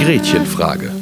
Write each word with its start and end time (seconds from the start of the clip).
Gretchenfrage. 0.00 0.97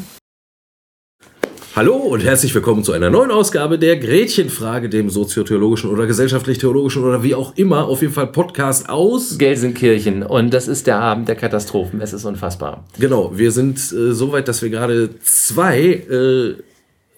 Und 2.17 2.25
herzlich 2.25 2.55
willkommen 2.55 2.83
zu 2.83 2.93
einer 2.93 3.11
neuen 3.11 3.31
Ausgabe 3.31 3.79
der 3.79 3.99
Gretchenfrage, 3.99 4.89
dem 4.89 5.11
soziotheologischen 5.11 5.91
oder 5.91 6.07
gesellschaftlich-theologischen 6.07 7.05
oder 7.05 7.23
wie 7.23 7.35
auch 7.35 7.55
immer, 7.57 7.89
auf 7.89 8.01
jeden 8.01 8.15
Fall 8.15 8.29
Podcast 8.29 8.89
aus 8.89 9.37
Gelsenkirchen. 9.37 10.23
Und 10.23 10.55
das 10.55 10.67
ist 10.67 10.87
der 10.87 10.99
Abend 10.99 11.29
der 11.29 11.37
Katastrophen. 11.37 12.01
Es 12.01 12.15
ist 12.15 12.25
unfassbar. 12.25 12.85
Genau, 12.99 13.37
wir 13.37 13.53
sind 13.53 13.77
äh, 13.93 14.15
so 14.15 14.33
weit, 14.33 14.49
dass 14.49 14.63
wir 14.63 14.71
gerade 14.71 15.11
zwei 15.21 15.79
äh, 16.11 16.55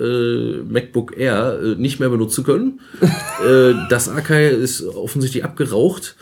äh, 0.02 0.62
MacBook 0.69 1.16
Air 1.16 1.60
äh, 1.62 1.80
nicht 1.80 2.01
mehr 2.01 2.09
benutzen 2.09 2.43
können. 2.43 2.80
äh, 3.01 3.74
das 3.91 4.09
Akai 4.09 4.49
ist 4.49 4.83
offensichtlich 4.85 5.45
abgeraucht. 5.45 6.16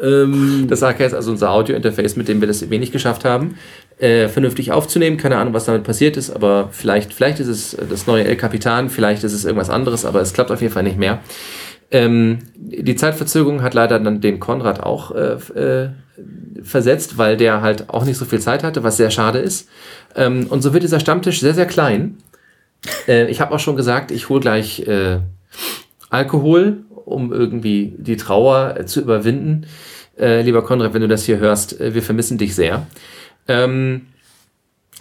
Ähm, 0.00 0.66
Das 0.68 0.82
AK 0.82 1.00
ist 1.00 1.14
also 1.14 1.32
unser 1.32 1.50
Audio-Interface, 1.50 2.16
mit 2.16 2.28
dem 2.28 2.40
wir 2.40 2.48
das 2.48 2.68
wenig 2.70 2.92
geschafft 2.92 3.24
haben, 3.24 3.56
äh, 4.00 4.28
vernünftig 4.28 4.72
aufzunehmen. 4.72 5.16
Keine 5.16 5.36
Ahnung, 5.36 5.54
was 5.54 5.66
damit 5.66 5.84
passiert 5.84 6.16
ist, 6.16 6.30
aber 6.30 6.68
vielleicht, 6.72 7.12
vielleicht 7.12 7.40
ist 7.40 7.48
es 7.48 7.76
das 7.88 8.06
neue 8.06 8.24
El 8.24 8.36
Capitan, 8.36 8.88
vielleicht 8.90 9.24
ist 9.24 9.32
es 9.32 9.44
irgendwas 9.44 9.70
anderes, 9.70 10.04
aber 10.04 10.20
es 10.20 10.32
klappt 10.32 10.50
auf 10.50 10.60
jeden 10.60 10.72
Fall 10.72 10.82
nicht 10.82 10.98
mehr. 10.98 11.20
Ähm, 11.90 12.38
die 12.56 12.94
Zeitverzögerung 12.94 13.62
hat 13.62 13.74
leider 13.74 13.98
dann 13.98 14.20
den 14.20 14.38
Konrad 14.38 14.82
auch 14.82 15.10
äh, 15.10 15.34
äh, 15.58 15.90
versetzt, 16.62 17.18
weil 17.18 17.36
der 17.36 17.62
halt 17.62 17.90
auch 17.90 18.04
nicht 18.04 18.16
so 18.16 18.24
viel 18.24 18.40
Zeit 18.40 18.62
hatte, 18.62 18.84
was 18.84 18.96
sehr 18.96 19.10
schade 19.10 19.38
ist. 19.38 19.68
Ähm, 20.14 20.46
und 20.48 20.62
so 20.62 20.72
wird 20.72 20.84
dieser 20.84 21.00
Stammtisch 21.00 21.40
sehr, 21.40 21.54
sehr 21.54 21.66
klein. 21.66 22.18
Äh, 23.08 23.28
ich 23.28 23.40
habe 23.40 23.54
auch 23.54 23.58
schon 23.58 23.76
gesagt, 23.76 24.12
ich 24.12 24.28
hole 24.28 24.40
gleich 24.40 24.86
äh, 24.86 25.18
Alkohol, 26.10 26.84
um 27.04 27.32
irgendwie 27.32 27.94
die 27.98 28.16
Trauer 28.16 28.86
zu 28.86 29.00
überwinden. 29.00 29.66
Lieber 30.16 30.62
Konrad, 30.62 30.92
wenn 30.92 31.00
du 31.00 31.08
das 31.08 31.24
hier 31.24 31.38
hörst, 31.38 31.80
wir 31.80 32.02
vermissen 32.02 32.36
dich 32.36 32.54
sehr. 32.54 32.86
Ähm, 33.50 34.02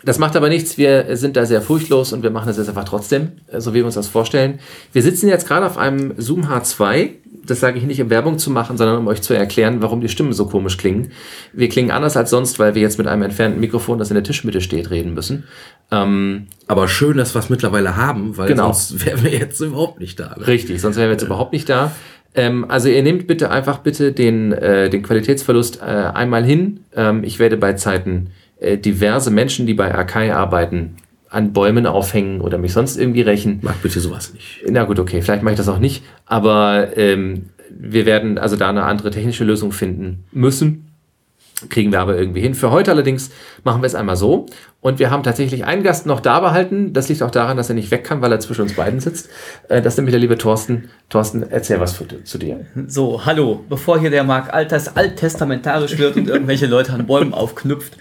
das 0.03 0.17
macht 0.17 0.35
aber 0.37 0.47
nichts, 0.47 0.77
wir 0.77 1.17
sind 1.17 1.35
da 1.35 1.45
sehr 1.45 1.61
furchtlos 1.61 2.13
und 2.13 2.23
wir 2.23 2.29
machen 2.31 2.47
das 2.47 2.55
jetzt 2.57 2.69
einfach 2.69 2.85
trotzdem, 2.85 3.33
äh, 3.51 3.59
so 3.59 3.73
wie 3.73 3.79
wir 3.79 3.85
uns 3.85 3.95
das 3.95 4.07
vorstellen. 4.07 4.59
Wir 4.93 5.01
sitzen 5.03 5.27
jetzt 5.27 5.45
gerade 5.47 5.65
auf 5.65 5.77
einem 5.77 6.13
Zoom 6.17 6.45
H2. 6.45 7.09
Das 7.45 7.59
sage 7.59 7.79
ich 7.79 7.83
nicht, 7.85 8.01
um 8.01 8.09
Werbung 8.09 8.37
zu 8.37 8.51
machen, 8.51 8.77
sondern 8.77 8.97
um 8.99 9.07
euch 9.07 9.21
zu 9.21 9.33
erklären, 9.33 9.81
warum 9.81 10.01
die 10.01 10.07
Stimmen 10.09 10.33
so 10.33 10.45
komisch 10.45 10.77
klingen. 10.77 11.11
Wir 11.51 11.67
klingen 11.67 11.89
anders 11.91 12.15
als 12.15 12.29
sonst, 12.29 12.59
weil 12.59 12.75
wir 12.75 12.81
jetzt 12.81 12.97
mit 12.99 13.07
einem 13.07 13.23
entfernten 13.23 13.59
Mikrofon, 13.59 13.97
das 13.97 14.09
in 14.11 14.15
der 14.15 14.23
Tischmitte 14.23 14.61
steht, 14.61 14.89
reden 14.91 15.13
müssen. 15.15 15.45
Ähm, 15.91 16.47
aber 16.67 16.87
schön, 16.87 17.17
dass 17.17 17.33
wir 17.35 17.39
es 17.39 17.49
mittlerweile 17.49 17.95
haben, 17.97 18.37
weil 18.37 18.47
Genau. 18.47 18.71
sonst 18.71 19.03
wären 19.05 19.23
wir 19.23 19.31
jetzt 19.31 19.59
überhaupt 19.59 19.99
nicht 19.99 20.19
da. 20.19 20.35
ne? 20.37 20.47
Richtig, 20.47 20.79
sonst 20.79 20.95
wären 20.97 21.07
wir 21.07 21.13
jetzt 21.13 21.23
überhaupt 21.23 21.51
nicht 21.53 21.67
da. 21.67 21.91
Ähm, 22.35 22.65
also 22.69 22.89
ihr 22.89 23.01
nehmt 23.03 23.27
bitte 23.27 23.49
einfach 23.49 23.79
bitte 23.79 24.11
den, 24.11 24.51
äh, 24.51 24.89
den 24.89 25.03
Qualitätsverlust 25.03 25.81
äh, 25.81 25.85
einmal 25.85 26.43
hin. 26.43 26.81
Ähm, 26.95 27.23
ich 27.23 27.39
werde 27.39 27.57
bei 27.57 27.73
Zeiten 27.73 28.31
äh, 28.59 28.77
diverse 28.77 29.31
Menschen, 29.31 29.65
die 29.65 29.73
bei 29.73 29.93
Akai 29.93 30.33
arbeiten, 30.33 30.97
an 31.29 31.53
Bäumen 31.53 31.85
aufhängen 31.85 32.41
oder 32.41 32.57
mich 32.57 32.73
sonst 32.73 32.97
irgendwie 32.97 33.21
rächen. 33.21 33.59
Mach 33.61 33.75
bitte 33.75 33.99
sowas 33.99 34.33
nicht. 34.33 34.63
Na 34.67 34.83
gut, 34.83 34.99
okay, 34.99 35.21
vielleicht 35.21 35.43
mache 35.43 35.53
ich 35.53 35.59
das 35.59 35.69
auch 35.69 35.79
nicht. 35.79 36.03
Aber 36.25 36.97
ähm, 36.97 37.49
wir 37.69 38.05
werden 38.05 38.37
also 38.37 38.55
da 38.55 38.69
eine 38.69 38.83
andere 38.83 39.11
technische 39.11 39.43
Lösung 39.43 39.71
finden 39.71 40.25
müssen. 40.31 40.88
Kriegen 41.67 41.91
wir 41.91 41.99
aber 41.99 42.17
irgendwie 42.17 42.41
hin. 42.41 42.55
Für 42.55 42.71
heute 42.71 42.91
allerdings 42.91 43.31
machen 43.63 43.81
wir 43.81 43.87
es 43.87 43.95
einmal 43.95 44.15
so. 44.15 44.45
Und 44.81 44.97
wir 44.99 45.11
haben 45.11 45.23
tatsächlich 45.23 45.65
einen 45.65 45.83
Gast 45.83 46.05
noch 46.05 46.21
da 46.21 46.39
behalten. 46.39 46.93
Das 46.93 47.09
liegt 47.09 47.21
auch 47.21 47.31
daran, 47.31 47.57
dass 47.57 47.67
er 47.67 47.75
nicht 47.75 47.91
weg 47.91 48.05
kann, 48.05 48.21
weil 48.21 48.31
er 48.31 48.39
zwischen 48.39 48.61
uns 48.61 48.73
beiden 48.73 49.01
sitzt. 49.01 49.29
Äh, 49.67 49.81
Das 49.81 49.93
ist 49.93 49.97
nämlich 49.97 50.13
der 50.13 50.21
liebe 50.21 50.37
Thorsten. 50.37 50.89
Thorsten, 51.09 51.43
erzähl 51.43 51.79
was 51.81 52.01
zu 52.23 52.37
dir. 52.37 52.65
So, 52.87 53.25
hallo, 53.25 53.65
bevor 53.67 53.99
hier 53.99 54.09
der 54.09 54.23
Mark 54.23 54.53
Alters 54.53 54.95
alttestamentarisch 54.95 55.97
wird 55.97 56.15
und 56.15 56.29
irgendwelche 56.29 56.67
Leute 56.67 56.93
an 56.93 57.05
Bäumen 57.07 57.33
aufknüpft. 57.33 57.97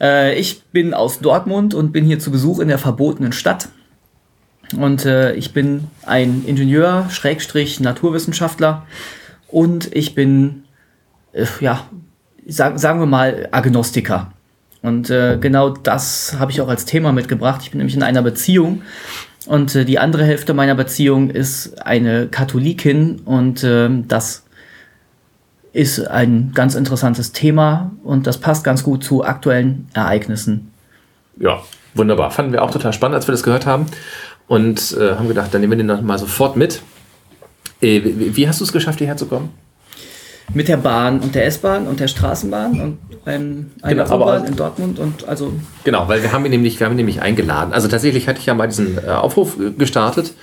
Äh, 0.00 0.38
ich 0.38 0.64
bin 0.64 0.92
aus 0.92 1.20
Dortmund 1.20 1.72
und 1.72 1.92
bin 1.92 2.04
hier 2.04 2.18
zu 2.18 2.30
Besuch 2.30 2.60
in 2.60 2.68
der 2.68 2.78
verbotenen 2.78 3.32
Stadt. 3.32 3.68
Und 4.78 5.04
äh, 5.04 5.34
ich 5.34 5.52
bin 5.52 5.84
ein 6.04 6.44
Ingenieur, 6.46 7.06
Schrägstrich, 7.10 7.80
Naturwissenschaftler. 7.80 8.86
Und 9.48 9.94
ich 9.94 10.14
bin, 10.14 10.64
ja, 11.60 11.86
sag, 12.46 12.78
sagen 12.78 13.00
wir 13.00 13.06
mal, 13.06 13.48
Agnostiker. 13.50 14.32
Und 14.82 15.08
äh, 15.08 15.38
genau 15.40 15.70
das 15.70 16.36
habe 16.38 16.52
ich 16.52 16.60
auch 16.60 16.68
als 16.68 16.84
Thema 16.84 17.12
mitgebracht. 17.12 17.62
Ich 17.62 17.70
bin 17.70 17.78
nämlich 17.78 17.96
in 17.96 18.02
einer 18.02 18.22
Beziehung 18.22 18.82
und 19.46 19.74
äh, 19.74 19.84
die 19.84 19.98
andere 19.98 20.24
Hälfte 20.24 20.54
meiner 20.54 20.74
Beziehung 20.74 21.30
ist 21.30 21.86
eine 21.86 22.28
Katholikin 22.28 23.20
und 23.24 23.64
ähm, 23.64 24.08
das 24.08 24.44
ist 25.72 26.06
ein 26.06 26.52
ganz 26.54 26.74
interessantes 26.74 27.32
Thema 27.32 27.92
und 28.04 28.26
das 28.26 28.38
passt 28.38 28.62
ganz 28.62 28.84
gut 28.84 29.02
zu 29.02 29.24
aktuellen 29.24 29.88
Ereignissen. 29.92 30.70
Ja, 31.38 31.62
wunderbar. 31.94 32.30
Fanden 32.30 32.52
wir 32.52 32.62
auch 32.62 32.70
total 32.70 32.92
spannend, 32.92 33.16
als 33.16 33.26
wir 33.26 33.32
das 33.32 33.42
gehört 33.42 33.66
haben. 33.66 33.86
Und 34.46 34.96
äh, 35.00 35.16
haben 35.16 35.26
gedacht, 35.28 35.52
dann 35.52 35.62
nehmen 35.62 35.72
wir 35.72 35.78
den 35.78 35.86
noch 35.86 36.02
mal 36.02 36.18
sofort 36.18 36.56
mit. 36.56 36.82
Äh, 37.80 38.02
wie 38.04 38.46
hast 38.46 38.60
du 38.60 38.64
es 38.64 38.72
geschafft, 38.72 38.98
hierher 38.98 39.16
zu 39.16 39.26
kommen? 39.26 39.50
Mit 40.52 40.68
der 40.68 40.76
Bahn 40.76 41.20
und 41.20 41.34
der 41.34 41.46
S-Bahn 41.46 41.86
und 41.86 42.00
der 42.00 42.08
Straßenbahn 42.08 42.80
und 42.80 42.98
ein, 43.24 43.70
einer 43.80 44.04
Genau, 44.04 44.16
U-Bahn 44.16 44.44
in 44.44 44.56
Dortmund 44.56 44.98
und 44.98 45.26
also 45.26 45.52
Genau, 45.84 46.06
weil 46.08 46.22
wir 46.22 46.32
haben 46.32 46.44
ihn 46.44 46.50
nämlich, 46.50 46.78
wir 46.78 46.86
haben 46.86 46.92
ihn 46.92 46.98
nämlich 46.98 47.22
eingeladen. 47.22 47.72
Also 47.72 47.88
tatsächlich 47.88 48.28
hatte 48.28 48.40
ich 48.40 48.46
ja 48.46 48.54
mal 48.54 48.66
diesen 48.66 48.98
äh, 48.98 49.08
Aufruf 49.10 49.58
äh, 49.58 49.70
gestartet 49.70 50.34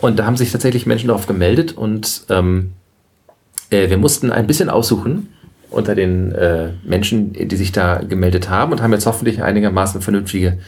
und 0.00 0.18
da 0.18 0.26
haben 0.26 0.36
sich 0.36 0.50
tatsächlich 0.50 0.86
Menschen 0.86 1.08
darauf 1.08 1.26
gemeldet 1.26 1.72
und 1.72 2.24
ähm, 2.30 2.72
äh, 3.70 3.88
wir 3.88 3.98
mussten 3.98 4.32
ein 4.32 4.46
bisschen 4.46 4.68
aussuchen 4.68 5.28
unter 5.70 5.94
den 5.94 6.32
äh, 6.32 6.70
Menschen, 6.84 7.32
die 7.32 7.56
sich 7.56 7.72
da 7.72 7.98
gemeldet 7.98 8.48
haben 8.48 8.72
und 8.72 8.82
haben 8.82 8.92
jetzt 8.92 9.06
hoffentlich 9.06 9.42
einigermaßen 9.42 10.00
vernünftige 10.00 10.58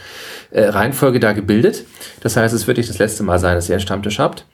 äh, 0.51 0.65
Reihenfolge 0.65 1.19
da 1.19 1.33
gebildet. 1.33 1.85
Das 2.21 2.35
heißt, 2.35 2.53
es 2.53 2.67
wird 2.67 2.77
nicht 2.77 2.89
das 2.89 2.99
letzte 2.99 3.23
Mal 3.23 3.39
sein, 3.39 3.55
dass 3.55 3.69
ihr 3.69 3.75
einen 3.75 3.81
Stammtisch 3.81 4.19
habt. 4.19 4.45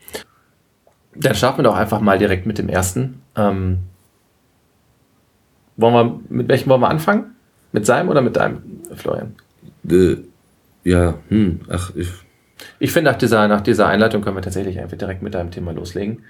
Dann 1.16 1.34
starten 1.34 1.58
wir 1.58 1.64
doch 1.64 1.76
einfach 1.76 2.00
mal 2.00 2.18
direkt 2.18 2.46
mit 2.46 2.58
dem 2.58 2.68
ersten. 2.68 3.22
Ähm, 3.36 3.78
wollen 5.76 5.94
wir, 5.94 6.20
mit 6.28 6.48
welchem 6.48 6.68
wollen 6.70 6.80
wir 6.80 6.88
anfangen? 6.90 7.34
Mit 7.72 7.86
seinem 7.86 8.08
oder 8.08 8.20
mit 8.22 8.36
deinem, 8.36 8.58
Florian? 8.94 9.34
Äh, 9.90 10.16
ja, 10.84 11.14
hm, 11.28 11.60
ach, 11.68 11.90
ich, 11.96 12.08
Ich 12.78 12.92
finde, 12.92 13.10
nach 13.10 13.18
dieser, 13.18 13.48
nach 13.48 13.60
dieser 13.62 13.88
Einleitung 13.88 14.22
können 14.22 14.36
wir 14.36 14.42
tatsächlich 14.42 14.78
einfach 14.80 14.96
direkt 14.96 15.22
mit 15.22 15.34
deinem 15.34 15.50
Thema 15.50 15.72
loslegen. 15.72 16.22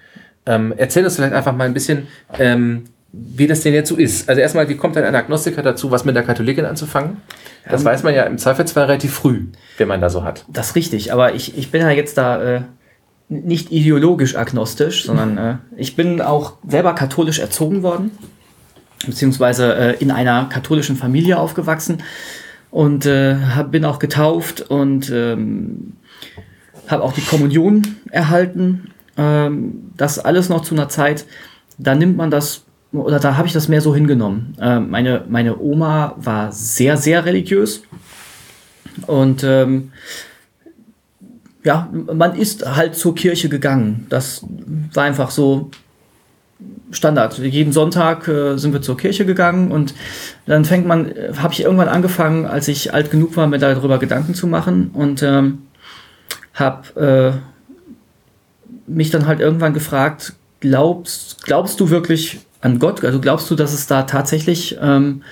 Ähm, 0.47 0.73
erzähl 0.77 1.05
uns 1.05 1.17
vielleicht 1.17 1.35
einfach 1.35 1.55
mal 1.55 1.65
ein 1.65 1.75
bisschen, 1.75 2.07
ähm, 2.39 2.85
wie 3.13 3.47
das 3.47 3.61
denn 3.61 3.75
jetzt 3.75 3.89
so 3.89 3.97
ist. 3.97 4.29
Also 4.29 4.41
erstmal, 4.41 4.69
wie 4.69 4.77
kommt 4.77 4.97
denn 4.97 5.05
ein 5.05 5.15
Agnostiker 5.15 5.63
dazu, 5.63 5.91
was 5.91 6.05
mit 6.05 6.17
der 6.17 6.23
Katholikin 6.23 6.65
anzufangen? 6.65 7.19
Das 7.69 7.83
Ähm, 7.83 7.87
weiß 7.87 8.03
man 8.03 8.15
ja 8.15 8.25
im 8.25 8.39
Zweifelsfall 8.39 8.85
relativ 8.85 9.15
früh, 9.15 9.47
wenn 9.79 9.89
man 9.89 10.01
da 10.01 10.11
so 10.11 10.25
hat. 10.25 10.45
das 10.49 10.69
ist 10.71 10.77
richtig, 10.77 11.13
aber 11.13 11.35
ich, 11.35 11.57
ich 11.57 11.71
bin 11.71 11.81
ja 11.81 11.91
jetzt 11.91 12.19
da 12.19 12.43
äh, 12.43 12.61
nicht 13.29 13.73
ideologisch 13.73 14.37
agnostisch, 14.37 15.05
sondern 15.05 15.39
äh, 15.39 15.57
ich 15.77 15.97
bin 15.97 16.21
auch 16.21 16.55
selber 16.67 16.95
katholisch 16.95 17.39
erzogen 17.39 17.83
worden, 17.83 18.11
beziehungsweise 19.07 19.75
äh, 19.75 19.97
in 19.99 20.11
einer 20.11 20.49
katholischen 20.49 20.97
Familie 20.97 21.39
aufgewachsen 21.39 22.03
und 22.71 23.07
äh, 23.07 23.37
hab, 23.55 23.71
bin 23.71 23.85
auch 23.85 23.99
getauft 23.99 24.63
und 24.63 25.11
ähm, 25.11 25.95
habe 26.89 27.03
auch 27.03 27.13
die 27.13 27.23
Kommunion 27.23 27.97
erhalten. 28.11 28.91
Ähm, 29.17 29.93
das 29.97 30.19
alles 30.19 30.49
noch 30.49 30.63
zu 30.63 30.75
einer 30.75 30.89
Zeit, 30.89 31.27
da 31.79 31.95
nimmt 31.95 32.17
man 32.17 32.31
das, 32.31 32.65
oder 32.93 33.19
da 33.19 33.37
habe 33.37 33.47
ich 33.47 33.53
das 33.53 33.69
mehr 33.69 33.81
so 33.81 33.95
hingenommen. 33.95 34.57
Ähm, 34.61 34.91
meine, 34.91 35.25
meine 35.29 35.59
Oma 35.59 36.15
war 36.17 36.53
sehr, 36.53 36.97
sehr 36.97 37.25
religiös 37.25 37.83
und 39.07 39.45
ähm, 39.45 39.93
ja, 41.65 41.89
man 41.93 42.37
ist 42.37 42.67
halt 42.77 42.95
zur 42.95 43.15
Kirche 43.15 43.49
gegangen. 43.49 44.07
Das 44.11 44.45
war 44.93 45.05
einfach 45.05 45.31
so 45.31 45.71
Standard. 46.91 47.39
Jeden 47.39 47.73
Sonntag 47.73 48.29
äh, 48.29 48.57
sind 48.57 48.73
wir 48.73 48.83
zur 48.83 48.97
Kirche 48.97 49.27
gegangen 49.27 49.71
und 49.71 49.95
dann 50.47 50.65
fängt 50.65 50.87
man, 50.87 51.13
habe 51.37 51.53
ich 51.53 51.63
irgendwann 51.63 51.89
angefangen, 51.89 52.47
als 52.47 52.69
ich 52.69 52.95
alt 52.95 53.11
genug 53.11 53.37
war, 53.37 53.47
mir 53.47 53.59
darüber 53.59 53.99
Gedanken 53.99 54.35
zu 54.35 54.47
machen 54.47 54.91
und 54.93 55.23
ähm, 55.23 55.63
habe 56.55 57.41
äh, 57.41 58.91
mich 58.91 59.11
dann 59.11 59.27
halt 59.27 59.41
irgendwann 59.41 59.75
gefragt, 59.75 60.35
glaubst, 60.61 61.45
glaubst 61.45 61.81
du 61.81 61.91
wirklich 61.91 62.41
an 62.61 62.79
Gott? 62.79 63.05
Also 63.05 63.21
glaubst 63.21 63.51
du, 63.51 63.55
dass 63.55 63.73
es 63.73 63.87
da 63.87 64.03
tatsächlich 64.05 64.79
ähm, 64.81 65.23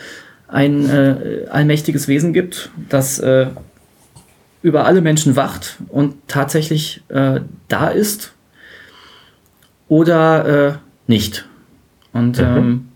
ein 0.48 0.90
äh, 0.90 1.46
allmächtiges 1.50 2.08
Wesen 2.08 2.32
gibt, 2.32 2.70
das 2.88 3.18
äh, 3.20 3.46
über 4.62 4.84
alle 4.84 5.00
Menschen 5.00 5.36
wacht 5.36 5.78
und 5.88 6.14
tatsächlich 6.28 7.02
äh, 7.08 7.40
da 7.68 7.88
ist 7.88 8.32
oder 9.88 10.68
äh, 10.68 10.72
nicht. 11.12 11.46
Und 12.12 12.38
Mhm. 12.38 12.56
ähm, 12.56 12.88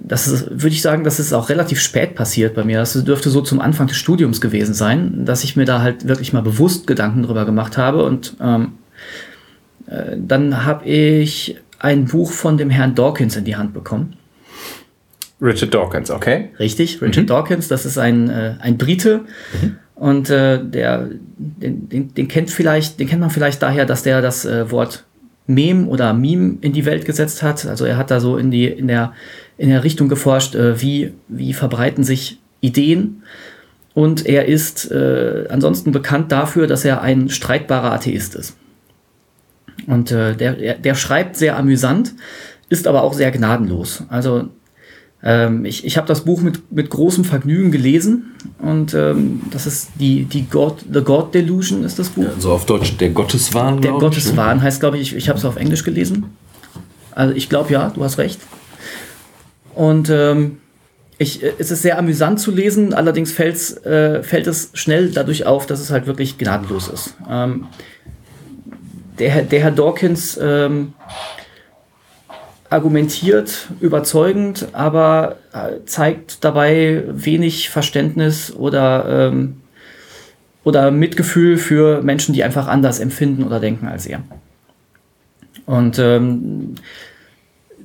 das 0.00 0.26
ist, 0.26 0.50
würde 0.50 0.74
ich 0.74 0.82
sagen, 0.82 1.04
das 1.04 1.20
ist 1.20 1.32
auch 1.32 1.48
relativ 1.48 1.78
spät 1.80 2.14
passiert 2.14 2.54
bei 2.54 2.64
mir. 2.64 2.78
Das 2.78 2.92
dürfte 3.04 3.30
so 3.30 3.40
zum 3.42 3.60
Anfang 3.60 3.86
des 3.86 3.96
Studiums 3.96 4.40
gewesen 4.40 4.74
sein, 4.74 5.24
dass 5.24 5.44
ich 5.44 5.54
mir 5.54 5.64
da 5.64 5.82
halt 5.82 6.08
wirklich 6.08 6.32
mal 6.32 6.42
bewusst 6.42 6.86
Gedanken 6.86 7.22
drüber 7.22 7.44
gemacht 7.44 7.76
habe. 7.76 8.04
Und 8.04 8.34
ähm, 8.40 8.72
äh, 9.86 10.16
dann 10.16 10.64
habe 10.64 10.86
ich 10.86 11.56
ein 11.78 12.06
Buch 12.06 12.32
von 12.32 12.56
dem 12.56 12.70
Herrn 12.70 12.94
Dawkins 12.94 13.36
in 13.36 13.44
die 13.44 13.56
Hand 13.56 13.74
bekommen. 13.74 14.16
Richard 15.40 15.74
Dawkins, 15.74 16.10
okay. 16.10 16.50
Richtig, 16.58 17.02
Richard 17.02 17.24
mhm. 17.24 17.28
Dawkins, 17.28 17.68
das 17.68 17.84
ist 17.84 17.98
ein, 17.98 18.30
äh, 18.30 18.54
ein 18.60 18.78
Brite. 18.78 19.20
Mhm. 19.60 19.76
Und 19.94 20.30
äh, 20.30 20.58
der, 20.64 21.10
den, 21.36 21.88
den, 21.88 22.14
den, 22.14 22.28
kennt 22.28 22.50
vielleicht, 22.50 22.98
den 22.98 23.08
kennt 23.08 23.20
man 23.20 23.30
vielleicht 23.30 23.62
daher, 23.62 23.84
dass 23.84 24.02
der 24.02 24.22
das 24.22 24.44
äh, 24.44 24.70
Wort 24.70 25.04
Mem 25.46 25.88
oder 25.88 26.12
Meme 26.12 26.58
in 26.60 26.72
die 26.72 26.84
Welt 26.84 27.04
gesetzt 27.04 27.42
hat. 27.42 27.66
Also 27.66 27.84
er 27.84 27.96
hat 27.96 28.10
da 28.10 28.20
so 28.20 28.36
in 28.36 28.50
die, 28.50 28.66
in 28.66 28.88
der, 28.88 29.12
in 29.58 29.68
der 29.68 29.84
Richtung 29.84 30.08
geforscht, 30.08 30.54
äh, 30.54 30.80
wie, 30.80 31.12
wie 31.28 31.52
verbreiten 31.52 32.04
sich 32.04 32.38
Ideen. 32.60 33.22
Und 33.94 34.24
er 34.24 34.46
ist 34.46 34.90
äh, 34.90 35.46
ansonsten 35.50 35.92
bekannt 35.92 36.32
dafür, 36.32 36.66
dass 36.66 36.84
er 36.84 37.02
ein 37.02 37.28
streitbarer 37.28 37.92
Atheist 37.92 38.34
ist. 38.34 38.56
Und 39.86 40.12
äh, 40.12 40.34
der, 40.34 40.74
der 40.74 40.94
schreibt 40.94 41.36
sehr 41.36 41.56
amüsant, 41.56 42.14
ist 42.68 42.86
aber 42.86 43.02
auch 43.02 43.12
sehr 43.12 43.30
gnadenlos. 43.30 44.04
Also 44.08 44.48
ähm, 45.22 45.64
ich 45.64 45.84
ich 45.84 45.96
habe 45.96 46.06
das 46.06 46.22
Buch 46.22 46.40
mit, 46.40 46.72
mit 46.72 46.90
großem 46.90 47.24
Vergnügen 47.24 47.70
gelesen 47.70 48.32
und 48.58 48.92
ähm, 48.94 49.42
das 49.50 49.66
ist 49.66 49.90
die, 50.00 50.24
die 50.24 50.48
God, 50.48 50.84
The 50.92 51.00
God 51.00 51.32
Delusion 51.34 51.84
ist 51.84 51.98
das 51.98 52.10
Buch. 52.10 52.24
Ja, 52.24 52.32
so 52.38 52.52
auf 52.52 52.66
Deutsch 52.66 52.96
der 52.96 53.10
Gotteswahn. 53.10 53.80
Der 53.80 53.92
ne? 53.92 53.98
Gotteswahn 53.98 54.62
heißt, 54.62 54.80
glaube 54.80 54.98
ich, 54.98 55.12
ich, 55.12 55.16
ich 55.16 55.28
habe 55.28 55.38
es 55.38 55.44
auf 55.44 55.56
Englisch 55.56 55.84
gelesen. 55.84 56.26
Also 57.12 57.34
ich 57.34 57.48
glaube 57.48 57.72
ja, 57.72 57.90
du 57.90 58.02
hast 58.02 58.18
recht. 58.18 58.40
Und 59.74 60.10
ähm, 60.10 60.58
ich, 61.18 61.42
äh, 61.42 61.52
es 61.58 61.70
ist 61.70 61.82
sehr 61.82 61.98
amüsant 61.98 62.40
zu 62.40 62.50
lesen, 62.50 62.92
allerdings 62.92 63.38
äh, 63.38 64.22
fällt 64.22 64.46
es 64.46 64.70
schnell 64.74 65.10
dadurch 65.10 65.46
auf, 65.46 65.66
dass 65.66 65.80
es 65.80 65.90
halt 65.90 66.06
wirklich 66.06 66.36
gnadenlos 66.36 66.88
ist. 66.88 67.14
Ähm, 67.30 67.66
der, 69.18 69.42
der 69.42 69.60
Herr 69.60 69.70
Dawkins 69.70 70.38
ähm, 70.42 70.94
argumentiert 72.72 73.68
überzeugend, 73.80 74.68
aber 74.72 75.36
äh, 75.52 75.84
zeigt 75.84 76.44
dabei 76.44 77.04
wenig 77.08 77.70
Verständnis 77.70 78.52
oder, 78.54 79.28
ähm, 79.30 79.60
oder 80.64 80.90
Mitgefühl 80.90 81.58
für 81.58 82.02
Menschen, 82.02 82.34
die 82.34 82.42
einfach 82.42 82.68
anders 82.68 82.98
empfinden 82.98 83.44
oder 83.44 83.60
denken 83.60 83.86
als 83.86 84.06
er. 84.06 84.22
Und 85.66 85.98
ähm, 85.98 86.74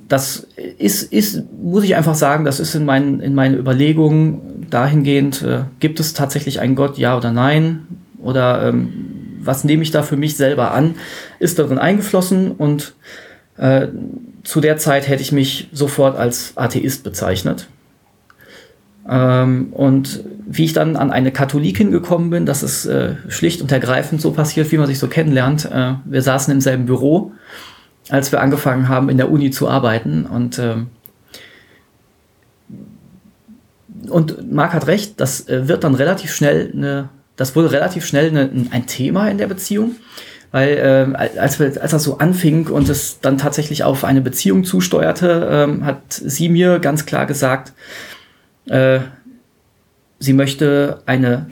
das 0.08 0.46
ist, 0.78 1.12
ist, 1.12 1.44
muss 1.62 1.84
ich 1.84 1.94
einfach 1.94 2.14
sagen, 2.14 2.44
das 2.44 2.60
ist 2.60 2.74
in 2.74 2.84
meinen, 2.84 3.20
in 3.20 3.34
meinen 3.34 3.58
Überlegungen 3.58 4.66
dahingehend, 4.70 5.42
äh, 5.42 5.60
gibt 5.80 6.00
es 6.00 6.14
tatsächlich 6.14 6.60
einen 6.60 6.74
Gott, 6.74 6.96
ja 6.98 7.16
oder 7.16 7.30
nein? 7.30 7.86
Oder 8.20 8.68
ähm, 8.68 8.92
was 9.40 9.64
nehme 9.64 9.82
ich 9.82 9.90
da 9.90 10.02
für 10.02 10.16
mich 10.16 10.36
selber 10.36 10.72
an? 10.72 10.94
Ist 11.38 11.58
darin 11.58 11.78
eingeflossen 11.78 12.52
und 12.52 12.94
äh, 13.58 13.88
zu 14.44 14.60
der 14.60 14.76
Zeit 14.76 15.08
hätte 15.08 15.22
ich 15.22 15.32
mich 15.32 15.68
sofort 15.72 16.16
als 16.16 16.56
Atheist 16.56 17.04
bezeichnet. 17.04 17.68
Ähm, 19.08 19.72
und 19.72 20.24
wie 20.46 20.64
ich 20.64 20.72
dann 20.72 20.96
an 20.96 21.10
eine 21.10 21.32
Katholikin 21.32 21.90
gekommen 21.90 22.30
bin, 22.30 22.46
das 22.46 22.62
ist 22.62 22.86
äh, 22.86 23.14
schlicht 23.28 23.62
und 23.62 23.72
ergreifend 23.72 24.20
so 24.20 24.32
passiert, 24.32 24.70
wie 24.72 24.78
man 24.78 24.86
sich 24.86 24.98
so 24.98 25.08
kennenlernt. 25.08 25.64
Äh, 25.70 25.94
wir 26.04 26.22
saßen 26.22 26.52
im 26.52 26.60
selben 26.60 26.86
Büro 26.86 27.32
als 28.08 28.32
wir 28.32 28.40
angefangen 28.40 28.88
haben, 28.88 29.08
in 29.08 29.16
der 29.16 29.30
Uni 29.30 29.50
zu 29.50 29.68
arbeiten. 29.68 30.24
Und, 30.24 30.58
äh, 30.58 30.76
und 34.08 34.52
Marc 34.52 34.72
hat 34.72 34.86
recht, 34.86 35.20
das 35.20 35.48
äh, 35.48 35.68
wird 35.68 35.84
dann 35.84 35.94
relativ 35.94 36.34
schnell 36.34 36.72
eine, 36.74 37.10
das 37.36 37.54
wurde 37.54 37.70
relativ 37.70 38.06
schnell 38.06 38.28
eine, 38.28 38.50
ein 38.70 38.86
Thema 38.86 39.28
in 39.30 39.38
der 39.38 39.46
Beziehung. 39.46 39.96
Weil 40.50 41.14
äh, 41.14 41.38
als, 41.38 41.60
wir, 41.60 41.66
als 41.80 41.90
das 41.90 42.02
so 42.02 42.18
anfing 42.18 42.68
und 42.68 42.88
es 42.88 43.20
dann 43.20 43.36
tatsächlich 43.36 43.84
auf 43.84 44.04
eine 44.04 44.22
Beziehung 44.22 44.64
zusteuerte, 44.64 45.68
äh, 45.80 45.84
hat 45.84 46.02
sie 46.10 46.48
mir 46.48 46.78
ganz 46.78 47.04
klar 47.04 47.26
gesagt, 47.26 47.72
äh, 48.66 49.00
sie 50.18 50.32
möchte 50.32 51.02
eine 51.06 51.50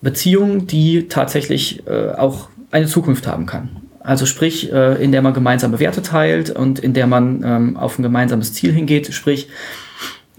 Beziehung, 0.00 0.66
die 0.66 1.08
tatsächlich 1.08 1.86
äh, 1.86 2.10
auch 2.10 2.48
eine 2.70 2.86
Zukunft 2.86 3.26
haben 3.26 3.46
kann. 3.46 3.70
Also 4.00 4.24
sprich, 4.24 4.72
äh, 4.72 5.02
in 5.02 5.10
der 5.10 5.22
man 5.22 5.34
gemeinsame 5.34 5.80
Werte 5.80 6.02
teilt 6.02 6.50
und 6.50 6.78
in 6.78 6.94
der 6.94 7.08
man 7.08 7.42
ähm, 7.44 7.76
auf 7.76 7.98
ein 7.98 8.04
gemeinsames 8.04 8.52
Ziel 8.52 8.72
hingeht. 8.72 9.12
Sprich, 9.12 9.48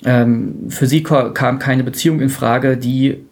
ähm, 0.05 0.67
für 0.69 0.87
sie 0.87 1.03
kam 1.03 1.59
keine 1.59 1.83
Beziehung 1.83 2.21
in 2.21 2.29
Frage, 2.29 2.77
die 2.77 3.25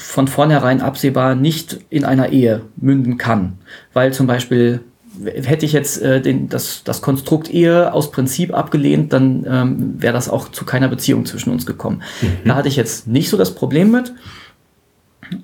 von 0.00 0.28
vornherein 0.28 0.80
absehbar 0.80 1.34
nicht 1.34 1.80
in 1.90 2.04
einer 2.04 2.28
Ehe 2.28 2.62
münden 2.76 3.18
kann. 3.18 3.58
Weil 3.92 4.12
zum 4.12 4.28
Beispiel 4.28 4.80
hätte 5.24 5.66
ich 5.66 5.72
jetzt 5.72 6.00
äh, 6.00 6.22
den, 6.22 6.48
das, 6.48 6.84
das 6.84 7.02
Konstrukt 7.02 7.52
Ehe 7.52 7.92
aus 7.92 8.12
Prinzip 8.12 8.54
abgelehnt, 8.54 9.12
dann 9.12 9.44
ähm, 9.50 10.00
wäre 10.00 10.12
das 10.12 10.28
auch 10.28 10.50
zu 10.52 10.64
keiner 10.64 10.86
Beziehung 10.86 11.26
zwischen 11.26 11.50
uns 11.50 11.66
gekommen. 11.66 12.02
Mhm. 12.22 12.28
Da 12.44 12.54
hatte 12.54 12.68
ich 12.68 12.76
jetzt 12.76 13.08
nicht 13.08 13.28
so 13.28 13.36
das 13.36 13.56
Problem 13.56 13.90
mit. 13.90 14.12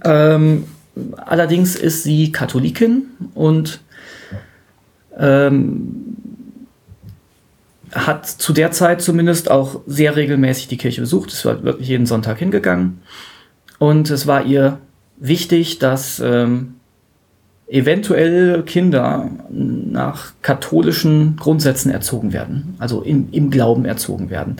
Ähm, 0.04 0.66
allerdings 1.16 1.74
ist 1.74 2.04
sie 2.04 2.30
Katholikin 2.30 3.06
und 3.34 3.80
ähm, 5.18 6.16
hat 7.90 8.26
zu 8.28 8.52
der 8.52 8.70
Zeit 8.70 9.02
zumindest 9.02 9.50
auch 9.50 9.80
sehr 9.88 10.14
regelmäßig 10.14 10.68
die 10.68 10.76
Kirche 10.76 11.00
besucht. 11.00 11.32
Es 11.32 11.44
war 11.44 11.64
wirklich 11.64 11.88
jeden 11.88 12.06
Sonntag 12.06 12.38
hingegangen. 12.38 13.00
Und 13.84 14.08
es 14.08 14.26
war 14.26 14.46
ihr 14.46 14.78
wichtig, 15.18 15.78
dass 15.78 16.18
ähm, 16.18 16.76
eventuell 17.68 18.62
Kinder 18.62 19.28
nach 19.50 20.32
katholischen 20.40 21.36
Grundsätzen 21.36 21.90
erzogen 21.90 22.32
werden, 22.32 22.76
also 22.78 23.02
im, 23.02 23.28
im 23.30 23.50
Glauben 23.50 23.84
erzogen 23.84 24.30
werden. 24.30 24.56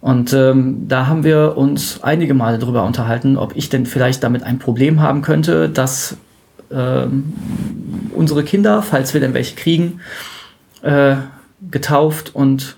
Und 0.00 0.32
ähm, 0.32 0.88
da 0.88 1.06
haben 1.06 1.22
wir 1.22 1.56
uns 1.56 2.02
einige 2.02 2.34
Male 2.34 2.58
darüber 2.58 2.84
unterhalten, 2.84 3.36
ob 3.36 3.54
ich 3.54 3.68
denn 3.68 3.86
vielleicht 3.86 4.24
damit 4.24 4.42
ein 4.42 4.58
Problem 4.58 5.00
haben 5.00 5.22
könnte, 5.22 5.68
dass 5.68 6.16
ähm, 6.72 7.32
unsere 8.12 8.42
Kinder, 8.42 8.82
falls 8.82 9.14
wir 9.14 9.20
denn 9.20 9.34
welche 9.34 9.54
kriegen, 9.54 10.00
äh, 10.82 11.14
getauft 11.70 12.34
und 12.34 12.76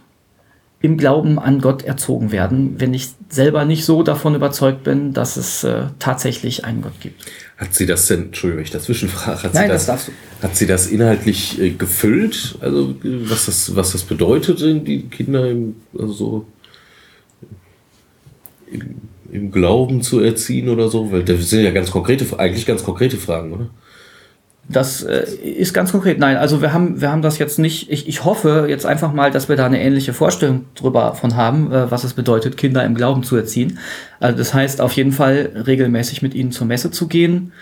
im 0.82 0.98
Glauben 0.98 1.38
an 1.38 1.62
Gott 1.62 1.82
erzogen 1.84 2.32
werden, 2.32 2.74
wenn 2.78 2.92
ich 2.92 3.14
selber 3.30 3.64
nicht 3.64 3.84
so 3.84 4.02
davon 4.02 4.34
überzeugt 4.34 4.82
bin, 4.82 5.12
dass 5.12 5.36
es 5.36 5.64
äh, 5.64 5.84
tatsächlich 5.98 6.64
einen 6.64 6.82
Gott 6.82 7.00
gibt. 7.00 7.24
Hat 7.56 7.74
sie 7.74 7.86
das 7.86 8.06
denn, 8.06 8.24
Entschuldigung, 8.24 8.64
ich 8.64 8.70
dazwischenfrage, 8.70 9.44
hat, 9.44 9.54
Nein, 9.54 9.64
sie 9.64 9.68
das, 9.68 9.86
das 9.86 10.10
hat 10.42 10.56
sie 10.56 10.66
das 10.66 10.88
inhaltlich 10.88 11.60
äh, 11.60 11.70
gefüllt? 11.70 12.58
Also 12.60 12.94
was 13.02 13.46
das, 13.46 13.76
was 13.76 13.92
das 13.92 14.02
bedeutet, 14.02 14.60
die 14.60 15.02
Kinder 15.08 15.48
im, 15.48 15.76
also 15.96 16.12
so 16.12 16.46
im, 18.70 18.96
im 19.30 19.52
Glauben 19.52 20.02
zu 20.02 20.20
erziehen 20.20 20.68
oder 20.68 20.88
so? 20.88 21.12
Weil 21.12 21.22
das 21.22 21.48
sind 21.48 21.62
ja 21.62 21.70
ganz 21.70 21.90
konkrete, 21.90 22.26
eigentlich 22.38 22.66
ganz 22.66 22.82
konkrete 22.82 23.16
Fragen, 23.16 23.52
oder? 23.52 23.70
Das 24.72 25.02
äh, 25.02 25.24
ist 25.42 25.74
ganz 25.74 25.90
konkret. 25.90 26.18
Nein, 26.18 26.36
also 26.36 26.62
wir 26.62 26.72
haben, 26.72 27.00
wir 27.00 27.10
haben 27.10 27.22
das 27.22 27.38
jetzt 27.38 27.58
nicht. 27.58 27.90
Ich, 27.90 28.06
ich 28.06 28.24
hoffe 28.24 28.66
jetzt 28.68 28.86
einfach 28.86 29.12
mal, 29.12 29.30
dass 29.30 29.48
wir 29.48 29.56
da 29.56 29.66
eine 29.66 29.82
ähnliche 29.82 30.12
Vorstellung 30.12 30.66
drüber 30.76 31.14
von 31.14 31.34
haben, 31.34 31.72
äh, 31.72 31.90
was 31.90 32.04
es 32.04 32.14
bedeutet, 32.14 32.56
Kinder 32.56 32.84
im 32.84 32.94
Glauben 32.94 33.24
zu 33.24 33.36
erziehen. 33.36 33.78
Also 34.20 34.38
das 34.38 34.54
heißt 34.54 34.80
auf 34.80 34.92
jeden 34.92 35.12
Fall 35.12 35.50
regelmäßig 35.66 36.22
mit 36.22 36.34
ihnen 36.34 36.52
zur 36.52 36.66
Messe 36.68 36.90
zu 36.90 37.08
gehen, 37.08 37.52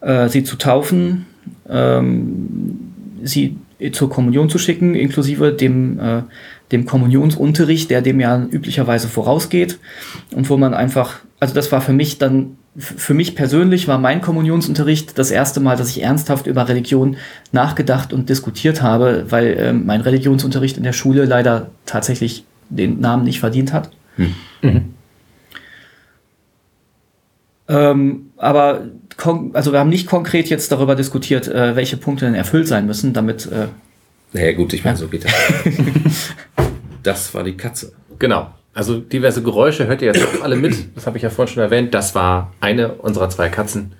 äh, 0.00 0.28
sie 0.28 0.44
zu 0.44 0.56
taufen, 0.56 1.26
ähm, 1.68 2.92
sie 3.22 3.56
zur 3.90 4.08
Kommunion 4.08 4.48
zu 4.48 4.58
schicken, 4.58 4.94
inklusive 4.94 5.52
dem, 5.52 5.98
äh, 5.98 6.22
dem 6.70 6.86
Kommunionsunterricht, 6.86 7.90
der 7.90 8.02
dem 8.02 8.20
ja 8.20 8.46
üblicherweise 8.50 9.08
vorausgeht 9.08 9.78
und 10.34 10.48
wo 10.48 10.56
man 10.56 10.74
einfach, 10.74 11.16
also 11.40 11.54
das 11.54 11.72
war 11.72 11.80
für 11.80 11.92
mich 11.92 12.18
dann 12.18 12.56
für 12.76 13.12
mich 13.12 13.34
persönlich 13.34 13.86
war 13.86 13.98
mein 13.98 14.22
Kommunionsunterricht 14.22 15.18
das 15.18 15.30
erste 15.30 15.60
Mal, 15.60 15.76
dass 15.76 15.90
ich 15.90 16.02
ernsthaft 16.02 16.46
über 16.46 16.68
Religion 16.68 17.16
nachgedacht 17.52 18.12
und 18.12 18.30
diskutiert 18.30 18.80
habe, 18.80 19.26
weil 19.28 19.46
äh, 19.58 19.72
mein 19.74 20.00
Religionsunterricht 20.00 20.78
in 20.78 20.82
der 20.82 20.94
Schule 20.94 21.26
leider 21.26 21.70
tatsächlich 21.84 22.44
den 22.70 23.00
Namen 23.00 23.24
nicht 23.24 23.40
verdient 23.40 23.72
hat. 23.74 23.90
Hm. 24.16 24.34
Mhm. 24.62 24.94
Ähm, 27.68 28.30
aber 28.38 28.88
also 29.52 29.72
wir 29.72 29.78
haben 29.78 29.90
nicht 29.90 30.06
konkret 30.06 30.48
jetzt 30.48 30.72
darüber 30.72 30.94
diskutiert, 30.94 31.48
äh, 31.48 31.76
welche 31.76 31.96
Punkte 31.96 32.24
denn 32.24 32.34
erfüllt 32.34 32.68
sein 32.68 32.86
müssen, 32.86 33.12
damit. 33.12 33.46
Äh, 33.46 33.68
naja, 34.32 34.52
gut, 34.52 34.72
ich 34.72 34.82
meine, 34.82 34.96
so 34.96 35.08
geht 35.08 35.24
das. 35.24 35.32
das 37.02 37.34
war 37.34 37.44
die 37.44 37.56
Katze. 37.56 37.92
Genau. 38.18 38.52
Also 38.74 38.98
diverse 38.98 39.42
Geräusche 39.42 39.86
hört 39.86 40.00
ihr 40.00 40.12
jetzt 40.12 40.24
auch 40.24 40.42
alle 40.42 40.56
mit. 40.56 40.74
Das 40.94 41.06
habe 41.06 41.18
ich 41.18 41.22
ja 41.22 41.30
vorhin 41.30 41.54
schon 41.54 41.62
erwähnt. 41.62 41.92
Das 41.92 42.14
war 42.14 42.54
eine 42.60 42.94
unserer 42.94 43.28
zwei 43.28 43.48
Katzen. 43.48 43.92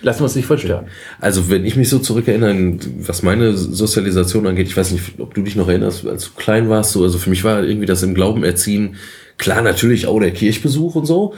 Lassen 0.00 0.20
wir 0.20 0.24
uns 0.24 0.36
nicht 0.36 0.46
verstören. 0.46 0.86
Also 1.18 1.48
wenn 1.48 1.64
ich 1.64 1.76
mich 1.76 1.88
so 1.88 1.98
zurückerinnere, 1.98 2.78
was 2.98 3.22
meine 3.22 3.56
Sozialisation 3.56 4.46
angeht, 4.46 4.66
ich 4.68 4.76
weiß 4.76 4.92
nicht, 4.92 5.18
ob 5.18 5.34
du 5.34 5.42
dich 5.42 5.56
noch 5.56 5.68
erinnerst, 5.68 6.06
als 6.06 6.26
du 6.26 6.30
klein 6.36 6.68
warst, 6.68 6.92
so, 6.92 7.02
also 7.02 7.18
für 7.18 7.30
mich 7.30 7.42
war 7.42 7.64
irgendwie 7.64 7.86
das 7.86 8.02
im 8.02 8.14
Glauben 8.14 8.44
erziehen, 8.44 8.96
klar 9.38 9.62
natürlich 9.62 10.06
auch 10.06 10.20
der 10.20 10.32
Kirchbesuch 10.32 10.94
und 10.94 11.06
so, 11.06 11.34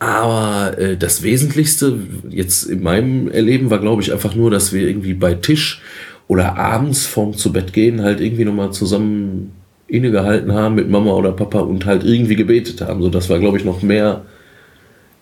aber 0.00 0.76
äh, 0.76 0.96
das 0.96 1.22
Wesentlichste 1.22 2.00
jetzt 2.30 2.64
in 2.64 2.82
meinem 2.82 3.30
Erleben 3.30 3.70
war, 3.70 3.78
glaube 3.78 4.02
ich, 4.02 4.12
einfach 4.12 4.34
nur, 4.34 4.50
dass 4.50 4.72
wir 4.72 4.88
irgendwie 4.88 5.14
bei 5.14 5.34
Tisch 5.34 5.80
oder 6.26 6.56
abends 6.56 7.06
vorm 7.06 7.36
zu 7.36 7.52
Bett 7.52 7.72
gehen 7.72 8.02
halt 8.02 8.20
irgendwie 8.20 8.44
nochmal 8.44 8.72
zusammen 8.72 9.52
innegehalten 9.90 10.52
haben 10.52 10.76
mit 10.76 10.88
Mama 10.88 11.12
oder 11.12 11.32
Papa 11.32 11.60
und 11.60 11.84
halt 11.84 12.04
irgendwie 12.04 12.36
gebetet 12.36 12.80
haben. 12.80 13.02
So, 13.02 13.08
das 13.08 13.28
war, 13.28 13.38
glaube 13.38 13.58
ich, 13.58 13.64
noch 13.64 13.82
mehr, 13.82 14.22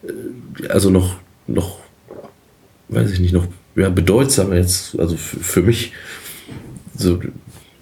äh, 0.02 0.68
also 0.68 0.90
noch, 0.90 1.16
noch 1.46 1.78
weiß 2.88 3.10
ich 3.12 3.20
nicht, 3.20 3.32
noch 3.32 3.46
ja, 3.76 3.88
bedeutsamer 3.88 4.56
jetzt, 4.56 4.98
also 4.98 5.16
für 5.16 5.62
mich, 5.62 5.92
so, 6.96 7.20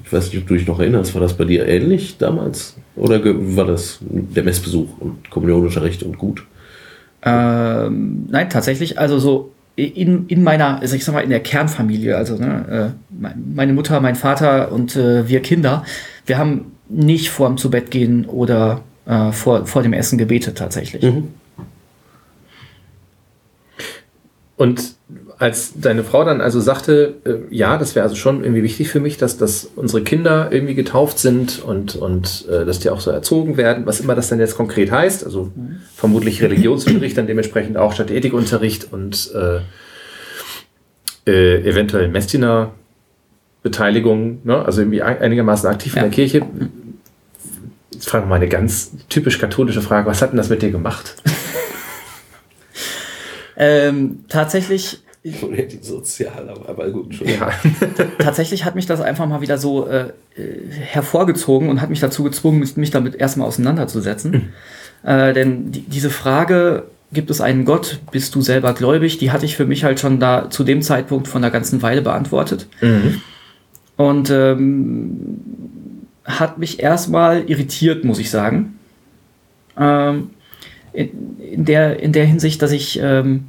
ich 0.05 0.13
weiß 0.13 0.33
nicht, 0.33 0.43
ob 0.43 0.49
du 0.49 0.55
dich 0.55 0.67
noch 0.67 0.79
erinnerst, 0.79 1.15
war 1.15 1.23
das 1.23 1.35
bei 1.35 1.45
dir 1.45 1.67
ähnlich 1.67 2.19
damals? 2.19 2.77
Oder 2.97 3.21
war 3.25 3.67
das 3.67 3.99
der 4.01 4.43
Messbesuch 4.43 4.89
und 5.01 5.31
Kommunionunterricht 5.31 6.03
und 6.03 6.19
gut? 6.19 6.45
Ähm, 7.23 8.27
nein, 8.31 8.51
tatsächlich, 8.51 8.99
also 8.99 9.19
so 9.19 9.53
in, 9.75 10.27
in 10.29 10.43
meiner, 10.43 10.81
also 10.81 10.97
ich 10.97 11.05
sag 11.05 11.15
mal, 11.15 11.21
in 11.21 11.31
der 11.31 11.41
Kernfamilie, 11.41 12.17
also 12.17 12.37
ne, 12.37 12.95
äh, 13.19 13.29
meine 13.55 13.73
Mutter, 13.73 14.01
mein 14.01 14.15
Vater 14.15 14.73
und 14.73 14.97
äh, 14.97 15.29
wir 15.29 15.41
Kinder, 15.41 15.85
wir 16.25 16.39
haben 16.39 16.76
nicht 16.89 17.31
vor 17.31 17.49
dem 17.49 17.57
Zubettgehen 17.57 18.27
oder 18.27 18.83
äh, 19.07 19.33
vor, 19.33 19.67
vor 19.67 19.83
dem 19.83 19.93
Essen 19.93 20.19
gebetet 20.19 20.59
tatsächlich. 20.59 21.03
Mhm. 21.03 21.29
Und 24.57 24.95
als 25.39 25.75
deine 25.77 26.03
Frau 26.03 26.25
dann 26.25 26.41
also 26.41 26.61
sagte, 26.61 27.17
äh, 27.25 27.55
ja, 27.55 27.77
das 27.77 27.95
wäre 27.95 28.05
also 28.05 28.17
schon 28.17 28.43
irgendwie 28.43 28.63
wichtig 28.63 28.89
für 28.89 29.01
mich, 29.01 29.19
dass, 29.19 29.37
dass 29.37 29.69
unsere 29.77 30.03
Kinder 30.03 30.49
irgendwie 30.51 30.75
getauft 30.75 31.19
sind 31.19 31.63
und, 31.63 31.95
und 31.95 32.47
äh, 32.49 32.65
dass 32.65 32.79
die 32.79 32.89
auch 32.89 33.01
so 33.01 33.11
erzogen 33.11 33.59
werden, 33.59 33.85
was 33.85 34.01
immer 34.01 34.15
das 34.15 34.29
dann 34.29 34.41
jetzt 34.41 34.57
konkret 34.57 34.91
heißt, 34.91 35.25
also 35.25 35.53
mhm. 35.55 35.81
vermutlich 35.95 36.43
Religionsunterricht, 36.43 37.19
dann 37.19 37.27
dementsprechend 37.27 37.77
auch 37.77 37.93
statt 37.93 38.11
Ethikunterricht 38.11 38.93
und 38.93 39.31
äh, 39.35 39.61
äh, 41.31 41.69
eventuell 41.69 42.09
Messdiener 42.09 42.73
Beteiligung, 43.67 44.39
ne? 44.45 44.65
also 44.65 44.83
irgendwie 44.83 45.03
einigermaßen 45.03 45.69
aktiv 45.69 45.97
ja. 45.97 46.03
in 46.03 46.11
der 46.11 46.15
Kirche. 46.15 46.43
Jetzt 47.91 48.09
frage 48.09 48.25
ich 48.25 48.29
mal 48.29 48.37
eine 48.37 48.49
ganz 48.49 48.93
typisch 49.09 49.39
katholische 49.39 49.83
Frage, 49.83 50.07
was 50.07 50.23
hat 50.23 50.31
denn 50.31 50.37
das 50.37 50.49
mit 50.49 50.63
dir 50.63 50.71
gemacht? 50.71 51.17
Ähm, 53.59 54.25
tatsächlich. 54.29 54.99
Die 55.25 55.79
sozial, 55.81 56.55
aber 56.69 56.91
gut, 56.91 57.15
schon. 57.15 57.27
Ja. 57.27 57.51
tatsächlich 58.19 58.67
hat 58.67 58.75
mich 58.75 58.85
das 58.85 59.01
einfach 59.01 59.27
mal 59.27 59.41
wieder 59.41 59.57
so 59.57 59.89
äh, 59.89 60.13
hervorgezogen 60.71 61.71
und 61.71 61.81
hat 61.81 61.89
mich 61.89 62.01
dazu 62.01 62.23
gezwungen, 62.23 62.69
mich 62.77 62.91
damit 62.91 63.15
erstmal 63.15 63.49
auseinanderzusetzen. 63.49 64.53
Mhm. 65.03 65.09
Äh, 65.11 65.33
denn 65.33 65.73
die, 65.73 65.81
diese 65.81 66.11
Frage, 66.11 66.85
gibt 67.13 67.31
es 67.31 67.41
einen 67.41 67.65
Gott, 67.65 68.01
bist 68.11 68.35
du 68.35 68.43
selber 68.43 68.73
gläubig, 68.75 69.19
die 69.19 69.31
hatte 69.31 69.47
ich 69.47 69.57
für 69.57 69.65
mich 69.65 69.85
halt 69.85 70.01
schon 70.01 70.21
da 70.21 70.51
zu 70.51 70.65
dem 70.65 70.83
Zeitpunkt 70.83 71.29
von 71.29 71.43
der 71.43 71.51
ganzen 71.51 71.83
Weile 71.83 72.03
beantwortet. 72.03 72.67
Mhm. 72.81 73.23
Und 73.97 74.31
ähm, 74.31 75.41
hat 76.25 76.59
mich 76.59 76.81
erstmal 76.81 77.49
irritiert, 77.49 78.05
muss 78.05 78.19
ich 78.19 78.31
sagen. 78.31 78.79
Ähm, 79.79 80.31
in, 80.93 81.41
in, 81.41 81.65
der, 81.65 82.01
in 82.01 82.13
der 82.13 82.27
Hinsicht, 82.27 82.61
dass 82.63 82.73
ich, 82.73 82.99
ähm, 83.03 83.49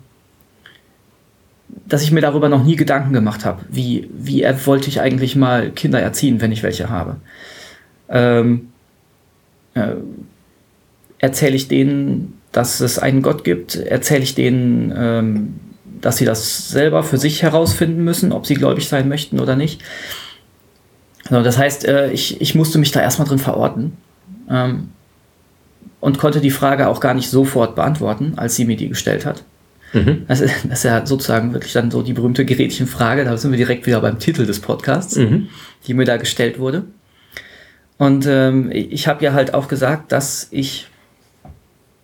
dass 1.88 2.04
ich 2.04 2.12
mir 2.12 2.22
darüber 2.22 2.50
noch 2.50 2.64
nie 2.64 2.76
Gedanken 2.76 3.14
gemacht 3.14 3.46
habe. 3.46 3.64
Wie, 3.70 4.10
wie 4.14 4.44
wollte 4.66 4.90
ich 4.90 5.02
eigentlich 5.02 5.36
mal 5.36 5.72
Kinder 5.72 6.00
erziehen, 6.00 6.42
wenn 6.42 6.52
ich 6.52 6.64
welche 6.64 6.90
habe? 6.90 7.18
Ähm, 8.10 8.70
äh, 9.74 9.96
erzähle 11.20 11.56
ich 11.56 11.68
denen, 11.68 12.40
dass 12.52 12.80
es 12.80 13.00
einen 13.00 13.22
Gott 13.22 13.44
gibt? 13.44 13.76
Erzähle 13.76 14.24
ich 14.24 14.36
denen, 14.36 14.94
ähm, 14.96 15.60
dass 16.02 16.18
sie 16.18 16.26
das 16.26 16.70
selber 16.70 17.04
für 17.04 17.18
sich 17.18 17.44
herausfinden 17.44 18.04
müssen, 18.04 18.32
ob 18.32 18.46
sie 18.46 18.56
gläubig 18.56 18.88
sein 18.88 19.10
möchten 19.10 19.40
oder 19.40 19.56
nicht? 19.56 19.82
Also 21.30 21.44
das 21.44 21.58
heißt, 21.58 21.86
äh, 21.86 22.12
ich, 22.12 22.42
ich 22.42 22.56
musste 22.56 22.78
mich 22.78 22.92
da 22.92 23.02
erstmal 23.02 23.28
drin 23.28 23.40
verorten. 23.40 23.98
Ähm, 24.50 24.90
und 26.00 26.20
konnte 26.20 26.42
die 26.42 26.52
Frage 26.52 26.88
auch 26.88 27.00
gar 27.00 27.14
nicht 27.14 27.30
sofort 27.30 27.76
beantworten, 27.76 28.34
als 28.38 28.56
sie 28.56 28.66
mir 28.66 28.78
die 28.78 28.90
gestellt 28.90 29.26
hat. 29.26 29.44
Mhm. 29.94 30.26
Das, 30.28 30.42
ist, 30.42 30.54
das, 30.64 30.80
ist, 30.80 30.84
ja 30.84 31.06
sozusagen 31.06 31.54
wirklich 31.54 31.74
dann 31.74 31.92
so 31.92 32.02
die 32.02 32.14
berühmte 32.14 32.46
Gerätchenfrage. 32.46 33.26
Da 33.26 33.36
sind 33.38 33.52
wir 33.52 33.58
direkt 33.58 33.88
wieder 33.88 34.02
beim 34.02 34.20
Titel 34.20 34.46
des 34.46 34.60
Podcasts, 34.60 35.16
mhm. 35.16 35.50
die 35.88 35.94
mir 35.94 36.06
da 36.06 36.18
gestellt 36.18 36.60
wurde. 36.60 36.84
Und 37.98 38.28
ähm, 38.28 38.70
ich 38.72 39.08
habe 39.08 39.24
ja 39.24 39.34
halt 39.34 39.54
auch 39.54 39.68
gesagt, 39.68 40.12
dass 40.12 40.48
ich 40.52 40.88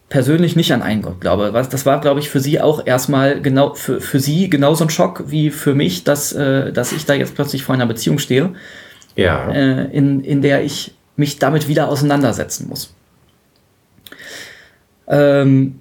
persönlich 0.10 0.56
nicht 0.56 0.72
an 0.74 0.82
einen 0.82 1.02
Gott 1.02 1.22
glaube. 1.22 1.52
Das 1.52 1.86
war, 1.86 2.02
glaube 2.02 2.20
ich, 2.20 2.30
für 2.30 2.40
sie 2.40 2.62
auch 2.62 2.86
erstmal 2.86 3.42
genau 3.42 3.74
für, 3.74 4.02
für 4.02 4.20
sie 4.20 4.50
genauso 4.50 4.86
ein 4.86 4.90
Schock 4.90 5.26
wie 5.28 5.50
für 5.50 5.76
mich, 5.76 6.04
dass, 6.04 6.34
äh, 6.34 6.72
dass 6.72 6.92
ich 6.92 7.06
da 7.06 7.14
jetzt 7.14 7.36
plötzlich 7.36 7.64
vor 7.64 7.76
einer 7.76 7.86
Beziehung 7.86 8.18
stehe, 8.18 8.54
ja. 9.16 9.52
äh, 9.52 9.86
in, 9.96 10.24
in 10.24 10.42
der 10.42 10.64
ich 10.64 10.96
mich 11.16 11.40
damit 11.40 11.68
wieder 11.68 11.90
auseinandersetzen 11.90 12.68
muss. 12.68 12.94
Ähm, 15.08 15.80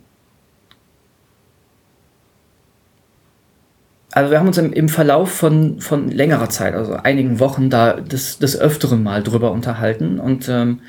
also 4.13 4.31
wir 4.31 4.39
haben 4.39 4.49
uns 4.49 4.59
im, 4.59 4.73
im 4.73 4.89
Verlauf 4.89 5.31
von, 5.33 5.81
von 5.81 6.09
längerer 6.11 6.51
Zeit, 6.51 6.75
also 6.75 6.95
einigen 6.95 7.41
Wochen, 7.41 7.71
da 7.71 7.95
des, 7.95 8.39
des 8.39 8.59
Öfteren 8.59 9.03
mal 9.03 9.23
drüber 9.23 9.53
unterhalten. 9.53 10.19
Und 10.21 10.49
ähm, 10.49 10.81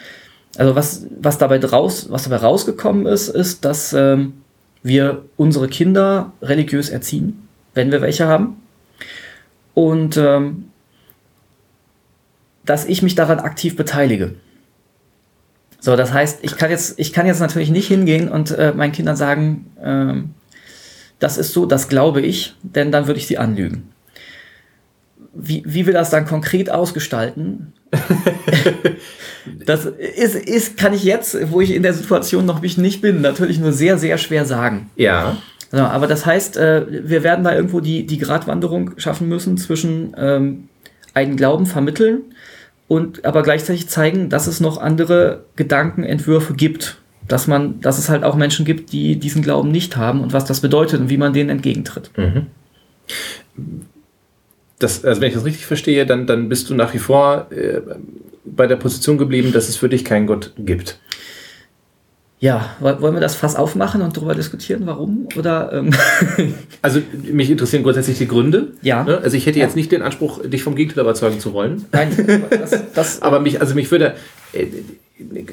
also 0.57 0.75
was, 0.75 1.07
was, 1.19 1.38
dabei 1.38 1.57
draus, 1.57 2.09
was 2.12 2.23
dabei 2.23 2.38
rausgekommen 2.38 3.05
ist, 3.05 3.29
ist, 3.29 3.65
dass 3.65 3.93
ähm, 3.93 4.33
wir 4.83 5.23
unsere 5.38 5.67
Kinder 5.67 6.33
religiös 6.41 6.89
erziehen, 6.89 7.47
wenn 7.73 7.91
wir 7.91 8.01
welche 8.01 8.27
haben. 8.27 8.57
Und 9.73 10.17
ähm, 10.17 10.65
dass 12.65 12.86
ich 12.86 13.01
mich 13.01 13.15
daran 13.15 13.39
aktiv 13.39 13.75
beteilige. 13.75 14.36
So, 15.79 15.98
das 15.98 16.13
heißt, 16.13 16.39
ich 16.43 16.55
kann 16.55 16.72
jetzt, 16.72 16.98
ich 16.98 17.12
kann 17.12 17.25
jetzt 17.25 17.41
natürlich 17.41 17.70
nicht 17.70 17.88
hingehen 17.88 18.29
und 18.29 18.51
äh, 18.51 18.74
meinen 18.74 18.93
Kindern 18.93 19.17
sagen, 19.17 19.65
ähm, 19.84 20.29
das 21.20 21.38
ist 21.38 21.51
so, 21.53 21.65
das 21.65 21.89
glaube 21.89 22.22
ich, 22.22 22.55
denn 22.62 22.91
dann 22.91 23.08
würde 23.08 23.20
ich 23.20 23.27
sie 23.27 23.38
anlügen. 23.38 23.89
Wie, 25.34 25.63
wie 25.65 25.86
wir 25.86 25.93
das 25.93 26.10
dann 26.10 26.25
konkret 26.25 26.70
ausgestalten, 26.70 27.74
das 29.65 29.86
ist, 29.86 30.36
ist, 30.36 30.77
kann 30.77 30.93
ich 30.93 31.03
jetzt, 31.03 31.38
wo 31.51 31.60
ich 31.60 31.72
in 31.72 31.84
der 31.84 31.93
Situation 31.93 32.46
noch 32.46 32.62
nicht 32.62 33.01
bin, 33.01 33.22
natürlich 33.22 33.60
nur 33.60 33.74
sehr, 33.74 33.98
sehr 33.98 34.17
schwer 34.17 34.46
sagen. 34.46 34.89
Ja. 34.96 35.38
So, 35.72 35.79
aber 35.79 36.08
das 36.08 36.25
heißt, 36.25 36.55
äh, 36.58 36.86
wir 37.10 37.24
werden 37.24 37.43
da 37.43 37.53
irgendwo 37.53 37.79
die, 37.79 38.05
die 38.05 38.20
Gratwanderung 38.20 38.91
schaffen 38.98 39.27
müssen 39.27 39.58
zwischen 39.58 40.15
ähm, 40.17 40.70
einen 41.13 41.36
Glauben 41.36 41.65
vermitteln 41.65 42.22
und 42.88 43.25
aber 43.25 43.43
gleichzeitig 43.43 43.88
zeigen, 43.88 44.29
dass 44.29 44.48
es 44.48 44.60
noch 44.60 44.77
andere 44.77 45.46
Gedankenentwürfe 45.55 46.53
gibt. 46.53 46.98
Dass 47.25 47.48
man, 47.48 47.79
dass 47.79 48.00
es 48.00 48.10
halt 48.10 48.25
auch 48.25 48.36
Menschen 48.36 48.65
gibt, 48.65 48.91
die 48.91 49.15
diesen 49.15 49.41
Glauben 49.41 49.72
nicht 49.72 49.96
haben 49.96 50.22
und 50.22 50.34
was 50.34 50.43
das 50.43 50.60
bedeutet 50.60 51.00
und 51.00 51.10
wie 51.10 51.17
man 51.17 51.32
denen 51.32 51.50
entgegentritt. 51.50 52.12
Mhm. 52.17 52.48
Das, 54.77 55.05
also 55.05 55.22
wenn 55.22 55.29
ich 55.29 55.34
das 55.34 55.46
richtig 55.46 55.65
verstehe, 55.65 56.05
dann, 56.05 56.27
dann 56.27 56.50
bist 56.50 56.70
du 56.70 56.75
nach 56.75 56.93
wie 56.93 57.00
vor 57.00 57.48
äh, 57.51 57.79
bei 58.43 58.67
der 58.67 58.75
Position 58.75 59.17
geblieben, 59.17 59.53
dass 59.53 59.70
es 59.70 59.77
für 59.77 59.88
dich 59.88 60.03
keinen 60.03 60.27
Gott 60.27 60.51
gibt. 60.58 61.00
Ja, 62.43 62.75
wollen 62.81 63.13
wir 63.13 63.21
das 63.21 63.35
Fass 63.35 63.55
aufmachen 63.55 64.01
und 64.01 64.17
darüber 64.17 64.35
diskutieren, 64.35 64.81
warum? 64.83 65.29
Oder, 65.38 65.71
ähm 65.71 65.91
also 66.81 67.00
mich 67.31 67.50
interessieren 67.50 67.83
grundsätzlich 67.83 68.17
die 68.17 68.27
Gründe. 68.27 68.73
Ja. 68.81 69.05
Ne? 69.05 69.21
Also 69.23 69.38
ich 69.38 69.45
hätte 69.45 69.59
jetzt 69.59 69.77
nicht 69.77 69.93
den 69.93 70.01
Anspruch, 70.01 70.41
dich 70.43 70.62
vom 70.62 70.75
Gegenteil 70.75 71.05
überzeugen 71.05 71.39
zu 71.39 71.53
wollen. 71.53 71.85
Nein, 71.93 72.41
das, 72.50 72.93
das 72.93 73.21
aber 73.21 73.39
mich, 73.39 73.62
also 73.62 73.75
mich 73.75 73.89
würde, 73.91 74.15
äh, 74.51 74.65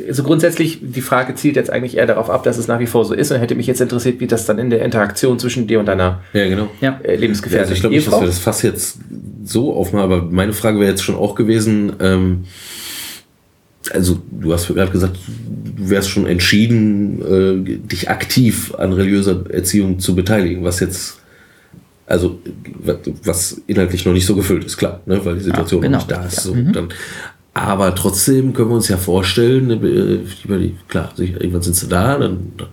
also 0.09 0.25
grundsätzlich, 0.25 0.81
die 0.83 1.01
Frage 1.01 1.37
zielt 1.37 1.55
jetzt 1.55 1.71
eigentlich 1.71 1.97
eher 1.97 2.07
darauf 2.07 2.29
ab, 2.29 2.43
dass 2.43 2.59
es 2.59 2.67
nach 2.67 2.81
wie 2.81 2.89
vor 2.89 3.05
so 3.05 3.15
ist 3.15 3.31
und 3.31 3.39
hätte 3.39 3.55
mich 3.55 3.69
jetzt 3.69 3.81
interessiert, 3.81 4.19
wie 4.19 4.27
das 4.27 4.47
dann 4.47 4.59
in 4.59 4.71
der 4.71 4.85
Interaktion 4.85 5.39
zwischen 5.39 5.69
dir 5.69 5.79
und 5.79 5.87
deiner 5.87 6.23
ja, 6.33 6.49
genau. 6.49 6.71
Äh, 6.81 7.15
Lebensgefährtin 7.15 7.57
ja, 7.57 7.61
also 7.61 7.75
Ich 7.75 7.81
glaube 7.83 7.95
nicht, 7.95 8.09
dass 8.09 8.21
wir 8.21 8.27
das 8.27 8.41
Fass 8.41 8.63
jetzt 8.63 8.99
so 9.45 9.77
aufmachen, 9.77 10.03
aber 10.03 10.23
meine 10.23 10.53
Frage 10.53 10.81
wäre 10.81 10.91
jetzt 10.91 11.05
schon 11.05 11.15
auch 11.15 11.37
gewesen, 11.37 11.93
ähm, 12.01 12.47
also 13.93 14.21
du 14.31 14.53
hast 14.53 14.69
gerade 14.69 14.93
gesagt, 14.93 15.19
du 15.77 15.91
wärst 15.91 16.11
schon 16.11 16.27
entschieden, 16.27 17.23
äh, 17.23 17.79
dich 17.79 18.11
aktiv 18.11 18.75
an 18.75 18.93
religiöser 18.93 19.45
Erziehung 19.51 19.99
zu 19.99 20.15
beteiligen, 20.15 20.65
was 20.65 20.81
jetzt, 20.81 21.21
also 22.07 22.39
was 23.25 23.63
inhaltlich 23.67 24.05
noch 24.05 24.13
nicht 24.13 24.27
so 24.27 24.35
gefüllt 24.35 24.65
ist, 24.65 24.77
klar, 24.77 25.01
ne, 25.07 25.25
weil 25.25 25.37
die 25.37 25.45
Situation 25.45 25.83
ja, 25.83 25.89
genau. 25.89 25.99
noch 25.99 26.07
nicht 26.07 26.17
da 26.17 26.27
ist. 26.27 26.37
Ja. 26.37 26.43
So, 26.43 26.55
mhm. 26.55 26.73
dann, 26.73 26.89
aber 27.55 27.95
trotzdem 27.95 28.53
können 28.53 28.69
wir 28.69 28.77
uns 28.77 28.89
ja 28.89 28.97
vorstellen, 28.97 29.67
ne, 29.69 29.79
die, 29.79 30.75
klar, 30.89 31.13
irgendwann 31.17 31.63
sind 31.63 31.77
sie 31.77 31.89
da, 31.89 32.19
dann, 32.19 32.53
dann 32.57 32.69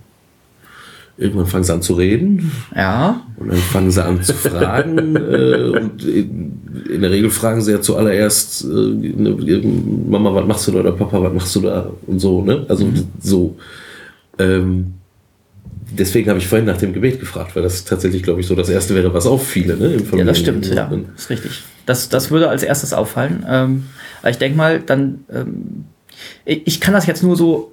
Irgendwann 1.20 1.46
fangen 1.46 1.64
sie 1.64 1.72
an 1.74 1.82
zu 1.82 1.94
reden 1.94 2.52
Ja. 2.76 3.22
und 3.38 3.48
dann 3.48 3.58
fangen 3.58 3.90
sie 3.90 4.04
an 4.04 4.22
zu 4.22 4.34
fragen. 4.34 5.16
äh, 5.16 5.78
und 5.80 6.04
in, 6.04 6.52
in 6.94 7.00
der 7.02 7.10
Regel 7.10 7.28
fragen 7.30 7.60
sie 7.60 7.72
ja 7.72 7.80
zuallererst, 7.80 8.64
äh, 8.64 8.68
ne, 8.68 9.60
Mama, 10.08 10.32
was 10.32 10.46
machst 10.46 10.68
du 10.68 10.72
da? 10.72 10.78
Oder 10.78 10.92
Papa, 10.92 11.20
was 11.20 11.32
machst 11.32 11.56
du 11.56 11.60
da? 11.62 11.90
Und 12.06 12.20
so, 12.20 12.42
ne? 12.42 12.64
Also 12.68 12.86
so. 13.20 13.56
Ähm, 14.38 14.94
deswegen 15.90 16.28
habe 16.28 16.38
ich 16.38 16.46
vorhin 16.46 16.66
nach 16.66 16.76
dem 16.76 16.92
Gebet 16.92 17.18
gefragt, 17.18 17.56
weil 17.56 17.64
das 17.64 17.84
tatsächlich, 17.84 18.22
glaube 18.22 18.40
ich, 18.40 18.46
so 18.46 18.54
das 18.54 18.68
Erste 18.68 18.94
wäre, 18.94 19.12
was 19.12 19.26
auffiele. 19.26 19.76
Ne, 19.76 19.96
Ja, 20.16 20.24
das 20.24 20.38
stimmt, 20.38 20.66
ja, 20.72 20.88
ist 21.16 21.30
richtig. 21.30 21.62
Das, 21.84 22.08
das 22.08 22.30
würde 22.30 22.48
als 22.48 22.62
erstes 22.62 22.92
auffallen. 22.92 23.44
Ähm, 23.48 23.84
aber 24.20 24.30
ich 24.30 24.38
denke 24.38 24.56
mal, 24.56 24.78
dann, 24.80 25.24
ähm, 25.32 25.84
ich, 26.44 26.62
ich 26.66 26.80
kann 26.80 26.94
das 26.94 27.06
jetzt 27.06 27.24
nur 27.24 27.36
so 27.36 27.72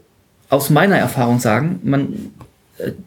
aus 0.50 0.70
meiner 0.72 0.98
Erfahrung 0.98 1.40
sagen. 1.40 1.80
Man, 1.84 2.14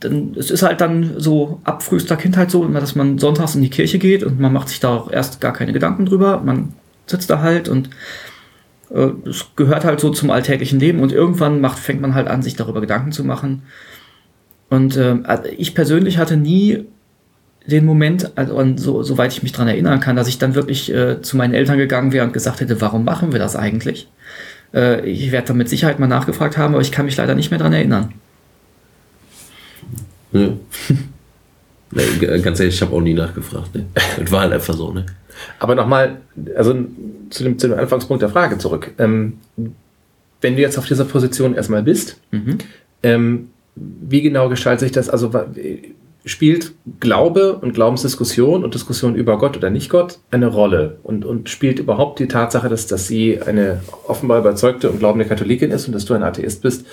dann, 0.01 0.35
es 0.37 0.51
ist 0.51 0.63
halt 0.63 0.81
dann 0.81 1.15
so 1.19 1.61
ab 1.65 1.83
frühester 1.83 2.17
Kindheit 2.17 2.51
so, 2.51 2.65
dass 2.67 2.95
man 2.95 3.19
sonntags 3.19 3.55
in 3.55 3.63
die 3.63 3.71
Kirche 3.71 3.99
geht 3.99 4.25
und 4.25 4.41
man 4.41 4.53
macht 4.53 4.69
sich 4.69 4.81
da 4.81 4.95
auch 4.95 5.11
erst 5.11 5.41
gar 5.41 5.53
keine 5.53 5.73
Gedanken 5.73 6.07
drüber. 6.07 6.41
Man 6.45 6.73
sitzt 7.07 7.29
da 7.29 7.41
halt 7.41 7.69
und 7.69 7.91
äh, 8.91 9.11
es 9.29 9.47
gehört 9.57 9.85
halt 9.85 10.01
so 10.01 10.11
zum 10.11 10.31
alltäglichen 10.31 10.81
Leben 10.81 11.01
und 11.01 11.13
irgendwann 11.13 11.61
macht, 11.61 11.79
fängt 11.79 12.01
man 12.01 12.15
halt 12.15 12.29
an, 12.29 12.43
sich 12.43 12.57
darüber 12.57 12.81
Gedanken 12.81 13.13
zu 13.13 13.25
machen. 13.25 13.63
Und 14.71 14.97
ähm, 14.97 15.25
also 15.25 15.45
ich 15.57 15.75
persönlich 15.75 16.19
hatte 16.19 16.37
nie 16.37 16.87
den 17.67 17.85
Moment, 17.85 18.33
also 18.37 18.65
so, 18.77 19.03
soweit 19.03 19.33
ich 19.33 19.43
mich 19.43 19.53
daran 19.53 19.69
erinnern 19.69 20.01
kann, 20.01 20.17
dass 20.17 20.29
ich 20.29 20.39
dann 20.39 20.55
wirklich 20.55 20.93
äh, 20.93 21.21
zu 21.21 21.37
meinen 21.37 21.53
Eltern 21.53 21.77
gegangen 21.77 22.13
wäre 22.13 22.25
und 22.25 22.33
gesagt 22.33 22.61
hätte, 22.61 22.81
warum 22.81 23.05
machen 23.05 23.33
wir 23.33 23.39
das 23.39 23.57
eigentlich? 23.57 24.09
Äh, 24.73 25.07
ich 25.07 25.31
werde 25.33 25.49
da 25.49 25.55
mit 25.55 25.69
Sicherheit 25.69 25.99
mal 25.99 26.07
nachgefragt 26.07 26.57
haben, 26.57 26.73
aber 26.73 26.81
ich 26.81 26.93
kann 26.93 27.05
mich 27.05 27.17
leider 27.19 27.35
nicht 27.35 27.51
mehr 27.51 27.59
daran 27.59 27.75
erinnern. 27.75 28.15
Ja. 30.33 30.49
nee, 31.91 32.39
ganz 32.41 32.61
ehrlich, 32.61 32.75
ich 32.75 32.83
habe 32.83 32.95
auch 32.95 33.01
nie 33.01 33.15
nachgefragt. 33.15 33.75
Ne? 33.75 33.87
Das 34.19 34.31
war 34.31 34.43
halt 34.43 34.53
einfach 34.53 34.75
so. 34.75 34.93
Ne? 34.93 35.07
Aber 35.59 35.75
nochmal, 35.75 36.19
also 36.57 36.75
zu 37.31 37.45
dem, 37.45 37.59
zu 37.59 37.69
dem 37.69 37.79
Anfangspunkt 37.79 38.23
der 38.23 38.31
Frage 38.31 38.59
zurück. 38.59 38.93
Ähm, 38.99 39.39
wenn 40.41 40.57
du 40.57 40.63
jetzt 40.63 40.79
auf 40.79 40.87
dieser 40.87 41.05
Position 41.05 41.55
erstmal 41.55 41.83
bist, 41.83 42.21
ähm, 43.03 43.51
wie 43.75 44.23
genau 44.23 44.49
gestaltet 44.49 44.81
sich 44.81 44.93
das? 44.93 45.09
Also 45.09 45.31
spielt 46.25 46.73
Glaube 47.01 47.57
und 47.57 47.73
Glaubensdiskussion 47.75 48.65
und 48.65 48.75
Diskussion 48.75 49.15
über 49.15 49.39
Gott 49.39 49.57
oder 49.57 49.71
nicht 49.71 49.91
Gott 49.91 50.19
eine 50.31 50.49
Rolle? 50.49 50.99
Und, 51.03 51.25
und 51.25 51.49
spielt 51.49 51.79
überhaupt 51.79 52.19
die 52.19 52.29
Tatsache, 52.29 52.69
dass, 52.69 52.87
dass 52.87 53.07
sie 53.07 53.41
eine 53.41 53.81
offenbar 54.07 54.39
überzeugte 54.39 54.91
und 54.91 54.99
glaubende 54.99 55.27
Katholikin 55.27 55.71
ist 55.71 55.87
und 55.87 55.95
dass 55.95 56.05
du 56.05 56.15
ein 56.15 56.23
Atheist 56.23 56.63
bist, 56.63 56.87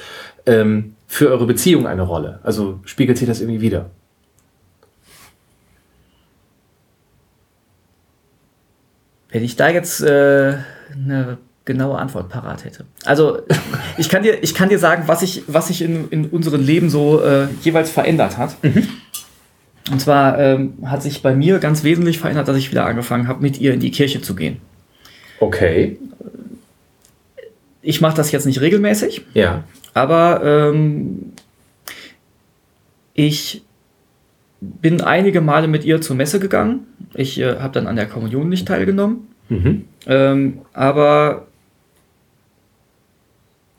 ähm, 0.46 0.96
für 1.08 1.30
eure 1.30 1.46
Beziehung 1.46 1.88
eine 1.88 2.04
Rolle? 2.04 2.40
Also 2.44 2.80
spiegelt 2.86 3.18
sich 3.18 3.28
das 3.28 3.42
irgendwie 3.42 3.62
wieder? 3.62 3.90
Wenn 9.30 9.44
ich 9.44 9.56
da 9.56 9.70
jetzt 9.70 10.02
äh, 10.02 10.58
eine 10.94 11.38
genaue 11.66 11.98
Antwort 11.98 12.30
parat 12.30 12.64
hätte. 12.64 12.86
Also 13.04 13.40
ich 13.98 14.08
kann 14.08 14.24
dir, 14.24 14.42
ich 14.44 14.54
kann 14.54 14.70
dir 14.70 14.80
sagen, 14.80 15.04
was 15.08 15.20
sich 15.22 15.44
was 15.48 15.68
sich 15.68 15.82
in, 15.82 16.10
in 16.10 16.26
unserem 16.28 16.64
Leben 16.64 16.90
so 16.90 17.22
äh, 17.22 17.48
jeweils 17.62 17.90
verändert 17.90 18.38
hat. 18.38 18.56
Und 19.92 20.00
zwar 20.00 20.40
ähm, 20.40 20.74
hat 20.86 21.04
sich 21.04 21.22
bei 21.22 21.36
mir 21.36 21.60
ganz 21.60 21.84
wesentlich 21.84 22.20
verändert, 22.20 22.48
dass 22.48 22.58
ich 22.58 22.72
wieder 22.72 22.86
angefangen 22.86 23.28
habe, 23.28 23.42
mit 23.42 23.60
ihr 23.60 23.74
in 23.74 23.80
die 23.80 23.92
Kirche 23.92 24.22
zu 24.22 24.36
gehen. 24.36 24.58
Okay. 25.40 25.98
Ich 27.82 28.02
mache 28.02 28.16
das 28.16 28.32
jetzt 28.32 28.46
nicht 28.46 28.62
regelmäßig, 28.62 29.24
Ja. 29.34 29.64
Aber 29.96 30.44
ähm, 30.44 31.32
ich 33.16 33.64
bin 34.60 35.02
einige 35.02 35.42
Male 35.42 35.68
mit 35.68 35.86
ihr 35.86 36.02
zur 36.02 36.18
Messe 36.18 36.40
gegangen. 36.40 36.86
Ich 37.14 37.40
äh, 37.40 37.60
habe 37.60 37.74
dann 37.74 37.88
an 37.88 37.96
der 37.96 38.06
Kommunion 38.06 38.50
nicht 38.50 38.68
teilgenommen. 38.68 39.28
Mhm. 39.48 39.86
Ähm, 40.06 40.60
aber 40.74 41.48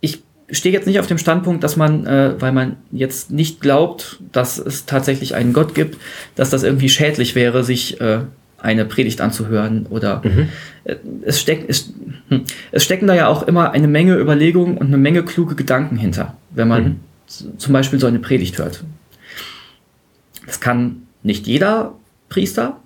ich 0.01 0.23
stehe 0.51 0.73
jetzt 0.73 0.87
nicht 0.87 1.01
auf 1.01 1.07
dem 1.07 1.19
Standpunkt, 1.19 1.63
dass 1.63 1.77
man, 1.77 2.07
äh, 2.07 2.41
weil 2.41 2.53
man 2.53 2.79
jetzt 2.93 3.31
nicht 3.31 3.61
glaubt, 3.61 4.19
dass 4.33 4.59
es 4.59 4.87
tatsächlich 4.87 5.35
einen 5.35 5.53
Gott 5.53 5.75
gibt, 5.75 5.99
dass 6.35 6.49
das 6.49 6.63
irgendwie 6.63 6.89
schädlich 6.89 7.35
wäre, 7.35 7.63
sich 7.63 8.01
äh, 8.01 8.21
eine 8.59 8.85
Predigt 8.85 9.21
anzuhören 9.21 9.87
oder 9.91 10.23
äh, 10.85 10.97
es, 11.23 11.41
steck, 11.41 11.65
es, 11.69 11.93
hm, 12.29 12.43
es 12.73 12.85
stecken 12.85 13.07
da 13.07 13.15
ja 13.15 13.29
auch 13.29 13.43
immer 13.45 13.71
eine 13.73 13.89
Menge 13.89 14.17
Überlegungen 14.17 14.79
und 14.79 14.87
eine 14.89 14.99
Menge 14.99 15.23
kluge 15.25 15.55
Gedanken 15.55 15.97
hinter, 15.97 16.37
wenn 16.51 16.69
man 16.69 17.01
z- 17.27 17.61
zum 17.61 17.73
Beispiel 17.73 18.01
so 18.01 18.07
eine 18.07 18.19
Predigt 18.19 18.59
hört. 18.59 18.83
Das 20.47 20.61
kann 20.61 21.03
nicht 21.23 21.47
jeder 21.47 21.95
Priester, 22.29 22.77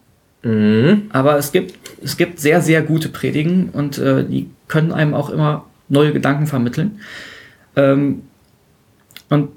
Mhm. 0.42 1.02
aber 1.11 1.37
es 1.37 1.52
gibt, 1.52 1.74
es 2.02 2.16
gibt 2.16 2.40
sehr, 2.40 2.62
sehr 2.62 2.80
gute 2.80 3.11
Predigen 3.11 3.68
und 3.74 3.98
äh, 3.98 4.24
die 4.24 4.48
können 4.68 4.90
einem 4.90 5.12
auch 5.12 5.28
immer 5.28 5.66
neue 5.90 6.14
Gedanken 6.14 6.46
vermitteln. 6.46 7.00
Ähm, 7.76 8.22
und 9.28 9.50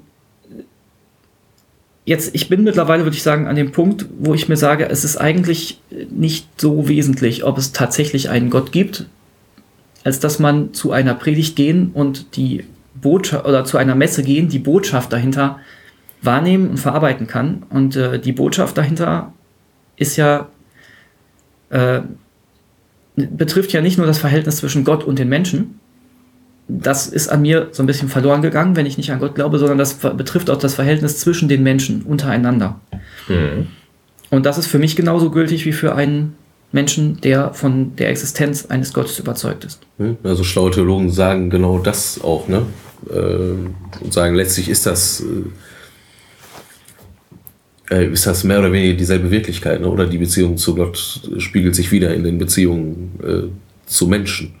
jetzt, 2.04 2.34
ich 2.34 2.48
bin 2.48 2.64
mittlerweile, 2.64 3.04
würde 3.04 3.16
ich 3.16 3.22
sagen, 3.22 3.46
an 3.46 3.56
dem 3.56 3.72
Punkt, 3.72 4.06
wo 4.18 4.34
ich 4.34 4.48
mir 4.48 4.56
sage, 4.56 4.88
es 4.88 5.04
ist 5.04 5.16
eigentlich 5.16 5.80
nicht 6.10 6.60
so 6.60 6.88
wesentlich, 6.88 7.44
ob 7.44 7.58
es 7.58 7.72
tatsächlich 7.72 8.30
einen 8.30 8.50
Gott 8.50 8.72
gibt, 8.72 9.06
als 10.04 10.20
dass 10.20 10.38
man 10.38 10.74
zu 10.74 10.92
einer 10.92 11.14
Predigt 11.14 11.56
gehen 11.56 11.90
und 11.94 12.36
die 12.36 12.64
Botschaft 12.94 13.46
oder 13.46 13.64
zu 13.64 13.78
einer 13.78 13.94
Messe 13.94 14.22
gehen, 14.22 14.48
die 14.48 14.58
Botschaft 14.58 15.12
dahinter 15.12 15.58
wahrnehmen 16.22 16.70
und 16.70 16.78
verarbeiten 16.78 17.26
kann. 17.26 17.64
Und 17.70 17.96
äh, 17.96 18.18
die 18.18 18.32
Botschaft 18.32 18.76
dahinter 18.76 19.32
ist 19.96 20.16
ja 20.16 20.48
äh, 21.70 22.00
betrifft 23.16 23.72
ja 23.72 23.80
nicht 23.80 23.98
nur 23.98 24.06
das 24.06 24.18
Verhältnis 24.18 24.56
zwischen 24.56 24.84
Gott 24.84 25.04
und 25.04 25.18
den 25.18 25.28
Menschen. 25.28 25.80
Das 26.66 27.06
ist 27.06 27.28
an 27.28 27.42
mir 27.42 27.68
so 27.72 27.82
ein 27.82 27.86
bisschen 27.86 28.08
verloren 28.08 28.40
gegangen, 28.40 28.74
wenn 28.74 28.86
ich 28.86 28.96
nicht 28.96 29.12
an 29.12 29.18
Gott 29.20 29.34
glaube, 29.34 29.58
sondern 29.58 29.78
das 29.78 29.94
betrifft 29.94 30.48
auch 30.48 30.58
das 30.58 30.74
Verhältnis 30.74 31.18
zwischen 31.18 31.48
den 31.48 31.62
Menschen 31.62 32.02
untereinander. 32.02 32.80
Mhm. 33.28 33.66
Und 34.30 34.46
das 34.46 34.56
ist 34.56 34.66
für 34.66 34.78
mich 34.78 34.96
genauso 34.96 35.30
gültig 35.30 35.66
wie 35.66 35.72
für 35.72 35.94
einen 35.94 36.34
Menschen, 36.72 37.20
der 37.20 37.54
von 37.54 37.94
der 37.96 38.08
Existenz 38.10 38.66
eines 38.66 38.92
Gottes 38.92 39.18
überzeugt 39.20 39.64
ist. 39.64 39.80
Ne? 39.98 40.16
Also 40.24 40.42
schlaue 40.42 40.72
Theologen 40.72 41.10
sagen 41.10 41.50
genau 41.50 41.78
das 41.78 42.20
auch, 42.20 42.48
ne? 42.48 42.62
Ähm, 43.14 43.74
Und 44.00 44.12
sagen, 44.12 44.34
letztlich 44.34 44.68
ist 44.68 44.86
das, 44.86 45.22
äh, 47.90 48.06
ist 48.06 48.26
das 48.26 48.42
mehr 48.42 48.58
oder 48.58 48.72
weniger 48.72 48.94
dieselbe 48.94 49.30
Wirklichkeit, 49.30 49.82
ne? 49.82 49.88
Oder 49.88 50.06
die 50.06 50.18
Beziehung 50.18 50.56
zu 50.56 50.74
Gott 50.74 51.20
spiegelt 51.38 51.76
sich 51.76 51.92
wieder 51.92 52.12
in 52.12 52.24
den 52.24 52.38
Beziehungen 52.38 53.20
äh, 53.22 53.42
zu 53.86 54.08
Menschen. 54.08 54.54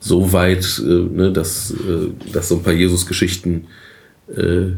So 0.00 0.32
weit, 0.32 0.80
äh, 0.84 0.90
ne, 0.90 1.32
dass, 1.32 1.72
äh, 1.72 2.32
dass 2.32 2.48
so 2.48 2.56
ein 2.56 2.62
paar 2.62 2.72
Jesus-Geschichten 2.72 3.66
äh, 4.34 4.72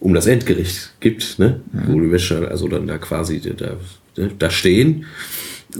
um 0.00 0.14
das 0.14 0.26
Endgericht 0.26 0.92
gibt, 1.00 1.38
ne? 1.38 1.60
Wo 1.72 2.00
die 2.00 2.12
Wäsche 2.12 2.48
also 2.48 2.68
dann 2.68 2.86
da 2.86 2.98
quasi 2.98 3.40
da, 3.40 3.76
da, 4.14 4.28
da 4.38 4.50
stehen 4.50 5.06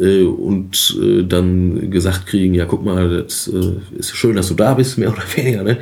äh, 0.00 0.22
und 0.22 0.98
äh, 1.00 1.22
dann 1.22 1.90
gesagt 1.90 2.26
kriegen, 2.26 2.54
ja 2.54 2.64
guck 2.64 2.84
mal, 2.84 3.22
das 3.22 3.48
äh, 3.48 3.98
ist 3.98 4.16
schön, 4.16 4.36
dass 4.36 4.48
du 4.48 4.54
da 4.54 4.74
bist, 4.74 4.98
mehr 4.98 5.10
oder 5.12 5.22
weniger, 5.34 5.62
ne? 5.62 5.78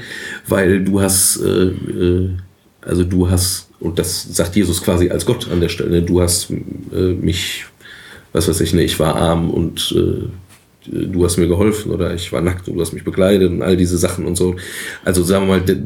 Weil 0.48 0.84
du 0.84 1.00
hast, 1.00 1.40
also 2.80 3.04
du 3.04 3.30
hast, 3.30 3.68
und 3.80 3.98
das 3.98 4.34
sagt 4.34 4.56
Jesus 4.56 4.82
quasi 4.82 5.10
als 5.10 5.24
Gott 5.24 5.50
an 5.50 5.60
der 5.60 5.68
Stelle, 5.68 6.02
du 6.02 6.20
hast 6.20 6.48
mich, 6.50 7.64
was 8.32 8.48
weiß 8.48 8.60
ich, 8.60 8.74
ne, 8.74 8.82
ich 8.82 8.98
war 8.98 9.16
arm 9.16 9.50
und 9.50 9.94
du 10.86 11.24
hast 11.24 11.36
mir 11.36 11.48
geholfen 11.48 11.92
oder 11.92 12.14
ich 12.14 12.32
war 12.32 12.40
nackt 12.40 12.68
und 12.68 12.74
du 12.74 12.80
hast 12.80 12.92
mich 12.92 13.04
begleitet 13.04 13.50
und 13.50 13.62
all 13.62 13.76
diese 13.76 13.98
Sachen 13.98 14.26
und 14.26 14.36
so. 14.36 14.56
Also 15.04 15.22
sagen 15.22 15.46
wir 15.46 15.58
mal, 15.58 15.60
der, 15.60 15.78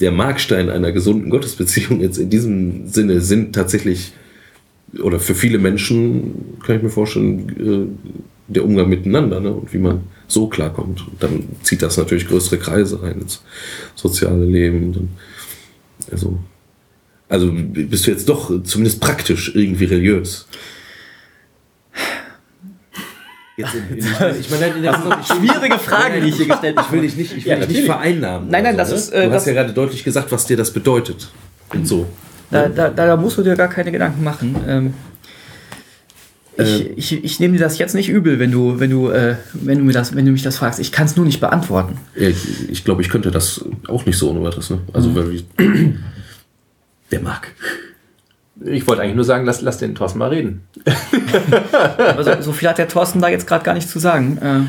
der 0.00 0.12
Markstein 0.12 0.68
einer 0.68 0.92
gesunden 0.92 1.30
Gottesbeziehung 1.30 2.00
jetzt 2.00 2.18
in 2.18 2.30
diesem 2.30 2.88
Sinne 2.88 3.20
sind 3.20 3.54
tatsächlich 3.54 4.12
oder 5.02 5.18
für 5.18 5.34
viele 5.34 5.58
Menschen 5.58 6.58
kann 6.64 6.76
ich 6.76 6.82
mir 6.82 6.90
vorstellen, 6.90 7.48
äh, 7.58 8.14
der 8.48 8.64
Umgang 8.64 8.88
miteinander 8.88 9.40
ne? 9.40 9.52
und 9.52 9.72
wie 9.72 9.78
man 9.78 10.02
so 10.28 10.46
klarkommt. 10.48 11.06
Und 11.06 11.22
dann 11.22 11.44
zieht 11.62 11.82
das 11.82 11.96
natürlich 11.96 12.28
größere 12.28 12.58
Kreise 12.58 13.02
rein 13.02 13.20
ins 13.20 13.42
soziale 13.94 14.44
Leben. 14.44 15.10
Also, 16.10 16.38
also 17.28 17.50
bist 17.52 18.06
du 18.06 18.10
jetzt 18.10 18.28
doch 18.28 18.62
zumindest 18.62 19.00
praktisch 19.00 19.52
irgendwie 19.54 19.86
religiös. 19.86 20.46
Jetzt 23.56 23.74
in, 23.74 23.88
in, 23.88 23.98
ich 24.40 24.50
meine, 24.50 24.66
in 24.76 24.82
der 24.82 24.92
Schwierige 25.24 25.78
Frage, 25.78 26.20
die 26.20 26.28
ich 26.28 26.36
hier 26.36 26.46
gestellt 26.46 26.76
Ich 26.78 26.92
will 26.92 27.00
dich 27.02 27.16
nicht, 27.16 27.36
ich 27.36 27.44
will 27.46 27.52
Ja, 27.52 27.58
dich 27.66 27.68
nicht 27.76 27.86
vereinnahmen. 27.86 28.48
Nein, 28.50 28.64
nein, 28.64 28.76
das 28.76 28.90
ne? 28.90 28.96
ist, 28.96 29.08
äh, 29.12 29.22
Du 29.24 29.30
das- 29.30 29.36
hast 29.42 29.46
ja 29.46 29.52
gerade 29.54 29.72
deutlich 29.72 30.04
gesagt, 30.04 30.30
was 30.32 30.46
dir 30.46 30.56
das 30.56 30.70
bedeutet. 30.72 31.28
Und 31.72 31.86
so. 31.88 32.06
Da, 32.50 32.68
da, 32.68 32.90
da 32.90 33.16
musst 33.16 33.38
du 33.38 33.42
dir 33.42 33.56
gar 33.56 33.68
keine 33.68 33.90
Gedanken 33.90 34.22
machen. 34.22 34.56
Ähm, 34.68 34.94
ich, 36.58 37.12
ich, 37.12 37.24
ich 37.24 37.40
nehme 37.40 37.54
dir 37.54 37.64
das 37.64 37.76
jetzt 37.78 37.94
nicht 37.94 38.08
übel, 38.08 38.38
wenn 38.38 38.50
du, 38.50 38.78
wenn 38.80 38.90
du, 38.90 39.10
äh, 39.10 39.36
wenn 39.52 39.78
du 39.78 39.84
mir 39.84 39.92
das, 39.92 40.14
wenn 40.14 40.24
du 40.24 40.32
mich 40.32 40.42
das 40.42 40.56
fragst. 40.56 40.78
Ich 40.80 40.90
kann 40.92 41.04
es 41.06 41.16
nur 41.16 41.26
nicht 41.26 41.40
beantworten. 41.40 41.98
Ich, 42.14 42.70
ich 42.70 42.84
glaube, 42.84 43.02
ich 43.02 43.08
könnte 43.10 43.30
das 43.30 43.64
auch 43.88 44.06
nicht 44.06 44.16
so 44.16 44.30
ohne 44.30 44.42
weiteres. 44.42 44.70
Ne? 44.70 44.78
Also, 44.92 45.14
weil 45.14 45.34
ich, 45.34 45.44
der 47.10 47.20
mag. 47.20 47.48
Ich 48.64 48.86
wollte 48.86 49.02
eigentlich 49.02 49.16
nur 49.16 49.24
sagen, 49.24 49.44
lass, 49.44 49.60
lass 49.60 49.78
den 49.78 49.94
Thorsten 49.94 50.18
mal 50.18 50.30
reden. 50.30 50.66
Aber 51.98 52.24
so, 52.24 52.42
so 52.42 52.52
viel 52.52 52.68
hat 52.68 52.78
der 52.78 52.88
Thorsten 52.88 53.20
da 53.20 53.28
jetzt 53.28 53.46
gerade 53.46 53.64
gar 53.64 53.74
nicht 53.74 53.88
zu 53.88 53.98
sagen. 53.98 54.38
Äh, 54.38 54.60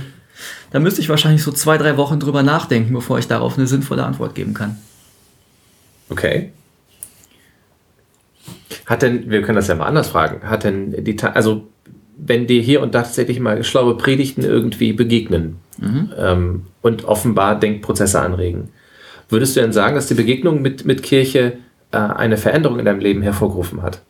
da 0.71 0.79
müsste 0.79 1.01
ich 1.01 1.09
wahrscheinlich 1.09 1.43
so 1.43 1.51
zwei, 1.51 1.77
drei 1.77 1.97
Wochen 1.97 2.19
drüber 2.19 2.43
nachdenken, 2.43 2.93
bevor 2.93 3.17
ich 3.17 3.27
darauf 3.27 3.57
eine 3.57 3.67
sinnvolle 3.67 4.03
Antwort 4.03 4.35
geben 4.35 4.53
kann. 4.53 4.77
Okay. 6.09 6.51
Hat 8.85 9.01
denn, 9.01 9.29
wir 9.29 9.41
können 9.41 9.55
das 9.55 9.67
ja 9.67 9.75
mal 9.75 9.85
anders 9.85 10.09
fragen, 10.09 10.47
hat 10.47 10.63
denn 10.63 11.03
die, 11.03 11.17
also 11.21 11.67
wenn 12.17 12.47
dir 12.47 12.61
hier 12.61 12.81
und 12.81 12.95
da 12.95 13.03
tatsächlich 13.03 13.39
mal 13.39 13.63
schlaue 13.63 13.95
Predigten 13.95 14.43
irgendwie 14.43 14.93
begegnen 14.93 15.57
ähm, 16.17 16.65
und 16.81 17.05
offenbar 17.05 17.59
Denkprozesse 17.59 18.19
anregen, 18.19 18.69
würdest 19.29 19.55
du 19.55 19.61
denn 19.61 19.73
sagen, 19.73 19.95
dass 19.95 20.07
die 20.07 20.13
Begegnung 20.13 20.61
mit, 20.61 20.85
mit 20.85 21.03
Kirche 21.03 21.57
äh, 21.91 21.97
eine 21.97 22.37
Veränderung 22.37 22.79
in 22.79 22.85
deinem 22.85 22.99
Leben 22.99 23.21
hervorgerufen 23.21 23.81
hat? 23.81 24.01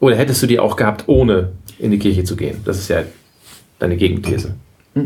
Oder 0.00 0.16
hättest 0.16 0.42
du 0.42 0.46
die 0.46 0.58
auch 0.58 0.76
gehabt, 0.76 1.04
ohne 1.06 1.52
in 1.78 1.90
die 1.92 1.98
Kirche 1.98 2.24
zu 2.24 2.34
gehen? 2.34 2.60
Das 2.64 2.78
ist 2.78 2.88
ja 2.88 3.02
deine 3.78 3.96
Gegenthese. 3.96 4.54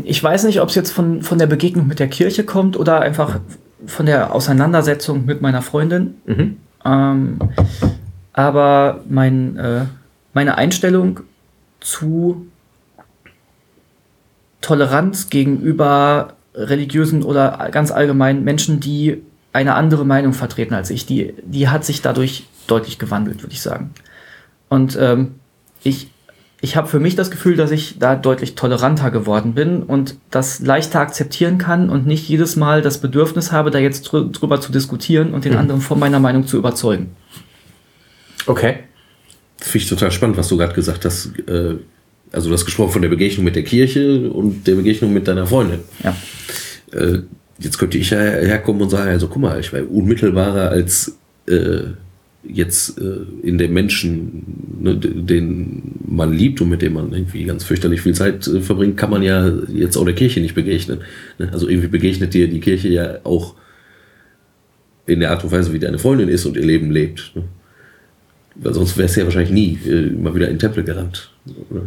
Ich 0.03 0.21
weiß 0.21 0.43
nicht, 0.45 0.59
ob 0.59 0.69
es 0.69 0.75
jetzt 0.75 0.91
von, 0.91 1.21
von 1.21 1.37
der 1.37 1.47
Begegnung 1.47 1.87
mit 1.87 1.99
der 1.99 2.07
Kirche 2.07 2.43
kommt 2.43 2.77
oder 2.77 2.99
einfach 2.99 3.39
von 3.85 4.05
der 4.05 4.33
Auseinandersetzung 4.33 5.25
mit 5.25 5.41
meiner 5.41 5.61
Freundin. 5.61 6.15
Mhm. 6.25 6.57
Ähm, 6.83 7.39
aber 8.33 9.01
mein, 9.07 9.57
äh, 9.57 9.85
meine 10.33 10.57
Einstellung 10.57 11.21
zu 11.79 12.47
Toleranz 14.61 15.29
gegenüber 15.29 16.33
religiösen 16.53 17.23
oder 17.23 17.69
ganz 17.71 17.91
allgemein 17.91 18.43
Menschen, 18.43 18.79
die 18.79 19.21
eine 19.53 19.75
andere 19.75 20.05
Meinung 20.05 20.33
vertreten 20.33 20.73
als 20.73 20.89
ich, 20.89 21.05
die, 21.05 21.33
die 21.43 21.69
hat 21.69 21.85
sich 21.85 22.01
dadurch 22.01 22.47
deutlich 22.67 22.99
gewandelt, 22.99 23.41
würde 23.41 23.53
ich 23.53 23.61
sagen. 23.61 23.91
Und 24.69 24.97
ähm, 24.99 25.35
ich, 25.83 26.09
ich 26.61 26.75
habe 26.75 26.87
für 26.87 26.99
mich 26.99 27.15
das 27.15 27.31
Gefühl, 27.31 27.55
dass 27.55 27.71
ich 27.71 27.99
da 27.99 28.15
deutlich 28.15 28.55
toleranter 28.55 29.11
geworden 29.11 29.53
bin 29.53 29.83
und 29.83 30.17
das 30.31 30.59
leichter 30.59 30.99
akzeptieren 30.99 31.57
kann 31.57 31.89
und 31.89 32.05
nicht 32.05 32.27
jedes 32.27 32.55
Mal 32.55 32.81
das 32.81 32.99
Bedürfnis 32.99 33.51
habe, 33.51 33.71
da 33.71 33.79
jetzt 33.79 34.03
drü 34.03 34.29
drüber 34.31 34.59
zu 34.59 34.71
diskutieren 34.71 35.33
und 35.33 35.45
den 35.45 35.55
anderen 35.55 35.81
von 35.81 35.99
meiner 35.99 36.19
Meinung 36.19 36.45
zu 36.45 36.57
überzeugen. 36.57 37.15
Okay. 38.45 38.79
Finde 39.59 39.77
ich 39.77 39.89
total 39.89 40.11
spannend, 40.11 40.37
was 40.37 40.47
du 40.49 40.57
gerade 40.57 40.73
gesagt 40.73 41.05
hast. 41.05 41.31
Äh, 41.47 41.75
also 42.31 42.49
du 42.49 42.53
hast 42.53 42.65
gesprochen 42.65 42.91
von 42.91 43.01
der 43.01 43.09
Begegnung 43.09 43.45
mit 43.45 43.55
der 43.55 43.63
Kirche 43.63 44.29
und 44.29 44.67
der 44.67 44.75
Begegnung 44.75 45.13
mit 45.13 45.27
deiner 45.27 45.47
Freundin. 45.47 45.79
Ja. 46.03 46.15
Jetzt 47.59 47.77
könnte 47.77 47.97
ich 47.97 48.11
ja 48.11 48.19
herkommen 48.19 48.81
und 48.81 48.89
sagen, 48.89 49.09
also 49.09 49.27
guck 49.27 49.41
mal, 49.41 49.59
ich 49.59 49.73
war 49.73 49.89
unmittelbarer 49.89 50.69
als 50.69 51.17
äh, 51.47 51.81
jetzt 52.43 52.99
äh, 52.99 53.25
in 53.43 53.57
dem 53.57 53.73
Menschen, 53.73 54.43
ne, 54.79 54.95
den 54.95 55.95
man 56.07 56.33
liebt 56.33 56.61
und 56.61 56.69
mit 56.69 56.81
dem 56.81 56.93
man 56.93 57.11
irgendwie 57.11 57.43
ganz 57.45 57.63
fürchterlich 57.63 58.01
viel 58.01 58.15
Zeit 58.15 58.47
äh, 58.47 58.61
verbringt, 58.61 58.97
kann 58.97 59.09
man 59.09 59.23
ja 59.23 59.51
jetzt 59.69 59.97
auch 59.97 60.05
der 60.05 60.15
Kirche 60.15 60.39
nicht 60.39 60.55
begegnen. 60.55 60.99
Ne? 61.39 61.49
Also 61.51 61.67
irgendwie 61.67 61.87
begegnet 61.87 62.33
dir 62.33 62.47
die 62.47 62.59
Kirche 62.59 62.89
ja 62.89 63.19
auch 63.23 63.55
in 65.05 65.19
der 65.19 65.31
Art 65.31 65.43
und 65.43 65.51
Weise, 65.51 65.73
wie 65.73 65.79
deine 65.79 65.99
Freundin 65.99 66.29
ist 66.29 66.45
und 66.45 66.57
ihr 66.57 66.65
Leben 66.65 66.91
lebt. 66.91 67.31
Ne? 67.35 67.43
Weil 68.55 68.73
sonst 68.73 68.97
wärst 68.97 69.15
du 69.15 69.21
ja 69.21 69.25
wahrscheinlich 69.25 69.51
nie 69.51 69.79
äh, 69.89 70.11
mal 70.11 70.35
wieder 70.35 70.47
in 70.47 70.53
den 70.53 70.59
Tempel 70.59 70.83
gerannt. 70.83 71.31
Oder? 71.69 71.83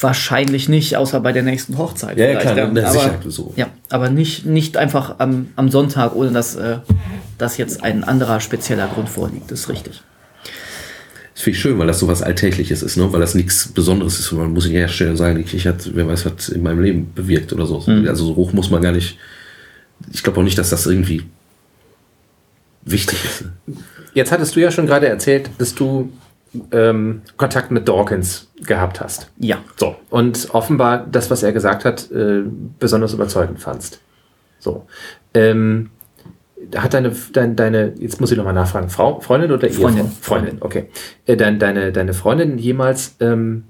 Wahrscheinlich 0.00 0.70
nicht, 0.70 0.96
außer 0.96 1.20
bei 1.20 1.32
der 1.32 1.42
nächsten 1.42 1.76
Hochzeit. 1.76 2.16
Ja, 2.16 2.30
ja, 2.30 2.38
klar, 2.38 2.70
na, 2.72 2.82
aber, 2.82 2.92
sicher, 2.92 3.18
so. 3.26 3.52
Ja, 3.56 3.66
aber 3.90 4.08
nicht, 4.08 4.46
nicht 4.46 4.78
einfach 4.78 5.16
am, 5.18 5.48
am 5.56 5.68
Sonntag, 5.68 6.16
ohne 6.16 6.30
dass, 6.30 6.56
äh, 6.56 6.78
dass 7.36 7.58
jetzt 7.58 7.82
ein 7.84 8.02
anderer 8.02 8.40
spezieller 8.40 8.88
Grund 8.88 9.10
vorliegt. 9.10 9.50
Das 9.50 9.60
ist 9.60 9.68
richtig. 9.68 10.02
Das 11.34 11.44
finde 11.44 11.56
ich 11.56 11.62
schön, 11.62 11.78
weil 11.78 11.86
das 11.86 11.98
so 11.98 12.08
was 12.08 12.22
Alltägliches 12.22 12.82
ist, 12.82 12.96
ne? 12.96 13.12
weil 13.12 13.20
das 13.20 13.34
nichts 13.34 13.68
Besonderes 13.68 14.18
ist. 14.18 14.32
Man 14.32 14.52
muss 14.52 14.64
nicht 14.64 14.74
herstellen 14.74 15.10
und 15.10 15.16
sagen, 15.16 15.36
die 15.36 15.44
Kirche 15.44 15.68
hat, 15.70 15.90
wer 15.94 16.06
weiß, 16.06 16.24
was 16.26 16.48
in 16.48 16.62
meinem 16.62 16.82
Leben 16.82 17.12
bewirkt 17.14 17.52
oder 17.52 17.66
so. 17.66 17.78
Also 17.86 18.26
so 18.26 18.36
hoch 18.36 18.52
muss 18.52 18.70
man 18.70 18.80
gar 18.80 18.92
nicht. 18.92 19.18
Ich 20.12 20.22
glaube 20.22 20.40
auch 20.40 20.44
nicht, 20.44 20.58
dass 20.58 20.70
das 20.70 20.86
irgendwie 20.86 21.24
wichtig 22.82 23.18
ist. 23.24 23.44
Jetzt 24.14 24.32
hattest 24.32 24.56
du 24.56 24.60
ja 24.60 24.70
schon 24.70 24.86
gerade 24.86 25.08
erzählt, 25.08 25.50
dass 25.58 25.74
du 25.74 26.12
ähm, 26.72 27.22
Kontakt 27.36 27.70
mit 27.70 27.88
Dawkins 27.88 28.49
gehabt 28.66 29.00
hast. 29.00 29.30
Ja. 29.38 29.58
So. 29.76 29.96
Und 30.10 30.48
offenbar 30.52 31.06
das, 31.10 31.30
was 31.30 31.42
er 31.42 31.52
gesagt 31.52 31.84
hat, 31.84 32.10
äh, 32.10 32.42
besonders 32.78 33.12
überzeugend 33.12 33.60
fandst. 33.60 34.00
So. 34.58 34.86
Ähm, 35.34 35.90
hat 36.76 36.94
deine, 36.94 37.12
deine, 37.32 37.54
deine, 37.54 37.94
jetzt 37.98 38.20
muss 38.20 38.30
ich 38.30 38.36
nochmal 38.36 38.54
nachfragen, 38.54 38.90
Frau, 38.90 39.20
Freundin 39.20 39.50
oder 39.50 39.68
Freundin. 39.70 40.06
Ehefrau? 40.06 40.18
Freundin, 40.20 40.58
okay. 40.60 40.90
Äh, 41.26 41.36
dein, 41.36 41.58
deine, 41.58 41.92
deine 41.92 42.12
Freundin 42.12 42.58
jemals 42.58 43.16
ähm, 43.20 43.64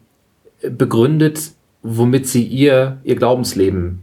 begründet, 0.62 1.52
womit 1.82 2.26
sie 2.26 2.44
ihr, 2.44 2.98
ihr 3.04 3.16
Glaubensleben, 3.16 4.02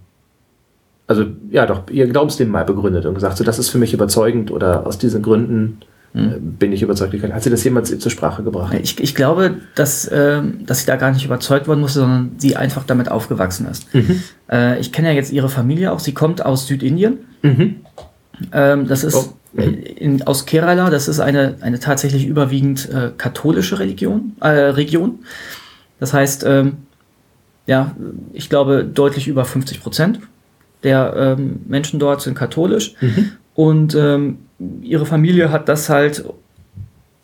also 1.05 1.25
ja 1.51 1.65
doch, 1.65 1.89
ihr 1.89 2.07
Glaubensleben 2.07 2.51
mal 2.51 2.65
begründet 2.65 3.05
und 3.05 3.13
gesagt, 3.13 3.37
so 3.37 3.43
das 3.43 3.59
ist 3.59 3.69
für 3.69 3.77
mich 3.77 3.93
überzeugend 3.93 4.51
oder 4.51 4.87
aus 4.87 4.97
diesen 4.97 5.21
Gründen 5.21 5.79
bin 6.13 6.71
ich 6.71 6.81
überzeugt. 6.81 7.13
Hat 7.31 7.43
sie 7.43 7.49
das 7.49 7.63
jemals 7.63 7.97
zur 7.99 8.11
Sprache 8.11 8.41
gebracht? 8.43 8.75
Ich, 8.81 8.99
ich 8.99 9.13
glaube, 9.13 9.55
dass, 9.75 10.09
ähm, 10.11 10.65
dass 10.65 10.79
sie 10.79 10.87
da 10.87 10.95
gar 10.95 11.11
nicht 11.11 11.25
überzeugt 11.25 11.67
worden 11.67 11.81
musste, 11.81 11.99
sondern 11.99 12.31
sie 12.37 12.55
einfach 12.55 12.83
damit 12.85 13.11
aufgewachsen 13.11 13.67
ist. 13.67 13.85
Äh, 14.51 14.79
ich 14.79 14.91
kenne 14.91 15.09
ja 15.09 15.13
jetzt 15.13 15.31
ihre 15.31 15.49
Familie 15.49 15.91
auch. 15.91 15.99
Sie 15.99 16.13
kommt 16.13 16.43
aus 16.45 16.65
Südindien. 16.67 17.19
Ähm, 18.51 18.87
das 18.87 19.03
ist 19.03 19.15
Oh. 19.15 19.33
äh, 19.59 19.63
in, 19.65 20.23
aus 20.23 20.45
Kerala. 20.45 20.89
Das 20.89 21.07
ist 21.07 21.19
eine, 21.19 21.55
eine 21.61 21.79
tatsächlich 21.79 22.25
überwiegend 22.25 22.89
äh, 22.89 23.11
katholische 23.17 23.79
Religion, 23.79 24.33
äh, 24.41 24.47
Region. 24.47 25.19
Das 25.99 26.13
heißt, 26.13 26.43
ähm, 26.47 26.77
ja, 27.65 27.95
ich 28.33 28.49
glaube, 28.49 28.85
deutlich 28.85 29.27
über 29.27 29.45
50 29.45 29.81
Prozent 29.81 30.19
der 30.83 31.13
ähm, 31.37 31.61
Menschen 31.67 31.99
dort 31.99 32.21
sind 32.21 32.35
katholisch. 32.35 32.93
Und 33.55 33.95
ähm, 33.95 34.37
ihre 34.81 35.05
Familie 35.05 35.51
hat 35.51 35.69
das 35.69 35.89
halt 35.89 36.25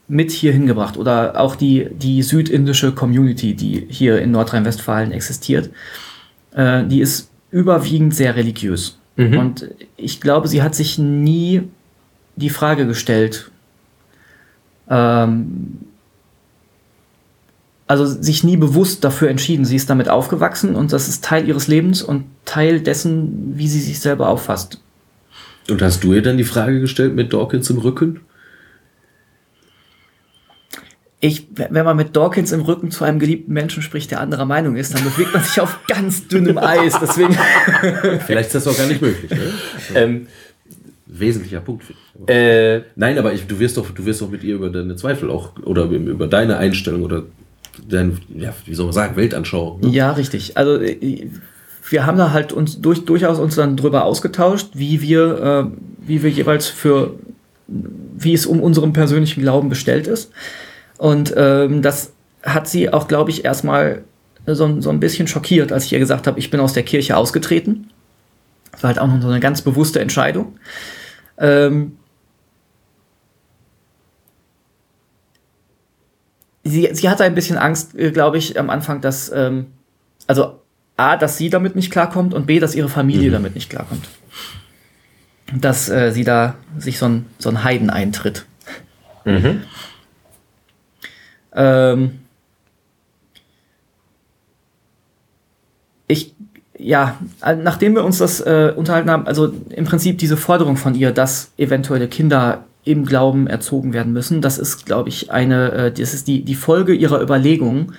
mit 0.07 0.31
hier 0.31 0.53
hingebracht 0.53 0.97
oder 0.97 1.39
auch 1.39 1.55
die, 1.55 1.87
die 1.91 2.21
südindische 2.21 2.91
Community, 2.91 3.55
die 3.55 3.87
hier 3.89 4.21
in 4.21 4.31
Nordrhein-Westfalen 4.31 5.11
existiert, 5.11 5.69
äh, 6.53 6.83
die 6.85 7.01
ist 7.01 7.29
überwiegend 7.51 8.13
sehr 8.13 8.35
religiös. 8.35 8.99
Und 9.39 9.69
ich 9.95 10.21
glaube, 10.21 10.47
sie 10.47 10.61
hat 10.61 10.75
sich 10.75 10.97
nie 10.97 11.63
die 12.35 12.49
Frage 12.49 12.85
gestellt, 12.87 13.51
ähm, 14.89 15.79
also 17.87 18.05
sich 18.05 18.43
nie 18.43 18.57
bewusst 18.57 19.03
dafür 19.03 19.29
entschieden. 19.29 19.65
Sie 19.65 19.75
ist 19.75 19.89
damit 19.89 20.09
aufgewachsen 20.09 20.75
und 20.75 20.93
das 20.93 21.07
ist 21.07 21.23
Teil 21.23 21.47
ihres 21.47 21.67
Lebens 21.67 22.01
und 22.01 22.25
Teil 22.45 22.81
dessen, 22.81 23.53
wie 23.55 23.67
sie 23.67 23.81
sich 23.81 23.99
selber 23.99 24.29
auffasst. 24.29 24.82
Und 25.69 25.81
hast 25.81 26.03
du 26.03 26.13
ihr 26.13 26.21
dann 26.21 26.37
die 26.37 26.43
Frage 26.43 26.79
gestellt 26.81 27.15
mit 27.15 27.33
Dawkins 27.33 27.69
im 27.69 27.77
Rücken? 27.77 28.19
Ich, 31.19 31.47
wenn 31.55 31.85
man 31.85 31.95
mit 31.95 32.17
Dawkins 32.17 32.51
im 32.51 32.61
Rücken 32.61 32.91
zu 32.91 33.05
einem 33.05 33.17
geliebten 33.17 33.53
Menschen 33.53 33.81
spricht, 33.81 34.11
der 34.11 34.19
anderer 34.19 34.43
Meinung 34.43 34.75
ist, 34.75 34.93
dann 34.93 35.05
bewegt 35.05 35.33
man 35.33 35.41
sich 35.41 35.61
auf 35.61 35.79
ganz 35.87 36.27
dünnem 36.27 36.57
Eis. 36.57 36.97
Deswegen. 37.01 37.33
Vielleicht 38.25 38.47
ist 38.47 38.55
das 38.55 38.67
auch 38.67 38.77
gar 38.77 38.87
nicht 38.87 39.01
möglich. 39.01 39.31
Ne? 39.31 39.37
Ähm, 39.95 40.27
Wesentlicher 41.05 41.61
Punkt. 41.61 41.83
finde 41.85 41.99
ich. 42.15 42.21
Aber- 42.23 42.33
äh, 42.33 42.83
Nein, 42.95 43.17
aber 43.19 43.33
ich, 43.33 43.45
du 43.47 43.57
wirst 43.59 43.77
doch, 43.77 43.89
du 43.91 44.05
wirst 44.05 44.21
doch 44.21 44.29
mit 44.31 44.43
ihr 44.43 44.55
über 44.55 44.69
deine 44.69 44.95
Zweifel 44.97 45.29
auch 45.29 45.55
oder 45.63 45.83
über 45.85 46.27
deine 46.27 46.57
Einstellung 46.57 47.03
oder 47.03 47.23
deine, 47.87 48.13
ja, 48.35 48.53
wie 48.65 48.73
soll 48.73 48.87
man 48.87 48.93
sagen, 48.93 49.15
Weltanschauung. 49.15 49.79
Ne? 49.81 49.89
Ja, 49.89 50.11
richtig. 50.11 50.57
Also 50.57 50.81
äh, 50.81 51.29
wir 51.89 52.05
haben 52.05 52.17
da 52.17 52.31
halt 52.31 52.53
uns 52.53 52.81
durch, 52.81 53.05
durchaus 53.05 53.39
uns 53.39 53.55
dann 53.55 53.75
drüber 53.77 54.05
ausgetauscht, 54.05 54.69
wie 54.73 55.01
wir, 55.01 55.39
äh, 55.41 56.07
wie 56.07 56.23
wir 56.23 56.29
jeweils 56.29 56.67
für, 56.67 57.15
wie 57.67 58.33
es 58.33 58.45
um 58.45 58.61
unseren 58.61 58.93
persönlichen 58.93 59.41
Glauben 59.41 59.69
bestellt 59.69 60.07
ist. 60.07 60.31
Und 60.97 61.33
ähm, 61.35 61.81
das 61.81 62.13
hat 62.43 62.67
sie 62.67 62.91
auch, 62.91 63.07
glaube 63.07 63.31
ich, 63.31 63.45
erstmal 63.45 64.03
so, 64.45 64.81
so 64.81 64.89
ein 64.89 64.99
bisschen 64.99 65.27
schockiert, 65.27 65.71
als 65.71 65.85
ich 65.85 65.93
ihr 65.93 65.99
gesagt 65.99 66.27
habe, 66.27 66.39
ich 66.39 66.49
bin 66.49 66.59
aus 66.59 66.73
der 66.73 66.83
Kirche 66.83 67.17
ausgetreten. 67.17 67.89
Das 68.71 68.83
war 68.83 68.89
halt 68.89 68.99
auch 68.99 69.07
noch 69.07 69.21
so 69.21 69.27
eine 69.27 69.39
ganz 69.39 69.61
bewusste 69.61 69.99
Entscheidung. 69.99 70.57
Ähm, 71.37 71.97
sie, 76.63 76.89
sie 76.93 77.09
hatte 77.09 77.23
ein 77.23 77.35
bisschen 77.35 77.57
Angst, 77.57 77.95
äh, 77.95 78.11
glaube 78.11 78.37
ich, 78.37 78.59
am 78.59 78.69
Anfang, 78.69 79.01
dass, 79.01 79.31
ähm, 79.33 79.67
also 80.27 80.62
A, 80.97 81.17
dass 81.17 81.37
sie 81.37 81.49
damit 81.49 81.75
nicht 81.75 81.91
klarkommt 81.91 82.33
und 82.33 82.45
B, 82.45 82.59
dass 82.59 82.75
ihre 82.75 82.89
Familie 82.89 83.31
damit 83.31 83.55
nicht 83.55 83.69
klarkommt. 83.69 84.07
Dass 85.53 85.89
äh, 85.89 86.11
sie 86.11 86.23
da 86.23 86.55
sich 86.77 86.99
so 86.99 87.07
ein, 87.07 87.25
so 87.39 87.49
ein 87.49 87.63
Heiden 87.63 87.89
eintritt. 87.89 88.45
Ähm, 91.55 92.19
ich, 96.07 96.33
ja, 96.77 97.17
nachdem 97.41 97.95
wir 97.95 98.03
uns 98.03 98.17
das 98.19 98.41
äh, 98.41 98.73
unterhalten 98.75 99.09
haben, 99.09 99.27
also 99.27 99.53
im 99.69 99.85
Prinzip 99.85 100.17
diese 100.17 100.37
Forderung 100.37 100.77
von 100.77 100.95
ihr, 100.95 101.11
dass 101.11 101.51
eventuelle 101.57 102.07
Kinder 102.07 102.65
im 102.85 103.05
Glauben 103.05 103.47
erzogen 103.47 103.93
werden 103.93 104.13
müssen. 104.13 104.41
Das 104.41 104.57
ist, 104.57 104.85
glaube 104.85 105.09
ich, 105.09 105.31
eine, 105.31 105.71
äh, 105.71 105.91
das 105.91 106.13
ist 106.13 106.27
die, 106.27 106.43
die 106.43 106.55
Folge 106.55 106.93
ihrer 106.93 107.21
Überlegungen, 107.21 107.93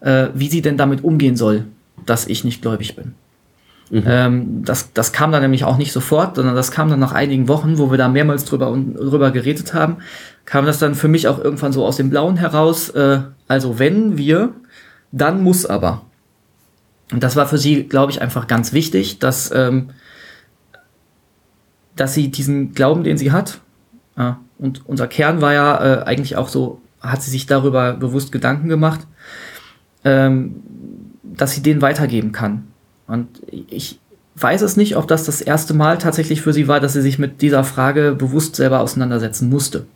äh, 0.00 0.28
wie 0.34 0.48
sie 0.48 0.62
denn 0.62 0.76
damit 0.76 1.02
umgehen 1.02 1.36
soll, 1.36 1.64
dass 2.06 2.26
ich 2.26 2.44
nicht 2.44 2.62
gläubig 2.62 2.96
bin. 2.96 3.14
Mhm. 3.90 4.04
Ähm, 4.06 4.64
das, 4.64 4.92
das 4.92 5.12
kam 5.12 5.32
dann 5.32 5.42
nämlich 5.42 5.64
auch 5.64 5.78
nicht 5.78 5.92
sofort, 5.92 6.36
sondern 6.36 6.54
das 6.54 6.70
kam 6.70 6.90
dann 6.90 7.00
nach 7.00 7.12
einigen 7.12 7.48
Wochen, 7.48 7.78
wo 7.78 7.90
wir 7.90 7.98
da 7.98 8.08
mehrmals 8.08 8.44
drüber, 8.44 8.76
drüber 8.76 9.30
geredet 9.30 9.72
haben, 9.72 9.98
kam 10.44 10.66
das 10.66 10.78
dann 10.78 10.94
für 10.94 11.08
mich 11.08 11.28
auch 11.28 11.38
irgendwann 11.42 11.72
so 11.72 11.86
aus 11.86 11.96
dem 11.96 12.10
Blauen 12.10 12.36
heraus. 12.36 12.90
Äh, 12.90 13.20
also 13.46 13.78
wenn 13.78 14.18
wir, 14.18 14.50
dann 15.10 15.42
muss 15.42 15.64
aber. 15.64 16.02
Und 17.12 17.22
das 17.22 17.36
war 17.36 17.46
für 17.46 17.56
sie, 17.56 17.84
glaube 17.84 18.12
ich, 18.12 18.20
einfach 18.20 18.46
ganz 18.46 18.74
wichtig, 18.74 19.18
dass, 19.18 19.50
ähm, 19.54 19.90
dass 21.96 22.12
sie 22.12 22.30
diesen 22.30 22.72
Glauben, 22.74 23.04
den 23.04 23.16
sie 23.16 23.32
hat, 23.32 23.60
äh, 24.16 24.32
und 24.58 24.86
unser 24.86 25.06
Kern 25.06 25.40
war 25.40 25.54
ja 25.54 26.00
äh, 26.00 26.02
eigentlich 26.02 26.36
auch 26.36 26.48
so, 26.48 26.80
hat 27.00 27.22
sie 27.22 27.30
sich 27.30 27.46
darüber 27.46 27.92
bewusst 27.94 28.32
Gedanken 28.32 28.68
gemacht, 28.68 29.06
ähm, 30.04 30.62
dass 31.38 31.54
sie 31.54 31.62
den 31.62 31.80
weitergeben 31.80 32.32
kann. 32.32 32.68
Und 33.06 33.28
ich 33.50 33.98
weiß 34.34 34.62
es 34.62 34.76
nicht, 34.76 34.96
ob 34.96 35.08
das 35.08 35.24
das 35.24 35.40
erste 35.40 35.74
Mal 35.74 35.98
tatsächlich 35.98 36.42
für 36.42 36.52
sie 36.52 36.68
war, 36.68 36.80
dass 36.80 36.92
sie 36.92 37.02
sich 37.02 37.18
mit 37.18 37.40
dieser 37.42 37.64
Frage 37.64 38.14
bewusst 38.14 38.56
selber 38.56 38.80
auseinandersetzen 38.80 39.48
musste. 39.48 39.86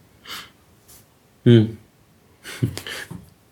Hm. 1.45 1.77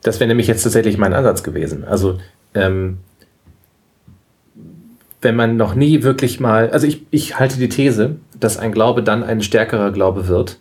Das 0.03 0.19
wäre 0.19 0.29
nämlich 0.29 0.47
jetzt 0.47 0.63
tatsächlich 0.63 0.97
mein 0.97 1.13
Ansatz 1.13 1.43
gewesen. 1.43 1.85
Also, 1.85 2.19
ähm, 2.55 3.01
wenn 5.21 5.37
man 5.37 5.59
noch 5.59 5.75
nie 5.75 6.03
wirklich 6.03 6.41
mal, 6.41 6.71
also 6.71 6.87
ich, 6.87 7.07
ich 7.11 7.39
halte 7.39 7.59
die 7.59 7.69
These, 7.69 8.17
dass 8.39 8.57
ein 8.57 8.73
Glaube 8.73 9.03
dann 9.03 9.23
ein 9.23 9.43
stärkerer 9.43 9.93
Glaube 9.93 10.27
wird 10.27 10.59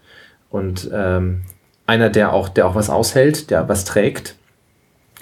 und 0.49 0.89
ähm, 0.93 1.43
einer, 1.85 2.09
der 2.09 2.33
auch, 2.33 2.49
der 2.49 2.67
auch 2.67 2.75
was 2.75 2.89
aushält, 2.89 3.49
der 3.49 3.69
was 3.69 3.85
trägt, 3.85 4.35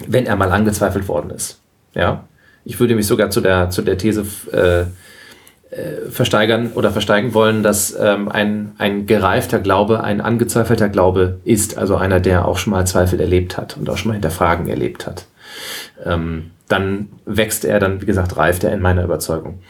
wenn 0.06 0.26
er 0.26 0.34
mal 0.34 0.50
angezweifelt 0.50 1.06
worden 1.06 1.30
ist. 1.30 1.60
Ja, 1.94 2.24
ich 2.64 2.78
würde 2.80 2.94
mich 2.94 3.06
sogar 3.06 3.30
zu 3.30 3.40
der, 3.40 3.70
zu 3.70 3.82
der 3.82 3.98
These 3.98 4.24
äh, 4.52 4.84
äh, 5.74 6.10
versteigern 6.10 6.72
oder 6.74 6.90
versteigen 6.90 7.34
wollen, 7.34 7.62
dass 7.62 7.94
ähm, 7.98 8.30
ein, 8.30 8.72
ein 8.78 9.06
gereifter 9.06 9.58
Glaube 9.58 10.02
ein 10.02 10.20
angezweifelter 10.20 10.88
Glaube 10.88 11.40
ist, 11.44 11.76
also 11.76 11.96
einer, 11.96 12.20
der 12.20 12.46
auch 12.46 12.58
schon 12.58 12.70
mal 12.70 12.86
Zweifel 12.86 13.20
erlebt 13.20 13.58
hat 13.58 13.76
und 13.76 13.88
auch 13.90 13.96
schon 13.96 14.08
mal 14.08 14.14
Hinterfragen 14.14 14.68
erlebt 14.68 15.06
hat. 15.06 15.26
Ähm, 16.04 16.52
dann 16.68 17.08
wächst 17.24 17.64
er, 17.64 17.80
dann, 17.80 18.00
wie 18.00 18.06
gesagt, 18.06 18.36
reift 18.36 18.64
er 18.64 18.72
in 18.72 18.80
meiner 18.80 19.04
Überzeugung. 19.04 19.60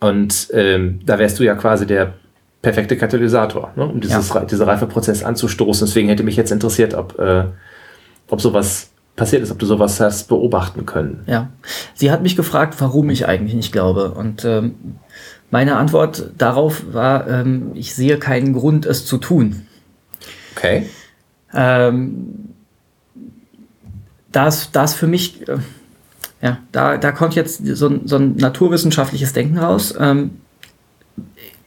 Und 0.00 0.48
ähm, 0.52 1.00
da 1.04 1.18
wärst 1.18 1.38
du 1.38 1.44
ja 1.44 1.54
quasi 1.54 1.86
der 1.86 2.14
perfekte 2.62 2.96
Katalysator, 2.96 3.72
ne, 3.76 3.86
um 3.86 4.00
dieses, 4.00 4.32
ja. 4.32 4.44
dieser 4.44 4.66
Reifeprozess 4.66 5.22
anzustoßen. 5.22 5.86
Deswegen 5.86 6.08
hätte 6.08 6.22
mich 6.22 6.36
jetzt 6.36 6.52
interessiert, 6.52 6.94
ob, 6.94 7.18
äh, 7.18 7.44
ob 8.28 8.40
sowas 8.40 8.91
passiert 9.16 9.42
ist, 9.42 9.50
ob 9.50 9.58
du 9.58 9.66
sowas 9.66 10.00
hast 10.00 10.28
beobachten 10.28 10.86
können. 10.86 11.22
Ja, 11.26 11.50
sie 11.94 12.10
hat 12.10 12.22
mich 12.22 12.36
gefragt, 12.36 12.76
warum 12.78 13.10
ich 13.10 13.26
eigentlich 13.26 13.54
nicht 13.54 13.72
glaube. 13.72 14.12
Und 14.12 14.44
ähm, 14.44 14.74
meine 15.50 15.76
Antwort 15.76 16.30
darauf 16.38 16.82
war, 16.92 17.28
ähm, 17.28 17.72
ich 17.74 17.94
sehe 17.94 18.18
keinen 18.18 18.54
Grund, 18.54 18.86
es 18.86 19.04
zu 19.04 19.18
tun. 19.18 19.66
Okay. 20.56 20.88
Ähm, 21.52 22.54
das, 24.32 24.72
das 24.72 24.94
für 24.94 25.06
mich, 25.06 25.46
äh, 25.46 25.58
ja, 26.40 26.58
da, 26.72 26.96
da 26.96 27.12
kommt 27.12 27.34
jetzt 27.34 27.66
so, 27.66 28.00
so 28.04 28.16
ein 28.16 28.36
naturwissenschaftliches 28.36 29.34
Denken 29.34 29.58
raus, 29.58 29.94
ähm, 29.98 30.38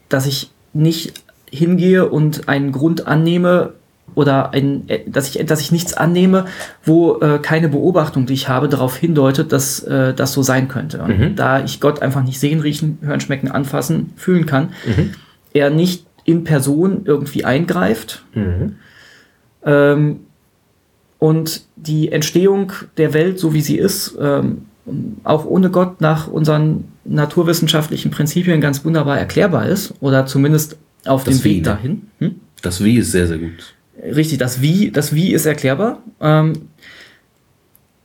dass 0.10 0.25
ich 0.25 0.51
nicht 0.73 1.13
hingehe 1.51 2.10
und 2.10 2.49
einen 2.49 2.71
Grund 2.71 3.08
annehme, 3.08 3.73
oder 4.15 4.54
ein, 4.54 4.89
äh, 4.89 4.99
dass 5.08 5.36
ich, 5.36 5.45
dass 5.45 5.62
ich 5.62 5.71
nichts 5.71 5.93
annehme, 5.93 6.45
wo 6.84 7.19
äh, 7.19 7.39
keine 7.39 7.69
Beobachtung, 7.69 8.25
die 8.25 8.34
ich 8.34 8.49
habe, 8.49 8.69
darauf 8.69 8.95
hindeutet, 8.97 9.51
dass 9.51 9.84
äh, 9.84 10.13
das 10.13 10.34
so 10.34 10.41
sein 10.41 10.67
könnte. 10.67 11.01
Und 11.01 11.19
mhm. 11.19 11.36
da 11.36 11.63
ich 11.63 11.80
Gott 11.80 12.01
einfach 12.01 12.23
nicht 12.23 12.39
sehen, 12.39 12.62
riechen, 12.62 12.97
hören, 13.01 13.19
schmecken, 13.19 13.51
anfassen, 13.51 14.13
fühlen 14.15 14.45
kann, 14.45 14.69
mhm. 14.86 15.12
er 15.54 15.69
nicht 15.69 16.06
in 16.23 16.43
Person 16.43 17.01
irgendwie 17.06 17.45
eingreift. 17.45 18.23
Mhm. 18.34 18.75
Ähm, 19.63 20.19
und 21.19 21.62
die 21.75 22.12
Entstehung 22.12 22.71
der 22.97 23.13
Welt, 23.13 23.39
so 23.39 23.54
wie 23.54 23.62
sie 23.62 23.78
ist, 23.78 24.17
ähm, 24.19 24.65
auch 25.23 25.45
ohne 25.45 25.69
Gott 25.71 26.01
nach 26.01 26.28
unseren 26.28 26.86
naturwissenschaftlichen 27.06 28.12
Prinzipien 28.12 28.62
ganz 28.62 28.86
wunderbar 28.86 29.17
erklärbar 29.17 29.67
ist 29.67 29.93
oder 29.99 30.25
zumindest 30.25 30.78
auf 31.06 31.23
dem 31.23 31.43
Weg 31.43 31.58
ne? 31.58 31.63
dahin. 31.63 32.01
Hm? 32.19 32.36
Das 32.62 32.84
Wie 32.84 32.97
ist 32.97 33.12
sehr, 33.12 33.28
sehr 33.28 33.38
gut. 33.38 33.75
Richtig, 34.01 34.38
das 34.38 34.62
Wie, 34.62 34.91
das 34.91 35.13
Wie 35.15 35.34
ist 35.34 35.45
erklärbar. 35.45 36.01
Ähm, 36.19 36.53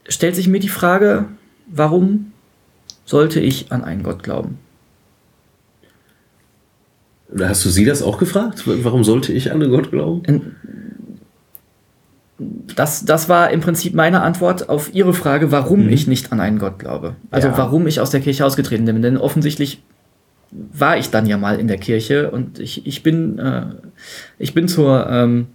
stellt 0.09 0.37
sich 0.37 0.48
mir 0.48 0.61
die 0.61 0.68
Frage, 0.68 1.26
warum 1.66 2.33
sollte 3.05 3.40
ich 3.40 3.72
an 3.72 3.85
einen 3.85 4.03
Gott 4.03 4.22
glauben? 4.22 4.59
Hast 7.38 7.64
du 7.64 7.70
sie 7.70 7.85
das 7.85 8.03
auch 8.03 8.18
gefragt? 8.18 8.64
Warum 8.66 9.05
sollte 9.05 9.33
ich 9.33 9.53
an 9.53 9.62
einen 9.62 9.70
Gott 9.70 9.90
glauben? 9.90 10.57
Das, 12.74 13.05
das 13.05 13.29
war 13.29 13.50
im 13.50 13.61
Prinzip 13.61 13.94
meine 13.94 14.22
Antwort 14.22 14.68
auf 14.68 14.94
Ihre 14.94 15.12
Frage, 15.12 15.53
warum 15.53 15.85
mhm. 15.85 15.90
ich 15.90 16.07
nicht 16.07 16.33
an 16.33 16.40
einen 16.40 16.59
Gott 16.59 16.79
glaube. 16.79 17.16
Also 17.31 17.48
ja. 17.48 17.59
warum 17.59 17.87
ich 17.87 18.00
aus 18.00 18.11
der 18.11 18.20
Kirche 18.20 18.44
ausgetreten 18.44 18.87
bin. 18.87 19.03
Denn 19.03 19.16
offensichtlich 19.16 19.83
war 20.50 20.96
ich 20.96 21.11
dann 21.11 21.26
ja 21.26 21.37
mal 21.37 21.61
in 21.61 21.68
der 21.68 21.79
Kirche 21.79 22.31
und 22.31 22.59
ich, 22.59 22.87
ich 22.87 23.03
bin, 23.03 23.38
äh, 23.38 23.66
ich 24.38 24.55
bin 24.55 24.66
zur, 24.66 25.09
ähm, 25.09 25.46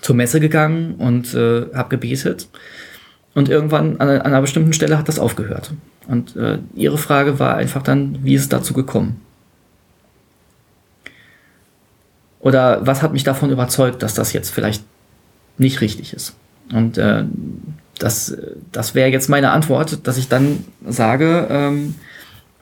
zur 0.00 0.16
Messe 0.16 0.40
gegangen 0.40 0.94
und 0.96 1.34
äh, 1.34 1.66
habe 1.74 1.88
gebetet. 1.88 2.48
Und 3.34 3.48
irgendwann 3.48 4.00
an, 4.00 4.08
an, 4.08 4.20
einer 4.20 4.40
bestimmten 4.40 4.72
Stelle 4.72 4.98
hat 4.98 5.08
das 5.08 5.18
aufgehört. 5.18 5.72
Und 6.08 6.36
äh, 6.36 6.58
ihre 6.74 6.98
Frage 6.98 7.38
war 7.38 7.56
einfach 7.56 7.82
dann, 7.82 8.18
wie 8.24 8.34
ist 8.34 8.42
es 8.42 8.48
dazu 8.48 8.74
gekommen? 8.74 9.20
Oder 12.40 12.86
was 12.86 13.02
hat 13.02 13.12
mich 13.12 13.22
davon 13.22 13.50
überzeugt, 13.50 14.02
dass 14.02 14.14
das 14.14 14.32
jetzt 14.32 14.50
vielleicht 14.50 14.82
nicht 15.58 15.80
richtig 15.80 16.14
ist? 16.14 16.34
Und 16.72 16.98
äh, 16.98 17.24
das, 17.98 18.36
das 18.72 18.94
wäre 18.94 19.10
jetzt 19.10 19.28
meine 19.28 19.50
Antwort, 19.50 20.06
dass 20.06 20.16
ich 20.16 20.28
dann 20.28 20.64
sage, 20.86 21.46
ähm, 21.50 21.94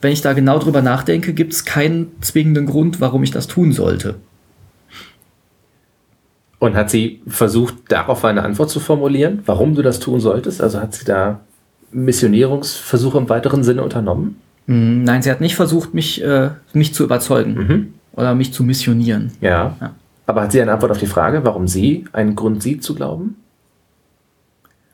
wenn 0.01 0.13
ich 0.13 0.21
da 0.21 0.33
genau 0.33 0.59
drüber 0.59 0.83
nachdenke, 0.83 1.33
gibt 1.33 1.53
es 1.53 1.65
keinen 1.65 2.21
zwingenden 2.21 2.67
Grund, 2.67 3.01
warum 3.01 3.23
ich 3.23 3.31
das 3.31 3.47
tun 3.47 3.73
sollte. 3.73 4.17
Und 6.59 6.75
hat 6.75 6.91
sie 6.91 7.23
versucht, 7.27 7.75
darauf 7.89 8.25
eine 8.25 8.43
Antwort 8.43 8.71
zu 8.71 8.81
formulieren, 8.81 9.43
warum 9.47 9.75
du 9.75 9.83
das 9.83 10.01
tun 10.01 10.21
solltest? 10.21 10.61
Also 10.61 10.81
hat 10.81 10.95
sie 10.95 11.05
da 11.05 11.41
Missionierungsversuche 11.93 13.19
im 13.19 13.29
weiteren 13.29 13.63
Sinne 13.63 13.83
unternommen? 13.83 14.41
Mm, 14.67 15.05
nein, 15.05 15.23
sie 15.23 15.31
hat 15.31 15.41
nicht 15.41 15.55
versucht, 15.55 15.95
mich, 15.95 16.23
äh, 16.23 16.51
mich 16.73 16.95
zu 16.95 17.05
überzeugen 17.05 17.55
mhm. 17.55 17.95
oder 18.13 18.35
mich 18.35 18.53
zu 18.53 18.65
missionieren. 18.65 19.33
Ja. 19.41 19.77
ja. 19.81 19.95
Aber 20.27 20.43
hat 20.43 20.53
sie 20.53 20.61
eine 20.61 20.73
Antwort 20.73 20.91
auf 20.91 20.99
die 20.99 21.07
Frage, 21.07 21.45
warum 21.45 21.69
sie 21.69 22.05
einen 22.13 22.35
Grund 22.35 22.63
sieht 22.63 22.83
zu 22.83 22.95
glauben? 22.95 23.37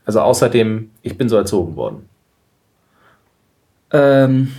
Also 0.05 0.21
außerdem, 0.21 0.91
ich 1.03 1.17
bin 1.17 1.29
so 1.29 1.37
erzogen 1.37 1.77
worden. 1.77 2.09
Ähm, 3.91 4.53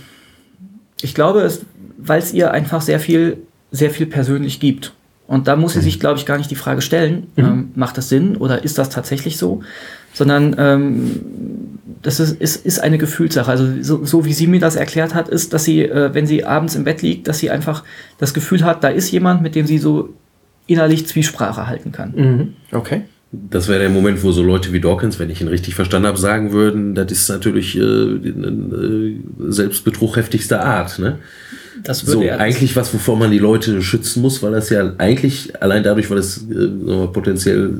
ich 1.00 1.14
glaube, 1.14 1.50
weil 1.98 2.18
es 2.18 2.32
ihr 2.34 2.50
einfach 2.50 2.80
sehr 2.80 3.00
viel, 3.00 3.38
sehr 3.70 3.90
viel 3.90 4.06
persönlich 4.06 4.60
gibt. 4.60 4.92
Und 5.26 5.48
da 5.48 5.56
muss 5.56 5.72
sie 5.72 5.80
sich, 5.80 5.96
mhm. 5.96 6.00
glaube 6.00 6.18
ich, 6.18 6.26
gar 6.26 6.38
nicht 6.38 6.50
die 6.50 6.56
Frage 6.56 6.80
stellen, 6.82 7.28
mhm. 7.36 7.44
ähm, 7.44 7.70
macht 7.74 7.98
das 7.98 8.08
Sinn 8.08 8.36
oder 8.36 8.62
ist 8.64 8.78
das 8.78 8.90
tatsächlich 8.90 9.38
so? 9.38 9.62
Sondern 10.12 10.54
ähm, 10.58 11.20
das 12.02 12.20
ist, 12.20 12.40
ist, 12.40 12.64
ist 12.64 12.78
eine 12.78 12.98
Gefühlssache. 12.98 13.50
Also 13.50 13.82
so, 13.82 14.04
so 14.04 14.24
wie 14.24 14.32
sie 14.32 14.46
mir 14.46 14.60
das 14.60 14.76
erklärt 14.76 15.14
hat, 15.14 15.28
ist, 15.28 15.52
dass 15.52 15.64
sie, 15.64 15.82
äh, 15.82 16.14
wenn 16.14 16.26
sie 16.26 16.44
abends 16.44 16.76
im 16.76 16.84
Bett 16.84 17.02
liegt, 17.02 17.28
dass 17.28 17.38
sie 17.38 17.50
einfach 17.50 17.82
das 18.18 18.32
Gefühl 18.32 18.64
hat, 18.64 18.84
da 18.84 18.88
ist 18.88 19.10
jemand, 19.10 19.42
mit 19.42 19.54
dem 19.54 19.66
sie 19.66 19.78
so 19.78 20.10
innerlich 20.66 21.06
Zwiesprache 21.06 21.66
halten 21.66 21.92
kann. 21.92 22.12
Mhm. 22.14 22.54
Okay. 22.72 23.02
Das 23.50 23.68
wäre 23.68 23.80
der 23.80 23.90
Moment, 23.90 24.22
wo 24.22 24.32
so 24.32 24.42
Leute 24.42 24.72
wie 24.72 24.80
Dawkins, 24.80 25.18
wenn 25.18 25.30
ich 25.30 25.40
ihn 25.40 25.48
richtig 25.48 25.74
verstanden 25.74 26.06
habe, 26.08 26.18
sagen 26.18 26.52
würden, 26.52 26.94
das 26.94 27.12
ist 27.12 27.28
natürlich 27.28 27.76
äh, 27.76 27.80
äh, 27.80 29.16
Selbstbetrug 29.48 30.16
heftigster 30.16 30.64
Art. 30.64 30.98
Ne? 30.98 31.18
Das 31.82 32.06
würde 32.06 32.28
so, 32.28 32.38
eigentlich 32.38 32.76
was, 32.76 32.92
wovor 32.94 33.16
man 33.16 33.30
die 33.30 33.38
Leute 33.38 33.82
schützen 33.82 34.22
muss, 34.22 34.42
weil 34.42 34.52
das 34.52 34.70
ja 34.70 34.94
eigentlich 34.98 35.60
allein 35.62 35.82
dadurch, 35.82 36.10
weil 36.10 36.18
es 36.18 36.46
äh, 36.50 37.06
potenziell 37.12 37.70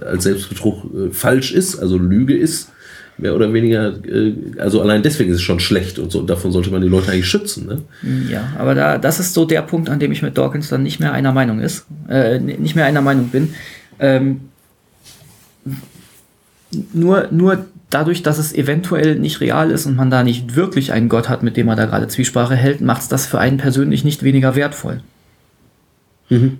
äh, 0.00 0.04
als 0.04 0.24
Selbstbetrug 0.24 0.84
äh, 0.84 1.10
falsch 1.12 1.52
ist, 1.52 1.78
also 1.78 1.96
Lüge 1.96 2.36
ist, 2.36 2.70
mehr 3.18 3.34
oder 3.34 3.52
weniger, 3.52 3.94
äh, 4.04 4.34
also 4.58 4.82
allein 4.82 5.02
deswegen 5.02 5.30
ist 5.30 5.36
es 5.36 5.42
schon 5.42 5.60
schlecht 5.60 5.98
und 5.98 6.10
so, 6.12 6.20
und 6.20 6.28
davon 6.28 6.52
sollte 6.52 6.70
man 6.70 6.82
die 6.82 6.88
Leute 6.88 7.10
eigentlich 7.10 7.28
schützen. 7.28 7.66
Ne? 7.66 7.82
Ja, 8.28 8.52
aber 8.58 8.74
da, 8.74 8.98
das 8.98 9.20
ist 9.20 9.34
so 9.34 9.44
der 9.44 9.62
Punkt, 9.62 9.88
an 9.88 9.98
dem 9.98 10.12
ich 10.12 10.22
mit 10.22 10.36
Dawkins 10.36 10.68
dann 10.68 10.82
nicht 10.82 11.00
mehr 11.00 11.12
einer 11.12 11.32
Meinung 11.32 11.60
ist, 11.60 11.86
äh, 12.08 12.38
nicht 12.38 12.76
mehr 12.76 12.84
einer 12.84 13.02
Meinung 13.02 13.28
bin. 13.28 13.54
Ähm, 13.98 14.40
nur, 16.92 17.28
nur 17.30 17.66
dadurch, 17.90 18.22
dass 18.22 18.38
es 18.38 18.52
eventuell 18.52 19.18
nicht 19.18 19.40
real 19.40 19.70
ist 19.70 19.86
und 19.86 19.96
man 19.96 20.10
da 20.10 20.22
nicht 20.22 20.56
wirklich 20.56 20.92
einen 20.92 21.08
Gott 21.08 21.28
hat, 21.28 21.42
mit 21.42 21.56
dem 21.56 21.66
man 21.66 21.76
da 21.76 21.86
gerade 21.86 22.08
Zwiesprache 22.08 22.56
hält, 22.56 22.80
macht 22.80 23.02
es 23.02 23.08
das 23.08 23.26
für 23.26 23.38
einen 23.38 23.58
persönlich 23.58 24.04
nicht 24.04 24.22
weniger 24.22 24.54
wertvoll. 24.56 25.02
Mhm. 26.28 26.58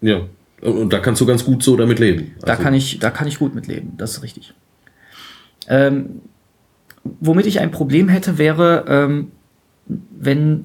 Ja. 0.00 0.20
Und, 0.60 0.92
da 0.92 0.98
kannst 1.00 1.20
du 1.20 1.26
ganz 1.26 1.44
gut 1.44 1.62
so 1.62 1.76
damit 1.76 1.98
leben. 1.98 2.32
Da 2.40 2.52
Also, 2.52 2.62
kann 2.62 2.74
ich, 2.74 2.98
da 2.98 3.10
kann 3.10 3.26
ich 3.26 3.38
gut 3.38 3.54
mit 3.54 3.66
leben, 3.66 3.94
das 3.98 4.12
ist 4.12 4.22
richtig. 4.22 4.54
Ähm, 5.68 6.20
womit 7.20 7.46
ich 7.46 7.60
ein 7.60 7.70
Problem 7.70 8.08
hätte, 8.08 8.38
wäre, 8.38 8.84
ähm, 8.88 9.32
wenn 9.86 10.64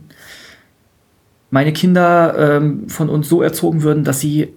meine 1.52 1.74
Kinder 1.74 2.58
ähm, 2.58 2.88
von 2.88 3.10
uns 3.10 3.28
so 3.28 3.42
erzogen 3.42 3.82
würden, 3.82 4.04
dass 4.04 4.20
sie 4.20 4.54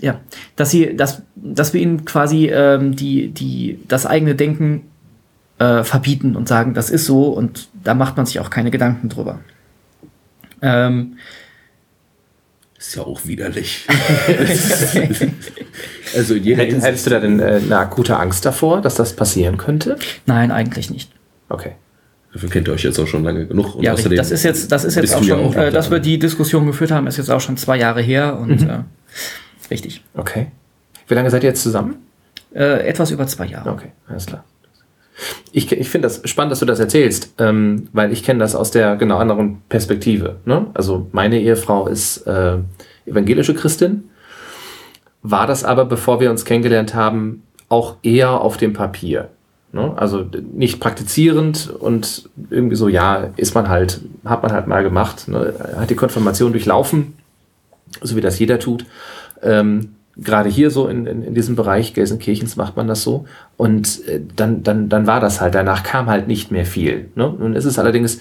ja, 0.00 0.20
dass 0.56 0.70
sie, 0.70 0.96
dass, 0.96 1.22
dass 1.34 1.72
wir 1.72 1.80
ihnen 1.80 2.04
quasi 2.04 2.46
ähm, 2.46 2.96
die, 2.96 3.28
die, 3.28 3.80
das 3.88 4.06
eigene 4.06 4.34
Denken 4.34 4.82
äh, 5.58 5.84
verbieten 5.84 6.36
und 6.36 6.48
sagen, 6.48 6.74
das 6.74 6.90
ist 6.90 7.06
so 7.06 7.28
und 7.28 7.68
da 7.82 7.94
macht 7.94 8.16
man 8.16 8.26
sich 8.26 8.40
auch 8.40 8.50
keine 8.50 8.70
Gedanken 8.70 9.08
drüber. 9.08 9.40
Ähm, 10.62 11.16
Ist 12.78 12.96
ja 12.96 13.02
auch 13.02 13.26
widerlich. 13.26 13.86
also 16.14 16.34
in 16.34 16.44
jeder 16.44 16.62
Hätt-. 16.64 16.82
Hättest 16.82 17.06
du 17.06 17.10
da 17.10 17.20
denn 17.20 17.40
äh, 17.40 17.60
eine 17.64 17.78
akute 17.78 18.18
Angst 18.18 18.44
davor, 18.44 18.82
dass 18.82 18.96
das 18.96 19.14
passieren 19.14 19.56
könnte? 19.56 19.96
nein, 20.26 20.50
eigentlich 20.50 20.90
nicht. 20.90 21.10
Okay. 21.48 21.72
Dafür 22.32 22.50
kennt 22.50 22.68
ihr 22.68 22.74
euch 22.74 22.82
jetzt 22.82 22.98
auch 22.98 23.06
schon 23.06 23.24
lange 23.24 23.46
genug. 23.46 23.76
Und 23.76 23.82
Ja, 23.82 23.94
richtig. 23.94 24.18
das 24.18 24.30
ist 24.30 24.42
jetzt, 24.42 24.70
das 24.70 24.84
ist 24.84 24.96
jetzt 24.96 25.14
auch 25.14 25.22
ja 25.22 25.36
schon, 25.36 25.46
auch 25.46 25.54
äh, 25.54 25.70
dass 25.70 25.86
da. 25.86 25.92
wir 25.92 26.00
die 26.00 26.18
Diskussion 26.18 26.66
geführt 26.66 26.90
haben, 26.90 27.06
ist 27.06 27.16
jetzt 27.16 27.30
auch 27.30 27.40
schon 27.40 27.56
zwei 27.56 27.78
Jahre 27.78 28.02
her 28.02 28.38
und 28.38 28.62
äh, 28.62 28.80
richtig. 29.70 30.02
Okay. 30.14 30.48
Wie 31.08 31.14
lange 31.14 31.30
seid 31.30 31.42
ihr 31.44 31.50
jetzt 31.50 31.62
zusammen? 31.62 31.96
Äh, 32.54 32.86
etwas 32.88 33.10
über 33.10 33.26
zwei 33.26 33.46
Jahre. 33.46 33.70
Okay, 33.70 33.92
alles 34.08 34.26
klar. 34.26 34.44
Ich, 35.52 35.72
ich 35.72 35.88
finde 35.88 36.08
das 36.08 36.28
spannend, 36.28 36.52
dass 36.52 36.60
du 36.60 36.66
das 36.66 36.78
erzählst, 36.78 37.34
ähm, 37.38 37.88
weil 37.92 38.12
ich 38.12 38.22
kenne 38.22 38.40
das 38.40 38.54
aus 38.54 38.70
der 38.70 38.96
genau 38.96 39.18
anderen 39.18 39.62
Perspektive. 39.68 40.36
Ne? 40.44 40.66
Also 40.74 41.08
meine 41.12 41.40
Ehefrau 41.40 41.86
ist 41.86 42.26
äh, 42.26 42.58
evangelische 43.06 43.54
Christin, 43.54 44.10
war 45.22 45.46
das 45.46 45.64
aber, 45.64 45.86
bevor 45.86 46.20
wir 46.20 46.30
uns 46.30 46.44
kennengelernt 46.44 46.94
haben, 46.94 47.42
auch 47.68 47.96
eher 48.02 48.40
auf 48.40 48.58
dem 48.58 48.74
Papier. 48.74 49.30
Ne? 49.72 49.92
Also 49.96 50.24
nicht 50.52 50.80
praktizierend 50.80 51.70
und 51.70 52.28
irgendwie 52.50 52.76
so, 52.76 52.88
ja, 52.88 53.30
ist 53.36 53.54
man 53.54 53.68
halt, 53.68 54.00
hat 54.24 54.42
man 54.42 54.52
halt 54.52 54.66
mal 54.66 54.82
gemacht, 54.82 55.28
ne? 55.28 55.54
hat 55.76 55.90
die 55.90 55.96
Konfirmation 55.96 56.52
durchlaufen, 56.52 57.14
so 58.02 58.16
wie 58.16 58.20
das 58.20 58.38
jeder 58.38 58.58
tut. 58.58 58.84
Ähm, 59.42 59.92
Gerade 60.18 60.48
hier 60.48 60.70
so 60.70 60.88
in, 60.88 61.04
in, 61.06 61.22
in 61.22 61.34
diesem 61.34 61.56
Bereich 61.56 61.92
Gelsenkirchens 61.92 62.56
macht 62.56 62.74
man 62.74 62.88
das 62.88 63.02
so. 63.02 63.26
Und 63.58 64.06
äh, 64.08 64.20
dann, 64.34 64.62
dann, 64.62 64.88
dann 64.88 65.06
war 65.06 65.20
das 65.20 65.42
halt. 65.42 65.54
Danach 65.54 65.82
kam 65.82 66.06
halt 66.06 66.26
nicht 66.26 66.50
mehr 66.50 66.64
viel. 66.64 67.10
Ne? 67.14 67.34
Nun 67.38 67.54
ist 67.54 67.66
es 67.66 67.78
allerdings 67.78 68.20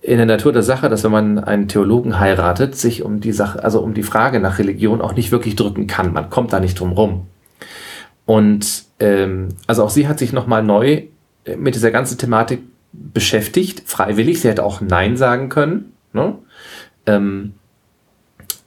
in 0.00 0.16
der 0.16 0.26
Natur 0.26 0.52
der 0.52 0.62
Sache, 0.62 0.88
dass 0.88 1.04
wenn 1.04 1.10
man 1.10 1.38
einen 1.38 1.68
Theologen 1.68 2.18
heiratet, 2.18 2.76
sich 2.76 3.02
um 3.02 3.20
die 3.20 3.32
Sache, 3.32 3.62
also 3.62 3.80
um 3.80 3.92
die 3.92 4.02
Frage 4.02 4.40
nach 4.40 4.58
Religion 4.58 5.02
auch 5.02 5.14
nicht 5.14 5.30
wirklich 5.30 5.54
drücken 5.54 5.86
kann. 5.86 6.14
Man 6.14 6.30
kommt 6.30 6.52
da 6.54 6.60
nicht 6.60 6.80
drum 6.80 6.92
rum. 6.92 7.26
Und 8.24 8.84
ähm, 9.00 9.48
also 9.66 9.84
auch 9.84 9.90
sie 9.90 10.08
hat 10.08 10.18
sich 10.18 10.32
nochmal 10.32 10.62
neu 10.62 11.02
äh, 11.44 11.56
mit 11.56 11.74
dieser 11.74 11.90
ganzen 11.90 12.16
Thematik 12.16 12.60
beschäftigt, 12.92 13.82
freiwillig. 13.84 14.40
Sie 14.40 14.48
hätte 14.48 14.64
auch 14.64 14.80
Nein 14.80 15.16
sagen 15.18 15.50
können. 15.50 15.92
Ne? 16.12 16.36
Ähm, 17.06 17.54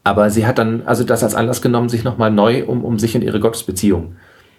aber 0.03 0.29
sie 0.29 0.45
hat 0.45 0.57
dann 0.57 0.83
also 0.85 1.03
das 1.03 1.23
als 1.23 1.35
Anlass 1.35 1.61
genommen, 1.61 1.89
sich 1.89 2.03
nochmal 2.03 2.31
neu 2.31 2.65
um, 2.65 2.83
um 2.83 2.97
sich 2.97 3.15
und 3.15 3.23
ihre 3.23 3.39
Gottesbeziehung 3.39 4.15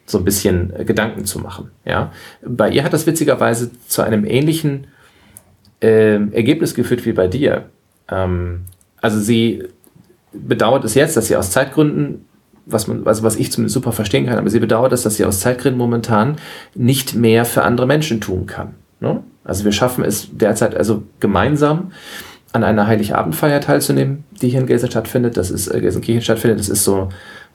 so 0.06 0.18
ein 0.18 0.24
bisschen 0.24 0.72
äh, 0.74 0.84
Gedanken 0.84 1.24
zu 1.24 1.38
machen. 1.38 1.70
Ja? 1.84 2.12
Bei 2.44 2.70
ihr 2.70 2.84
hat 2.84 2.92
das 2.92 3.06
witzigerweise 3.06 3.70
zu 3.86 4.02
einem 4.02 4.24
ähnlichen 4.24 4.86
ähm, 5.80 6.32
Ergebnis 6.32 6.74
geführt 6.74 7.04
wie 7.06 7.12
bei 7.12 7.28
dir. 7.28 7.66
Ähm, 8.08 8.62
also 9.00 9.18
sie 9.18 9.64
bedauert 10.32 10.84
es 10.84 10.94
jetzt, 10.94 11.16
dass 11.16 11.28
sie 11.28 11.36
aus 11.36 11.50
Zeitgründen, 11.50 12.24
was 12.66 12.86
man, 12.86 13.06
also 13.06 13.22
was 13.22 13.36
ich 13.36 13.50
zumindest 13.50 13.74
super 13.74 13.92
verstehen 13.92 14.26
kann, 14.26 14.38
aber 14.38 14.50
sie 14.50 14.60
bedauert 14.60 14.92
es, 14.92 15.02
dass 15.02 15.16
sie 15.16 15.24
aus 15.24 15.40
Zeitgründen 15.40 15.78
momentan 15.78 16.36
nicht 16.74 17.14
mehr 17.14 17.44
für 17.44 17.62
andere 17.64 17.86
Menschen 17.86 18.20
tun 18.20 18.46
kann. 18.46 18.74
Ne? 19.00 19.22
Also 19.44 19.64
wir 19.64 19.72
schaffen 19.72 20.04
es 20.04 20.28
derzeit 20.32 20.76
also 20.76 21.02
gemeinsam 21.18 21.90
an 22.52 22.64
einer 22.64 22.86
Heiligabendfeier 22.86 23.60
teilzunehmen, 23.60 24.24
die 24.40 24.50
hier 24.50 24.60
in 24.60 24.66
Gelsen 24.66 24.90
stattfindet. 24.90 25.36
Das 25.36 25.50
ist 25.50 25.68
äh, 25.68 25.80
Gelsenkirchen 25.80 26.22
stattfindet. 26.22 26.60
Das 26.60 26.68
ist 26.68 26.84
so 26.84 27.08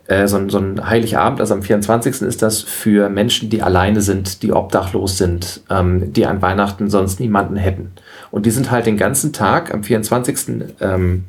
äh, 0.08 0.28
so, 0.28 0.38
ein, 0.38 0.50
so 0.50 0.58
ein 0.58 0.88
Heiligabend, 0.88 1.42
also 1.42 1.54
am 1.54 1.62
24. 1.62 2.22
ist 2.22 2.42
das 2.42 2.62
für 2.62 3.10
Menschen, 3.10 3.50
die 3.50 3.62
alleine 3.62 4.02
sind, 4.02 4.42
die 4.42 4.54
obdachlos 4.54 5.18
sind, 5.18 5.62
ähm, 5.70 6.14
die 6.14 6.26
an 6.26 6.42
Weihnachten 6.42 6.90
sonst 6.90 7.20
niemanden 7.20 7.58
hätten. 7.58 7.92
Und 8.32 8.46
die 8.46 8.52
sind 8.52 8.72
halt 8.72 8.86
den 8.86 8.98
ganzen 8.98 9.34
Tag 9.34 9.74
am 9.74 9.84
24. 9.84 10.76
Ähm, 10.80 11.26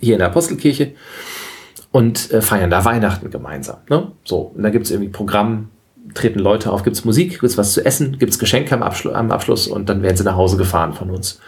hier 0.00 0.14
in 0.14 0.18
der 0.18 0.28
Apostelkirche 0.28 0.92
und 1.92 2.32
äh, 2.32 2.42
feiern 2.42 2.70
da 2.70 2.84
Weihnachten 2.84 3.30
gemeinsam. 3.30 3.76
Ne? 3.88 4.10
So, 4.24 4.52
und 4.56 4.64
da 4.64 4.70
gibt 4.70 4.86
es 4.86 4.90
irgendwie 4.90 5.10
Programm, 5.10 5.68
treten 6.14 6.40
Leute 6.40 6.72
auf, 6.72 6.82
gibt 6.82 6.96
es 6.96 7.04
Musik, 7.04 7.30
gibt 7.30 7.44
es 7.44 7.56
was 7.56 7.72
zu 7.72 7.84
essen, 7.84 8.18
gibt 8.18 8.32
es 8.32 8.40
Geschenke 8.40 8.74
am, 8.74 8.82
Abschlu 8.82 9.12
am 9.12 9.30
Abschluss 9.30 9.68
und 9.68 9.88
dann 9.88 10.02
werden 10.02 10.16
sie 10.16 10.24
nach 10.24 10.36
Hause 10.36 10.56
gefahren 10.56 10.92
von 10.92 11.10
uns. 11.10 11.40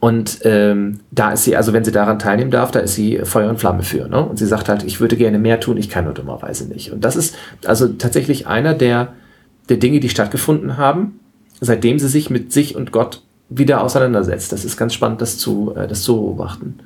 Und 0.00 0.38
ähm, 0.44 1.00
da 1.10 1.32
ist 1.32 1.44
sie, 1.44 1.56
also 1.56 1.74
wenn 1.74 1.84
sie 1.84 1.92
daran 1.92 2.18
teilnehmen 2.18 2.50
darf, 2.50 2.70
da 2.70 2.80
ist 2.80 2.94
sie 2.94 3.20
Feuer 3.24 3.50
und 3.50 3.60
Flamme 3.60 3.82
für. 3.82 4.08
Ne? 4.08 4.24
Und 4.24 4.38
sie 4.38 4.46
sagt 4.46 4.70
halt, 4.70 4.82
ich 4.82 4.98
würde 4.98 5.16
gerne 5.16 5.38
mehr 5.38 5.60
tun, 5.60 5.76
ich 5.76 5.90
kann 5.90 6.04
nur 6.04 6.14
dummerweise 6.14 6.66
nicht. 6.66 6.90
Und 6.90 7.04
das 7.04 7.16
ist 7.16 7.36
also 7.66 7.86
tatsächlich 7.86 8.46
einer 8.46 8.72
der, 8.72 9.12
der 9.68 9.76
Dinge, 9.76 10.00
die 10.00 10.08
stattgefunden 10.08 10.78
haben, 10.78 11.20
seitdem 11.60 11.98
sie 11.98 12.08
sich 12.08 12.30
mit 12.30 12.50
sich 12.50 12.76
und 12.76 12.92
Gott 12.92 13.22
wieder 13.50 13.82
auseinandersetzt. 13.82 14.52
Das 14.52 14.64
ist 14.64 14.78
ganz 14.78 14.94
spannend, 14.94 15.20
das 15.20 15.36
zu, 15.36 15.74
äh, 15.76 15.86
das 15.86 16.02
zu 16.02 16.16
beobachten. 16.16 16.78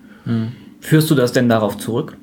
Führst 0.81 1.09
du 1.09 1.15
das 1.15 1.33
denn 1.33 1.49
darauf 1.49 1.79
zurück, 1.79 2.17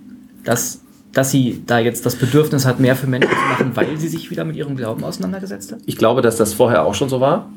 dass, 0.43 0.82
dass 1.13 1.32
sie 1.32 1.63
da 1.65 1.80
jetzt 1.80 2.06
das 2.06 2.17
Bedürfnis 2.17 2.65
hat, 2.65 2.82
mehr 2.82 2.97
für 2.97 3.08
Menschen 3.08 3.30
zu 3.30 3.49
machen, 3.49 3.71
weil 3.75 3.97
sie 3.97 4.10
sich 4.10 4.30
wieder 4.30 4.43
mit 4.43 4.58
ihrem 4.58 4.75
Glauben 4.75 5.06
auseinandergesetzt 5.06 5.71
hat? 5.71 5.80
Ich 5.86 5.95
glaube, 5.95 6.21
dass 6.21 6.36
das 6.36 6.54
vorher 6.54 6.84
auch 6.84 6.95
schon 6.95 7.08
so 7.08 7.21
war. 7.21 7.49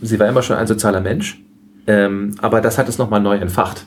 Sie 0.00 0.18
war 0.18 0.26
immer 0.26 0.42
schon 0.42 0.56
ein 0.56 0.66
sozialer 0.66 1.00
Mensch. 1.00 1.38
Ähm, 1.86 2.34
aber 2.40 2.60
das 2.60 2.78
hat 2.78 2.88
es 2.88 2.98
nochmal 2.98 3.20
neu 3.20 3.36
entfacht. 3.36 3.86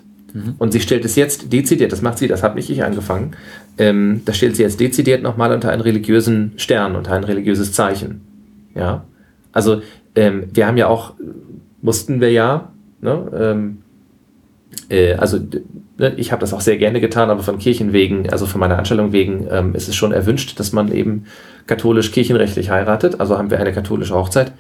Und 0.58 0.74
sie 0.74 0.82
stellt 0.82 1.06
es 1.06 1.16
jetzt 1.16 1.54
dezidiert, 1.54 1.94
das 1.94 2.02
macht 2.02 2.18
sie, 2.18 2.28
das 2.28 2.44
habe 2.44 2.56
nicht 2.56 2.70
ich 2.70 2.84
angefangen, 2.84 3.32
ähm, 3.78 4.22
das 4.26 4.36
stellt 4.36 4.58
sie 4.58 4.64
jetzt 4.64 4.82
dezidiert 4.82 5.24
nochmal 5.24 5.54
unter 5.54 5.72
einen 5.72 5.82
religiösen 5.82 6.52
Stern, 6.58 6.98
unter 6.98 7.14
ein 7.14 7.24
religiöses 7.24 7.72
Zeichen. 7.72 8.22
Ja. 8.76 9.06
Also 9.54 9.82
ähm, 10.14 10.48
wir 10.54 10.68
haben 10.68 10.76
ja 10.76 10.88
auch, 10.88 11.14
mussten 11.82 12.20
wir 12.20 12.34
ja, 12.34 12.74
ne, 13.00 13.32
ähm, 13.34 13.78
äh, 14.90 15.14
also 15.14 15.40
ne, 15.98 16.14
ich 16.18 16.34
habe 16.34 16.42
das 16.42 16.54
auch 16.54 16.60
sehr 16.60 16.78
gerne 16.78 17.00
getan, 17.00 17.30
aber 17.30 17.42
von 17.42 17.58
Kirchen 17.58 17.94
wegen, 17.94 18.30
also 18.30 18.46
von 18.46 18.60
meiner 18.60 18.78
Anstellung 18.78 19.14
wegen, 19.14 19.48
ähm, 19.50 19.74
ist 19.74 19.88
es 19.88 19.96
schon 19.96 20.12
erwünscht, 20.12 20.60
dass 20.60 20.74
man 20.74 20.92
eben 20.92 21.28
katholisch-kirchenrechtlich 21.68 22.70
heiratet. 22.70 23.22
Also 23.22 23.38
haben 23.38 23.52
wir 23.52 23.60
eine 23.62 23.72
katholische 23.72 24.16
Hochzeit 24.16 24.52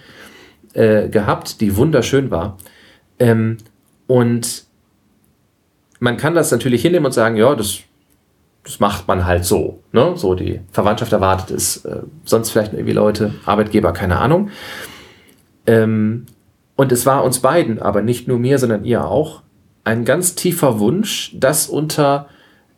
äh, 0.73 1.09
gehabt, 1.09 1.59
die 1.59 1.75
wunderschön 1.75 2.31
war. 2.31 2.57
Ähm, 3.19 3.57
und 4.07 4.65
man 5.99 6.17
kann 6.17 6.35
das 6.35 6.51
natürlich 6.51 6.81
hinnehmen 6.81 7.05
und 7.05 7.13
sagen, 7.13 7.35
ja, 7.35 7.55
das, 7.55 7.79
das 8.63 8.79
macht 8.79 9.07
man 9.07 9.25
halt 9.25 9.45
so. 9.45 9.79
Ne? 9.91 10.13
So 10.15 10.35
die 10.35 10.61
Verwandtschaft 10.71 11.13
erwartet 11.13 11.51
es, 11.51 11.85
äh, 11.85 12.01
sonst 12.25 12.51
vielleicht 12.51 12.73
irgendwie 12.73 12.93
Leute, 12.93 13.33
Arbeitgeber, 13.45 13.93
keine 13.93 14.19
Ahnung. 14.19 14.49
Ähm, 15.65 16.25
und 16.75 16.91
es 16.91 17.05
war 17.05 17.23
uns 17.23 17.39
beiden, 17.39 17.81
aber 17.81 18.01
nicht 18.01 18.27
nur 18.27 18.37
mir, 18.37 18.59
sondern 18.59 18.83
ihr 18.85 19.05
auch, 19.05 19.41
ein 19.83 20.03
ganz 20.03 20.35
tiefer 20.35 20.79
Wunsch, 20.79 21.31
das 21.35 21.67
unter 21.67 22.27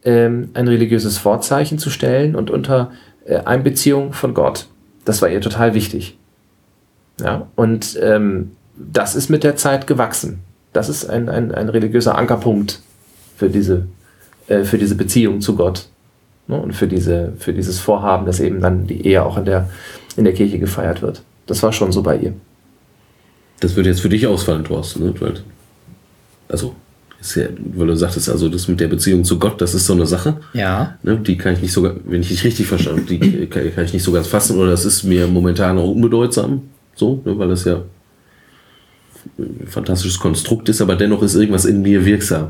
ähm, 0.04 0.50
ein 0.54 0.68
religiöses 0.68 1.18
Vorzeichen 1.18 1.80
zu 1.80 1.90
stellen 1.90 2.36
und 2.36 2.52
unter 2.52 2.92
äh, 3.26 3.40
Einbeziehung 3.40 4.14
von 4.14 4.34
Gott. 4.34 4.68
Das 5.06 5.22
war 5.22 5.30
ihr 5.30 5.42
total 5.42 5.74
wichtig. 5.74 6.18
Ja, 7.22 7.48
und 7.56 7.98
ähm, 8.02 8.52
das 8.78 9.16
ist 9.16 9.30
mit 9.30 9.44
der 9.44 9.56
Zeit 9.56 9.88
gewachsen. 9.88 10.40
Das 10.74 10.90
ist 10.90 11.10
ein, 11.10 11.30
ein, 11.30 11.52
ein 11.52 11.70
religiöser 11.70 12.18
Ankerpunkt 12.18 12.82
für 13.36 13.50
diese, 13.50 13.88
äh, 14.48 14.64
für 14.64 14.78
diese 14.78 14.96
Beziehung 14.96 15.42
zu 15.42 15.56
Gott. 15.56 15.88
Ne? 16.48 16.60
Und 16.60 16.74
für, 16.74 16.88
diese, 16.88 17.34
für 17.40 17.54
dieses 17.54 17.80
Vorhaben, 17.80 18.26
dass 18.26 18.40
eben 18.40 18.62
dann 18.62 18.88
die 18.88 19.06
Ehe 19.06 19.24
auch 19.24 19.38
in 19.38 19.46
der, 19.46 19.70
in 20.16 20.24
der 20.24 20.34
Kirche 20.34 20.60
gefeiert 20.60 21.02
wird. 21.02 21.22
Das 21.46 21.64
war 21.64 21.74
schon 21.74 21.92
so 21.92 22.04
bei 22.04 22.18
ihr. 22.18 22.34
Das 23.60 23.76
würde 23.76 23.90
jetzt 23.90 24.02
für 24.02 24.10
dich 24.10 24.28
ausfallen, 24.28 24.64
Thorsten. 24.64 25.04
Ne? 25.04 25.14
Weil, 25.20 25.34
also, 26.48 26.76
ist 27.20 27.36
ja, 27.36 27.48
weil 27.74 27.88
du 27.88 27.96
sagtest, 27.96 28.30
also 28.30 28.48
das 28.48 28.68
mit 28.68 28.80
der 28.80 28.88
Beziehung 28.88 29.24
zu 29.24 29.40
Gott, 29.40 29.60
das 29.60 29.74
ist 29.74 29.88
so 29.88 29.94
eine 29.94 30.06
Sache. 30.06 30.38
Ja. 30.54 30.98
Ne? 31.02 31.18
Die 31.18 31.38
kann 31.38 31.54
ich 31.54 31.62
nicht 31.62 31.74
sogar, 31.74 31.96
wenn 32.06 32.22
ich 32.22 32.28
dich 32.28 32.44
richtig 32.44 32.68
verstanden 32.68 33.02
habe, 33.02 33.18
die 33.18 33.48
kann, 33.48 33.74
kann 33.74 33.86
ich 33.86 33.94
nicht 33.94 34.04
so 34.04 34.12
ganz 34.12 34.28
fassen 34.28 34.60
oder 34.60 34.72
das 34.72 34.86
ist 34.86 35.04
mir 35.04 35.28
momentan 35.28 35.80
auch 35.80 35.90
unbedeutsam. 35.90 36.62
So, 36.96 37.22
ne? 37.26 37.38
weil 37.40 37.48
das 37.48 37.66
ja 37.66 37.82
fantastisches 39.68 40.20
Konstrukt 40.20 40.70
ist, 40.70 40.82
aber 40.82 40.96
dennoch 40.96 41.22
ist 41.24 41.36
irgendwas 41.36 41.66
in 41.66 41.82
mir 41.82 42.06
wirksam. 42.06 42.50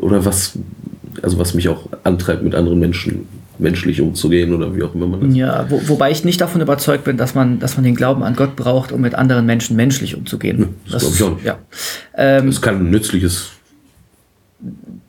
Oder 0.00 0.24
was, 0.24 0.58
also 1.22 1.38
was 1.38 1.54
mich 1.54 1.68
auch 1.68 1.88
antreibt, 2.04 2.42
mit 2.42 2.54
anderen 2.54 2.78
Menschen 2.80 3.28
menschlich 3.60 4.00
umzugehen 4.00 4.54
oder 4.54 4.74
wie 4.76 4.82
auch 4.82 4.94
immer 4.94 5.06
man 5.08 5.20
das. 5.20 5.34
Ja, 5.36 5.66
wo, 5.68 5.80
wobei 5.88 6.10
ich 6.12 6.24
nicht 6.24 6.40
davon 6.40 6.60
überzeugt 6.60 7.04
bin, 7.04 7.16
dass 7.16 7.34
man, 7.34 7.58
dass 7.58 7.76
man 7.76 7.84
den 7.84 7.94
Glauben 7.96 8.22
an 8.22 8.36
Gott 8.36 8.54
braucht, 8.56 8.92
um 8.92 9.00
mit 9.00 9.14
anderen 9.16 9.46
Menschen 9.46 9.74
menschlich 9.76 10.14
umzugehen. 10.16 10.76
das 10.90 11.02
glaub 11.02 11.14
ich 11.14 11.22
auch 11.22 11.34
nicht. 11.34 11.44
Ja. 11.44 11.58
Ähm, 12.16 12.48
Es 12.48 12.62
kann 12.62 12.76
ein 12.76 12.90
nützliches 12.90 13.48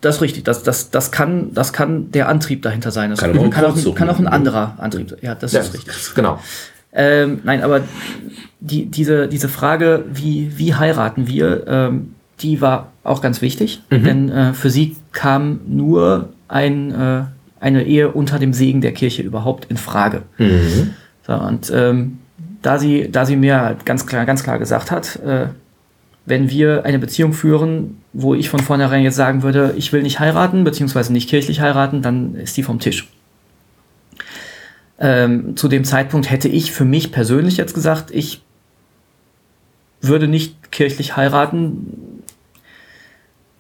Das 0.02 0.16
ist 0.18 0.22
richtig. 0.22 0.44
Das, 0.46 0.64
das, 0.64 0.90
das, 0.90 1.12
kann, 1.12 1.54
das 1.54 1.74
kann 1.74 2.12
der 2.12 2.28
Antrieb 2.28 2.62
dahinter 2.64 2.92
sein. 2.92 3.10
Das 3.12 3.20
Kann 3.20 3.32
aber 3.32 3.40
auch 3.42 3.44
ein 3.46 3.50
kann, 3.52 3.66
auch, 3.66 3.96
kann 3.96 4.10
ein 4.10 4.16
sein, 4.16 4.28
anderer 4.28 4.76
Antrieb 4.80 5.10
sein. 5.12 5.20
Ja, 5.22 5.36
das 5.36 5.52
Ja, 5.52 5.62
ist 5.62 5.74
richtig. 5.74 5.94
genau. 6.16 6.40
Ähm, 6.94 7.40
nein, 7.44 7.62
aber 7.62 7.82
die, 8.60 8.86
diese, 8.88 9.28
diese 9.28 9.50
Frage, 9.50 10.06
wie, 10.12 10.52
wie 10.58 10.74
heiraten 10.74 11.28
wir, 11.28 11.66
ähm, 11.68 12.16
die 12.42 12.62
war 12.62 12.92
auch 13.04 13.22
ganz 13.22 13.42
wichtig. 13.42 13.82
Denn 14.06 14.30
äh, 14.30 14.54
für 14.54 14.70
sie 14.70 14.96
kam 15.12 15.60
nur 15.68 16.30
ein, 16.48 16.92
äh, 16.92 17.24
eine 17.60 17.84
Ehe 17.86 18.12
unter 18.12 18.40
dem 18.40 18.54
Segen 18.54 18.82
der 18.82 18.94
Kirche 18.94 19.22
überhaupt 19.22 19.66
in 19.66 19.78
Frage. 19.78 20.24
So, 21.26 21.34
und 21.34 21.72
ähm, 21.74 22.20
da, 22.62 22.80
sie, 22.80 23.10
da 23.12 23.26
sie 23.26 23.36
mir 23.36 23.62
halt 23.62 23.86
ganz 23.86 24.06
klar, 24.06 24.26
ganz 24.26 24.44
klar 24.44 24.58
gesagt 24.60 24.90
hat, 24.92 25.18
äh, 25.18 25.48
wenn 26.26 26.50
wir 26.50 26.86
eine 26.86 27.00
Beziehung 27.00 27.34
führen, 27.34 27.98
wo 28.14 28.36
ich 28.36 28.50
von 28.50 28.60
vornherein 28.60 29.04
jetzt 29.04 29.16
sagen 29.16 29.44
würde, 29.44 29.74
ich 29.78 29.92
will 29.94 30.04
nicht 30.04 30.20
heiraten, 30.20 30.64
beziehungsweise 30.64 31.12
nicht 31.12 31.30
kirchlich 31.30 31.60
heiraten, 31.62 32.02
dann 32.02 32.36
ist 32.36 32.56
die 32.58 32.64
vom 32.64 32.80
Tisch. 32.80 33.08
Ähm, 35.02 35.56
zu 35.56 35.68
dem 35.70 35.86
Zeitpunkt 35.86 36.30
hätte 36.30 36.50
ich 36.50 36.72
für 36.72 36.84
mich 36.86 37.12
persönlich 37.12 37.56
jetzt 37.58 37.74
gesagt, 37.74 38.12
ich 38.12 38.42
würde 40.02 40.28
nicht 40.28 40.72
kirchlich 40.72 41.16
heiraten. 41.16 42.22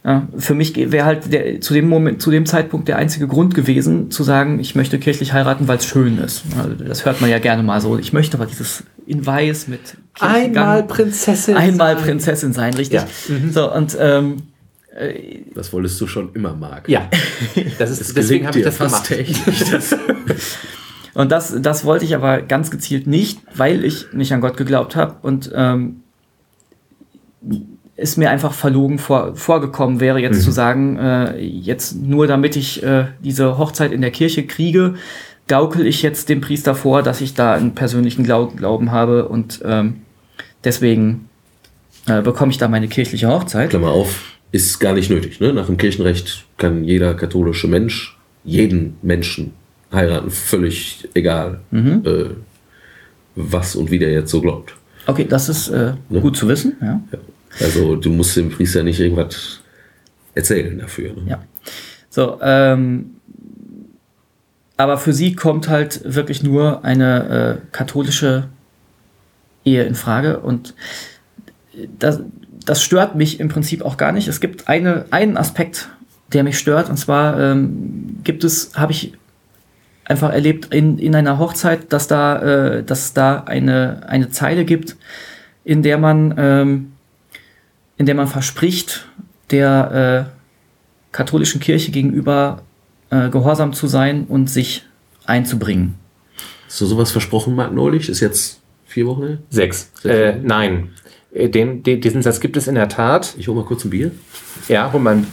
Ja, 0.03 0.27
für 0.37 0.53
mich 0.53 0.75
wäre 0.91 1.05
halt 1.05 1.31
der, 1.31 1.59
zu, 1.59 1.73
dem 1.73 1.87
Moment, 1.89 2.21
zu 2.21 2.31
dem 2.31 2.45
Zeitpunkt 2.45 2.87
der 2.87 2.97
einzige 2.97 3.27
Grund 3.27 3.53
gewesen, 3.53 4.11
zu 4.11 4.23
sagen, 4.23 4.59
ich 4.59 4.73
möchte 4.75 4.97
kirchlich 4.97 5.33
heiraten, 5.33 5.67
weil 5.67 5.77
es 5.77 5.85
schön 5.85 6.17
ist. 6.19 6.43
Also 6.57 6.71
das 6.83 7.05
hört 7.05 7.19
man 7.21 7.29
ja 7.29 7.39
gerne 7.39 7.63
mal 7.63 7.81
so. 7.81 7.97
Ich 7.97 8.13
möchte 8.13 8.37
aber 8.37 8.45
dieses 8.45 8.83
in 9.05 9.25
Weiß 9.25 9.67
mit 9.67 9.97
Einmal 10.19 10.83
Kirchengang- 10.83 10.87
Prinzessin. 10.87 11.55
einmal 11.57 11.95
sein. 11.95 12.03
Prinzessin 12.05 12.53
sein, 12.53 12.73
richtig. 12.75 13.01
Ja. 13.01 13.07
Mhm. 13.27 13.51
So, 13.51 13.73
und 13.73 13.97
ähm, 13.99 14.37
Das 15.53 15.71
wolltest 15.73 15.99
du 15.99 16.07
schon 16.07 16.33
immer, 16.33 16.53
Marc. 16.53 16.87
Ja, 16.87 17.09
das 17.77 17.91
ist, 17.99 18.15
deswegen 18.15 18.47
habe 18.47 18.57
ich 18.59 18.65
das 18.65 18.77
gemacht. 18.77 19.05
täglich. 19.05 19.37
Und 21.19 21.33
das, 21.33 21.53
das 21.61 21.83
wollte 21.83 22.05
ich 22.05 22.15
aber 22.15 22.41
ganz 22.41 22.71
gezielt 22.71 23.05
nicht, 23.05 23.41
weil 23.53 23.83
ich 23.83 24.13
nicht 24.13 24.31
an 24.31 24.39
Gott 24.39 24.55
geglaubt 24.55 24.95
habe 24.95 25.15
und 25.21 25.51
ähm, 25.53 25.97
es 27.97 28.15
mir 28.15 28.29
einfach 28.29 28.53
verlogen 28.53 28.99
vor, 28.99 29.35
vorgekommen 29.35 29.99
wäre, 29.99 30.21
jetzt 30.21 30.41
zu 30.43 30.51
sagen, 30.51 30.97
äh, 30.97 31.37
jetzt 31.37 31.97
nur 31.97 32.25
damit 32.25 32.55
ich 32.55 32.81
äh, 32.83 33.07
diese 33.21 33.57
Hochzeit 33.57 33.91
in 33.91 33.99
der 33.99 34.11
Kirche 34.11 34.47
kriege, 34.47 34.93
gaukel 35.49 35.85
ich 35.85 36.03
jetzt 36.03 36.29
dem 36.29 36.39
Priester 36.39 36.73
vor, 36.73 37.03
dass 37.03 37.19
ich 37.19 37.33
da 37.33 37.53
einen 37.53 37.75
persönlichen 37.75 38.23
Glau 38.23 38.47
Glauben 38.47 38.91
habe 38.91 39.27
und 39.27 39.59
ähm, 39.65 40.03
deswegen 40.63 41.27
äh, 42.07 42.21
bekomme 42.21 42.53
ich 42.53 42.59
da 42.59 42.69
meine 42.69 42.87
kirchliche 42.87 43.27
Hochzeit. 43.27 43.71
Klammer 43.71 43.91
auf, 43.91 44.37
ist 44.53 44.79
gar 44.79 44.93
nicht 44.93 45.09
nötig. 45.09 45.41
Ne? 45.41 45.51
Nach 45.51 45.65
dem 45.65 45.75
Kirchenrecht 45.75 46.45
kann 46.55 46.85
jeder 46.85 47.13
katholische 47.13 47.67
Mensch 47.67 48.17
jeden 48.45 48.95
Menschen 49.01 49.51
heiraten, 49.91 50.29
völlig 50.29 51.07
egal, 51.13 51.61
äh, 51.71 52.25
was 53.35 53.75
und 53.75 53.91
wie 53.91 53.99
der 53.99 54.11
jetzt 54.11 54.31
so 54.31 54.41
glaubt. 54.41 54.75
Okay, 55.07 55.25
das 55.27 55.49
ist 55.49 55.69
äh, 55.69 55.93
gut 56.09 56.37
zu 56.37 56.47
wissen. 56.47 56.75
Ja. 56.81 57.01
Ja. 57.11 57.19
Also 57.61 57.95
du 57.95 58.09
musst 58.09 58.37
dem 58.37 58.49
Priester 58.49 58.83
nicht 58.83 58.99
irgendwas 58.99 59.61
erzählen 60.35 60.77
dafür. 60.77 61.13
Ne? 61.13 61.21
Ja. 61.25 61.43
So, 62.09 62.39
ähm, 62.41 63.15
aber 64.77 64.97
für 64.97 65.13
sie 65.13 65.35
kommt 65.35 65.67
halt 65.67 66.01
wirklich 66.05 66.43
nur 66.43 66.85
eine 66.85 67.59
äh, 67.61 67.67
katholische 67.71 68.47
Ehe 69.65 69.83
in 69.83 69.95
Frage 69.95 70.39
und 70.39 70.73
das, 71.97 72.21
das 72.65 72.81
stört 72.81 73.15
mich 73.15 73.39
im 73.39 73.49
Prinzip 73.49 73.81
auch 73.83 73.97
gar 73.97 74.11
nicht. 74.11 74.27
Es 74.27 74.39
gibt 74.39 74.69
eine, 74.69 75.05
einen 75.11 75.37
Aspekt, 75.37 75.89
der 76.33 76.43
mich 76.43 76.57
stört 76.57 76.89
und 76.89 76.97
zwar 76.97 77.39
ähm, 77.39 78.19
gibt 78.23 78.43
es, 78.43 78.71
habe 78.75 78.91
ich 78.91 79.13
einfach 80.09 80.31
erlebt 80.31 80.73
in, 80.73 80.97
in 80.97 81.15
einer 81.15 81.37
Hochzeit, 81.37 81.93
dass 81.93 82.07
da, 82.07 82.41
äh, 82.41 82.83
dass 82.83 83.05
es 83.05 83.13
da 83.13 83.43
eine, 83.45 84.01
eine 84.07 84.29
Zeile 84.29 84.65
gibt, 84.65 84.97
in 85.63 85.83
der 85.83 85.97
man, 85.97 86.33
ähm, 86.37 86.91
in 87.97 88.05
der 88.05 88.15
man 88.15 88.27
verspricht, 88.27 89.07
der 89.51 90.31
äh, 90.31 90.35
katholischen 91.11 91.61
Kirche 91.61 91.91
gegenüber 91.91 92.63
äh, 93.11 93.29
gehorsam 93.29 93.73
zu 93.73 93.87
sein 93.87 94.25
und 94.27 94.49
sich 94.49 94.83
einzubringen. 95.25 95.95
Hast 96.67 96.81
du 96.81 96.85
sowas 96.85 97.11
versprochen, 97.11 97.55
Marc, 97.55 97.73
neulich? 97.73 98.09
Ist 98.09 98.19
jetzt 98.19 98.61
vier 98.85 99.07
Wochen 99.07 99.25
her? 99.25 99.37
Sechs. 99.49 99.91
Sechs. 100.01 100.05
Äh, 100.05 100.35
nein. 100.41 100.89
Äh, 101.31 101.49
Den, 101.49 101.83
den, 101.83 102.01
diesen 102.01 102.21
Satz 102.21 102.39
gibt 102.39 102.57
es 102.57 102.67
in 102.67 102.75
der 102.75 102.89
Tat. 102.89 103.35
Ich 103.37 103.47
hol 103.47 103.55
mal 103.55 103.65
kurz 103.65 103.85
ein 103.85 103.91
Bier. 103.91 104.11
Ja, 104.67 104.91
hol 104.91 104.99
mal 104.99 105.17
ein 105.17 105.27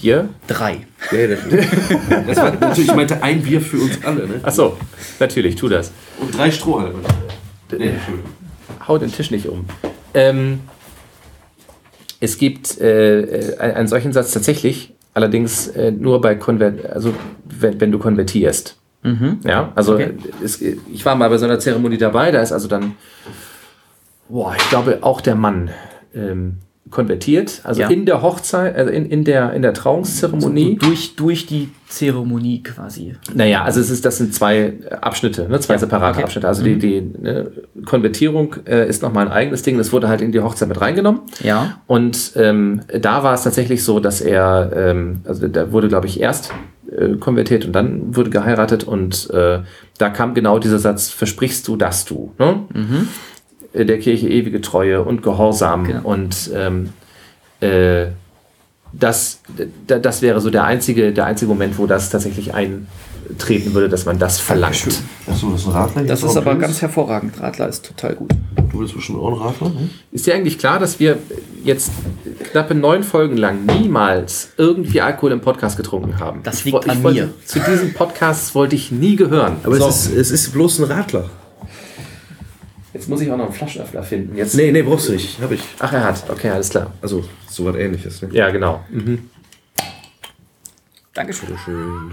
Bier. 0.00 0.28
Drei. 0.46 0.86
Ja, 1.12 1.26
das, 1.26 1.38
das 2.26 2.36
war 2.36 2.52
natürlich, 2.52 2.88
ich 2.90 2.94
meinte 2.94 3.22
ein 3.22 3.42
Bier 3.42 3.60
für 3.60 3.78
uns 3.78 4.04
alle. 4.04 4.26
Ne? 4.26 4.40
Ach 4.42 4.52
so, 4.52 4.76
natürlich, 5.20 5.54
tu 5.56 5.68
das. 5.68 5.92
Und 6.18 6.36
drei 6.36 6.50
Strohhalme. 6.50 6.98
Nee, 7.70 7.88
Entschuldigung. 7.88 8.30
Hau 8.86 8.98
den 8.98 9.10
Tisch 9.12 9.30
nicht 9.30 9.46
um. 9.48 9.64
Ähm, 10.14 10.60
es 12.20 12.38
gibt 12.38 12.80
äh, 12.80 13.20
äh, 13.20 13.58
einen 13.58 13.88
solchen 13.88 14.12
Satz 14.12 14.30
tatsächlich, 14.32 14.94
allerdings 15.14 15.68
äh, 15.68 15.90
nur 15.90 16.20
bei 16.20 16.34
Konvert, 16.34 16.86
also 16.86 17.12
wenn, 17.44 17.80
wenn 17.80 17.92
du 17.92 17.98
konvertierst. 17.98 18.76
Ja, 19.44 19.70
also 19.76 19.94
Okay. 19.94 20.14
es, 20.42 20.60
ich 20.60 21.04
war 21.04 21.14
mal 21.14 21.30
bei 21.30 21.38
so 21.38 21.44
einer 21.44 21.60
Zeremonie 21.60 21.96
dabei, 21.96 22.32
da 22.32 22.42
ist 22.42 22.50
also 22.50 22.66
dann, 22.66 22.96
boah, 24.28 24.52
ich 24.56 24.68
glaube 24.68 24.98
auch 25.02 25.20
der 25.20 25.36
Mann 25.36 25.70
ähm, 26.12 26.56
konvertiert, 26.90 27.60
also 27.64 27.80
Ja. 27.82 27.88
in 27.88 28.06
der 28.06 28.22
Hochzeit, 28.22 28.76
also 28.76 28.92
in, 28.92 29.06
in 29.06 29.24
der 29.24 29.52
in 29.52 29.62
der 29.62 29.74
Trauungszeremonie. 29.74 30.76
Durch, 30.76 31.16
durch 31.16 31.46
die 31.46 31.70
Zeremonie 31.88 32.62
quasi. 32.62 33.14
Naja, 33.34 33.62
also 33.64 33.80
es 33.80 33.90
ist, 33.90 34.04
das 34.04 34.18
sind 34.18 34.34
zwei 34.34 34.74
Abschnitte, 35.00 35.48
ne? 35.48 35.58
zwei 35.60 35.74
Ja, 35.74 35.78
separate 35.78 36.10
okay. 36.12 36.18
Mhm. 36.20 36.24
Abschnitte. 36.24 36.48
Also 36.48 36.62
die, 36.64 36.78
die 36.78 37.00
ne, 37.00 37.50
Konvertierung 37.84 38.54
äh, 38.66 38.88
ist 38.88 39.02
nochmal 39.02 39.26
ein 39.26 39.32
eigenes 39.32 39.62
Ding, 39.62 39.78
das 39.78 39.92
wurde 39.92 40.08
halt 40.08 40.20
in 40.20 40.32
die 40.32 40.40
Hochzeit 40.40 40.68
mit 40.68 40.80
reingenommen. 40.80 41.22
Ja. 41.42 41.80
Und 41.86 42.32
ähm, 42.36 42.82
da 43.00 43.22
war 43.22 43.34
es 43.34 43.42
tatsächlich 43.42 43.82
so, 43.84 44.00
dass 44.00 44.20
er, 44.20 44.70
ähm, 44.74 45.20
also 45.24 45.48
da 45.48 45.72
wurde, 45.72 45.88
glaube 45.88 46.06
ich, 46.06 46.20
erst 46.20 46.52
äh, 46.90 47.16
konvertiert 47.16 47.64
und 47.66 47.72
dann 47.72 48.14
wurde 48.16 48.30
geheiratet 48.30 48.84
und 48.84 49.28
äh, 49.30 49.60
da 49.98 50.08
kam 50.10 50.34
genau 50.34 50.58
dieser 50.58 50.78
Satz, 50.78 51.10
versprichst 51.10 51.66
du, 51.68 51.76
dass 51.76 52.04
du, 52.04 52.32
ne? 52.38 52.60
Äh, 52.74 52.78
Der 53.84 53.98
Kirche 53.98 54.28
ewige 54.28 54.60
Treue 54.60 55.02
und 55.02 55.22
Gehorsam 55.22 55.84
Genau. 55.84 56.08
und 56.08 56.50
ähm, 56.54 56.90
äh, 57.60 58.06
das, 58.92 59.40
das 59.86 60.22
wäre 60.22 60.40
so 60.40 60.48
der 60.50 60.64
einzige, 60.64 61.12
der 61.12 61.26
einzige 61.26 61.48
Moment, 61.50 61.76
wo 61.78 61.86
das 61.86 62.08
tatsächlich 62.08 62.54
eintreten 62.54 63.74
würde, 63.74 63.88
dass 63.90 64.06
man 64.06 64.18
das 64.18 64.38
verlangt. 64.40 64.86
Achso, 65.26 65.50
das 65.50 65.60
ist 65.60 65.66
ein 65.66 65.72
Radler. 65.72 66.02
Das 66.04 66.22
ist 66.22 66.36
aber 66.36 66.54
ganz 66.54 66.80
hervorragend. 66.80 67.38
Radler 67.40 67.68
ist 67.68 67.84
total 67.84 68.14
gut. 68.14 68.30
Du 68.72 68.78
bist 68.78 68.94
bestimmt 68.94 69.18
auch 69.18 69.28
ein 69.32 69.46
Radler, 69.46 69.68
ne? 69.70 69.90
Ist 70.12 70.26
dir 70.26 70.34
eigentlich 70.34 70.58
klar, 70.58 70.78
dass 70.78 70.98
wir 70.98 71.18
jetzt 71.64 71.90
knappe 72.50 72.74
neun 72.74 73.02
Folgen 73.02 73.36
lang 73.36 73.66
niemals 73.66 74.50
irgendwie 74.56 75.00
Alkohol 75.02 75.32
im 75.32 75.40
Podcast 75.40 75.76
getrunken 75.76 76.18
haben? 76.18 76.40
Das 76.42 76.60
Ich 76.60 76.64
liegt 76.66 76.74
woll- 76.76 76.84
ich 76.86 76.90
an 76.92 77.02
wollte, 77.02 77.20
mir. 77.26 77.34
Zu 77.44 77.58
diesem 77.60 77.92
Podcast 77.92 78.54
wollte 78.54 78.76
ich 78.76 78.90
nie 78.92 79.16
gehören. 79.16 79.56
Aber 79.62 79.76
So, 79.76 79.88
es, 79.88 80.06
ist, 80.06 80.16
es 80.16 80.30
ist 80.30 80.52
bloß 80.52 80.78
ein 80.78 80.84
Radler. 80.84 81.28
Jetzt 82.96 83.08
muss 83.08 83.20
ich 83.20 83.30
auch 83.30 83.36
noch 83.36 83.44
einen 83.46 83.54
Flaschenöffner 83.54 84.02
finden. 84.02 84.36
Jetzt, 84.36 84.54
Nee, 84.54 84.72
nee, 84.72 84.82
brauchst 84.82 85.08
du 85.08 85.12
nicht. 85.12 85.38
Hab 85.40 85.52
ich. 85.52 85.60
Ach, 85.78 85.92
er 85.92 86.04
hat. 86.04 86.28
Okay, 86.30 86.48
alles 86.48 86.70
klar. 86.70 86.92
Also, 87.02 87.22
so 87.48 87.66
was 87.66 87.76
ähnliches. 87.76 88.22
Ne? 88.22 88.30
Ja, 88.32 88.50
genau. 88.50 88.84
Mhm. 88.90 89.28
Dankeschön. 91.12 91.56
Schön. 91.64 92.12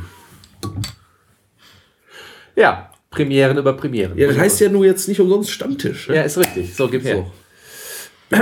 Ja, 2.55 2.89
Premieren 3.09 3.57
über 3.57 3.73
Premieren. 3.73 4.17
Ja, 4.17 4.27
das 4.27 4.37
heißt 4.37 4.59
ja 4.61 4.69
nur 4.69 4.85
jetzt 4.85 5.07
nicht 5.07 5.19
umsonst 5.19 5.51
Stammtisch. 5.51 6.09
Ne? 6.09 6.15
Ja, 6.17 6.21
ist 6.23 6.37
richtig. 6.37 6.75
So, 6.75 6.87
gib 6.87 7.03
her. 7.03 7.25
So. 8.31 8.37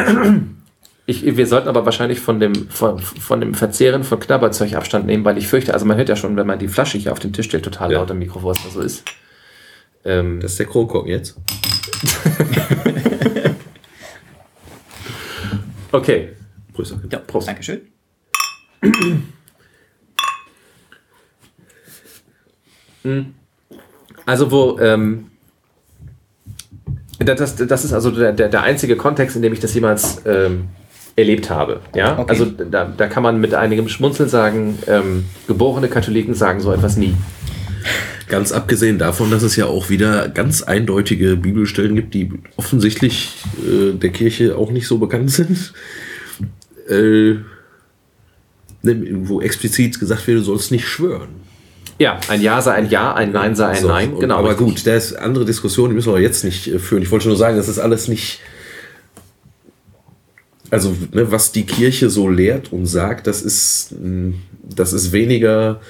Ich, 1.07 1.25
wir 1.35 1.47
sollten 1.47 1.67
aber 1.67 1.83
wahrscheinlich 1.85 2.19
von 2.19 2.39
dem, 2.39 2.69
von, 2.69 2.99
von 2.99 3.41
dem 3.41 3.53
Verzehren 3.53 4.03
von 4.03 4.19
Knabberzeug 4.19 4.73
Abstand 4.75 5.05
nehmen, 5.07 5.25
weil 5.25 5.37
ich 5.37 5.47
fürchte, 5.47 5.73
also 5.73 5.85
man 5.85 5.97
hört 5.97 6.09
ja 6.09 6.15
schon, 6.15 6.37
wenn 6.37 6.47
man 6.47 6.59
die 6.59 6.67
Flasche 6.69 6.97
hier 6.97 7.11
auf 7.11 7.19
den 7.19 7.33
Tisch 7.33 7.47
stellt, 7.47 7.65
total 7.65 7.91
Ja. 7.91 7.99
laut 7.99 8.11
am 8.11 8.19
Mikro, 8.19 8.41
was 8.43 8.63
da 8.63 8.69
so 8.69 8.79
ist. 8.81 9.03
Ähm, 10.05 10.39
Das 10.39 10.51
ist 10.51 10.59
der 10.59 10.67
Kronkorken 10.67 11.09
jetzt. 11.11 11.35
okay. 15.91 16.29
Grüße. 16.73 17.01
Ja, 17.11 17.19
Prost. 17.19 17.47
Dankeschön. 17.47 17.81
Also 24.25 24.51
wo, 24.51 24.79
ähm, 24.79 25.31
das, 27.19 27.55
das, 27.55 27.85
ist 27.85 27.93
also 27.93 28.11
der, 28.11 28.31
der, 28.33 28.49
der 28.49 28.63
einzige 28.63 28.95
Kontext, 28.95 29.35
in 29.35 29.41
dem 29.41 29.53
ich 29.53 29.59
das 29.59 29.73
jemals 29.73 30.21
ähm, 30.25 30.69
erlebt 31.15 31.49
habe. 31.49 31.81
Ja? 31.95 32.17
Okay. 32.17 32.29
Also 32.29 32.45
da, 32.45 32.85
da 32.85 33.07
kann 33.07 33.23
man 33.23 33.39
mit 33.39 33.53
einigem 33.53 33.89
Schmunzeln 33.89 34.29
sagen, 34.29 34.79
ähm, 34.87 35.25
geborene 35.47 35.87
Katholiken 35.87 36.33
sagen 36.33 36.61
so 36.61 36.71
etwas 36.71 36.97
nie. 36.97 37.15
Ganz 38.31 38.53
abgesehen 38.53 38.97
davon, 38.97 39.29
dass 39.29 39.43
es 39.43 39.57
ja 39.57 39.65
auch 39.65 39.89
wieder 39.89 40.29
ganz 40.29 40.63
eindeutige 40.63 41.35
Bibelstellen 41.35 41.97
gibt, 41.97 42.13
die 42.13 42.31
offensichtlich 42.55 43.33
äh, 43.59 43.91
der 43.91 44.09
Kirche 44.09 44.55
auch 44.55 44.71
nicht 44.71 44.87
so 44.87 44.99
bekannt 44.99 45.29
sind. 45.31 45.73
Äh, 46.87 47.39
ne, 48.83 49.05
wo 49.23 49.41
explizit 49.41 49.99
gesagt 49.99 50.27
wird, 50.27 50.39
du 50.39 50.43
sollst 50.43 50.71
nicht 50.71 50.87
schwören. 50.87 51.27
Ja, 51.99 52.21
ein 52.29 52.41
Ja 52.41 52.61
sei 52.61 52.71
ein 52.75 52.89
Ja, 52.89 53.13
ein 53.13 53.33
Nein 53.33 53.53
sei 53.53 53.71
ein 53.71 53.81
So, 53.81 53.89
Nein. 53.89 54.17
Genau. 54.17 54.37
Aber 54.37 54.51
richtig. 54.51 54.65
gut, 54.65 54.87
da 54.87 54.95
ist 54.95 55.13
andere 55.13 55.43
Diskussion, 55.43 55.89
die 55.89 55.95
müssen 55.95 56.13
wir 56.13 56.21
jetzt 56.21 56.45
nicht 56.45 56.67
äh, 56.67 56.79
führen. 56.79 57.03
Ich 57.03 57.11
wollte 57.11 57.27
nur 57.27 57.35
sagen, 57.35 57.57
das 57.57 57.67
ist 57.67 57.79
alles 57.79 58.07
nicht. 58.07 58.39
Also, 60.69 60.95
ne, 61.11 61.29
was 61.33 61.51
die 61.51 61.65
Kirche 61.65 62.09
so 62.09 62.29
lehrt 62.29 62.71
und 62.71 62.85
sagt, 62.85 63.27
das 63.27 63.41
ist, 63.41 63.91
mh, 64.01 64.35
das 64.73 64.93
ist 64.93 65.11
weniger 65.11 65.81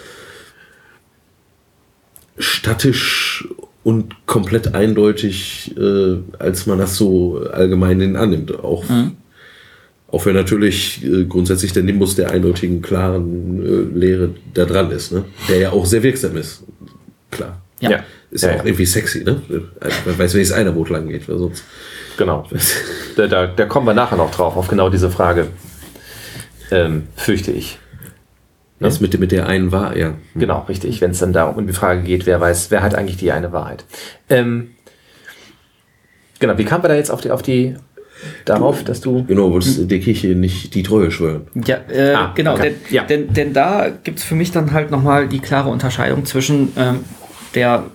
statisch 2.42 3.48
und 3.84 4.28
komplett 4.28 4.76
eindeutig, 4.76 5.76
äh, 5.78 6.18
als 6.38 6.66
man 6.66 6.78
das 6.78 6.98
so 6.98 7.44
allgemein 7.52 8.16
annimmt. 8.16 8.54
Auch, 8.64 8.84
auch 10.12 10.26
wenn 10.26 10.36
natürlich 10.36 11.04
äh, 11.04 11.24
grundsätzlich 11.26 11.74
der 11.74 11.84
Nimbus 11.84 12.16
der 12.16 12.32
eindeutigen, 12.32 12.82
klaren 12.82 13.64
äh, 13.64 13.98
Lehre 13.98 14.30
da 14.54 14.66
dran 14.66 14.92
ist, 14.92 15.12
ne? 15.12 15.24
der 15.48 15.58
ja 15.58 15.72
auch 15.72 15.86
sehr 15.86 16.04
wirksam 16.04 16.36
ist. 16.38 16.64
Klar. 17.32 17.62
Ja. 17.80 17.92
Ja. 17.92 18.04
Ist 18.30 18.44
Ja, 18.44 18.52
auch 18.52 18.58
ja. 18.58 18.66
irgendwie 18.66 18.86
sexy, 18.86 19.24
ne? 19.24 19.42
Man 20.06 20.18
weiß, 20.18 20.34
wenn 20.34 20.42
es 20.42 20.52
einer 20.52 20.72
Boot 20.72 20.90
lang 20.90 21.08
geht, 21.10 21.28
weil 21.28 21.38
sonst. 21.38 21.64
Genau. 22.18 22.48
Da, 23.18 23.28
da, 23.28 23.46
da 23.46 23.66
kommen 23.66 23.86
wir 23.86 23.94
nachher 23.94 24.16
noch 24.16 24.32
drauf, 24.32 24.56
auf 24.56 24.70
genau 24.70 24.90
diese 24.90 25.12
Frage. 25.12 25.48
Ähm, 26.72 27.08
fürchte 27.18 27.52
ich. 27.52 27.78
Was 28.82 29.00
mit, 29.00 29.18
mit 29.20 29.32
der 29.32 29.48
einen 29.48 29.72
war, 29.72 29.96
ja. 29.96 30.16
Genau, 30.36 30.66
richtig. 30.68 31.00
Wenn 31.02 31.12
es 31.12 31.20
dann 31.20 31.34
da 31.34 31.46
um 31.46 31.68
die 31.68 31.74
Frage 31.74 32.02
geht, 32.02 32.26
wer 32.26 32.42
weiß, 32.42 32.72
wer 32.72 32.82
hat 32.82 32.96
eigentlich 32.96 33.18
die 33.18 33.32
eine 33.32 33.52
Wahrheit. 33.52 33.86
Ähm, 34.30 34.72
genau, 36.40 36.58
wie 36.58 36.66
kamen 36.66 36.84
wir 36.84 36.88
da 36.90 36.96
jetzt 36.96 37.12
auf 37.12 37.22
die, 37.22 37.32
auf 37.32 37.42
die 37.44 37.76
darauf, 38.46 38.84
dass 38.84 39.00
du. 39.02 39.24
Genau, 39.26 39.52
wolltest 39.52 39.90
der 39.90 40.00
Kirche 40.00 40.30
nicht 40.30 40.74
die 40.76 40.84
Treue 40.84 41.12
schwören. 41.12 41.48
Ja, 41.66 41.78
äh, 41.92 42.14
Ah, 42.14 42.32
genau, 42.36 42.54
okay. 42.54 42.74
denn, 42.86 42.94
Ja. 42.94 43.04
denn, 43.04 43.34
denn 43.34 43.54
da 43.54 43.90
gibt 44.04 44.20
es 44.20 44.26
für 44.26 44.36
mich 44.36 44.52
dann 44.52 44.72
halt 44.74 44.92
nochmal 44.92 45.28
die 45.28 45.40
klare 45.40 45.70
Unterscheidung 45.70 46.26
zwischen 46.26 46.72
ähm, 46.76 47.00
der, 47.56 47.86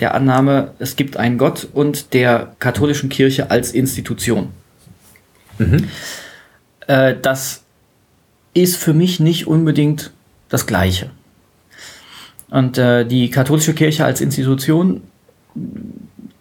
der 0.00 0.14
Annahme, 0.14 0.72
es 0.78 0.96
gibt 0.96 1.16
einen 1.16 1.38
Gott 1.38 1.68
und 1.72 2.12
der 2.14 2.54
katholischen 2.58 3.08
Kirche 3.08 3.50
als 3.50 3.72
Institution. 3.72 4.48
Äh, 6.86 7.14
das 7.20 7.62
ist 8.54 8.76
für 8.76 8.92
mich 8.92 9.20
nicht 9.20 9.46
unbedingt 9.46 10.12
das 10.54 10.66
Gleiche. 10.66 11.10
Und 12.48 12.78
äh, 12.78 13.04
die 13.04 13.28
katholische 13.28 13.74
Kirche 13.74 14.04
als 14.04 14.20
Institution 14.20 15.02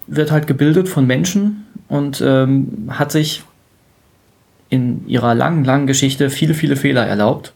wird 0.05 0.32
halt 0.32 0.45
gebildet 0.45 0.88
von 0.88 1.07
Menschen 1.07 1.66
und 1.88 2.22
ähm, 2.22 2.89
hat 2.89 3.11
sich 3.11 3.43
in 4.70 5.07
ihrer 5.07 5.34
langen, 5.34 5.66
langen 5.66 5.88
Geschichte 5.88 6.30
viele, 6.30 6.53
viele 6.53 6.76
Fehler 6.76 7.05
erlaubt. 7.05 7.53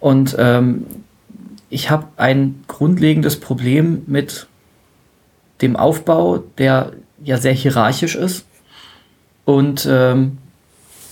Und 0.00 0.34
ähm, 0.38 0.84
ich 1.70 1.90
habe 1.90 2.08
ein 2.16 2.64
grundlegendes 2.66 3.38
Problem 3.38 4.02
mit 4.06 4.48
dem 5.62 5.76
Aufbau, 5.76 6.38
der 6.58 6.92
ja 7.22 7.38
sehr 7.38 7.52
hierarchisch 7.52 8.16
ist 8.16 8.46
und 9.44 9.86
ähm, 9.88 10.38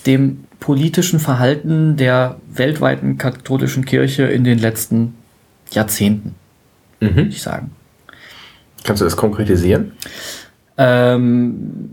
dem 0.07 0.44
politischen 0.61 1.18
Verhalten 1.18 1.96
der 1.96 2.36
weltweiten 2.53 3.18
katholischen 3.18 3.84
Kirche 3.84 4.24
in 4.24 4.44
den 4.44 4.59
letzten 4.59 5.14
Jahrzehnten, 5.70 6.34
würde 7.00 7.22
Mhm. 7.24 7.28
ich 7.30 7.42
sagen. 7.42 7.70
Kannst 8.84 9.00
du 9.00 9.05
das 9.05 9.16
konkretisieren? 9.16 9.92
Ähm, 10.76 11.90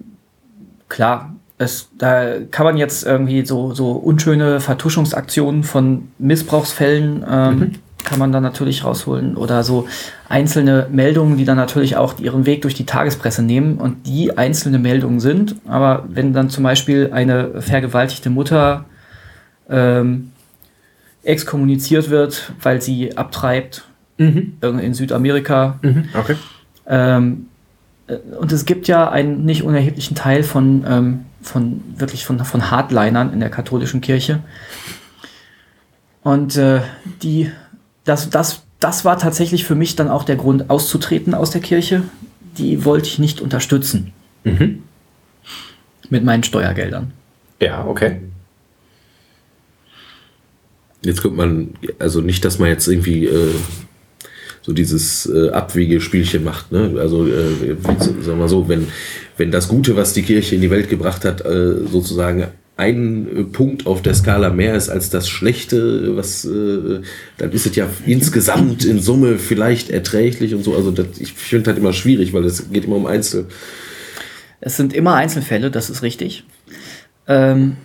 klar, 0.88 1.36
es, 1.57 1.89
da 1.97 2.39
kann 2.51 2.66
man 2.66 2.78
jetzt 2.78 3.05
irgendwie 3.05 3.45
so, 3.45 3.74
so 3.74 3.91
unschöne 3.91 4.60
Vertuschungsaktionen 4.60 5.64
von 5.64 6.10
Missbrauchsfällen 6.18 7.26
ähm, 7.30 7.72
kann 8.10 8.18
man 8.20 8.32
dann 8.32 8.41
natürlich 8.41 8.84
rausholen 8.84 9.38
oder 9.38 9.64
so 9.64 9.88
einzelne 10.28 10.88
Meldungen, 10.91 11.38
die 11.38 11.45
dann 11.45 11.57
natürlich 11.57 11.95
auch 11.95 12.18
ihren 12.20 12.47
Weg 12.47 12.64
durch 12.64 12.74
die 12.74 12.86
Tagespresse 12.86 13.43
nehmen 13.43 13.78
und 13.78 14.07
die 14.07 14.36
einzelne 14.36 14.80
Meldungen 14.80 15.20
sind. 15.20 15.55
Aber 15.68 16.05
wenn 16.10 16.34
dann 16.34 16.49
zum 16.49 16.64
Beispiel 16.64 17.12
eine 17.14 17.62
vergewaltigte 17.62 18.32
Mutter 18.32 18.86
ähm, 19.70 20.32
exkommuniziert 21.22 22.10
wird, 22.10 22.51
weil 22.64 22.82
sie 22.82 23.16
abtreibt 23.16 23.84
irgend- 24.18 24.82
in 24.82 24.93
Südamerika, 24.95 25.80
Okay. 26.14 26.36
ähm, 26.88 27.45
äh, 28.07 28.16
und 28.39 28.51
es 28.51 28.66
gibt 28.66 28.88
ja 28.88 29.10
einen 29.10 29.45
nicht 29.45 29.64
unerheblichen 29.64 30.16
Teil 30.16 30.41
von, 30.41 30.84
ähm, 30.89 31.20
von 31.43 31.82
wirklich 31.95 32.26
von, 32.26 32.39
von 32.43 32.72
Hardlinern 32.72 33.32
in 33.34 33.39
der 33.39 33.49
katholischen 33.51 34.01
Kirche. 34.01 34.39
Und 36.22 36.57
äh, 36.57 36.82
die, 37.24 37.51
das, 38.10 38.30
das, 38.30 38.64
das 38.80 39.05
war 39.05 39.18
tatsächlich 39.20 39.66
für 39.66 39.76
mich 39.76 39.95
dann 39.95 40.10
auch 40.10 40.24
der 40.24 40.36
Grund, 40.36 40.70
auszutreten 40.70 41.34
aus 41.34 41.51
der 41.51 41.62
Kirche. 41.62 42.03
Die 42.57 42.84
wollte 42.84 43.07
ich 43.07 43.20
nicht 43.20 43.39
unterstützen. 43.39 44.12
Mhm. 44.43 44.84
Mit 46.10 46.24
meinen 46.24 46.43
Steuergeldern. 46.43 47.12
Ja, 47.62 47.86
okay. 47.86 48.20
Jetzt 51.01 51.22
könnte 51.22 51.38
man, 51.38 51.76
also 51.99 52.20
nicht, 52.20 52.43
dass 52.43 52.57
man 52.57 52.70
jetzt 52.70 52.88
irgendwie 52.88 53.26
äh, 53.26 53.53
so 54.62 54.74
dieses 54.74 55.28
äh, 55.28 55.49
Abwiegespielchen 55.51 56.43
macht, 56.43 56.72
ne? 56.72 56.95
Also, 56.99 57.28
äh, 57.28 57.76
sagen 58.22 58.39
wir 58.39 58.49
so, 58.49 58.68
wenn, 58.68 58.88
wenn 59.38 59.51
das 59.51 59.68
Gute, 59.68 59.95
was 59.95 60.14
die 60.14 60.24
Kirche 60.24 60.55
in 60.55 60.62
die 60.62 60.72
Welt 60.72 60.89
gebracht 60.89 61.24
hat, 61.26 61.45
äh, 61.45 61.86
sozusagen 61.86 62.47
ein 62.80 63.28
äh, 63.28 63.44
Punkt 63.44 63.86
auf 63.86 64.02
der 64.02 64.16
Skala 64.16 64.50
mehr 64.50 64.74
ist 64.74 64.90
als 64.90 65.10
das 65.10 65.30
Schlechte, 65.30 66.16
was 66.16 66.46
äh, 66.46 67.02
dann 67.38 67.52
ist 67.52 67.68
es 67.68 67.76
ja 67.76 67.88
insgesamt 68.06 68.86
in 68.86 69.00
Summe 69.00 69.38
vielleicht 69.38 69.90
erträglich 69.90 70.56
und 70.56 70.64
so. 70.64 70.76
Also 70.76 70.92
das, 70.92 71.20
ich 71.20 71.34
finde 71.34 71.70
halt 71.70 71.78
immer 71.78 71.94
schwierig, 71.94 72.34
weil 72.34 72.46
es 72.46 72.72
geht 72.72 72.86
immer 72.86 72.96
um 72.96 73.06
Einzel. 73.06 73.46
Es 74.62 74.78
sind 74.78 74.94
immer 74.94 75.16
Einzelfälle, 75.16 75.70
das 75.72 75.90
ist 75.90 76.02
richtig. 76.02 76.46
Ähm, 77.28 77.78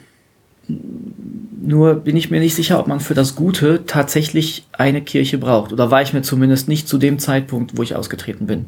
nur 0.67 1.97
bin 1.97 2.17
ich 2.17 2.31
mir 2.31 2.41
nicht 2.41 2.55
sicher, 2.55 2.79
ob 2.79 2.87
man 2.87 3.01
für 3.01 3.15
das 3.15 3.35
Gute 3.35 3.83
tatsächlich 3.87 4.67
eine 4.73 5.03
Kirche 5.03 5.39
braucht. 5.39 5.73
Oder 5.73 5.91
war 5.91 6.03
ich 6.03 6.13
mir 6.13 6.23
zumindest 6.23 6.69
nicht 6.69 6.89
zu 6.89 6.99
dem 6.99 7.19
Zeitpunkt, 7.19 7.77
wo 7.77 7.83
ich 7.83 7.95
ausgetreten 7.97 8.47
bin. 8.47 8.67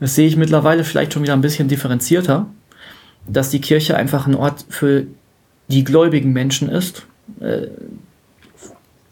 Das 0.00 0.14
sehe 0.14 0.26
ich 0.26 0.36
mittlerweile 0.36 0.84
vielleicht 0.84 1.12
schon 1.12 1.22
wieder 1.22 1.34
ein 1.34 1.42
bisschen 1.42 1.68
differenzierter, 1.68 2.46
dass 3.26 3.50
die 3.50 3.60
Kirche 3.60 3.96
einfach 3.96 4.26
ein 4.26 4.34
Ort 4.34 4.64
für 4.68 5.06
die 5.68 5.84
gläubigen 5.84 6.32
Menschen 6.32 6.68
ist, 6.68 7.06
äh, 7.40 7.68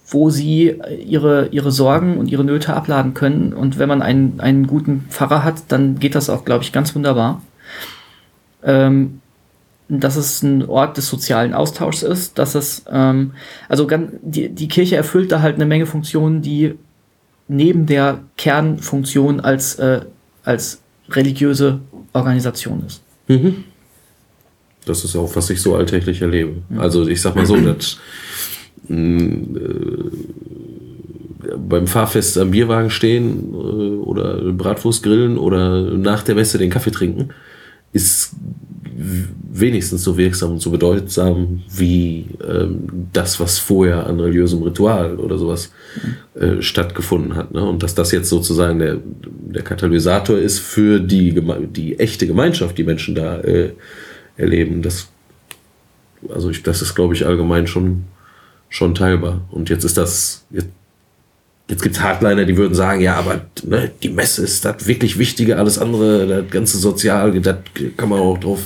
wo 0.09 0.30
sie 0.30 0.78
ihre, 1.07 1.48
ihre 1.48 1.72
Sorgen 1.72 2.18
und 2.18 2.30
ihre 2.30 2.44
Nöte 2.44 2.74
abladen 2.74 3.14
können. 3.14 3.53
Und 3.53 3.78
wenn 3.78 3.88
man 3.88 4.03
einen, 4.03 4.40
einen 4.40 4.66
guten 4.66 5.07
Pfarrer 5.09 5.42
hat, 5.42 5.64
dann 5.68 5.98
geht 5.98 6.14
das 6.14 6.28
auch, 6.28 6.44
glaube 6.44 6.64
ich, 6.64 6.72
ganz 6.72 6.94
wunderbar. 6.94 7.40
Ähm, 8.62 9.20
dass 9.88 10.16
es 10.16 10.42
ein 10.42 10.66
Ort 10.68 10.96
des 10.96 11.09
sozialen 11.09 11.55
Austauschs 11.55 12.03
ist, 12.03 12.38
dass 12.38 12.55
es, 12.55 12.84
ähm, 12.90 13.32
also 13.68 13.86
ganz, 13.86 14.12
die, 14.22 14.48
die 14.48 14.68
Kirche 14.68 14.96
erfüllt 14.96 15.32
da 15.32 15.42
halt 15.42 15.57
eine 15.57 15.66
Menge 15.66 15.86
Funktionen, 15.86 16.40
die 16.40 16.74
neben 17.48 17.86
der 17.86 18.20
Kernfunktion 18.36 19.40
als, 19.40 19.74
äh, 19.76 20.03
als 20.44 20.80
religiöse 21.11 21.80
Organisation 22.12 22.84
ist. 22.86 23.03
Das 24.85 25.05
ist 25.05 25.16
auch, 25.16 25.35
was 25.37 25.51
ich 25.51 25.61
so 25.61 25.74
alltäglich 25.76 26.22
erlebe. 26.22 26.62
Also 26.76 27.07
ich 27.07 27.20
sag 27.20 27.37
mal 27.37 27.47
so, 27.47 27.57
dass 27.61 27.99
mh, 28.89 29.59
äh, 29.59 30.11
beim 31.57 31.87
Fahrfest 31.87 32.39
am 32.39 32.51
Bierwagen 32.51 32.91
stehen 32.91 33.53
äh, 33.53 33.57
oder 33.57 34.53
Bratwurst 34.53 35.03
grillen 35.03 35.39
oder 35.39 35.83
nach 35.97 36.22
der 36.22 36.35
Messe 36.35 36.59
den 36.59 36.70
Kaffee 36.70 36.91
trinken, 36.91 37.30
ist 37.93 38.35
wenigstens 39.53 40.05
so 40.05 40.16
wirksam 40.16 40.53
und 40.53 40.62
so 40.62 40.70
bedeutsam 40.70 41.62
wie 41.68 42.26
ähm, 42.47 43.09
das, 43.12 43.41
was 43.41 43.59
vorher 43.59 44.07
an 44.07 44.20
religiösem 44.20 44.62
Ritual 44.62 45.16
oder 45.16 45.39
sowas 45.39 45.72
äh, 46.35 46.62
stattgefunden 46.62 47.37
hat. 47.37 47.53
Ne? 47.53 47.62
Und 47.62 47.83
dass 47.83 47.95
das 47.95 48.12
jetzt 48.12 48.28
sozusagen 48.28 48.78
der, 48.78 48.99
der 49.03 49.62
Katalysator 49.62 50.39
ist 50.39 50.59
für 50.59 51.01
die, 51.01 51.35
die 51.74 51.99
echte 51.99 52.26
Gemeinschaft, 52.26 52.78
die 52.78 52.85
Menschen 52.85 53.14
da 53.14 53.41
äh, 53.41 53.72
erleben, 54.37 54.83
das, 54.83 55.09
also 56.28 56.51
ich, 56.51 56.62
das 56.62 56.83
ist, 56.83 56.95
glaube 56.95 57.14
ich, 57.14 57.26
allgemein 57.26 57.66
schon, 57.66 58.05
schon 58.68 58.95
teilbar. 58.95 59.43
Und 59.51 59.70
jetzt 59.70 59.85
ist 59.85 59.97
das, 59.97 60.45
jetzt, 60.51 60.68
jetzt 61.68 61.83
gibt 61.83 61.97
es 61.97 62.03
Hardliner, 62.03 62.45
die 62.45 62.57
würden 62.57 62.74
sagen, 62.74 63.01
ja, 63.01 63.16
aber 63.16 63.43
ne, 63.64 63.91
die 64.03 64.09
Messe 64.09 64.43
ist 64.43 64.64
das 64.64 64.87
wirklich 64.87 65.18
Wichtige, 65.18 65.59
alles 65.59 65.78
andere, 65.78 66.26
das 66.26 66.51
ganze 66.51 66.78
Sozial, 66.78 67.41
das 67.41 67.57
kann 67.97 68.09
man 68.09 68.20
auch 68.20 68.39
drauf. 68.39 68.61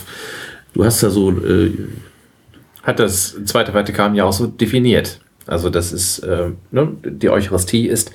Du 0.75 0.85
hast 0.85 1.03
da 1.03 1.11
so, 1.11 1.31
äh, 1.31 1.73
Hat 2.83 3.01
das 3.01 3.37
Zweite 3.47 3.73
Vatikan 3.73 4.14
ja 4.14 4.25
auch 4.25 4.33
so 4.33 4.47
definiert. 4.47 5.21
Also 5.47 5.71
das 5.71 5.93
ist, 5.93 6.21
äh, 6.21 6.51
ne, 6.71 6.93
die 7.05 7.31
Eucharistie 7.31 7.87
ist 7.87 8.11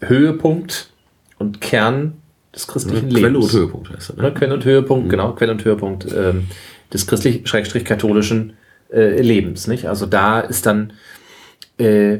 Höhepunkt 0.00 0.90
und 1.38 1.60
Kern 1.60 2.14
des 2.54 2.66
christlichen 2.66 3.10
Lebens. 3.10 3.20
Quelle 3.20 3.38
und 3.38 3.52
Höhepunkt 3.52 3.90
heißt 3.90 4.10
das. 4.10 4.16
Ne, 4.16 4.22
Ne? 4.22 4.34
Quelle 4.34 4.54
und 4.54 4.64
Höhepunkt, 4.64 5.10
genau, 5.10 5.32
Quelle 5.32 5.52
und 5.52 5.64
Höhepunkt 5.64 6.06
ähm, 6.12 6.46
des 6.92 7.06
christlich-katholischen 7.06 8.54
äh, 8.92 9.20
Lebens. 9.20 9.66
Nicht? 9.66 9.86
Also 9.86 10.06
da 10.06 10.40
ist 10.40 10.66
dann 10.66 10.92
äh, 11.78 12.18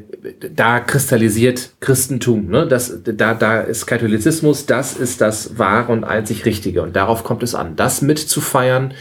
da 0.55 0.81
kristallisiert 0.81 1.71
Christentum. 1.81 2.47
Ne? 2.49 2.67
Das, 2.67 3.01
da, 3.05 3.35
da 3.35 3.61
ist 3.61 3.87
Katholizismus, 3.87 4.67
das 4.67 4.97
ist 4.97 5.21
das 5.21 5.59
wahre 5.59 5.93
und 5.93 6.05
einzig 6.05 6.47
Richtige. 6.47 6.83
Und 6.83 6.97
darauf 6.97 7.25
kommt 7.25 7.43
es 7.43 7.55
an, 7.55 7.77
das 7.77 8.01
mitzufeiern 8.01 8.95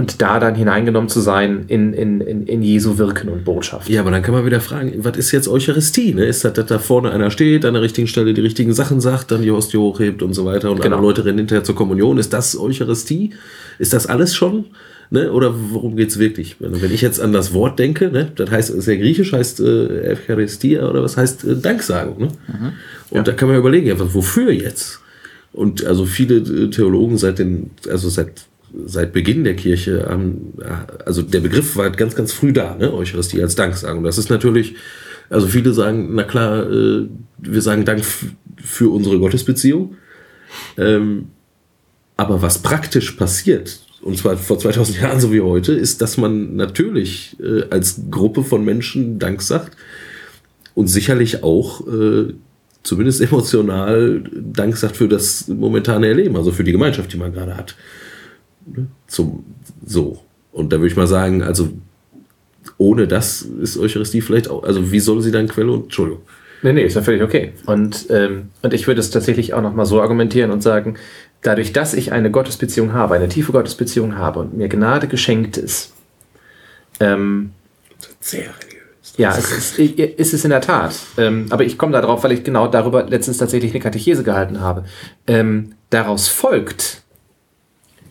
und 0.00 0.22
da 0.22 0.40
dann 0.40 0.54
hineingenommen 0.54 1.10
zu 1.10 1.20
sein 1.20 1.64
in, 1.68 1.92
in, 1.92 2.22
in, 2.22 2.46
in 2.46 2.62
Jesu 2.62 2.96
Wirken 2.96 3.28
und 3.28 3.44
Botschaft. 3.44 3.86
Ja, 3.90 4.00
aber 4.00 4.10
dann 4.10 4.22
kann 4.22 4.32
man 4.32 4.46
wieder 4.46 4.62
fragen, 4.62 4.94
was 4.96 5.18
ist 5.18 5.30
jetzt 5.30 5.46
Eucharistie? 5.46 6.14
Ne? 6.14 6.24
Ist 6.24 6.42
das, 6.42 6.54
dass 6.54 6.64
da 6.64 6.78
vorne 6.78 7.10
einer 7.10 7.30
steht, 7.30 7.66
an 7.66 7.74
der 7.74 7.82
richtigen 7.82 8.08
Stelle 8.08 8.32
die 8.32 8.40
richtigen 8.40 8.72
Sachen 8.72 9.02
sagt, 9.02 9.30
dann 9.30 9.42
die 9.42 9.50
Hostie 9.50 9.76
hochhebt 9.76 10.22
und 10.22 10.32
so 10.32 10.46
weiter 10.46 10.70
und 10.70 10.80
Genau. 10.80 10.96
andere 10.96 11.08
Leute 11.08 11.24
rennen 11.26 11.36
hinterher 11.36 11.64
zur 11.64 11.74
Kommunion? 11.74 12.16
Ist 12.16 12.32
das 12.32 12.58
Eucharistie? 12.58 13.34
Ist 13.78 13.92
das 13.92 14.06
alles 14.06 14.34
schon? 14.34 14.64
Ne? 15.10 15.30
Oder 15.32 15.52
worum 15.54 15.96
geht's 15.96 16.18
wirklich? 16.18 16.56
Wenn 16.60 16.80
wenn 16.80 16.94
ich 16.94 17.02
jetzt 17.02 17.20
an 17.20 17.34
das 17.34 17.52
Wort 17.52 17.78
denke, 17.78 18.10
ne? 18.10 18.32
das 18.36 18.50
heißt, 18.50 18.70
ist 18.70 18.88
ja 18.88 18.96
griechisch, 18.96 19.34
heißt 19.34 19.60
äh, 19.60 20.16
Eucharistia 20.16 20.88
oder 20.88 21.02
was 21.02 21.18
heißt 21.18 21.44
äh, 21.44 21.56
Danksagung. 21.56 22.18
Ne? 22.20 22.28
Und 23.10 23.28
da 23.28 23.32
kann 23.32 23.48
man 23.48 23.58
überlegen, 23.58 23.86
ja, 23.86 23.96
wofür 23.98 24.50
jetzt? 24.50 25.00
Und 25.52 25.84
also 25.84 26.06
viele 26.06 26.36
äh, 26.36 26.70
Theologen 26.70 27.18
seit 27.18 27.38
den, 27.38 27.70
also 27.90 28.08
seit 28.08 28.46
seit 28.86 29.12
Beginn 29.12 29.44
der 29.44 29.56
Kirche, 29.56 30.06
haben, 30.08 30.54
ja, 30.60 30.86
also 31.04 31.22
der 31.22 31.40
Begriff 31.40 31.76
war 31.76 31.90
ganz, 31.90 32.14
ganz 32.14 32.32
früh 32.32 32.52
da, 32.52 32.76
ne? 32.76 32.92
Eucharistie 32.92 33.42
als 33.42 33.54
Danksagung. 33.54 34.04
Das 34.04 34.18
ist 34.18 34.30
natürlich, 34.30 34.74
also 35.28 35.46
viele 35.46 35.72
sagen, 35.72 36.10
na 36.14 36.24
klar, 36.24 36.70
äh, 36.70 37.08
wir 37.38 37.62
sagen 37.62 37.84
Dank 37.84 38.04
für 38.56 38.92
unsere 38.92 39.18
Gottesbeziehung. 39.18 39.96
Ähm, 40.76 41.28
aber 42.16 42.42
was 42.42 42.58
praktisch 42.58 43.12
passiert, 43.12 43.80
und 44.02 44.18
zwar 44.18 44.36
vor 44.36 44.58
2000 44.58 45.00
Jahren 45.00 45.20
so 45.20 45.32
wie 45.32 45.40
heute, 45.40 45.72
ist, 45.72 46.02
dass 46.02 46.16
man 46.16 46.56
natürlich 46.56 47.36
äh, 47.40 47.64
als 47.70 48.02
Gruppe 48.10 48.44
von 48.44 48.64
Menschen 48.64 49.18
Dank 49.18 49.42
sagt 49.42 49.76
und 50.74 50.88
sicherlich 50.88 51.42
auch 51.42 51.86
äh, 51.86 52.34
zumindest 52.82 53.20
emotional 53.20 54.22
Dank 54.32 54.76
sagt 54.76 54.96
für 54.96 55.08
das 55.08 55.48
momentane 55.48 56.08
Erleben, 56.08 56.36
also 56.36 56.52
für 56.52 56.64
die 56.64 56.72
Gemeinschaft, 56.72 57.12
die 57.12 57.18
man 57.18 57.32
gerade 57.32 57.56
hat. 57.56 57.76
Ne? 58.66 58.86
Zum 59.06 59.44
so. 59.84 60.20
Und 60.52 60.72
da 60.72 60.78
würde 60.78 60.88
ich 60.88 60.96
mal 60.96 61.06
sagen, 61.06 61.42
also 61.42 61.70
ohne 62.78 63.06
das 63.06 63.42
ist 63.42 63.78
Eucharistie 63.78 64.20
vielleicht 64.20 64.48
auch, 64.48 64.64
also 64.64 64.90
wie 64.90 65.00
soll 65.00 65.20
sie 65.22 65.30
dann 65.30 65.48
Quelle 65.48 65.72
und 65.72 65.84
Entschuldigung. 65.84 66.22
Nee, 66.62 66.72
nee, 66.74 66.82
ist 66.82 66.94
ja 66.94 67.02
völlig 67.02 67.22
okay. 67.22 67.52
Und, 67.66 68.06
ähm, 68.10 68.50
und 68.62 68.74
ich 68.74 68.86
würde 68.86 69.00
es 69.00 69.10
tatsächlich 69.10 69.54
auch 69.54 69.62
nochmal 69.62 69.86
so 69.86 70.00
argumentieren 70.02 70.50
und 70.50 70.62
sagen, 70.62 70.96
dadurch, 71.42 71.72
dass 71.72 71.94
ich 71.94 72.12
eine 72.12 72.30
Gottesbeziehung 72.30 72.92
habe, 72.92 73.14
eine 73.14 73.28
tiefe 73.28 73.52
Gottesbeziehung 73.52 74.16
habe 74.16 74.40
und 74.40 74.56
mir 74.56 74.68
Gnade 74.68 75.08
geschenkt 75.08 75.56
ist, 75.56 75.94
ähm, 77.00 77.52
Sehr 78.20 78.40
religiös. 78.60 79.14
ja, 79.16 79.34
es 79.36 79.50
ist, 79.50 79.78
ist 79.78 80.34
es 80.34 80.44
in 80.44 80.50
der 80.50 80.60
Tat. 80.60 80.94
Ähm, 81.16 81.46
aber 81.48 81.64
ich 81.64 81.78
komme 81.78 81.92
darauf, 81.92 82.24
weil 82.24 82.32
ich 82.32 82.44
genau 82.44 82.68
darüber 82.68 83.04
letztens 83.04 83.38
tatsächlich 83.38 83.72
eine 83.72 83.80
Katechese 83.80 84.22
gehalten 84.22 84.60
habe. 84.60 84.84
Ähm, 85.26 85.72
daraus 85.88 86.28
folgt, 86.28 87.02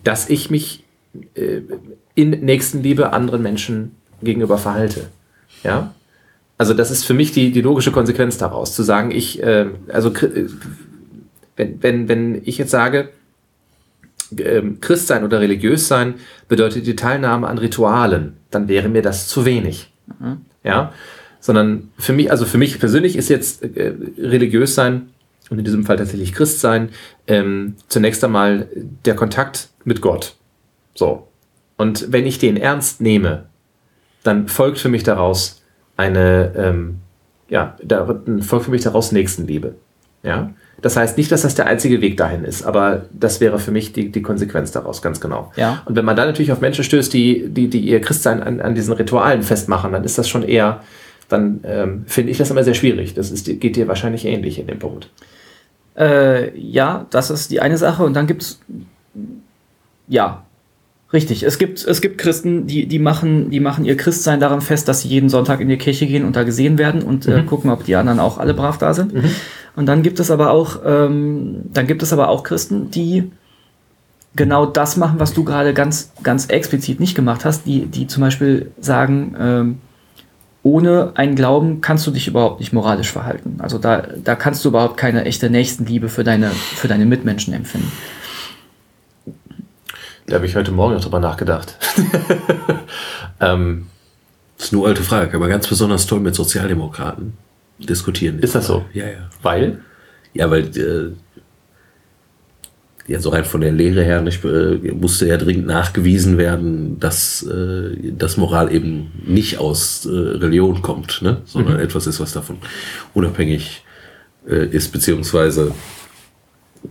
dass 0.04 0.28
ich 0.28 0.50
mich 0.50 0.84
äh, 1.34 1.60
in 2.14 2.30
Nächstenliebe 2.30 3.12
anderen 3.12 3.42
Menschen 3.42 3.96
gegenüber 4.22 4.58
verhalte. 4.58 5.08
Ja? 5.62 5.94
Also 6.58 6.74
das 6.74 6.90
ist 6.90 7.04
für 7.04 7.14
mich 7.14 7.32
die, 7.32 7.52
die 7.52 7.62
logische 7.62 7.92
Konsequenz 7.92 8.38
daraus, 8.38 8.74
zu 8.74 8.82
sagen, 8.82 9.10
ich, 9.10 9.42
äh, 9.42 9.66
also 9.88 10.10
äh, 10.10 10.46
wenn, 11.56 11.82
wenn, 11.82 12.08
wenn 12.08 12.42
ich 12.44 12.58
jetzt 12.58 12.70
sage, 12.70 13.10
ähm, 14.38 14.80
Christ 14.80 15.08
sein 15.08 15.24
oder 15.24 15.40
religiös 15.40 15.88
sein 15.88 16.14
bedeutet 16.48 16.86
die 16.86 16.96
Teilnahme 16.96 17.48
an 17.48 17.58
Ritualen, 17.58 18.34
dann 18.50 18.68
wäre 18.68 18.88
mir 18.88 19.02
das 19.02 19.26
zu 19.26 19.44
wenig. 19.44 19.92
Ja, 20.62 20.92
sondern 21.40 21.90
für 21.98 22.12
mich, 22.12 22.30
also 22.30 22.44
für 22.44 22.58
mich 22.58 22.78
persönlich 22.78 23.16
ist 23.16 23.30
jetzt 23.30 23.62
äh, 23.62 23.94
religiös 24.18 24.74
sein 24.74 25.08
und 25.48 25.58
in 25.58 25.64
diesem 25.64 25.84
Fall 25.84 25.96
tatsächlich 25.96 26.34
Christ 26.34 26.60
sein 26.60 26.90
ähm, 27.26 27.76
zunächst 27.88 28.22
einmal 28.22 28.68
der 29.04 29.14
Kontakt 29.14 29.69
mit 29.84 30.00
Gott. 30.00 30.36
So. 30.94 31.28
Und 31.76 32.12
wenn 32.12 32.26
ich 32.26 32.38
den 32.38 32.56
ernst 32.56 33.00
nehme, 33.00 33.46
dann 34.22 34.48
folgt 34.48 34.78
für 34.78 34.88
mich 34.88 35.02
daraus 35.02 35.62
eine, 35.96 36.52
ähm, 36.56 36.98
ja, 37.48 37.76
da 37.82 38.20
folgt 38.40 38.66
für 38.66 38.70
mich 38.70 38.82
daraus 38.82 39.12
Nächstenliebe. 39.12 39.74
Ja. 40.22 40.50
Das 40.82 40.96
heißt 40.96 41.18
nicht, 41.18 41.30
dass 41.30 41.42
das 41.42 41.54
der 41.54 41.66
einzige 41.66 42.00
Weg 42.00 42.16
dahin 42.16 42.44
ist, 42.44 42.62
aber 42.62 43.06
das 43.12 43.40
wäre 43.40 43.58
für 43.58 43.70
mich 43.70 43.92
die, 43.92 44.10
die 44.10 44.22
Konsequenz 44.22 44.72
daraus, 44.72 45.02
ganz 45.02 45.20
genau. 45.20 45.52
Ja. 45.56 45.82
Und 45.84 45.96
wenn 45.96 46.04
man 46.04 46.16
dann 46.16 46.28
natürlich 46.28 46.52
auf 46.52 46.60
Menschen 46.60 46.84
stößt, 46.84 47.12
die, 47.12 47.48
die, 47.48 47.68
die 47.68 47.80
ihr 47.80 48.00
Christsein 48.00 48.42
an, 48.42 48.60
an 48.60 48.74
diesen 48.74 48.94
Ritualen 48.94 49.42
festmachen, 49.42 49.92
dann 49.92 50.04
ist 50.04 50.16
das 50.16 50.28
schon 50.28 50.42
eher, 50.42 50.82
dann 51.28 51.60
ähm, 51.64 52.04
finde 52.06 52.30
ich 52.30 52.38
das 52.38 52.50
immer 52.50 52.64
sehr 52.64 52.74
schwierig. 52.74 53.14
Das 53.14 53.30
ist, 53.30 53.46
geht 53.60 53.76
dir 53.76 53.88
wahrscheinlich 53.88 54.24
ähnlich 54.24 54.58
in 54.58 54.66
dem 54.66 54.78
Punkt. 54.78 55.10
Äh, 55.96 56.58
ja, 56.58 57.06
das 57.10 57.30
ist 57.30 57.50
die 57.50 57.60
eine 57.60 57.76
Sache. 57.76 58.02
Und 58.02 58.14
dann 58.14 58.26
gibt's 58.26 58.60
ja, 60.10 60.42
richtig. 61.12 61.44
Es 61.44 61.58
gibt, 61.58 61.86
es 61.86 62.00
gibt 62.00 62.18
Christen, 62.18 62.66
die, 62.66 62.86
die, 62.86 62.98
machen, 62.98 63.48
die 63.50 63.60
machen 63.60 63.84
ihr 63.84 63.96
Christsein 63.96 64.40
daran 64.40 64.60
fest, 64.60 64.88
dass 64.88 65.02
sie 65.02 65.08
jeden 65.08 65.28
Sonntag 65.28 65.60
in 65.60 65.68
die 65.68 65.78
Kirche 65.78 66.06
gehen 66.06 66.24
und 66.24 66.34
da 66.34 66.42
gesehen 66.42 66.78
werden 66.78 67.02
und 67.02 67.26
äh, 67.26 67.42
gucken, 67.44 67.70
ob 67.70 67.84
die 67.84 67.94
anderen 67.94 68.18
auch 68.18 68.38
alle 68.38 68.52
brav 68.52 68.76
da 68.76 68.92
sind. 68.92 69.12
Und 69.76 69.86
dann 69.86 70.02
gibt 70.02 70.18
es 70.18 70.32
aber 70.32 70.50
auch, 70.50 70.80
ähm, 70.84 71.62
dann 71.72 71.86
gibt 71.86 72.02
es 72.02 72.12
aber 72.12 72.28
auch 72.28 72.42
Christen, 72.42 72.90
die 72.90 73.30
genau 74.34 74.66
das 74.66 74.96
machen, 74.96 75.20
was 75.20 75.32
du 75.32 75.44
gerade 75.44 75.74
ganz, 75.74 76.12
ganz 76.24 76.46
explizit 76.46 76.98
nicht 76.98 77.14
gemacht 77.14 77.44
hast, 77.44 77.66
die, 77.66 77.86
die 77.86 78.08
zum 78.08 78.22
Beispiel 78.22 78.72
sagen, 78.80 79.36
ähm, 79.38 79.78
ohne 80.64 81.12
einen 81.14 81.36
Glauben 81.36 81.80
kannst 81.80 82.04
du 82.06 82.10
dich 82.10 82.26
überhaupt 82.26 82.58
nicht 82.58 82.72
moralisch 82.72 83.12
verhalten. 83.12 83.58
Also 83.58 83.78
da, 83.78 84.02
da 84.22 84.34
kannst 84.34 84.64
du 84.64 84.70
überhaupt 84.70 84.96
keine 84.96 85.24
echte 85.24 85.48
Nächstenliebe 85.50 86.08
für 86.08 86.24
deine, 86.24 86.50
für 86.50 86.88
deine 86.88 87.06
Mitmenschen 87.06 87.54
empfinden. 87.54 87.90
Da 90.30 90.36
habe 90.36 90.46
ich 90.46 90.54
heute 90.54 90.70
Morgen 90.70 90.94
noch 90.94 91.02
drüber 91.02 91.18
nachgedacht. 91.18 91.76
ähm, 93.40 93.86
Das 94.56 94.68
ist 94.68 94.72
eine 94.72 94.84
alte 94.84 95.02
Frage, 95.02 95.36
man 95.40 95.50
ganz 95.50 95.66
besonders 95.66 96.06
toll 96.06 96.20
mit 96.20 96.36
Sozialdemokraten 96.36 97.32
diskutieren. 97.80 98.38
Ist 98.38 98.54
das 98.54 98.68
so? 98.68 98.84
Ja, 98.92 99.06
ja. 99.06 99.28
weil? 99.42 99.80
Ja, 100.32 100.48
weil 100.48 100.68
äh, 100.78 101.10
ja, 103.10 103.18
so 103.18 103.30
rein 103.30 103.44
von 103.44 103.60
der 103.60 103.72
Lehre 103.72 104.04
her 104.04 104.22
nicht, 104.22 104.44
äh, 104.44 104.76
musste 104.92 105.26
ja 105.26 105.36
dringend 105.36 105.66
nachgewiesen 105.66 106.38
werden, 106.38 107.00
dass, 107.00 107.42
äh, 107.42 108.12
dass 108.12 108.36
Moral 108.36 108.72
eben 108.72 109.10
nicht 109.26 109.58
aus 109.58 110.06
äh, 110.06 110.10
Religion 110.10 110.80
kommt, 110.80 111.22
ne? 111.22 111.38
sondern 111.44 111.80
etwas 111.80 112.06
ist, 112.06 112.20
was 112.20 112.32
davon 112.32 112.58
unabhängig 113.14 113.84
äh, 114.48 114.64
ist, 114.66 114.92
beziehungsweise 114.92 115.74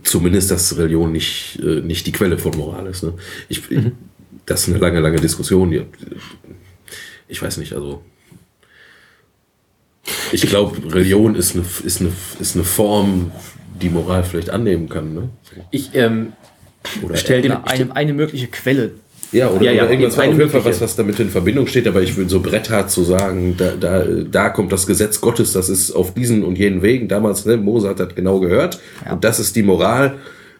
zumindest, 0.02 0.50
dass 0.50 0.76
Religion 0.76 1.12
nicht, 1.12 1.58
äh, 1.62 1.80
nicht 1.80 2.06
die 2.06 2.12
Quelle 2.12 2.38
von 2.38 2.56
Moral 2.56 2.86
ist. 2.86 3.02
Ne? 3.02 3.14
Ich, 3.48 3.62
Das 4.46 4.62
ist 4.62 4.68
eine 4.68 4.78
lange, 4.78 5.00
lange 5.00 5.20
Diskussion. 5.20 5.70
Die, 5.70 5.82
ich 7.28 7.40
weiß 7.40 7.58
nicht, 7.58 7.72
also 7.72 8.02
ich 10.32 10.42
glaube, 10.42 10.92
Religion 10.92 11.34
ist 11.34 11.54
eine, 11.54 11.64
ist, 11.84 12.00
eine, 12.00 12.12
ist 12.40 12.56
eine 12.56 12.64
Form, 12.64 13.30
die 13.80 13.90
Moral 13.90 14.24
vielleicht 14.24 14.50
annehmen 14.50 14.88
kann. 14.88 15.14
Ne? 15.14 15.28
Ich 15.70 15.94
ähm, 15.94 16.32
Oder, 17.02 17.16
stell 17.16 17.42
dir 17.42 17.56
Eine, 17.56 17.66
eine, 17.66 17.96
eine 17.96 18.12
mögliche 18.12 18.48
Quelle. 18.48 18.92
Ja, 19.32 19.50
oder, 19.50 19.64
Ja, 19.64 19.72
ja, 19.72 19.82
oder 19.82 19.92
irgendwas 19.92 20.18
auf 20.18 20.24
jeden 20.24 20.50
Fall 20.50 20.64
was, 20.64 20.80
was 20.80 20.96
damit 20.96 21.20
in 21.20 21.30
Verbindung 21.30 21.66
steht, 21.66 21.86
aber 21.86 22.02
ich 22.02 22.16
würde 22.16 22.30
so 22.30 22.40
bretthart 22.40 22.90
zu 22.90 23.04
sagen, 23.04 23.54
da, 23.56 23.72
da, 23.78 24.04
da 24.04 24.48
kommt 24.50 24.72
das 24.72 24.86
Gesetz 24.86 25.20
Gottes, 25.20 25.52
das 25.52 25.68
ist 25.68 25.92
auf 25.92 26.14
diesen 26.14 26.44
und 26.44 26.58
jenen 26.58 26.82
Wegen. 26.82 27.08
Damals, 27.08 27.46
ne, 27.46 27.56
Mose 27.56 27.88
hat 27.88 28.00
das 28.00 28.14
genau 28.14 28.40
gehört. 28.40 28.80
Und 29.10 29.24
das 29.24 29.38
ist 29.38 29.56
die 29.56 29.62
Moral. 29.62 30.14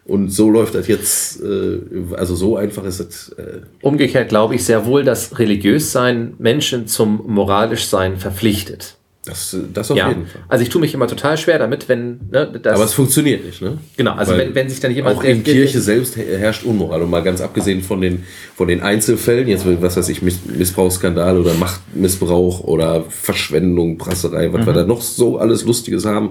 Und 0.05 0.31
so 0.31 0.51
läuft 0.51 0.75
das 0.75 0.89
jetzt, 0.89 1.41
äh, 1.43 1.79
also 2.17 2.35
so 2.35 2.57
einfach 2.57 2.85
ist 2.85 3.01
es. 3.01 3.29
Äh, 3.31 3.61
umgekehrt 3.83 4.29
glaube 4.29 4.57
ich 4.57 4.65
sehr 4.65 4.87
wohl, 4.87 5.05
dass 5.05 5.39
religiös 5.39 5.93
sein 5.93 6.35
Menschen 6.39 6.87
zum 6.87 7.23
moralisch 7.27 7.87
sein 7.87 8.17
verpflichtet. 8.17 8.97
Das, 9.31 9.57
das 9.73 9.91
auf 9.91 9.97
Ja, 9.97 10.09
jeden 10.09 10.27
Fall. 10.27 10.43
also 10.49 10.63
ich 10.63 10.69
tue 10.69 10.81
mich 10.81 10.93
immer 10.93 11.07
total 11.07 11.39
schwer 11.39 11.59
damit, 11.59 11.89
wenn 11.89 12.21
ne, 12.31 12.51
das 12.63 12.75
Aber 12.75 12.85
es 12.85 12.93
funktioniert 12.93 13.45
nicht, 13.45 13.63
ne? 13.63 13.79
genau, 13.97 14.13
also 14.15 14.33
Weil 14.33 14.41
wenn, 14.49 14.55
wenn 14.55 14.69
sich 14.69 14.81
dann 14.81 14.93
jemand 14.95 15.17
Auch 15.19 15.25
in 15.25 15.43
Kirche 15.43 15.81
selbst 15.81 16.17
her- 16.17 16.39
herrscht 16.39 16.65
Unmoral. 16.65 17.03
Und 17.03 17.11
mal 17.11 17.23
ganz 17.23 17.41
abgesehen 17.41 17.83
von 17.83 18.01
den, 18.01 18.25
von 18.57 18.69
den 18.69 18.83
Einzelfällen, 18.83 19.49
jetzt 19.49 19.65
was 19.81 19.97
weiß 19.97 20.09
ich, 20.11 20.21
Miss- 20.23 20.45
Missbrauchsskandal 20.47 21.39
oder 21.39 21.55
Machtmissbrauch 21.55 22.61
oder 22.65 23.05
Verschwendung, 23.09 23.97
Prasserei, 23.97 24.53
was 24.53 24.67
wir 24.67 24.73
da 24.73 24.85
noch 24.85 25.01
so 25.01 25.39
alles 25.39 25.65
Lustiges 25.65 26.05
haben. 26.05 26.31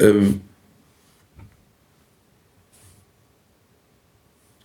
Ähm, 0.00 0.40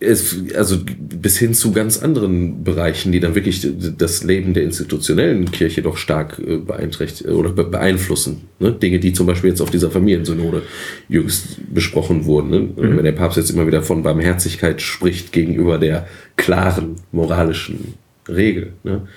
es, 0.00 0.36
also 0.54 0.76
bis 0.98 1.38
hin 1.38 1.54
zu 1.54 1.72
ganz 1.72 1.98
anderen 2.02 2.62
Bereichen, 2.62 3.10
die 3.10 3.20
dann 3.20 3.34
wirklich 3.34 3.66
das 3.98 4.22
Leben 4.22 4.54
der 4.54 4.62
institutionellen 4.62 5.50
Kirche 5.50 5.82
doch 5.82 5.96
stark 5.96 6.38
äh, 6.38 6.58
beeinträchtigen 6.58 7.32
oder 7.32 7.50
be- 7.50 7.64
beeinflussen. 7.64 8.42
Ne? 8.60 8.72
Dinge, 8.72 9.00
die 9.00 9.12
zum 9.12 9.26
Beispiel 9.26 9.50
jetzt 9.50 9.60
auf 9.60 9.70
dieser 9.70 9.90
Familiensynode 9.90 10.62
jüngst 11.08 11.58
besprochen 11.74 12.26
wurden. 12.26 12.50
Ne? 12.50 12.68
Wenn 12.76 13.04
der 13.04 13.12
Papst 13.12 13.38
jetzt 13.38 13.50
immer 13.50 13.66
wieder 13.66 13.82
von 13.82 14.02
Barmherzigkeit 14.02 14.80
spricht 14.80 15.32
gegenüber 15.32 15.78
der 15.78 16.06
klaren 16.36 16.96
moralischen 17.10 17.94
Regel. 18.28 18.74
Ne? 18.84 19.08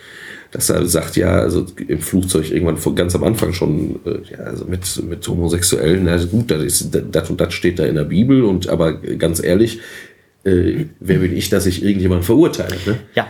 dass 0.51 0.69
er 0.69 0.85
sagt, 0.85 1.15
ja, 1.15 1.39
also 1.39 1.65
im 1.87 1.99
Flugzeug 1.99 2.51
irgendwann 2.51 2.77
von 2.77 2.93
ganz 2.93 3.15
am 3.15 3.23
Anfang 3.23 3.53
schon, 3.53 3.99
äh, 4.05 4.19
ja, 4.31 4.39
also 4.39 4.65
mit, 4.65 4.81
mit 5.09 5.25
Homosexuellen, 5.25 6.03
na 6.03 6.17
gut, 6.25 6.51
das, 6.51 6.61
ist, 6.61 6.89
das 7.11 7.29
und 7.29 7.39
das 7.39 7.53
steht 7.53 7.79
da 7.79 7.85
in 7.85 7.95
der 7.95 8.03
Bibel 8.03 8.43
und 8.43 8.67
aber 8.67 8.93
ganz 8.93 9.41
ehrlich, 9.41 9.79
äh, 10.43 10.85
wer 10.99 11.19
bin 11.19 11.35
ich, 11.35 11.49
dass 11.49 11.65
ich 11.65 11.83
irgendjemanden 11.83 12.25
verurteile? 12.25 12.75
Ne? 12.85 12.99
Ja, 13.15 13.27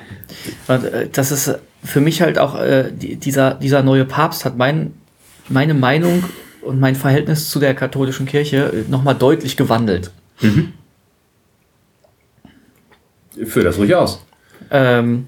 und, 0.68 0.86
äh, 0.86 1.10
das 1.12 1.32
ist 1.32 1.60
für 1.84 2.02
mich 2.02 2.22
halt 2.22 2.38
auch, 2.38 2.60
äh, 2.60 2.92
die, 2.92 3.16
dieser, 3.16 3.56
dieser 3.56 3.84
neue 3.84 4.06
Papst 4.06 4.46
hat 4.46 4.58
mein, 4.58 4.94
meine 5.50 5.74
Meinung 5.74 6.24
und 6.62 6.80
mein 6.80 6.96
Verhältnis 6.96 7.50
zu 7.50 7.60
der 7.60 7.74
katholischen 7.74 8.26
Kirche 8.26 8.72
äh, 8.88 8.90
nochmal 8.90 9.16
deutlich 9.16 9.58
gewandelt. 9.58 10.12
Führ 13.46 13.64
das 13.64 13.78
ruhig 13.78 13.96
aus. 13.96 14.26
Ähm, 14.70 15.28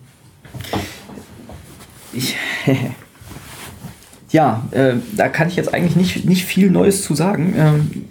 ich, 2.14 2.36
ja, 4.32 4.68
äh, 4.72 4.96
da 5.16 5.30
kann 5.30 5.48
ich 5.48 5.56
jetzt 5.56 5.74
eigentlich 5.74 5.96
nicht, 5.96 6.26
nicht 6.26 6.46
viel 6.46 6.70
Neues 6.70 7.04
zu 7.04 7.16
sagen. 7.16 7.54
Ähm, 7.58 8.06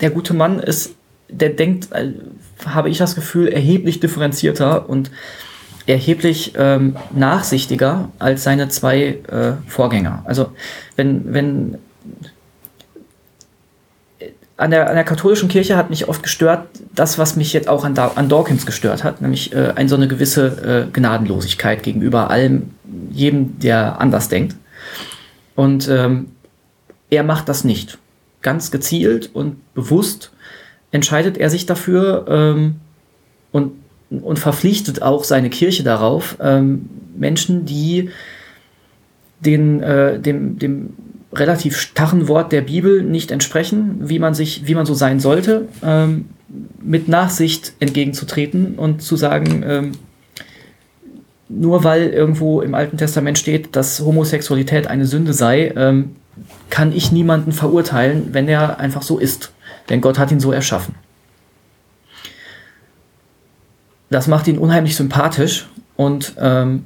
der 0.00 0.10
gute 0.10 0.34
Mann 0.34 0.60
ist, 0.60 0.94
der 1.28 1.50
denkt, 1.50 1.92
äh, 1.92 2.12
habe 2.66 2.90
ich 2.90 2.98
das 2.98 3.14
Gefühl, 3.14 3.48
erheblich 3.48 4.00
differenzierter 4.00 4.88
und 4.88 5.10
erheblich 5.86 6.52
ähm, 6.56 6.96
nachsichtiger 7.12 8.10
als 8.18 8.44
seine 8.44 8.68
zwei 8.68 9.18
äh, 9.30 9.52
Vorgänger. 9.66 10.22
Also 10.26 10.52
wenn, 10.96 11.32
wenn 11.32 11.78
an 14.58 14.72
der, 14.72 14.88
an 14.88 14.96
der 14.96 15.04
katholischen 15.04 15.48
Kirche 15.48 15.76
hat 15.76 15.88
mich 15.88 16.08
oft 16.08 16.22
gestört, 16.22 16.68
das, 16.94 17.16
was 17.16 17.36
mich 17.36 17.52
jetzt 17.52 17.68
auch 17.68 17.84
an, 17.84 17.94
da 17.94 18.08
an 18.16 18.28
Dawkins 18.28 18.66
gestört 18.66 19.04
hat, 19.04 19.22
nämlich 19.22 19.54
äh, 19.54 19.72
ein, 19.76 19.88
so 19.88 19.96
eine 19.96 20.08
gewisse 20.08 20.88
äh, 20.88 20.92
Gnadenlosigkeit 20.92 21.82
gegenüber 21.82 22.28
allem, 22.28 22.70
jedem, 23.10 23.58
der 23.60 24.00
anders 24.00 24.28
denkt. 24.28 24.56
Und 25.54 25.88
ähm, 25.88 26.32
er 27.08 27.22
macht 27.22 27.48
das 27.48 27.64
nicht. 27.64 27.98
Ganz 28.42 28.70
gezielt 28.70 29.30
und 29.32 29.74
bewusst 29.74 30.32
entscheidet 30.90 31.36
er 31.38 31.50
sich 31.50 31.66
dafür 31.66 32.26
ähm, 32.28 32.76
und, 33.52 33.72
und 34.10 34.38
verpflichtet 34.38 35.02
auch 35.02 35.24
seine 35.24 35.50
Kirche 35.50 35.82
darauf, 35.82 36.36
ähm, 36.40 36.88
Menschen, 37.16 37.66
die 37.66 38.10
den, 39.40 39.82
äh, 39.82 40.18
dem, 40.18 40.58
dem 40.58 40.90
relativ 41.32 41.78
starren 41.78 42.28
Wort 42.28 42.52
der 42.52 42.62
Bibel 42.62 43.02
nicht 43.02 43.30
entsprechen, 43.30 44.08
wie 44.08 44.18
man 44.18 44.34
sich, 44.34 44.66
wie 44.66 44.74
man 44.74 44.86
so 44.86 44.94
sein 44.94 45.20
sollte, 45.20 45.68
ähm, 45.84 46.26
mit 46.82 47.08
Nachsicht 47.08 47.74
entgegenzutreten 47.80 48.76
und 48.76 49.02
zu 49.02 49.16
sagen, 49.16 49.62
ähm, 49.66 49.92
nur 51.50 51.84
weil 51.84 52.08
irgendwo 52.08 52.60
im 52.60 52.74
Alten 52.74 52.96
Testament 52.96 53.38
steht, 53.38 53.76
dass 53.76 54.00
Homosexualität 54.00 54.86
eine 54.86 55.06
Sünde 55.06 55.32
sei, 55.32 55.72
ähm, 55.76 56.16
kann 56.70 56.92
ich 56.92 57.12
niemanden 57.12 57.52
verurteilen, 57.52 58.28
wenn 58.32 58.48
er 58.48 58.78
einfach 58.78 59.02
so 59.02 59.18
ist. 59.18 59.52
Denn 59.88 60.00
Gott 60.00 60.18
hat 60.18 60.30
ihn 60.30 60.40
so 60.40 60.52
erschaffen. 60.52 60.94
Das 64.10 64.26
macht 64.26 64.48
ihn 64.48 64.58
unheimlich 64.58 64.96
sympathisch 64.96 65.66
und 65.96 66.34
ähm, 66.38 66.84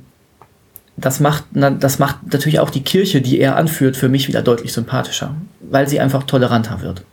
das 0.97 1.21
macht, 1.21 1.45
das 1.53 1.99
macht 1.99 2.33
natürlich 2.33 2.61
auch 2.61 2.71
die 2.71 2.83
Kirche, 2.83 3.21
die 3.21 3.41
er 3.41 3.57
anführt, 3.57 3.97
für 3.97 4.09
mich 4.09 4.29
wieder 4.29 4.43
deutlich 4.43 4.73
sympathischer, 4.73 5.35
weil 5.61 5.89
sie 5.89 6.01
einfach 6.01 6.25
toleranter 6.25 6.81
wird. 6.83 7.05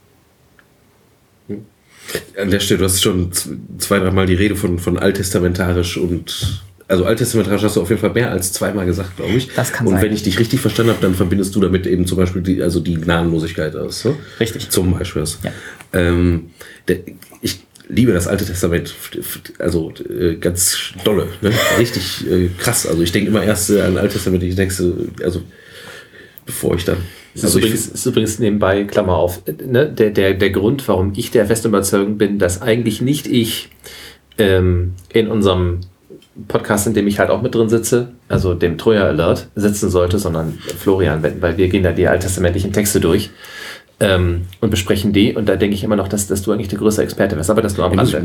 An 2.36 2.50
der 2.50 2.60
Stelle, 2.60 2.78
du 2.78 2.84
hast 2.84 3.02
schon 3.02 3.30
zwei, 3.78 4.00
dreimal 4.00 4.26
die 4.26 4.34
Rede 4.34 4.56
von, 4.56 4.78
von 4.78 4.98
alttestamentarisch 4.98 5.96
und 5.96 6.62
also 6.88 7.04
alttestamentarisch 7.04 7.62
hast 7.62 7.76
du 7.76 7.82
auf 7.82 7.88
jeden 7.88 8.00
Fall 8.00 8.10
mehr 8.10 8.32
als 8.32 8.52
zweimal 8.52 8.84
gesagt, 8.84 9.16
glaube 9.16 9.34
ich. 9.34 9.48
Das 9.54 9.72
kann 9.72 9.86
und 9.86 9.94
sein. 9.94 10.02
wenn 10.02 10.12
ich 10.12 10.24
dich 10.24 10.40
richtig 10.40 10.60
verstanden 10.60 10.90
habe, 10.90 11.00
dann 11.00 11.14
verbindest 11.14 11.54
du 11.54 11.60
damit 11.60 11.86
eben 11.86 12.04
zum 12.04 12.18
Beispiel 12.18 12.42
die, 12.42 12.60
also 12.60 12.80
die 12.80 12.94
Gnadenlosigkeit 12.94 13.76
aus. 13.76 14.00
So? 14.00 14.16
Richtig. 14.40 14.70
Zum 14.70 14.98
Beispiel. 14.98 15.22
Ja. 15.44 15.52
Ähm, 15.92 16.50
der, 16.88 16.98
ich 17.42 17.60
liebe 17.88 18.12
das 18.12 18.26
Alte 18.28 18.44
Testament, 18.44 18.94
also 19.58 19.92
äh, 20.08 20.36
ganz 20.36 20.92
dolle, 21.04 21.28
ne? 21.40 21.52
richtig 21.78 22.26
äh, 22.30 22.48
krass. 22.58 22.86
Also 22.86 23.02
ich 23.02 23.12
denke 23.12 23.30
immer 23.30 23.42
erst 23.42 23.70
äh, 23.70 23.82
an 23.82 23.98
Alte 23.98 24.14
Testament, 24.14 24.42
ich 24.42 24.54
denke, 24.54 24.74
also 25.22 25.42
bevor 26.46 26.74
ich 26.76 26.84
dann. 26.84 26.98
Das 27.34 27.42
ist, 27.42 27.44
Also 27.44 27.58
ich, 27.58 27.64
übrigens, 27.66 27.88
ist 27.88 28.06
übrigens 28.06 28.38
nebenbei, 28.38 28.84
Klammer 28.84 29.16
auf, 29.16 29.42
äh, 29.46 29.52
ne, 29.52 29.90
der, 29.90 30.10
der, 30.10 30.34
der 30.34 30.50
Grund, 30.50 30.86
warum 30.88 31.12
ich 31.16 31.30
der 31.30 31.46
festen 31.46 31.68
Überzeugung 31.68 32.18
bin, 32.18 32.38
dass 32.38 32.62
eigentlich 32.62 33.00
nicht 33.00 33.26
ich 33.26 33.70
ähm, 34.38 34.94
in 35.12 35.28
unserem 35.28 35.80
Podcast, 36.48 36.86
in 36.86 36.94
dem 36.94 37.06
ich 37.06 37.18
halt 37.18 37.30
auch 37.30 37.42
mit 37.42 37.54
drin 37.54 37.68
sitze, 37.68 38.12
also 38.28 38.54
dem 38.54 38.78
Troja 38.78 39.04
Alert, 39.04 39.48
sitzen 39.56 39.90
sollte, 39.90 40.18
sondern 40.18 40.58
Florian, 40.78 41.22
weil 41.22 41.56
wir 41.56 41.68
gehen 41.68 41.82
da 41.82 41.92
die 41.92 42.06
alttestamentlichen 42.06 42.72
Texte 42.72 43.00
durch 43.00 43.30
ähm, 44.00 44.42
und 44.60 44.70
besprechen 44.70 45.12
die. 45.12 45.34
Und 45.34 45.48
da 45.48 45.56
denke 45.56 45.74
ich 45.74 45.84
immer 45.84 45.96
noch, 45.96 46.08
dass, 46.08 46.26
dass 46.26 46.42
du 46.42 46.52
eigentlich 46.52 46.68
der 46.68 46.78
größte 46.78 47.02
Experte 47.02 47.36
wärst. 47.36 47.50
Aber 47.50 47.62
das 47.62 47.76
nur 47.76 47.86
am 47.86 47.92
Rande. 47.92 48.16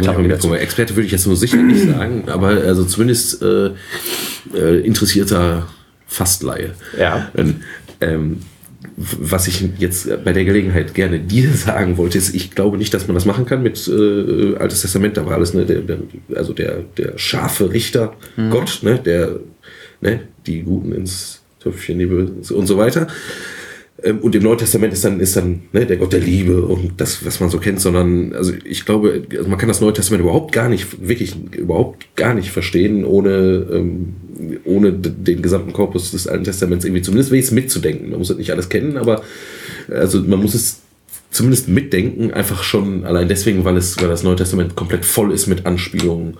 Experte 0.59 0.95
würde 0.95 1.05
ich 1.05 1.11
jetzt 1.11 1.27
nur 1.27 1.35
sicher 1.35 1.57
nicht 1.57 1.83
sagen, 1.83 2.23
aber 2.27 2.47
also 2.47 2.85
zumindest 2.85 3.41
äh, 3.41 3.71
äh, 4.55 4.79
interessierter 4.85 5.67
Fastleihe. 6.07 6.71
Ja. 6.97 7.29
Ähm, 8.01 8.39
was 8.97 9.47
ich 9.47 9.67
jetzt 9.77 10.07
bei 10.23 10.31
der 10.31 10.45
Gelegenheit 10.45 10.93
gerne 10.93 11.19
dir 11.19 11.51
sagen 11.51 11.97
wollte, 11.97 12.17
ist, 12.17 12.33
ich 12.33 12.51
glaube 12.51 12.77
nicht, 12.77 12.93
dass 12.93 13.07
man 13.07 13.15
das 13.15 13.25
machen 13.25 13.45
kann 13.45 13.61
mit 13.61 13.87
äh, 13.87 14.55
Altes 14.55 14.81
Testament. 14.81 15.17
Da 15.17 15.25
war 15.25 15.33
alles, 15.33 15.53
ne, 15.53 15.65
der, 15.65 15.81
der, 15.81 15.97
also 16.35 16.53
der, 16.53 16.83
der 16.97 17.17
scharfe 17.17 17.73
Richter, 17.73 18.13
Gott, 18.49 18.79
ne, 18.83 18.99
der 19.03 19.39
ne, 19.99 20.21
die 20.45 20.61
Guten 20.61 20.93
ins 20.93 21.41
Töpfchen, 21.59 21.99
und 22.49 22.67
so 22.67 22.77
weiter. 22.77 23.07
Ähm, 24.05 24.19
Und 24.19 24.35
im 24.35 24.43
Neuen 24.43 24.57
Testament 24.57 24.93
ist 24.93 25.03
dann, 25.03 25.19
ist 25.19 25.35
dann 25.35 25.63
ne, 25.73 25.85
der 25.85 25.97
Gott 25.97 26.13
der 26.13 26.19
Liebe 26.19 26.61
und 26.61 27.01
das, 27.01 27.25
was 27.25 27.39
man 27.39 27.49
so 27.49 27.57
kennt, 27.57 27.81
sondern, 27.81 28.33
also 28.33 28.53
ich 28.63 28.85
glaube, 28.85 29.23
also 29.35 29.49
man 29.49 29.57
kann 29.57 29.67
das 29.67 29.81
Neue 29.81 29.93
Testament 29.93 30.21
überhaupt 30.21 30.51
gar 30.51 30.69
nicht, 30.69 31.07
wirklich 31.07 31.35
überhaupt 31.57 32.15
gar 32.15 32.33
nicht 32.35 32.51
verstehen, 32.51 33.03
ohne, 33.03 33.65
ähm, 33.71 34.13
ohne 34.63 34.93
den 34.93 35.41
gesamten 35.41 35.73
Korpus 35.73 36.11
des 36.11 36.27
Alten 36.27 36.43
Testaments 36.43 36.85
irgendwie, 36.85 37.01
zumindest 37.01 37.31
wenigstens 37.31 37.55
mitzudenken. 37.55 38.11
Man 38.11 38.19
muss 38.19 38.27
das 38.27 38.37
nicht 38.37 38.51
alles 38.51 38.69
kennen, 38.69 38.97
aber 38.97 39.23
also 39.89 40.21
man 40.21 40.39
muss 40.39 40.53
es 40.53 40.81
zumindest 41.31 41.67
mitdenken, 41.67 42.31
einfach 42.31 42.63
schon 42.63 43.03
allein 43.05 43.27
deswegen, 43.27 43.65
weil 43.65 43.75
es, 43.75 43.99
weil 43.99 44.07
das 44.07 44.23
Neue 44.23 44.37
Testament 44.37 44.75
komplett 44.75 45.03
voll 45.03 45.33
ist 45.33 45.47
mit 45.47 45.65
Anspielungen 45.65 46.37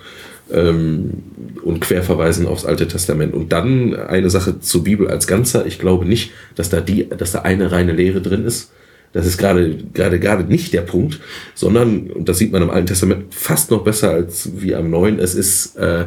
ähm, 0.52 1.22
und 1.62 1.80
Querverweisen 1.80 2.46
aufs 2.46 2.64
Alte 2.64 2.88
Testament. 2.88 3.34
Und 3.34 3.52
dann 3.52 3.94
eine 3.94 4.30
Sache 4.30 4.60
zur 4.60 4.84
Bibel 4.84 5.08
als 5.08 5.26
Ganzer. 5.26 5.66
Ich 5.66 5.78
glaube 5.78 6.04
nicht, 6.04 6.30
dass 6.54 6.70
da 6.70 6.80
die, 6.80 7.08
dass 7.08 7.32
da 7.32 7.40
eine 7.40 7.72
reine 7.72 7.92
Lehre 7.92 8.20
drin 8.20 8.44
ist. 8.44 8.72
Das 9.12 9.26
ist 9.26 9.38
gerade, 9.38 9.76
gerade, 9.94 10.20
gerade 10.20 10.44
nicht 10.44 10.72
der 10.72 10.82
Punkt, 10.82 11.20
sondern, 11.54 12.10
und 12.10 12.28
das 12.28 12.38
sieht 12.38 12.52
man 12.52 12.62
im 12.62 12.70
Alten 12.70 12.88
Testament 12.88 13.34
fast 13.34 13.70
noch 13.70 13.82
besser 13.82 14.10
als 14.10 14.50
wie 14.56 14.74
am 14.74 14.90
Neuen, 14.90 15.18
es 15.18 15.34
ist 15.34 15.76
äh, 15.76 16.06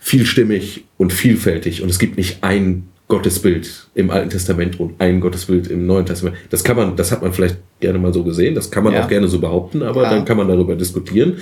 vielstimmig 0.00 0.84
und 0.96 1.12
vielfältig 1.12 1.80
und 1.80 1.90
es 1.90 2.00
gibt 2.00 2.16
nicht 2.16 2.38
ein 2.42 2.88
Gottesbild 3.12 3.88
im 3.94 4.10
Alten 4.10 4.30
Testament 4.30 4.80
und 4.80 4.98
ein 4.98 5.20
Gottesbild 5.20 5.66
im 5.66 5.84
Neuen 5.84 6.06
Testament. 6.06 6.34
Das 6.48 6.64
kann 6.64 6.76
man, 6.76 6.96
das 6.96 7.12
hat 7.12 7.20
man 7.20 7.30
vielleicht 7.34 7.58
gerne 7.78 7.98
mal 7.98 8.10
so 8.14 8.24
gesehen, 8.24 8.54
das 8.54 8.70
kann 8.70 8.84
man 8.84 8.94
Ja. 8.94 9.04
auch 9.04 9.08
gerne 9.08 9.28
so 9.28 9.38
behaupten, 9.38 9.82
aber 9.82 10.00
Klar. 10.00 10.14
dann 10.14 10.24
kann 10.24 10.38
man 10.38 10.48
darüber 10.48 10.76
diskutieren 10.76 11.34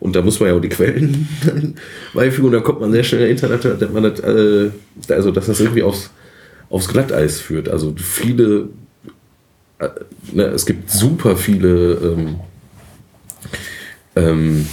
und 0.00 0.16
da 0.16 0.22
muss 0.22 0.40
man 0.40 0.48
ja 0.48 0.54
auch 0.56 0.60
die 0.62 0.70
Quellen 0.70 1.28
beifügen 2.14 2.46
und 2.46 2.52
da 2.54 2.60
kommt 2.60 2.80
man 2.80 2.92
sehr 2.92 3.04
schnell 3.04 3.28
Internet, 3.28 3.62
dass 3.62 3.92
man 3.92 4.04
das, 4.04 4.20
äh, 4.20 4.70
also 5.10 5.30
dass 5.30 5.44
das 5.44 5.60
irgendwie 5.60 5.82
aufs, 5.82 6.08
aufs 6.70 6.88
Glatteis 6.88 7.40
führt. 7.40 7.68
Also 7.68 7.92
viele, 7.98 8.70
äh, 9.80 9.88
ne, 10.32 10.44
es 10.44 10.64
gibt 10.64 10.90
super 10.90 11.36
viele 11.36 11.92
ähm, 12.16 12.36
ähm, 14.16 14.66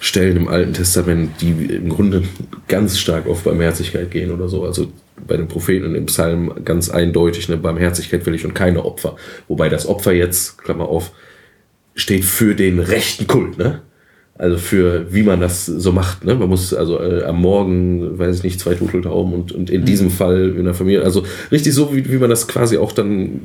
Stellen 0.00 0.38
im 0.38 0.48
Alten 0.48 0.72
Testament, 0.72 1.42
die 1.42 1.50
im 1.50 1.90
Grunde 1.90 2.22
ganz 2.68 2.98
stark 2.98 3.26
auf 3.26 3.42
Barmherzigkeit 3.42 4.10
gehen 4.10 4.30
oder 4.30 4.48
so. 4.48 4.64
Also 4.64 4.86
bei 5.26 5.36
den 5.36 5.48
Propheten 5.48 5.86
und 5.86 5.94
im 5.94 6.06
Psalm 6.06 6.64
ganz 6.64 6.90
eindeutig 6.90 7.48
eine 7.48 7.56
Barmherzigkeit 7.56 8.24
will 8.26 8.34
ich 8.34 8.44
und 8.44 8.54
keine 8.54 8.84
Opfer. 8.84 9.16
Wobei 9.48 9.68
das 9.68 9.86
Opfer 9.86 10.12
jetzt, 10.12 10.58
Klammer 10.58 10.88
auf, 10.88 11.12
steht 11.94 12.24
für 12.24 12.54
den 12.54 12.78
rechten 12.78 13.26
Kult, 13.26 13.58
ne? 13.58 13.82
Also 14.38 14.58
für 14.58 15.06
wie 15.14 15.22
man 15.22 15.40
das 15.40 15.64
so 15.64 15.92
macht, 15.92 16.24
ne? 16.24 16.34
Man 16.34 16.50
muss 16.50 16.74
also 16.74 17.00
äh, 17.00 17.24
am 17.24 17.40
Morgen, 17.40 18.18
weiß 18.18 18.36
ich 18.36 18.42
nicht, 18.42 18.60
zwei 18.60 18.74
Turteltauben 18.74 19.32
und, 19.32 19.52
und 19.52 19.70
in 19.70 19.86
diesem 19.86 20.10
Fall 20.10 20.54
in 20.58 20.64
der 20.64 20.74
Familie, 20.74 21.02
also 21.02 21.22
richtig 21.50 21.72
so, 21.72 21.94
wie, 21.94 22.10
wie 22.10 22.18
man 22.18 22.28
das 22.28 22.46
quasi 22.46 22.76
auch 22.76 22.92
dann 22.92 23.40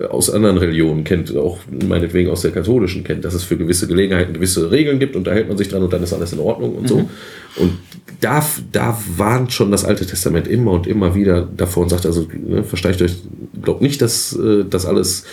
äh, 0.00 0.04
aus 0.04 0.30
anderen 0.30 0.56
Religionen 0.56 1.04
kennt, 1.04 1.36
auch 1.36 1.58
meinetwegen 1.86 2.30
aus 2.30 2.40
der 2.42 2.52
katholischen 2.52 3.04
kennt, 3.04 3.26
dass 3.26 3.34
es 3.34 3.44
für 3.44 3.58
gewisse 3.58 3.86
Gelegenheiten 3.86 4.32
gewisse 4.32 4.70
Regeln 4.70 4.98
gibt 4.98 5.16
und 5.16 5.26
da 5.26 5.32
hält 5.32 5.48
man 5.48 5.58
sich 5.58 5.68
dran 5.68 5.82
und 5.82 5.92
dann 5.92 6.02
ist 6.02 6.14
alles 6.14 6.32
in 6.32 6.38
Ordnung 6.38 6.74
und 6.74 6.88
so. 6.88 7.08
Und 7.56 7.72
da, 8.20 8.44
da 8.72 8.98
warnt 9.16 9.52
schon 9.52 9.70
das 9.70 9.84
Alte 9.84 10.06
Testament 10.06 10.46
immer 10.46 10.72
und 10.72 10.86
immer 10.86 11.14
wieder 11.14 11.46
davor 11.56 11.82
und 11.82 11.88
sagt, 11.90 12.06
also 12.06 12.26
ne, 12.32 12.64
versteigt 12.64 13.02
euch, 13.02 13.16
glaubt 13.60 13.82
nicht, 13.82 14.00
dass 14.00 14.34
äh, 14.34 14.64
das 14.68 14.86
alles 14.86 15.24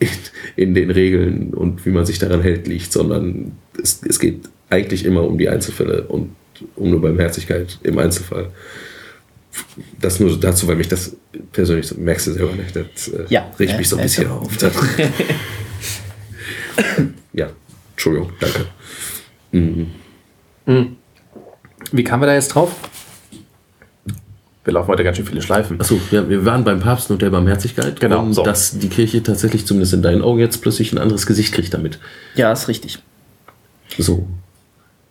in, 0.00 0.08
in 0.56 0.74
den 0.74 0.90
Regeln 0.90 1.54
und 1.54 1.86
wie 1.86 1.90
man 1.90 2.04
sich 2.04 2.18
daran 2.18 2.42
hält 2.42 2.66
liegt, 2.66 2.92
sondern 2.92 3.52
es, 3.80 4.00
es 4.08 4.18
geht 4.18 4.48
eigentlich 4.68 5.04
immer 5.04 5.22
um 5.24 5.38
die 5.38 5.48
Einzelfälle 5.48 6.02
und 6.08 6.30
um 6.76 6.88
eine 6.88 6.98
Barmherzigkeit 6.98 7.78
im 7.84 7.98
Einzelfall. 7.98 8.50
das 10.00 10.20
nur 10.20 10.38
dazu, 10.38 10.66
weil 10.68 10.76
mich 10.76 10.88
das 10.88 11.16
persönlich, 11.52 11.86
so- 11.86 11.96
merkst 11.96 12.26
du 12.28 12.32
selber 12.32 12.52
nicht, 12.54 12.74
das 12.76 13.08
äh, 13.08 13.24
Ja. 13.28 13.50
regt 13.58 13.76
mich 13.78 13.88
so 13.88 13.96
ein 13.96 14.02
bisschen 14.02 14.24
ja. 14.24 14.30
auf. 14.36 14.48
Ja, 17.32 17.48
Entschuldigung, 17.92 18.32
danke. 18.40 18.66
Wie 21.92 22.04
kamen 22.04 22.22
wir 22.22 22.26
da 22.26 22.34
jetzt 22.34 22.48
drauf? 22.48 22.74
Wir 24.64 24.74
laufen 24.74 24.88
heute 24.88 25.04
ganz 25.04 25.16
schön 25.16 25.26
viele 25.26 25.40
Schleifen. 25.40 25.80
Achso, 25.80 25.98
ja, 26.10 26.28
wir 26.28 26.44
waren 26.44 26.64
beim 26.64 26.80
Papst 26.80 27.10
und 27.10 27.22
der 27.22 27.30
Barmherzigkeit. 27.30 27.98
Genau, 27.98 28.22
Und 28.22 28.34
so. 28.34 28.42
dass 28.42 28.78
die 28.78 28.88
Kirche 28.88 29.22
tatsächlich, 29.22 29.66
zumindest 29.66 29.94
in 29.94 30.02
deinen 30.02 30.20
Augen, 30.20 30.38
jetzt 30.38 30.60
plötzlich 30.60 30.92
ein 30.92 30.98
anderes 30.98 31.24
Gesicht 31.24 31.54
kriegt 31.54 31.72
damit. 31.72 31.98
Ja, 32.34 32.52
ist 32.52 32.68
richtig. 32.68 32.98
So. 33.96 34.26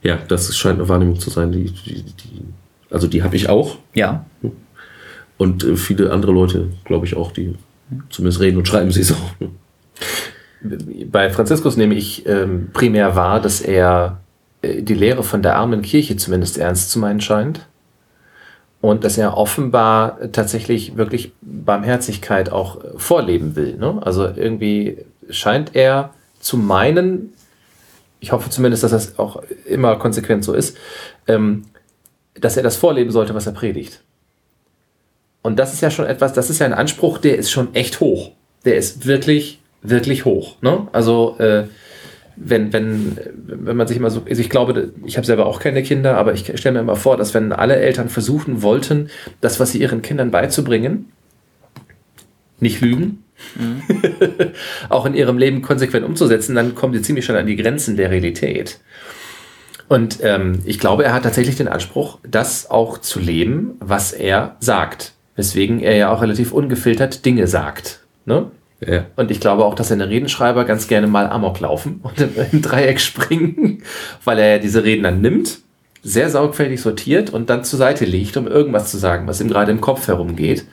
Ja, 0.04 0.18
das 0.28 0.56
scheint 0.56 0.80
eine 0.80 0.88
Wahrnehmung 0.88 1.20
zu 1.20 1.30
sein, 1.30 1.52
die, 1.52 1.66
die, 1.66 2.04
die 2.04 2.44
also 2.92 3.08
die 3.08 3.24
habe 3.24 3.36
ich 3.36 3.50
auch. 3.50 3.78
Ja. 3.94 4.26
Und 5.38 5.64
äh, 5.64 5.76
viele 5.76 6.12
andere 6.12 6.32
Leute, 6.32 6.70
glaube 6.86 7.06
ich, 7.06 7.16
auch, 7.16 7.32
die 7.32 7.56
zumindest 8.10 8.42
reden 8.42 8.58
und 8.58 8.68
schreiben 8.68 8.92
sie 8.92 9.04
so. 9.04 9.16
Bei 11.12 11.30
Franziskus 11.30 11.78
nehme 11.78 11.96
ich 11.96 12.26
ähm, 12.28 12.70
primär 12.74 13.16
wahr, 13.16 13.42
dass 13.42 13.62
er 13.62 14.20
äh, 14.62 14.82
die 14.82 14.94
Lehre 14.94 15.24
von 15.24 15.42
der 15.42 15.56
armen 15.56 15.82
Kirche 15.82 16.18
zumindest 16.18 16.58
ernst 16.58 16.92
zu 16.92 17.00
meinen 17.00 17.22
scheint. 17.22 17.68
Und 18.82 19.04
dass 19.04 19.18
er 19.18 19.36
offenbar 19.36 20.32
tatsächlich 20.32 20.96
wirklich 20.96 21.34
Barmherzigkeit 21.42 22.50
auch 22.52 22.78
vorleben 22.98 23.56
will. 23.56 23.76
Ne? 23.76 24.00
Also 24.02 24.26
irgendwie 24.26 25.00
scheint 25.30 25.76
er 25.76 26.12
zu 26.40 26.56
meinen, 26.58 27.34
ich 28.22 28.32
hoffe 28.32 28.50
zumindest, 28.50 28.84
dass 28.84 28.92
das 28.92 29.20
auch 29.20 29.44
immer 29.66 29.98
konsequent 29.98 30.46
so 30.46 30.54
ist, 30.54 30.78
ähm, 31.28 31.66
dass 32.36 32.56
er 32.56 32.64
das 32.64 32.78
vorleben 32.78 33.12
sollte, 33.12 33.36
was 33.36 33.48
er 33.48 33.54
predigt. 33.54 34.02
Und 35.42 35.58
das 35.58 35.74
ist 35.74 35.82
ja 35.82 35.92
schon 35.92 36.06
etwas, 36.06 36.34
das 36.34 36.50
ist 36.50 36.60
ja 36.60 36.66
ein 36.66 36.74
Anspruch, 36.74 37.18
der 37.18 37.38
ist 37.38 37.52
schon 37.52 37.74
echt 37.76 38.00
hoch. 38.00 38.32
Der 38.66 38.76
ist 38.76 39.06
wirklich, 39.06 39.60
wirklich 39.82 40.26
hoch. 40.26 40.56
Ne? 40.62 40.88
Also, 40.92 41.38
äh, 41.40 41.68
wenn, 42.42 42.72
wenn, 42.72 43.18
wenn 43.36 43.76
man 43.76 43.88
sich 43.88 43.98
immer 43.98 44.10
so, 44.10 44.24
also 44.28 44.42
ich 44.42 44.50
glaube, 44.50 44.94
ich 45.06 45.18
habe 45.18 45.28
selber 45.28 45.46
auch 45.46 45.60
keine 45.60 45.84
Kinder, 45.84 46.18
aber 46.18 46.34
ich 46.34 46.52
stelle 46.56 46.74
mir 46.74 46.80
immer 46.80 46.96
vor, 46.96 47.18
dass 47.18 47.34
wenn 47.34 47.52
alle 47.52 47.76
Eltern 47.76 48.10
versuchen 48.10 48.62
wollten, 48.62 49.10
das, 49.42 49.60
was 49.60 49.72
sie 49.72 49.82
ihren 49.82 50.02
Kindern 50.02 50.32
beizubringen, 50.32 51.12
nicht 52.60 52.82
lügen, 52.82 53.24
auch 54.90 55.06
in 55.06 55.14
ihrem 55.14 55.38
Leben 55.38 55.62
konsequent 55.62 56.06
umzusetzen, 56.06 56.56
dann 56.56 56.76
kommen 56.76 56.94
sie 56.94 57.02
ziemlich 57.02 57.26
schnell 57.26 57.38
an 57.38 57.48
die 57.48 57.56
Grenzen 57.56 57.98
der 57.98 58.12
Realität. 58.12 58.80
Und 59.88 60.20
ähm, 60.22 60.60
ich 60.66 60.80
glaube, 60.80 61.04
er 61.04 61.14
hat 61.14 61.24
tatsächlich 61.24 61.56
den 61.56 61.68
Anspruch, 61.68 62.20
das 62.24 62.70
auch 62.70 63.00
zu 63.00 63.20
leben, 63.20 63.74
was 63.80 64.14
er 64.14 64.56
sagt. 64.60 65.14
Weswegen 65.36 65.80
er 65.80 65.96
ja 65.96 66.12
auch 66.12 66.22
relativ 66.22 66.52
ungefiltert 66.52 67.26
Dinge 67.26 67.48
sagt. 67.48 68.02
Ne? 68.26 68.52
Ja. 68.86 69.06
Und 69.16 69.30
ich 69.30 69.40
glaube 69.40 69.66
auch, 69.66 69.76
dass 69.76 69.90
seine 69.90 70.10
Redenschreiber 70.10 70.64
ganz 70.64 70.88
gerne 70.88 71.08
mal 71.08 71.28
Amok 71.28 71.60
laufen 71.60 72.00
und 72.02 72.20
im, 72.22 72.32
im 72.52 72.62
Dreieck 72.62 73.00
springen, 73.00 73.84
weil 74.24 74.40
er 74.40 74.54
ja 74.54 74.58
diese 74.60 74.84
Reden 74.84 75.04
dann 75.04 75.22
nimmt, 75.22 75.60
sehr 76.02 76.30
sorgfältig 76.30 76.82
sortiert 76.82 77.30
und 77.32 77.50
dann 77.50 77.64
zur 77.64 77.78
Seite 77.78 78.06
legt, 78.06 78.38
um 78.38 78.48
irgendwas 78.48 78.90
zu 78.90 78.98
sagen, 78.98 79.28
was 79.28 79.42
ihm 79.42 79.50
gerade 79.50 79.72
im 79.72 79.82
Kopf 79.82 80.08
herumgeht. 80.08 80.66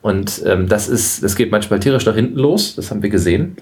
Und 0.00 0.42
ähm, 0.46 0.68
das 0.68 0.88
ist, 0.88 1.22
das 1.22 1.34
geht 1.34 1.50
manchmal 1.50 1.80
tierisch 1.80 2.06
nach 2.06 2.14
hinten 2.14 2.38
los, 2.38 2.76
das 2.76 2.90
haben 2.90 3.02
wir 3.02 3.10
gesehen. 3.10 3.56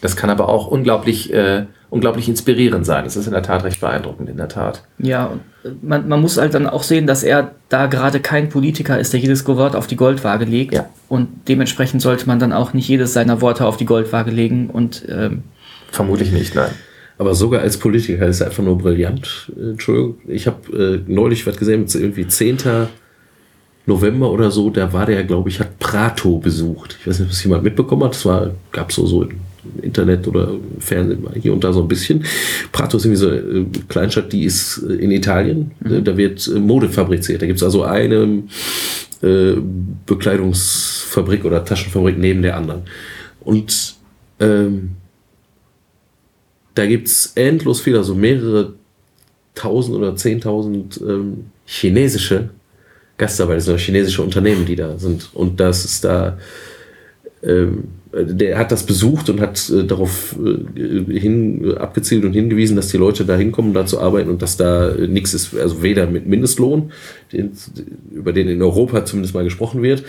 Das 0.00 0.16
kann 0.16 0.30
aber 0.30 0.48
auch 0.48 0.66
unglaublich, 0.66 1.32
äh, 1.32 1.66
unglaublich 1.88 2.28
inspirierend 2.28 2.84
sein. 2.84 3.04
Das 3.04 3.16
ist 3.16 3.26
in 3.26 3.32
der 3.32 3.42
Tat 3.42 3.64
recht 3.64 3.80
beeindruckend, 3.80 4.28
in 4.28 4.36
der 4.36 4.48
Tat. 4.48 4.82
Ja, 4.98 5.26
und, 5.26 5.40
man, 5.80 6.08
man 6.08 6.20
muss 6.20 6.38
halt 6.38 6.54
dann 6.54 6.66
auch 6.66 6.82
sehen, 6.82 7.06
dass 7.06 7.22
er 7.22 7.52
da 7.68 7.86
gerade 7.86 8.20
kein 8.20 8.48
Politiker 8.48 8.98
ist, 8.98 9.12
der 9.12 9.20
jedes 9.20 9.46
Wort 9.46 9.76
auf 9.76 9.86
die 9.86 9.96
Goldwaage 9.96 10.44
legt. 10.44 10.74
Ja. 10.74 10.88
Und 11.08 11.28
dementsprechend 11.48 12.02
sollte 12.02 12.26
man 12.26 12.38
dann 12.38 12.52
auch 12.52 12.72
nicht 12.72 12.88
jedes 12.88 13.12
seiner 13.12 13.40
Worte 13.40 13.66
auf 13.66 13.76
die 13.76 13.84
Goldwaage 13.84 14.30
legen. 14.30 14.70
Und 14.70 15.04
ähm, 15.08 15.42
Vermutlich 15.90 16.32
nicht, 16.32 16.54
nein. 16.54 16.70
Aber 17.18 17.34
sogar 17.34 17.60
als 17.60 17.76
Politiker 17.76 18.26
ist 18.26 18.40
er 18.40 18.48
einfach 18.48 18.64
nur 18.64 18.78
brillant. 18.78 19.52
Äh, 19.56 19.70
Entschuldigung, 19.70 20.16
ich 20.26 20.46
habe 20.46 21.02
äh, 21.06 21.10
neulich 21.10 21.46
was 21.46 21.56
gesehen, 21.56 21.86
irgendwie 21.92 22.26
10. 22.26 22.88
November 23.84 24.30
oder 24.30 24.50
so, 24.52 24.70
da 24.70 24.92
war 24.92 25.06
der, 25.06 25.24
glaube 25.24 25.48
ich, 25.48 25.58
hat 25.58 25.78
Prato 25.80 26.38
besucht. 26.38 26.96
Ich 27.00 27.06
weiß 27.06 27.18
nicht, 27.18 27.26
ob 27.26 27.30
das 27.30 27.42
jemand 27.42 27.64
mitbekommen 27.64 28.04
hat. 28.04 28.24
War, 28.24 28.52
gab 28.70 28.92
so 28.92 29.06
so 29.06 29.24
im 29.24 29.40
Internet 29.80 30.26
oder 30.26 30.54
Fernsehen 30.78 31.26
hier 31.40 31.52
und 31.52 31.62
da 31.64 31.72
so 31.72 31.82
ein 31.82 31.88
bisschen. 31.88 32.24
Prato 32.72 32.96
ist 32.96 33.04
irgendwie 33.04 33.20
so 33.20 33.28
eine 33.28 33.38
äh, 33.38 33.66
Kleinstadt, 33.88 34.32
die 34.32 34.44
ist 34.44 34.82
äh, 34.88 34.94
in 34.94 35.10
Italien. 35.10 35.72
Äh, 35.84 36.02
Da 36.02 36.16
wird 36.16 36.46
äh, 36.48 36.58
Mode 36.58 36.88
fabriziert. 36.88 37.42
Da 37.42 37.46
gibt 37.46 37.58
es 37.58 37.62
also 37.62 37.84
eine 37.84 38.42
äh, 39.22 39.54
Bekleidungsfabrik 40.06 41.44
oder 41.44 41.64
Taschenfabrik 41.64 42.18
neben 42.18 42.42
der 42.42 42.56
anderen. 42.56 42.82
Und 43.40 43.94
ähm, 44.40 44.92
da 46.74 46.86
gibt 46.86 47.08
es 47.08 47.32
endlos 47.34 47.80
viele, 47.80 47.98
also 47.98 48.14
mehrere 48.14 48.74
tausend 49.54 49.96
oder 49.96 50.16
zehntausend 50.16 51.00
ähm, 51.06 51.50
chinesische 51.66 52.50
Gastarbeiter, 53.18 53.56
das 53.56 53.66
sind 53.66 53.78
chinesische 53.78 54.22
Unternehmen, 54.22 54.64
die 54.64 54.76
da 54.76 54.98
sind. 54.98 55.30
Und 55.34 55.60
das 55.60 55.84
ist 55.84 56.04
da, 56.04 56.38
ähm, 57.42 57.84
der 58.12 58.58
hat 58.58 58.70
das 58.70 58.84
besucht 58.84 59.30
und 59.30 59.40
hat 59.40 59.70
äh, 59.70 59.84
darauf 59.84 60.36
äh, 60.38 61.18
hin, 61.18 61.64
äh, 61.64 61.76
abgezielt 61.76 62.24
und 62.24 62.34
hingewiesen, 62.34 62.76
dass 62.76 62.88
die 62.88 62.98
Leute 62.98 63.24
da 63.24 63.36
hinkommen, 63.36 63.72
da 63.72 63.86
zu 63.86 64.00
arbeiten 64.00 64.28
und 64.28 64.42
dass 64.42 64.56
da 64.56 64.90
äh, 64.90 65.08
nichts 65.08 65.32
ist, 65.32 65.56
also 65.56 65.82
weder 65.82 66.06
mit 66.06 66.26
Mindestlohn, 66.26 66.92
den, 67.32 67.52
über 68.10 68.32
den 68.32 68.48
in 68.48 68.60
Europa 68.60 69.04
zumindest 69.06 69.34
mal 69.34 69.44
gesprochen 69.44 69.82
wird, 69.82 70.04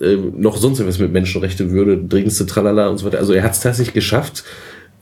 ähm, 0.00 0.34
noch 0.36 0.58
sonst 0.58 0.80
etwas 0.80 0.98
mit 0.98 1.12
Menschenrechte, 1.12 1.70
Würde, 1.70 1.96
dringendste 1.96 2.44
Tralala 2.44 2.88
und 2.88 2.98
so 2.98 3.06
weiter. 3.06 3.18
Also 3.18 3.32
er 3.32 3.42
hat 3.42 3.52
es 3.52 3.60
tatsächlich 3.60 3.94
geschafft, 3.94 4.44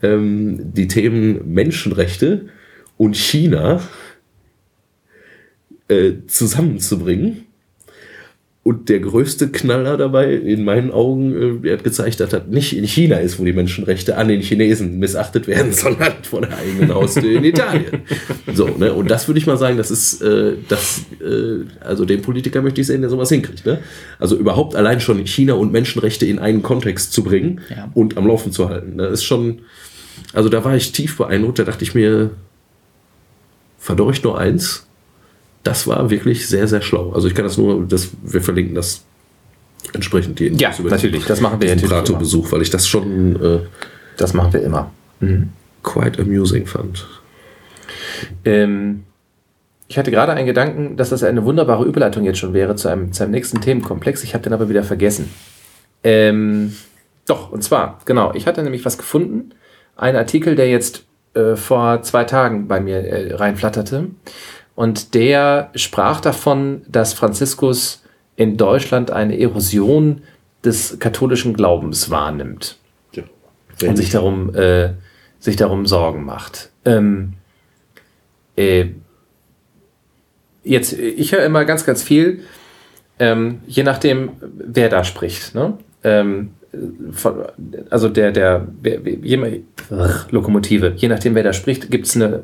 ähm, 0.01 0.73
die 0.73 0.87
Themen 0.87 1.53
Menschenrechte 1.53 2.45
und 2.97 3.17
China 3.17 3.81
äh, 5.89 6.13
zusammenzubringen. 6.27 7.44
Und 8.67 8.89
der 8.89 8.99
größte 8.99 9.49
Knaller 9.49 9.95
dabei, 9.95 10.33
in 10.33 10.63
meinen 10.65 10.89
Augen, 10.89 11.61
äh, 11.63 11.67
er 11.69 11.73
hat 11.77 11.83
gezeigt, 11.83 12.19
dass 12.19 12.31
das 12.31 12.47
nicht 12.47 12.75
in 12.75 12.83
China 12.87 13.17
ist, 13.17 13.37
wo 13.37 13.45
die 13.45 13.53
Menschenrechte 13.53 14.17
an 14.17 14.27
den 14.27 14.41
Chinesen 14.41 14.97
missachtet 14.97 15.45
werden, 15.45 15.71
sondern 15.71 16.13
vor 16.23 16.41
der 16.41 16.57
eigenen 16.57 16.91
Haustür 16.91 17.37
in 17.37 17.43
Italien. 17.43 18.01
So, 18.51 18.67
ne? 18.69 18.91
Und 18.91 19.11
das 19.11 19.27
würde 19.27 19.37
ich 19.37 19.45
mal 19.45 19.57
sagen, 19.57 19.77
das 19.77 19.91
ist, 19.91 20.19
äh, 20.23 20.53
das, 20.67 21.01
äh, 21.21 21.63
also 21.79 22.05
den 22.05 22.23
Politiker 22.23 22.63
möchte 22.63 22.81
ich 22.81 22.87
sehen, 22.87 23.01
der 23.01 23.11
sowas 23.11 23.29
hinkriegt. 23.29 23.67
Ne? 23.67 23.77
Also 24.17 24.35
überhaupt 24.35 24.75
allein 24.75 24.99
schon 24.99 25.23
China 25.27 25.53
und 25.53 25.71
Menschenrechte 25.71 26.25
in 26.25 26.39
einen 26.39 26.63
Kontext 26.63 27.13
zu 27.13 27.23
bringen 27.23 27.61
Ja. 27.69 27.91
und 27.93 28.17
am 28.17 28.25
Laufen 28.25 28.51
zu 28.51 28.67
halten. 28.67 28.97
Das 28.97 29.11
ist 29.11 29.25
schon, 29.25 29.59
also 30.33 30.49
da 30.49 30.65
war 30.65 30.75
ich 30.75 30.91
tief 30.91 31.17
beeindruckt, 31.17 31.59
da 31.59 31.65
dachte 31.65 31.83
ich 31.83 31.93
mir, 31.93 32.31
verdorcht 33.77 34.23
nur 34.23 34.39
eins, 34.39 34.84
das 35.65 35.87
war 35.87 36.09
wirklich 36.09 36.47
sehr, 36.47 36.67
sehr 36.67 36.81
schlau. 36.81 37.11
Also 37.11 37.27
ich 37.27 37.33
kann 37.33 37.43
das 37.43 37.57
nur, 37.57 37.85
das, 37.87 38.11
wir 38.21 38.41
verlinken 38.41 38.75
das 38.75 39.03
entsprechend 39.93 40.37
hier. 40.37 40.53
Ja, 40.53 40.71
natürlich, 40.83 41.25
das 41.25 41.41
machen 41.41 41.59
wir 41.59 41.73
immer. 41.73 41.87
Prato-Besuch, 41.87 42.51
weil 42.51 42.61
ich 42.61 42.69
das 42.69 42.87
schon 42.87 43.35
äh, 43.41 43.59
Das 44.15 44.33
machen 44.33 44.53
wir 44.53 44.61
immer. 44.61 44.91
quite 45.83 46.21
amusing 46.21 46.67
fand. 46.67 47.07
Ähm, 48.45 49.03
ich 49.87 49.97
hatte 49.97 50.11
gerade 50.11 50.33
einen 50.33 50.45
Gedanken, 50.45 50.97
dass 50.97 51.09
das 51.09 51.23
eine 51.23 51.43
wunderbare 51.45 51.83
Überleitung 51.83 52.23
jetzt 52.25 52.37
schon 52.39 52.53
wäre 52.53 52.75
zu 52.75 52.87
einem, 52.87 53.11
zu 53.11 53.23
einem 53.23 53.31
nächsten 53.31 53.59
Themenkomplex. 53.59 54.23
Ich 54.23 54.35
habe 54.35 54.43
den 54.43 54.53
aber 54.53 54.69
wieder 54.69 54.83
vergessen. 54.83 55.31
Ähm, 56.03 56.75
doch, 57.25 57.51
und 57.51 57.63
zwar, 57.63 57.99
genau, 58.05 58.33
ich 58.35 58.45
hatte 58.45 58.61
nämlich 58.61 58.85
was 58.85 58.99
gefunden. 58.99 59.51
Ein 59.95 60.15
Artikel, 60.15 60.55
der 60.55 60.69
jetzt 60.69 61.05
äh, 61.33 61.55
vor 61.55 62.03
zwei 62.03 62.23
Tagen 62.23 62.67
bei 62.67 62.79
mir 62.79 62.97
äh, 62.97 63.33
reinflatterte. 63.33 64.07
Und 64.75 65.13
der 65.13 65.71
sprach 65.75 66.19
davon, 66.21 66.81
dass 66.87 67.13
Franziskus 67.13 68.03
in 68.35 68.57
Deutschland 68.57 69.11
eine 69.11 69.39
Erosion 69.39 70.21
des 70.65 70.99
katholischen 70.99 71.53
Glaubens 71.53 72.09
wahrnimmt 72.09 72.77
Ja. 73.13 73.23
und 73.87 73.95
sich 73.95 74.09
darum, 74.09 74.53
äh, 74.53 74.89
sich 75.39 75.55
darum 75.55 75.85
Sorgen 75.85 76.25
macht. 76.25 76.69
Ähm, 76.83 77.33
äh, 78.57 78.87
jetzt, 80.63 80.93
ich 80.93 81.31
höre 81.31 81.45
immer 81.45 81.63
ganz, 81.65 81.85
ganz 81.85 82.03
viel, 82.03 82.41
ähm, 83.19 83.61
je 83.67 83.83
nachdem, 83.83 84.31
wer 84.41 84.89
da 84.89 85.03
spricht. 85.03 85.55
Ne? 85.55 85.77
Ähm, 86.03 86.51
von, 87.11 87.45
also 87.89 88.09
der, 88.09 88.31
der, 88.33 88.67
wer- 88.81 88.99
je, 89.07 89.61
Lokomotive, 90.31 90.93
je 90.97 91.07
nachdem, 91.07 91.35
wer 91.35 91.43
da 91.43 91.53
spricht, 91.53 91.89
gibt 91.89 92.07
es 92.07 92.15
eine, 92.15 92.43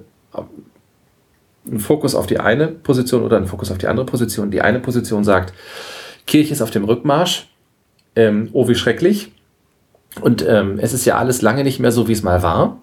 einen 1.68 1.80
Fokus 1.80 2.16
auf 2.16 2.28
die 2.28 2.40
eine 2.40 2.68
Position 2.68 3.24
oder 3.24 3.38
einen 3.38 3.48
Fokus 3.48 3.72
auf 3.72 3.78
die 3.78 3.88
andere 3.88 4.06
Position. 4.06 4.52
Die 4.52 4.62
eine 4.62 4.80
Position 4.80 5.24
sagt, 5.24 5.54
Kirche 6.28 6.54
ist 6.54 6.62
auf 6.62 6.72
dem 6.72 6.84
Rückmarsch, 6.84 7.50
ähm, 8.16 8.50
oh 8.54 8.68
wie 8.68 8.76
schrecklich. 8.76 9.32
Und 10.22 10.46
ähm, 10.48 10.80
es 10.80 10.94
ist 10.94 11.06
ja 11.06 11.18
alles 11.18 11.42
lange 11.42 11.64
nicht 11.64 11.80
mehr 11.80 11.92
so, 11.92 12.08
wie 12.08 12.14
es 12.14 12.24
mal 12.24 12.44
war. 12.44 12.82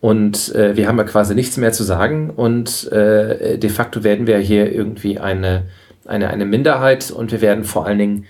Und 0.00 0.54
äh, 0.54 0.76
wir 0.76 0.86
haben 0.86 0.98
ja 0.98 1.04
quasi 1.04 1.34
nichts 1.34 1.56
mehr 1.56 1.72
zu 1.72 1.82
sagen. 1.82 2.30
Und 2.30 2.90
äh, 2.92 3.58
de 3.58 3.70
facto 3.70 4.04
werden 4.04 4.26
wir 4.26 4.38
hier 4.38 4.72
irgendwie 4.72 5.18
eine, 5.18 5.64
eine, 6.06 6.28
eine 6.28 6.44
Minderheit 6.44 7.10
und 7.10 7.32
wir 7.32 7.40
werden 7.40 7.64
vor 7.64 7.86
allen 7.86 7.98
Dingen 7.98 8.26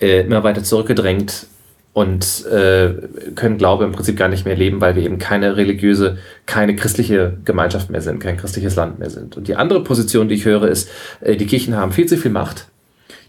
äh, 0.00 0.20
immer 0.20 0.44
weiter 0.44 0.62
zurückgedrängt 0.62 1.46
und 1.92 2.46
äh, 2.46 2.94
können 3.34 3.58
Glaube 3.58 3.84
im 3.84 3.92
Prinzip 3.92 4.16
gar 4.16 4.28
nicht 4.28 4.44
mehr 4.44 4.56
leben, 4.56 4.80
weil 4.80 4.94
wir 4.94 5.02
eben 5.02 5.18
keine 5.18 5.56
religiöse, 5.56 6.18
keine 6.46 6.76
christliche 6.76 7.38
Gemeinschaft 7.44 7.90
mehr 7.90 8.02
sind, 8.02 8.20
kein 8.20 8.36
christliches 8.36 8.76
Land 8.76 8.98
mehr 8.98 9.10
sind. 9.10 9.36
Und 9.36 9.48
die 9.48 9.56
andere 9.56 9.82
Position, 9.82 10.28
die 10.28 10.36
ich 10.36 10.44
höre, 10.44 10.68
ist, 10.68 10.88
äh, 11.20 11.36
die 11.36 11.46
Kirchen 11.46 11.76
haben 11.76 11.92
viel 11.92 12.06
zu 12.06 12.16
viel 12.16 12.30
Macht. 12.30 12.68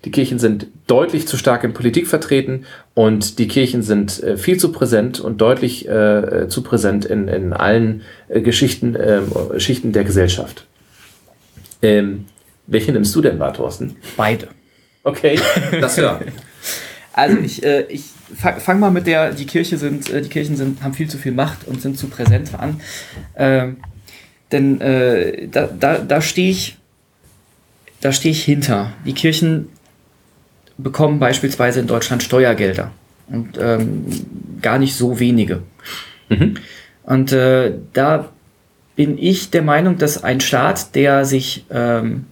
Die 0.06 0.12
Kirchen 0.12 0.40
sind 0.40 0.68
deutlich 0.88 1.28
zu 1.28 1.36
stark 1.36 1.64
in 1.64 1.74
Politik 1.74 2.08
vertreten 2.08 2.66
und 2.94 3.38
die 3.38 3.48
Kirchen 3.48 3.82
sind 3.82 4.22
äh, 4.24 4.38
viel 4.38 4.58
zu 4.58 4.72
präsent 4.72 5.20
und 5.20 5.42
deutlich 5.42 5.90
äh, 5.90 6.48
zu 6.48 6.62
präsent 6.62 7.06
in, 7.06 7.28
in 7.28 7.54
allen 7.54 8.04
äh, 8.30 8.42
Geschichten, 8.42 8.96
äh, 8.96 9.22
Schichten 9.60 9.92
der 9.92 10.06
Gesellschaft. 10.06 10.66
Ähm, 11.82 12.26
welche 12.68 12.92
nimmst 12.92 13.16
du 13.16 13.22
denn 13.22 13.40
wahr, 13.40 13.54
Thorsten? 13.54 13.96
Beide. 14.16 14.48
Okay, 15.04 15.40
das 15.82 15.98
ja. 15.98 16.20
Also 17.12 17.38
ich, 17.40 17.64
äh, 17.64 17.82
ich 17.90 18.04
fang 18.36 18.80
mal 18.80 18.92
mit 18.92 19.08
der, 19.08 19.32
die 19.34 19.46
Kirche 19.46 19.78
sind, 19.78 20.10
äh, 20.10 20.22
die 20.22 20.30
Kirchen 20.30 20.56
sind, 20.56 20.82
haben 20.84 20.94
viel 20.94 21.10
zu 21.10 21.18
viel 21.18 21.32
Macht 21.32 21.68
und 21.68 21.82
sind 21.82 21.98
zu 21.98 22.08
präsent 22.08 22.54
an. 22.58 22.80
Ähm, 23.36 23.78
denn 24.52 24.82
äh, 24.82 25.48
da, 25.48 25.68
da, 25.68 26.00
da 26.00 26.22
stehe 26.22 26.50
ich, 26.50 26.78
da 28.02 28.12
stehe 28.12 28.32
ich 28.32 28.44
hinter. 28.44 28.94
Die 29.06 29.14
Kirchen 29.14 29.70
bekommen 30.78 31.20
beispielsweise 31.20 31.80
in 31.82 31.88
Deutschland 31.88 32.24
Steuergelder 32.24 32.92
und 33.28 33.58
ähm, 33.60 34.06
gar 34.62 34.80
nicht 34.80 34.96
so 34.96 35.20
wenige. 35.20 35.64
Mhm. 36.30 36.56
Und 37.04 37.32
äh, 37.32 37.74
da 37.94 38.30
bin 38.96 39.18
ich 39.18 39.50
der 39.50 39.62
Meinung, 39.62 39.98
dass 39.98 40.24
ein 40.24 40.40
Staat, 40.40 40.96
der 40.96 41.26
sich 41.26 41.66
ähm, 41.70 42.26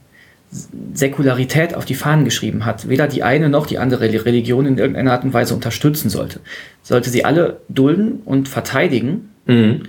Säkularität 0.93 1.73
auf 1.75 1.85
die 1.85 1.95
Fahnen 1.95 2.25
geschrieben 2.25 2.65
hat, 2.65 2.89
weder 2.89 3.07
die 3.07 3.23
eine 3.23 3.49
noch 3.49 3.65
die 3.67 3.77
andere 3.77 4.25
Religion 4.25 4.65
in 4.65 4.77
irgendeiner 4.77 5.13
Art 5.13 5.23
und 5.23 5.33
Weise 5.33 5.53
unterstützen 5.53 6.09
sollte. 6.09 6.39
Sollte 6.83 7.09
sie 7.09 7.25
alle 7.25 7.61
dulden 7.69 8.21
und 8.25 8.47
verteidigen, 8.47 9.29
Mhm. 9.45 9.83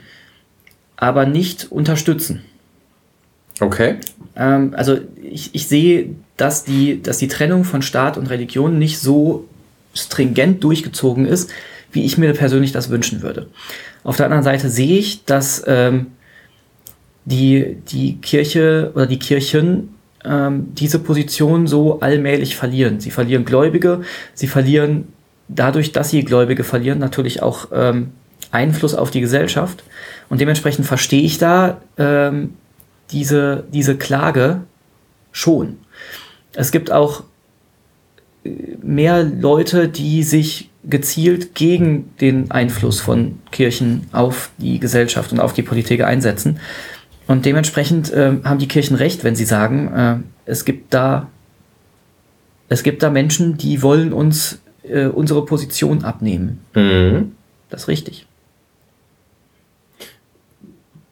aber 0.97 1.27
nicht 1.27 1.71
unterstützen. 1.71 2.43
Okay. 3.61 3.97
Ähm, 4.37 4.75
also 4.77 4.99
ich, 5.23 5.55
ich 5.55 5.67
sehe, 5.67 6.11
dass 6.37 6.65
die, 6.65 7.03
dass 7.03 7.19
die 7.19 7.29
Trennung 7.29 7.65
von 7.65 7.83
Staat 7.83 8.17
und 8.17 8.31
Religion 8.31 8.79
nicht 8.79 8.99
so 9.01 9.49
stringent 9.95 10.63
durchgezogen 10.63 11.27
ist, 11.27 11.51
wie 11.91 12.05
ich 12.05 12.19
mir 12.19 12.33
persönlich 12.35 12.73
das 12.73 12.91
wünschen 12.91 13.23
würde. 13.23 13.49
Auf 14.05 14.17
der 14.17 14.27
anderen 14.27 14.45
Seite 14.45 14.69
sehe 14.71 14.99
ich, 14.99 15.25
dass 15.25 15.65
ähm, 15.67 16.07
die, 17.25 17.77
die 17.91 18.19
Kirche 18.19 18.93
oder 18.95 19.07
die 19.07 19.19
Kirchen 19.19 19.95
ähm, 20.29 20.69
diese 20.75 20.99
Position 20.99 21.67
so 21.67 22.01
allmählich 22.01 22.57
verlieren. 22.57 23.01
Sie 23.01 23.11
verlieren 23.11 23.45
Gläubige, 23.45 24.03
sie 24.35 24.47
verlieren 24.47 25.09
dadurch, 25.49 25.93
dass 25.93 26.11
sie 26.11 26.25
Gläubige 26.25 26.65
verlieren, 26.65 26.99
natürlich 26.99 27.43
auch 27.43 27.69
ähm, 27.73 28.13
Einfluss 28.51 28.95
auf 28.95 29.11
die 29.11 29.21
Gesellschaft. 29.21 29.83
Und 30.29 30.41
dementsprechend 30.41 30.87
verstehe 30.87 31.23
ich 31.23 31.39
da 31.39 31.81
ähm, 31.97 32.55
diese, 33.11 33.65
diese 33.73 33.97
Klage 33.97 34.63
schon. 35.33 35.79
Es 36.55 36.71
gibt 36.71 36.93
auch 36.93 37.25
äh, 38.45 38.51
mehr 38.83 39.25
Leute, 39.25 39.89
die 39.89 40.23
sich 40.23 40.71
gezielt 40.85 41.55
gegen 41.55 42.15
den 42.21 42.51
Einfluss 42.51 43.01
von 43.01 43.41
Kirchen 43.51 44.07
auf 44.13 44.51
die 44.59 44.79
Gesellschaft 44.79 45.33
und 45.33 45.41
auf 45.41 45.53
die 45.53 45.63
Politik 45.63 46.03
einsetzen. 46.03 46.61
Und 47.29 47.47
dementsprechend 47.47 48.13
äh, 48.13 48.39
haben 48.43 48.59
die 48.59 48.67
Kirchen 48.69 48.97
recht, 48.97 49.23
wenn 49.23 49.37
sie 49.37 49.45
sagen, 49.45 49.93
äh, 49.95 50.17
es 50.51 50.65
gibt 50.65 50.93
da 50.93 51.29
es 52.69 52.83
gibt 52.83 53.03
da 53.03 53.11
Menschen, 53.11 53.57
die 53.57 53.83
wollen 53.83 54.13
uns 54.13 54.61
äh, 54.83 55.07
unsere 55.07 55.45
Position 55.45 56.05
abnehmen. 56.05 56.61
Mhm. 56.75 57.33
Das 57.71 57.83
ist 57.83 57.89
richtig. 57.89 58.27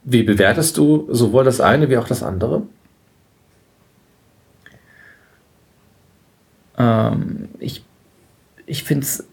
Wie 0.04 0.22
bewertest 0.22 0.76
du 0.76 1.08
sowohl 1.10 1.44
das 1.44 1.60
eine 1.60 1.88
wie 1.88 1.96
auch 1.96 2.06
das 2.06 2.22
andere? 2.22 2.62
Ähm, 6.78 7.48
ich 7.58 7.82
ich 8.66 8.84
finde 8.84 9.04
es. 9.04 9.24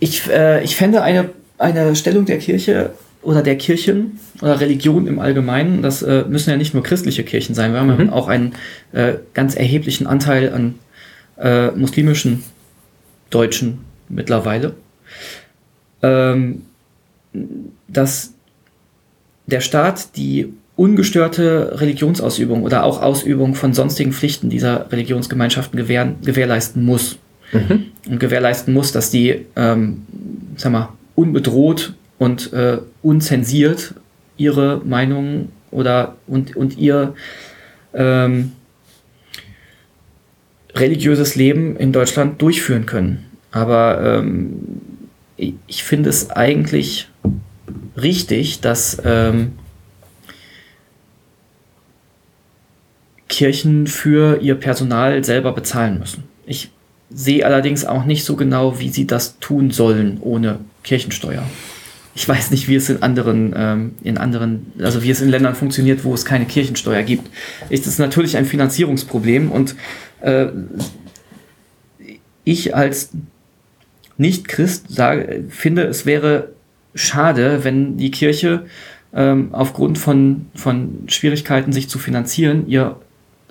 Ich, 0.00 0.28
äh, 0.28 0.64
ich 0.64 0.74
fände 0.74 1.02
eine, 1.02 1.30
eine 1.58 1.94
Stellung 1.94 2.24
der 2.24 2.38
Kirche 2.38 2.92
oder 3.22 3.42
der 3.42 3.56
Kirchen 3.56 4.18
oder 4.40 4.60
Religion 4.60 5.06
im 5.06 5.18
Allgemeinen, 5.18 5.82
das 5.82 6.02
äh, 6.02 6.24
müssen 6.28 6.50
ja 6.50 6.56
nicht 6.56 6.74
nur 6.74 6.82
christliche 6.82 7.22
Kirchen 7.24 7.54
sein, 7.54 7.72
wir 7.72 7.80
haben 7.80 7.96
Mhm. 7.96 8.06
ja 8.06 8.12
auch 8.12 8.28
einen 8.28 8.54
äh, 8.92 9.14
ganz 9.34 9.54
erheblichen 9.54 10.06
Anteil 10.06 10.52
an 10.52 10.74
äh, 11.38 11.70
muslimischen 11.70 12.42
Deutschen 13.30 13.78
mittlerweile, 14.08 14.74
ähm, 16.02 16.62
dass 17.88 18.34
der 19.46 19.60
Staat 19.60 20.16
die 20.16 20.52
ungestörte 20.76 21.80
Religionsausübung 21.80 22.62
oder 22.62 22.84
auch 22.84 23.02
Ausübung 23.02 23.54
von 23.54 23.72
sonstigen 23.74 24.12
Pflichten 24.12 24.50
dieser 24.50 24.90
Religionsgemeinschaften 24.90 25.76
gewähren, 25.76 26.16
gewährleisten 26.24 26.84
muss. 26.84 27.18
Und 28.08 28.18
gewährleisten 28.18 28.72
muss, 28.72 28.92
dass 28.92 29.10
die, 29.10 29.44
ähm, 29.56 30.06
sag 30.56 30.72
mal, 30.72 30.88
unbedroht 31.14 31.92
und 32.22 32.52
äh, 32.52 32.78
unzensiert 33.02 33.94
ihre 34.36 34.80
Meinung 34.84 35.48
oder 35.72 36.14
und, 36.28 36.54
und 36.54 36.78
ihr 36.78 37.14
ähm, 37.94 38.52
religiöses 40.72 41.34
Leben 41.34 41.74
in 41.76 41.92
Deutschland 41.92 42.40
durchführen 42.40 42.86
können. 42.86 43.26
Aber 43.50 44.20
ähm, 44.20 44.54
ich, 45.36 45.82
finde 45.82 46.10
es 46.10 46.30
eigentlich 46.30 47.08
richtig, 47.96 48.60
dass 48.60 49.02
ähm, 49.04 49.54
Kirchen 53.28 53.88
für 53.88 54.40
ihr 54.40 54.54
Personal 54.54 55.24
selber 55.24 55.50
bezahlen 55.50 55.98
müssen. 55.98 56.22
Ich 56.46 56.70
sehe 57.10 57.44
allerdings 57.44 57.84
auch 57.84 58.04
nicht 58.04 58.24
so 58.24 58.36
genau, 58.36 58.78
wie 58.78 58.90
sie 58.90 59.08
das 59.08 59.40
tun 59.40 59.72
sollen 59.72 60.18
ohne 60.20 60.60
Kirchensteuer. 60.84 61.42
Ich 62.14 62.28
weiß 62.28 62.50
nicht, 62.50 62.68
wie 62.68 62.74
es 62.74 62.90
in 62.90 63.02
anderen, 63.02 63.54
ähm, 63.56 63.94
in 64.02 64.18
anderen, 64.18 64.72
also 64.80 65.02
wie 65.02 65.10
es 65.10 65.22
in 65.22 65.30
Ländern 65.30 65.54
funktioniert, 65.54 66.04
wo 66.04 66.12
es 66.12 66.24
keine 66.24 66.44
Kirchensteuer 66.44 67.02
gibt. 67.02 67.30
Ist 67.70 67.86
es 67.86 67.98
natürlich 67.98 68.36
ein 68.36 68.44
Finanzierungsproblem 68.44 69.50
und 69.50 69.74
äh, 70.20 70.48
ich 72.44 72.74
als 72.74 73.10
Nicht-Christ 74.18 74.86
sage, 74.90 75.44
finde, 75.48 75.84
es 75.84 76.04
wäre 76.04 76.50
schade, 76.94 77.64
wenn 77.64 77.96
die 77.96 78.10
Kirche 78.10 78.66
ähm, 79.14 79.48
aufgrund 79.52 79.98
von, 79.98 80.46
von 80.54 81.04
Schwierigkeiten, 81.06 81.72
sich 81.72 81.88
zu 81.88 81.98
finanzieren, 81.98 82.68
ihr 82.68 82.96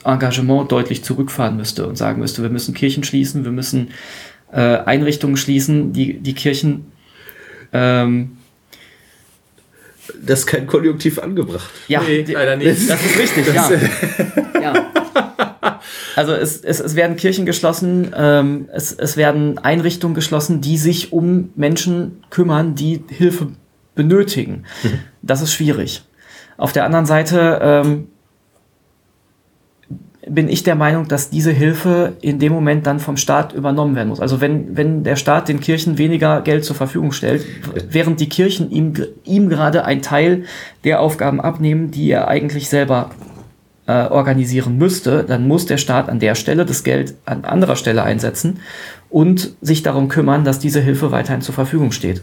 Engagement 0.03 0.71
deutlich 0.71 1.03
zurückfahren 1.03 1.57
müsste 1.57 1.87
und 1.87 1.97
sagen 1.97 2.19
müsste, 2.19 2.41
wir 2.41 2.49
müssen 2.49 2.73
Kirchen 2.73 3.03
schließen, 3.03 3.43
wir 3.43 3.51
müssen 3.51 3.89
äh, 4.51 4.59
Einrichtungen 4.59 5.37
schließen, 5.37 5.93
die, 5.93 6.19
die 6.19 6.33
Kirchen 6.33 6.91
ähm, 7.73 8.37
Das 10.21 10.39
ist 10.41 10.47
kein 10.47 10.67
Konjunktiv 10.67 11.19
angebracht. 11.19 11.69
ja, 11.87 12.01
Nee, 12.01 12.25
leider 12.31 12.55
nicht. 12.55 12.89
Das 12.89 13.05
ist 13.05 13.19
richtig, 13.19 13.53
ja. 13.53 13.69
ja. 14.61 14.91
Also 16.15 16.33
es, 16.33 16.61
es, 16.63 16.79
es 16.79 16.95
werden 16.95 17.15
Kirchen 17.15 17.45
geschlossen, 17.45 18.13
ähm, 18.15 18.67
es, 18.73 18.91
es 18.91 19.17
werden 19.17 19.57
Einrichtungen 19.59 20.13
geschlossen, 20.15 20.61
die 20.61 20.77
sich 20.77 21.13
um 21.13 21.51
Menschen 21.55 22.23
kümmern, 22.29 22.75
die 22.75 23.03
Hilfe 23.09 23.47
benötigen. 23.95 24.65
Das 25.21 25.41
ist 25.41 25.53
schwierig. 25.53 26.03
Auf 26.57 26.73
der 26.73 26.85
anderen 26.85 27.05
Seite 27.05 27.59
ähm, 27.61 28.07
bin 30.27 30.49
ich 30.49 30.63
der 30.63 30.75
Meinung, 30.75 31.07
dass 31.07 31.29
diese 31.29 31.51
Hilfe 31.51 32.13
in 32.21 32.37
dem 32.37 32.53
Moment 32.53 32.85
dann 32.85 32.99
vom 32.99 33.17
Staat 33.17 33.53
übernommen 33.53 33.95
werden 33.95 34.09
muss. 34.09 34.19
Also 34.19 34.39
wenn, 34.39 34.77
wenn 34.77 35.03
der 35.03 35.15
Staat 35.15 35.49
den 35.49 35.59
Kirchen 35.59 35.97
weniger 35.97 36.41
Geld 36.41 36.63
zur 36.63 36.75
Verfügung 36.75 37.11
stellt, 37.11 37.43
während 37.89 38.19
die 38.19 38.29
Kirchen 38.29 38.69
ihm, 38.69 38.93
ihm 39.23 39.49
gerade 39.49 39.83
einen 39.83 40.03
Teil 40.03 40.43
der 40.83 40.99
Aufgaben 40.99 41.41
abnehmen, 41.41 41.89
die 41.89 42.11
er 42.11 42.27
eigentlich 42.27 42.69
selber 42.69 43.09
äh, 43.87 44.07
organisieren 44.07 44.77
müsste, 44.77 45.23
dann 45.23 45.47
muss 45.47 45.65
der 45.65 45.77
Staat 45.77 46.07
an 46.07 46.19
der 46.19 46.35
Stelle 46.35 46.65
das 46.65 46.83
Geld 46.83 47.15
an 47.25 47.43
anderer 47.43 47.75
Stelle 47.75 48.03
einsetzen 48.03 48.59
und 49.09 49.55
sich 49.61 49.81
darum 49.81 50.07
kümmern, 50.07 50.43
dass 50.43 50.59
diese 50.59 50.81
Hilfe 50.81 51.11
weiterhin 51.11 51.41
zur 51.41 51.55
Verfügung 51.55 51.91
steht. 51.91 52.21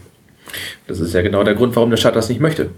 Das 0.86 1.00
ist 1.00 1.14
ja 1.14 1.22
genau 1.22 1.42
der 1.42 1.54
Grund, 1.54 1.74
warum 1.74 1.90
der 1.90 1.96
Staat 1.96 2.16
das 2.16 2.28
nicht 2.28 2.40
möchte. 2.40 2.70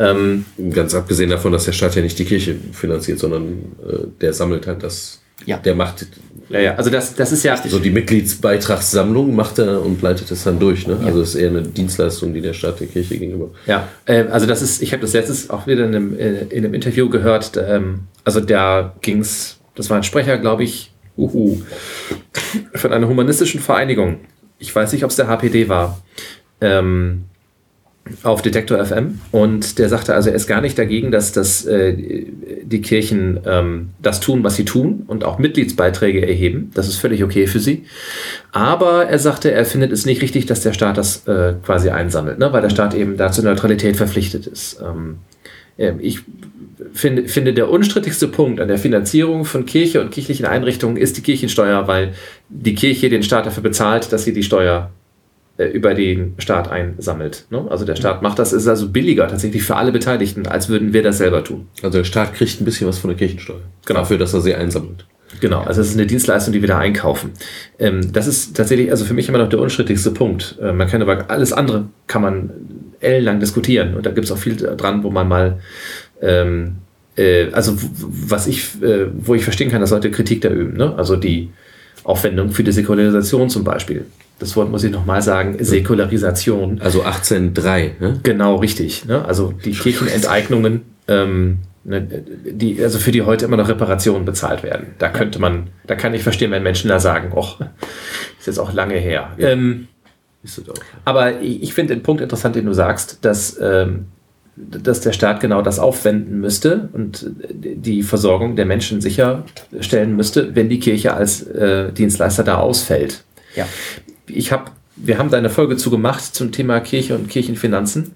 Ähm, 0.00 0.46
Ganz 0.72 0.94
abgesehen 0.94 1.28
davon, 1.28 1.52
dass 1.52 1.66
der 1.66 1.72
Staat 1.72 1.94
ja 1.94 2.02
nicht 2.02 2.18
die 2.18 2.24
Kirche 2.24 2.56
finanziert, 2.72 3.18
sondern 3.18 3.76
äh, 3.86 4.06
der 4.20 4.32
sammelt 4.32 4.66
halt 4.66 4.82
das 4.82 5.20
Ja. 5.44 5.58
Der 5.58 5.74
macht 5.74 6.06
Ja, 6.48 6.58
ja, 6.58 6.74
also 6.74 6.88
das, 6.88 7.14
das 7.14 7.32
ist 7.32 7.44
ja. 7.44 7.56
so 7.56 7.78
die 7.78 7.90
Mitgliedsbeitragssammlung 7.90 9.34
macht 9.34 9.58
er 9.58 9.84
und 9.84 10.00
leitet 10.00 10.30
es 10.30 10.42
dann 10.44 10.58
durch. 10.58 10.86
Ne? 10.86 10.98
Also 11.04 11.20
es 11.20 11.34
ist 11.34 11.34
eher 11.34 11.50
eine 11.50 11.62
Dienstleistung, 11.62 12.32
die 12.32 12.40
der 12.40 12.54
Staat 12.54 12.80
der 12.80 12.86
Kirche 12.86 13.18
gegenüber. 13.18 13.50
Ja, 13.66 13.88
äh, 14.06 14.24
also 14.24 14.46
das 14.46 14.62
ist, 14.62 14.80
ich 14.80 14.92
habe 14.92 15.02
das 15.02 15.12
letztes 15.12 15.50
auch 15.50 15.66
wieder 15.66 15.84
in 15.84 15.94
einem, 15.94 16.18
äh, 16.18 16.44
in 16.44 16.64
einem 16.64 16.72
Interview 16.72 17.10
gehört, 17.10 17.58
ähm, 17.58 18.06
also 18.24 18.40
da 18.40 18.94
ging's, 19.02 19.60
das 19.74 19.90
war 19.90 19.98
ein 19.98 20.02
Sprecher, 20.02 20.38
glaube 20.38 20.64
ich, 20.64 20.92
uhu, 21.18 21.60
von 22.74 22.92
einer 22.92 23.06
humanistischen 23.06 23.60
Vereinigung. 23.60 24.20
Ich 24.58 24.74
weiß 24.74 24.92
nicht, 24.92 25.04
ob 25.04 25.10
es 25.10 25.16
der 25.16 25.28
HPD 25.28 25.68
war. 25.68 26.02
Ähm, 26.60 27.24
auf 28.22 28.42
Detektor 28.42 28.84
FM 28.84 29.20
und 29.30 29.78
der 29.78 29.88
sagte 29.88 30.14
also, 30.14 30.30
er 30.30 30.36
ist 30.36 30.46
gar 30.46 30.60
nicht 30.60 30.78
dagegen, 30.78 31.10
dass, 31.12 31.32
dass 31.32 31.64
äh, 31.64 32.26
die 32.62 32.80
Kirchen 32.80 33.40
ähm, 33.46 33.90
das 34.00 34.20
tun, 34.20 34.42
was 34.42 34.56
sie 34.56 34.64
tun 34.64 35.04
und 35.06 35.22
auch 35.22 35.38
Mitgliedsbeiträge 35.38 36.26
erheben. 36.26 36.70
Das 36.74 36.88
ist 36.88 36.96
völlig 36.96 37.22
okay 37.22 37.46
für 37.46 37.60
sie. 37.60 37.84
Aber 38.52 39.06
er 39.06 39.18
sagte, 39.18 39.52
er 39.52 39.64
findet 39.64 39.92
es 39.92 40.06
nicht 40.06 40.22
richtig, 40.22 40.46
dass 40.46 40.62
der 40.62 40.72
Staat 40.72 40.98
das 40.98 41.26
äh, 41.28 41.54
quasi 41.64 41.90
einsammelt, 41.90 42.38
ne? 42.38 42.52
weil 42.52 42.62
der 42.62 42.70
Staat 42.70 42.94
eben 42.94 43.16
da 43.16 43.30
zur 43.30 43.44
Neutralität 43.44 43.96
verpflichtet 43.96 44.46
ist. 44.46 44.80
Ähm, 44.82 45.18
ähm, 45.78 45.98
ich 46.00 46.20
finde, 46.92 47.28
finde, 47.28 47.52
der 47.54 47.70
unstrittigste 47.70 48.28
Punkt 48.28 48.60
an 48.60 48.68
der 48.68 48.78
Finanzierung 48.78 49.44
von 49.44 49.66
Kirche 49.66 50.00
und 50.00 50.10
kirchlichen 50.10 50.46
Einrichtungen 50.46 50.96
ist 50.96 51.16
die 51.16 51.22
Kirchensteuer, 51.22 51.86
weil 51.86 52.14
die 52.48 52.74
Kirche 52.74 53.08
den 53.08 53.22
Staat 53.22 53.46
dafür 53.46 53.62
bezahlt, 53.62 54.12
dass 54.12 54.24
sie 54.24 54.32
die 54.32 54.42
Steuer 54.42 54.90
über 55.68 55.94
den 55.94 56.34
Staat 56.38 56.70
einsammelt. 56.70 57.46
Ne? 57.50 57.66
Also 57.68 57.84
der 57.84 57.96
Staat 57.96 58.22
macht 58.22 58.38
das, 58.38 58.52
ist 58.52 58.68
also 58.68 58.88
billiger 58.88 59.28
tatsächlich 59.28 59.62
für 59.62 59.76
alle 59.76 59.92
Beteiligten, 59.92 60.46
als 60.46 60.68
würden 60.68 60.92
wir 60.92 61.02
das 61.02 61.18
selber 61.18 61.44
tun. 61.44 61.68
Also 61.82 61.98
der 61.98 62.04
Staat 62.04 62.34
kriegt 62.34 62.60
ein 62.60 62.64
bisschen 62.64 62.88
was 62.88 62.98
von 62.98 63.08
der 63.08 63.18
Kirchensteuer. 63.18 63.60
Genau. 63.84 64.00
Dafür, 64.00 64.18
dass 64.18 64.34
er 64.34 64.40
sie 64.40 64.54
einsammelt. 64.54 65.06
Genau, 65.40 65.62
also 65.62 65.80
es 65.80 65.88
ist 65.88 65.94
eine 65.94 66.06
Dienstleistung, 66.06 66.52
die 66.52 66.60
wir 66.60 66.68
da 66.68 66.78
einkaufen. 66.78 67.30
Ähm, 67.78 68.12
das 68.12 68.26
ist 68.26 68.56
tatsächlich, 68.56 68.90
also 68.90 69.04
für 69.04 69.14
mich 69.14 69.28
immer 69.28 69.38
noch 69.38 69.48
der 69.48 69.60
unstrittigste 69.60 70.10
Punkt. 70.10 70.56
Äh, 70.60 70.72
man 70.72 70.88
kann 70.88 71.02
aber 71.02 71.30
alles 71.30 71.52
andere 71.52 71.86
kann 72.06 72.22
man 72.22 72.50
ellenlang 73.00 73.40
diskutieren 73.40 73.94
und 73.94 74.04
da 74.04 74.10
gibt 74.10 74.26
es 74.26 74.32
auch 74.32 74.38
viel 74.38 74.56
dran, 74.56 75.02
wo 75.04 75.10
man 75.10 75.28
mal 75.28 75.60
ähm, 76.20 76.76
äh, 77.16 77.50
also 77.52 77.76
was 77.98 78.46
ich, 78.46 78.82
äh, 78.82 79.06
wo 79.12 79.34
ich 79.34 79.44
verstehen 79.44 79.70
kann, 79.70 79.80
dass 79.80 79.90
Leute 79.90 80.10
Kritik 80.10 80.40
da 80.40 80.50
üben. 80.50 80.76
Ne? 80.76 80.94
Also 80.96 81.16
die 81.16 81.50
Aufwendung 82.04 82.50
für 82.50 82.64
die 82.64 82.72
Säkularisation 82.72 83.50
zum 83.50 83.64
Beispiel. 83.64 84.06
Das 84.40 84.56
Wort 84.56 84.70
muss 84.70 84.82
ich 84.82 84.90
nochmal 84.90 85.20
sagen, 85.20 85.62
Säkularisation. 85.62 86.80
Also 86.80 87.02
1803. 87.02 87.96
Ne? 88.00 88.20
Genau, 88.22 88.56
richtig. 88.56 89.04
Ne? 89.04 89.22
Also 89.24 89.52
die 89.52 89.72
Kirchenenteignungen, 89.72 90.80
ähm, 91.08 91.58
ne, 91.84 92.00
die, 92.00 92.82
also 92.82 92.98
für 92.98 93.12
die 93.12 93.20
heute 93.20 93.44
immer 93.44 93.58
noch 93.58 93.68
Reparationen 93.68 94.24
bezahlt 94.24 94.62
werden. 94.62 94.94
Da 94.98 95.10
könnte 95.10 95.38
man, 95.40 95.68
da 95.86 95.94
kann 95.94 96.14
ich 96.14 96.22
verstehen, 96.22 96.50
wenn 96.52 96.62
Menschen 96.62 96.88
da 96.88 96.98
sagen, 96.98 97.32
och, 97.36 97.60
ist 98.38 98.46
jetzt 98.46 98.58
auch 98.58 98.72
lange 98.72 98.94
her. 98.94 99.28
Ähm, 99.38 99.88
Ist 100.42 100.56
das 100.56 100.70
auch. 100.70 100.74
aber 101.04 101.42
ich, 101.42 101.62
ich 101.62 101.74
finde 101.74 101.94
den 101.94 102.02
Punkt 102.02 102.22
interessant, 102.22 102.56
den 102.56 102.64
du 102.64 102.72
sagst, 102.72 103.18
dass, 103.22 103.58
ähm, 103.60 104.06
dass 104.56 105.02
der 105.02 105.12
Staat 105.12 105.40
genau 105.40 105.60
das 105.60 105.78
aufwenden 105.78 106.40
müsste 106.40 106.88
und 106.94 107.30
die 107.52 108.02
Versorgung 108.02 108.56
der 108.56 108.64
Menschen 108.64 109.02
sicherstellen 109.02 110.16
müsste, 110.16 110.54
wenn 110.56 110.70
die 110.70 110.80
Kirche 110.80 111.12
als 111.12 111.42
äh, 111.42 111.92
Dienstleister 111.92 112.42
da 112.42 112.56
ausfällt. 112.56 113.22
Ja. 113.54 113.66
Ich 114.34 114.52
habe, 114.52 114.70
wir 114.96 115.18
haben 115.18 115.30
da 115.30 115.38
eine 115.38 115.50
Folge 115.50 115.76
zu 115.76 115.90
gemacht 115.90 116.34
zum 116.34 116.52
Thema 116.52 116.80
Kirche 116.80 117.14
und 117.14 117.28
Kirchenfinanzen 117.28 118.14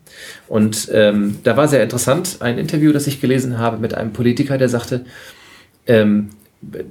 und 0.48 0.88
ähm, 0.92 1.38
da 1.44 1.56
war 1.56 1.68
sehr 1.68 1.82
interessant 1.82 2.36
ein 2.40 2.58
Interview, 2.58 2.92
das 2.92 3.06
ich 3.06 3.20
gelesen 3.20 3.58
habe 3.58 3.78
mit 3.78 3.94
einem 3.94 4.12
Politiker, 4.12 4.58
der 4.58 4.68
sagte, 4.68 5.04
ähm, 5.86 6.30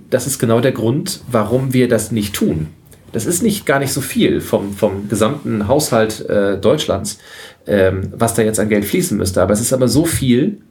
das 0.09 0.27
ist 0.27 0.39
genau 0.39 0.59
der 0.59 0.71
Grund, 0.71 1.21
warum 1.29 1.73
wir 1.73 1.87
das 1.87 2.11
nicht 2.11 2.33
tun. 2.33 2.67
Das 3.11 3.25
ist 3.25 3.43
nicht 3.43 3.65
gar 3.65 3.79
nicht 3.79 3.93
so 3.93 4.01
viel 4.01 4.41
vom, 4.41 4.73
vom 4.73 5.07
gesamten 5.07 5.67
Haushalt 5.67 6.27
äh, 6.27 6.57
Deutschlands, 6.57 7.19
ähm, 7.67 8.11
was 8.15 8.33
da 8.33 8.41
jetzt 8.41 8.59
an 8.59 8.69
Geld 8.69 8.85
fließen 8.85 9.17
müsste. 9.17 9.41
Aber 9.41 9.53
es 9.53 9.61
ist 9.61 9.71
aber 9.71 9.87
so 9.87 10.05
viel, 10.05 10.61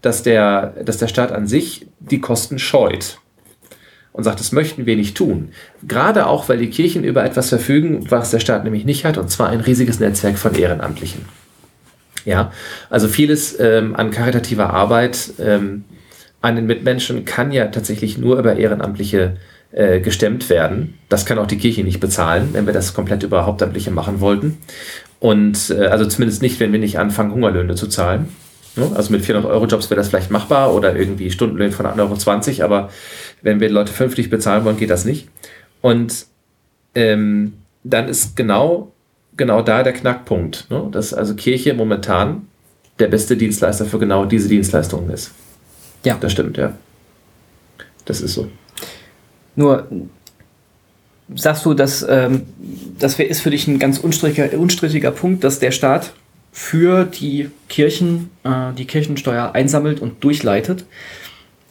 dass 0.00 0.22
der, 0.22 0.74
dass 0.84 0.98
der 0.98 1.08
Staat 1.08 1.32
an 1.32 1.46
sich 1.46 1.86
die 2.00 2.20
Kosten 2.20 2.58
scheut 2.58 3.18
und 4.14 4.22
sagt, 4.22 4.38
das 4.38 4.52
möchten 4.52 4.86
wir 4.86 4.94
nicht 4.94 5.16
tun. 5.16 5.50
Gerade 5.86 6.28
auch, 6.28 6.48
weil 6.48 6.58
die 6.58 6.70
Kirchen 6.70 7.02
über 7.02 7.24
etwas 7.24 7.48
verfügen, 7.48 8.10
was 8.10 8.30
der 8.30 8.38
Staat 8.38 8.62
nämlich 8.62 8.84
nicht 8.84 9.04
hat, 9.04 9.18
und 9.18 9.28
zwar 9.28 9.48
ein 9.48 9.60
riesiges 9.60 9.98
Netzwerk 9.98 10.38
von 10.38 10.54
Ehrenamtlichen. 10.54 11.22
Ja, 12.24 12.52
also 12.90 13.08
vieles 13.08 13.58
ähm, 13.58 13.96
an 13.96 14.12
karitativer 14.12 14.72
Arbeit 14.72 15.32
ähm, 15.40 15.84
an 16.40 16.54
den 16.54 16.66
Mitmenschen 16.66 17.24
kann 17.24 17.50
ja 17.50 17.66
tatsächlich 17.66 18.16
nur 18.16 18.38
über 18.38 18.54
Ehrenamtliche 18.54 19.36
äh, 19.72 19.98
gestemmt 19.98 20.48
werden. 20.48 20.94
Das 21.08 21.26
kann 21.26 21.38
auch 21.38 21.48
die 21.48 21.58
Kirche 21.58 21.82
nicht 21.82 21.98
bezahlen, 21.98 22.50
wenn 22.52 22.66
wir 22.66 22.72
das 22.72 22.94
komplett 22.94 23.24
über 23.24 23.46
Hauptamtliche 23.46 23.90
machen 23.90 24.20
wollten. 24.20 24.58
Und 25.18 25.70
äh, 25.70 25.86
also 25.86 26.06
zumindest 26.06 26.40
nicht, 26.40 26.60
wenn 26.60 26.72
wir 26.72 26.78
nicht 26.78 27.00
anfangen, 27.00 27.32
Hungerlöhne 27.32 27.74
zu 27.74 27.88
zahlen. 27.88 28.28
Ne? 28.76 28.90
Also 28.94 29.12
mit 29.12 29.24
400-Euro-Jobs 29.24 29.90
wäre 29.90 30.00
das 30.00 30.08
vielleicht 30.08 30.30
machbar 30.30 30.74
oder 30.74 30.96
irgendwie 30.96 31.30
Stundenlöhne 31.30 31.72
von 31.72 31.86
1,20 31.86 32.60
Euro, 32.60 32.64
aber 32.64 32.90
wenn 33.44 33.60
wir 33.60 33.70
Leute 33.70 33.92
fünftig 33.92 34.30
bezahlen 34.30 34.64
wollen, 34.64 34.78
geht 34.78 34.90
das 34.90 35.04
nicht. 35.04 35.28
Und 35.80 36.26
ähm, 36.94 37.52
dann 37.84 38.08
ist 38.08 38.36
genau, 38.36 38.90
genau 39.36 39.62
da 39.62 39.82
der 39.82 39.92
Knackpunkt, 39.92 40.66
ne? 40.70 40.88
dass 40.90 41.14
also 41.14 41.34
Kirche 41.34 41.74
momentan 41.74 42.48
der 42.98 43.08
beste 43.08 43.36
Dienstleister 43.36 43.84
für 43.84 43.98
genau 43.98 44.24
diese 44.24 44.48
Dienstleistungen 44.48 45.10
ist. 45.10 45.32
Ja. 46.04 46.16
Das 46.20 46.32
stimmt, 46.32 46.56
ja. 46.56 46.74
Das 48.06 48.20
ist 48.20 48.34
so. 48.34 48.48
Nur 49.56 49.86
sagst 51.34 51.64
du, 51.64 51.74
dass 51.74 52.04
ähm, 52.08 52.42
das 52.98 53.18
ist 53.18 53.40
für 53.40 53.50
dich 53.50 53.68
ein 53.68 53.78
ganz 53.78 53.98
unstrittiger, 53.98 54.58
unstrittiger 54.58 55.10
Punkt, 55.10 55.44
dass 55.44 55.58
der 55.58 55.70
Staat 55.70 56.12
für 56.52 57.04
die 57.04 57.50
Kirchen 57.68 58.30
äh, 58.44 58.72
die 58.76 58.86
Kirchensteuer 58.86 59.52
einsammelt 59.54 60.00
und 60.00 60.22
durchleitet. 60.22 60.84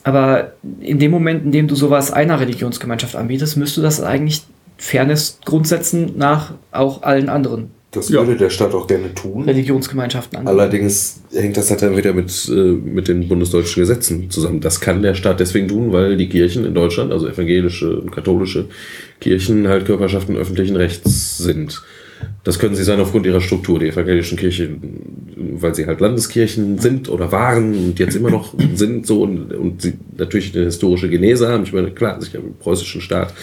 Aber 0.04 0.54
in 0.82 1.00
dem 1.00 1.12
Moment, 1.12 1.46
in 1.46 1.52
dem 1.52 1.68
du 1.68 1.76
sowas 1.76 2.12
einer 2.12 2.40
Religionsgemeinschaft 2.40 3.16
anbietest, 3.16 3.58
müsste 3.58 3.82
das 3.82 4.02
eigentlich 4.02 4.44
Fairness 4.78 5.40
Grundsätzen 5.46 6.18
nach 6.18 6.54
auch 6.72 7.04
allen 7.04 7.30
anderen 7.30 7.72
Das 7.92 8.10
Ja. 8.10 8.26
würde 8.26 8.36
der 8.36 8.50
Staat 8.50 8.74
auch 8.74 8.88
gerne 8.88 9.14
tun. 9.14 9.44
Religionsgemeinschaften 9.44 10.40
anbieten. 10.40 10.60
Allerdings 10.60 11.22
hängt 11.32 11.56
das 11.56 11.70
halt 11.70 11.84
dann 11.84 11.96
wieder 11.96 12.12
mit, 12.12 12.50
äh, 12.50 12.54
mit 12.54 13.08
den 13.08 13.28
bundesdeutschen 13.28 13.82
Gesetzen 13.82 14.32
zusammen. 14.32 14.62
Das 14.62 14.82
kann 14.82 15.04
der 15.04 15.14
Staat 15.14 15.40
deswegen 15.40 15.68
tun, 15.68 15.94
weil 15.94 16.18
die 16.18 16.28
Kirchen 16.28 16.66
in 16.66 16.74
Deutschland, 16.74 17.12
also 17.12 17.28
evangelische 17.28 18.00
und 18.00 18.12
katholische 18.12 18.66
Kirchen, 19.22 19.68
halt 19.68 19.86
Körperschaften 19.86 20.36
öffentlichen 20.36 20.76
Rechts 20.76 21.38
sind. 21.38 21.84
Das 22.44 22.60
können 22.60 22.76
sie 22.76 22.84
sein 22.84 23.00
aufgrund 23.00 23.26
ihrer 23.26 23.42
Struktur. 23.42 23.80
Die 23.80 23.88
evangelischen 23.88 24.38
Kirchen, 24.38 24.80
weil 25.60 25.74
sie 25.76 25.86
halt 25.86 26.00
Landeskirchen 26.00 26.80
sind 26.80 27.10
oder 27.10 27.32
waren 27.32 27.74
und 27.74 28.00
jetzt 28.00 28.16
immer 28.16 28.30
noch 28.30 28.54
sind 28.74 29.08
so 29.08 29.24
und, 29.24 29.54
und 29.54 29.82
sie 29.82 29.94
natürlich 30.18 30.56
eine 30.56 30.66
historische 30.66 31.10
Genese 31.10 31.48
haben. 31.48 31.64
Ich 31.64 31.74
meine, 31.74 31.92
klar, 31.92 32.22
sicher 32.22 32.40
im 32.40 32.56
preußischen 32.56 33.02
Staat 33.02 33.34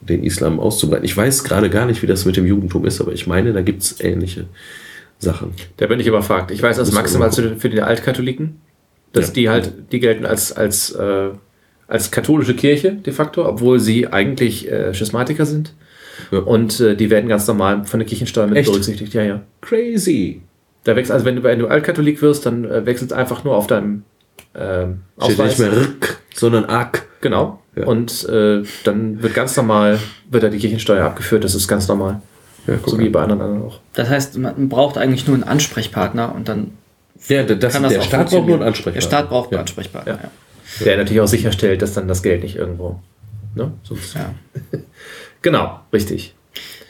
den 0.00 0.22
Islam 0.22 0.60
auszubreiten. 0.60 1.04
Ich 1.04 1.16
weiß 1.16 1.42
gerade 1.42 1.70
gar 1.70 1.86
nicht, 1.86 2.02
wie 2.02 2.06
das 2.06 2.24
mit 2.24 2.36
dem 2.36 2.46
Judentum 2.46 2.84
ist, 2.86 3.00
aber 3.00 3.12
ich 3.12 3.26
meine, 3.26 3.52
da 3.52 3.62
gibt 3.62 3.82
es 3.82 4.00
ähnliche 4.00 4.46
Sachen. 5.18 5.52
Da 5.76 5.88
bin 5.88 5.98
ich 5.98 6.06
überfragt. 6.06 6.52
Ich 6.52 6.62
weiß 6.62 6.76
das 6.76 6.92
maximal 6.92 7.32
für 7.32 7.68
die 7.68 7.82
Altkatholiken, 7.82 8.60
dass 9.12 9.28
Ja. 9.28 9.32
die 9.32 9.48
halt, 9.48 9.72
die 9.90 9.98
gelten 9.98 10.24
als, 10.24 10.52
als, 10.52 10.92
äh, 10.92 11.30
als 11.88 12.12
katholische 12.12 12.54
Kirche 12.54 12.92
de 12.92 13.12
facto, 13.12 13.44
obwohl 13.46 13.80
sie 13.80 14.06
eigentlich 14.06 14.70
äh, 14.70 14.94
Schismatiker 14.94 15.46
sind. 15.46 15.74
Ja. 16.30 16.38
Und 16.40 16.80
äh, 16.80 16.96
die 16.96 17.10
werden 17.10 17.28
ganz 17.28 17.46
normal 17.46 17.84
von 17.84 18.00
der 18.00 18.06
Kirchensteuer 18.08 18.46
mit 18.46 18.58
Echt? 18.58 18.68
berücksichtigt. 18.70 19.14
Ja, 19.14 19.22
ja. 19.22 19.40
Crazy. 19.60 20.42
Da 20.84 20.96
wechselt, 20.96 21.12
also 21.14 21.26
wenn 21.26 21.36
du, 21.36 21.42
wenn 21.42 21.58
du 21.58 21.66
Altkatholik 21.68 22.22
wirst, 22.22 22.46
dann 22.46 22.64
äh, 22.64 22.86
wechselt 22.86 23.12
einfach 23.12 23.44
nur 23.44 23.56
auf 23.56 23.66
deinem 23.66 24.04
ähm, 24.54 25.02
Steht 25.20 25.38
Ausweis. 25.38 25.58
nicht 25.58 25.70
mehr 25.70 25.80
Rk, 25.82 26.18
sondern 26.34 26.64
Ak. 26.66 27.06
Genau. 27.20 27.60
Ja. 27.76 27.84
Und 27.86 28.26
äh, 28.28 28.62
dann 28.84 29.22
wird 29.22 29.34
ganz 29.34 29.56
normal, 29.56 29.98
wird 30.30 30.42
da 30.42 30.48
die 30.48 30.58
Kirchensteuer 30.58 31.04
abgeführt. 31.04 31.44
Das 31.44 31.54
ist 31.54 31.68
ganz 31.68 31.86
normal. 31.86 32.20
Ja, 32.66 32.74
So 32.84 32.98
wie 32.98 33.08
bei 33.08 33.22
anderen 33.22 33.40
anderen 33.42 33.62
auch. 33.64 33.80
Das 33.94 34.08
heißt, 34.08 34.38
man 34.38 34.68
braucht 34.68 34.98
eigentlich 34.98 35.26
nur 35.26 35.34
einen 35.34 35.44
Ansprechpartner 35.44 36.34
und 36.34 36.48
dann 36.48 36.72
Ja, 37.28 37.42
das, 37.42 37.72
kann 37.74 37.82
das 37.82 37.92
der 37.92 38.00
auch 38.00 38.04
Staat 38.04 38.30
braucht 38.30 38.46
nur 38.46 38.56
einen. 38.56 38.62
Ansprechpartner. 38.64 38.92
Der 39.00 39.00
Staat 39.00 39.28
braucht 39.28 39.48
einen 39.48 39.54
ja. 39.54 39.60
Ansprechpartner. 39.60 40.12
Ja. 40.14 40.18
Ja. 40.22 40.84
Der 40.84 40.96
natürlich 40.98 41.20
auch 41.20 41.28
sicherstellt, 41.28 41.82
dass 41.82 41.94
dann 41.94 42.08
das 42.08 42.22
Geld 42.22 42.42
nicht 42.42 42.56
irgendwo. 42.56 43.00
Ne? 43.54 43.72
So 43.82 43.96
Ja. 44.14 44.34
Genau, 45.42 45.80
richtig. 45.92 46.34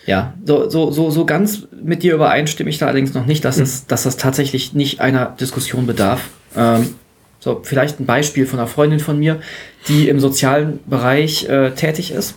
Ja, 0.06 0.34
so, 0.44 0.68
so, 0.70 0.90
so, 0.90 1.10
so 1.10 1.24
ganz 1.26 1.66
mit 1.82 2.02
dir 2.02 2.14
überein 2.14 2.46
stimme 2.46 2.70
ich 2.70 2.78
da 2.78 2.86
allerdings 2.86 3.14
noch 3.14 3.26
nicht, 3.26 3.44
dass, 3.44 3.58
es, 3.58 3.86
dass 3.86 4.04
das 4.04 4.16
tatsächlich 4.16 4.72
nicht 4.72 5.00
einer 5.00 5.26
Diskussion 5.38 5.86
bedarf. 5.86 6.30
Ähm, 6.56 6.94
so, 7.38 7.60
vielleicht 7.62 8.00
ein 8.00 8.06
Beispiel 8.06 8.46
von 8.46 8.58
einer 8.58 8.66
Freundin 8.68 8.98
von 9.00 9.18
mir, 9.18 9.40
die 9.88 10.08
im 10.08 10.18
sozialen 10.18 10.80
Bereich 10.86 11.48
äh, 11.48 11.70
tätig 11.72 12.10
ist 12.12 12.36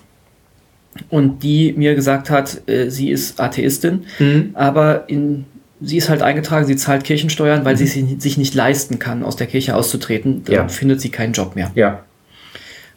und 1.10 1.42
die 1.42 1.74
mir 1.74 1.96
gesagt 1.96 2.30
hat, 2.30 2.68
äh, 2.70 2.90
sie 2.90 3.10
ist 3.10 3.40
Atheistin, 3.40 4.06
aber 4.54 5.06
in, 5.10 5.46
sie 5.82 5.98
ist 5.98 6.10
halt 6.10 6.22
eingetragen, 6.22 6.66
sie 6.68 6.76
zahlt 6.76 7.04
Kirchensteuern, 7.06 7.66
weil 7.66 7.76
sie 7.78 7.88
sie 7.88 8.18
sich 8.20 8.38
nicht 8.38 8.54
leisten 8.54 9.00
kann, 9.00 9.24
aus 9.24 9.36
der 9.36 9.48
Kirche 9.48 9.76
auszutreten. 9.76 10.44
Dann 10.46 10.54
Ja. 10.56 10.68
findet 10.68 11.02
sie 11.02 11.10
keinen 11.10 11.34
Job 11.34 11.56
mehr. 11.56 11.72
Ja. 11.76 12.04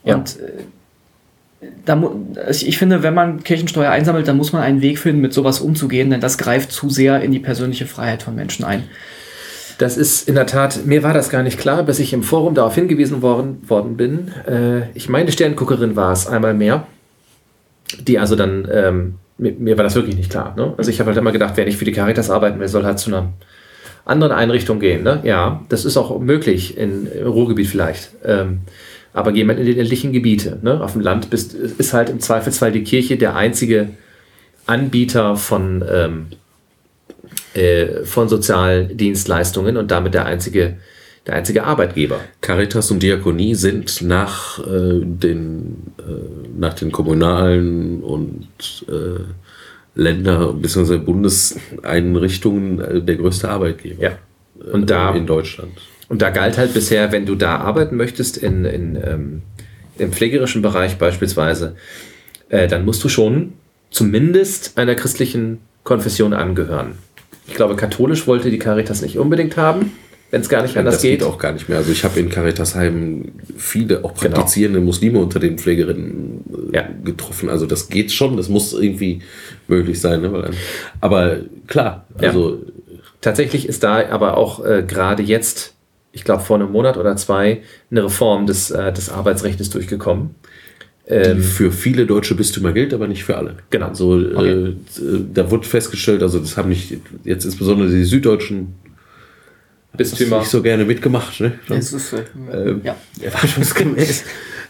Ja. 0.04 0.16
Und 0.16 0.38
äh, 0.38 0.62
da, 1.84 2.12
ich 2.50 2.78
finde, 2.78 3.02
wenn 3.02 3.14
man 3.14 3.42
Kirchensteuer 3.42 3.90
einsammelt, 3.90 4.28
dann 4.28 4.36
muss 4.36 4.52
man 4.52 4.62
einen 4.62 4.82
Weg 4.82 4.98
finden, 4.98 5.22
mit 5.22 5.32
sowas 5.32 5.60
umzugehen, 5.60 6.10
denn 6.10 6.20
das 6.20 6.38
greift 6.38 6.70
zu 6.70 6.90
sehr 6.90 7.22
in 7.22 7.32
die 7.32 7.38
persönliche 7.38 7.86
Freiheit 7.86 8.22
von 8.22 8.34
Menschen 8.34 8.64
ein. 8.64 8.84
Das 9.78 9.96
ist 9.96 10.28
in 10.28 10.34
der 10.34 10.46
Tat, 10.46 10.86
mir 10.86 11.02
war 11.02 11.12
das 11.12 11.28
gar 11.28 11.42
nicht 11.42 11.58
klar, 11.58 11.82
bis 11.82 11.98
ich 11.98 12.12
im 12.12 12.22
Forum 12.22 12.54
darauf 12.54 12.74
hingewiesen 12.74 13.20
worden, 13.20 13.62
worden 13.68 13.96
bin. 13.96 14.32
Äh, 14.46 14.90
ich 14.94 15.08
meine, 15.08 15.30
Sternguckerin 15.32 15.96
war 15.96 16.12
es 16.12 16.26
einmal 16.26 16.54
mehr, 16.54 16.86
die 18.00 18.18
also 18.18 18.36
dann, 18.36 18.66
ähm, 18.72 19.14
mir, 19.36 19.52
mir 19.52 19.76
war 19.76 19.84
das 19.84 19.94
wirklich 19.94 20.16
nicht 20.16 20.30
klar. 20.30 20.54
Ne? 20.56 20.72
Also 20.78 20.90
ich 20.90 20.98
habe 20.98 21.08
halt 21.08 21.18
immer 21.18 21.32
gedacht, 21.32 21.54
wer 21.56 21.66
nicht 21.66 21.76
für 21.76 21.84
die 21.84 21.92
Caritas 21.92 22.30
arbeiten 22.30 22.58
will, 22.58 22.68
soll 22.68 22.84
halt 22.84 22.98
zu 22.98 23.10
einer 23.10 23.32
anderen 24.06 24.32
Einrichtung 24.32 24.80
gehen. 24.80 25.02
Ne? 25.02 25.20
Ja, 25.24 25.62
das 25.68 25.84
ist 25.84 25.98
auch 25.98 26.18
möglich, 26.20 26.78
in, 26.78 27.06
im 27.06 27.26
Ruhrgebiet 27.26 27.66
vielleicht. 27.66 28.12
Ähm, 28.24 28.60
aber 29.16 29.30
jemand 29.32 29.58
in 29.58 29.64
die 29.64 29.72
ländlichen 29.72 30.12
Gebiete, 30.12 30.58
ne? 30.60 30.78
auf 30.82 30.92
dem 30.92 31.00
Land 31.00 31.30
bist, 31.30 31.54
ist 31.54 31.94
halt 31.94 32.10
im 32.10 32.20
Zweifelsfall 32.20 32.70
die 32.70 32.84
Kirche 32.84 33.16
der 33.16 33.34
einzige 33.34 33.88
Anbieter 34.66 35.36
von, 35.36 35.82
ähm, 35.90 36.26
äh, 37.54 38.04
von 38.04 38.28
Sozialdienstleistungen 38.28 39.78
und 39.78 39.90
damit 39.90 40.12
der 40.12 40.26
einzige, 40.26 40.76
der 41.26 41.36
einzige 41.36 41.64
Arbeitgeber. 41.64 42.20
Caritas 42.42 42.90
und 42.90 43.02
Diakonie 43.02 43.54
sind 43.54 44.02
nach, 44.02 44.58
äh, 44.58 45.00
den, 45.00 45.94
äh, 45.98 46.58
nach 46.58 46.74
den 46.74 46.92
kommunalen 46.92 48.02
und 48.02 48.48
äh, 48.86 49.22
Länder- 49.98 50.52
bzw. 50.52 50.98
Bundeseinrichtungen 50.98 52.80
äh, 52.80 53.00
der 53.00 53.16
größte 53.16 53.48
Arbeitgeber 53.48 54.02
Ja. 54.02 54.18
Und 54.72 54.90
da, 54.90 55.14
in 55.14 55.26
Deutschland. 55.26 55.72
Und 56.08 56.22
da 56.22 56.30
galt 56.30 56.56
halt 56.58 56.74
bisher, 56.74 57.12
wenn 57.12 57.26
du 57.26 57.34
da 57.34 57.56
arbeiten 57.58 57.96
möchtest, 57.96 58.36
in, 58.36 58.64
in, 58.64 58.96
ähm, 59.04 59.42
im 59.98 60.12
pflegerischen 60.12 60.62
Bereich 60.62 60.98
beispielsweise, 60.98 61.76
äh, 62.48 62.68
dann 62.68 62.84
musst 62.84 63.02
du 63.02 63.08
schon 63.08 63.54
zumindest 63.90 64.76
einer 64.78 64.94
christlichen 64.94 65.58
Konfession 65.84 66.32
angehören. 66.32 66.92
Ich 67.48 67.54
glaube, 67.54 67.76
katholisch 67.76 68.26
wollte 68.26 68.50
die 68.50 68.58
Caritas 68.58 69.02
nicht 69.02 69.18
unbedingt 69.18 69.56
haben, 69.56 69.92
wenn 70.32 70.40
es 70.40 70.48
gar 70.48 70.62
nicht 70.62 70.76
anders 70.76 70.96
das 70.96 71.02
geht. 71.02 71.20
geht. 71.20 71.28
auch 71.28 71.38
gar 71.38 71.52
nicht 71.52 71.68
mehr. 71.68 71.78
Also 71.78 71.92
ich 71.92 72.02
habe 72.02 72.18
in 72.18 72.28
Caritasheim 72.28 73.32
viele 73.56 74.04
auch 74.04 74.12
praktizierende 74.14 74.80
Muslime 74.80 75.20
unter 75.20 75.38
den 75.38 75.56
Pflegerinnen 75.56 76.42
äh, 76.72 76.76
Ja. 76.76 76.88
getroffen. 77.04 77.48
Also 77.48 77.66
das 77.66 77.88
geht 77.88 78.10
schon, 78.10 78.36
das 78.36 78.48
muss 78.48 78.72
irgendwie 78.72 79.22
möglich 79.68 80.00
sein. 80.00 80.22
Ne? 80.22 80.50
Aber 81.00 81.36
klar, 81.68 82.06
Ja. 82.20 82.28
also 82.28 82.62
Tatsächlich 83.20 83.66
ist 83.68 83.82
da 83.82 84.08
aber 84.10 84.36
auch 84.36 84.64
äh, 84.64 84.84
gerade 84.86 85.22
jetzt, 85.22 85.74
ich 86.16 86.24
glaube 86.24 86.42
vor 86.42 86.56
einem 86.56 86.72
Monat 86.72 86.96
oder 86.96 87.14
zwei, 87.16 87.60
eine 87.90 88.04
Reform 88.04 88.46
des, 88.46 88.70
äh, 88.70 88.90
des 88.90 89.10
Arbeitsrechts 89.10 89.68
durchgekommen. 89.68 90.34
die 91.08 91.40
für 91.40 91.70
viele 91.70 92.04
deutsche 92.04 92.34
Bistümer 92.34 92.72
gilt, 92.72 92.92
aber 92.92 93.06
nicht 93.06 93.22
für 93.22 93.36
alle. 93.36 93.58
Genau. 93.70 93.86
Also 93.86 94.18
äh, 94.18 94.70
äh, 94.70 94.74
da 95.32 95.48
wurde 95.50 95.68
festgestellt, 95.68 96.22
also 96.22 96.40
das 96.40 96.56
haben 96.56 96.70
nicht 96.70 96.96
jetzt 97.22 97.44
insbesondere 97.44 97.88
die 97.90 98.04
süddeutschen 98.04 98.74
Bistümer. 99.96 100.40
nicht 100.40 100.50
so 100.50 100.62
gerne 100.62 100.84
mitgemacht, 100.84 101.40
ne? 101.40 101.52
Das 101.68 101.92
ist, 101.92 102.12
äh, 102.12 102.74
ja. 102.82 102.96
erwartungsgemäß. 103.20 104.24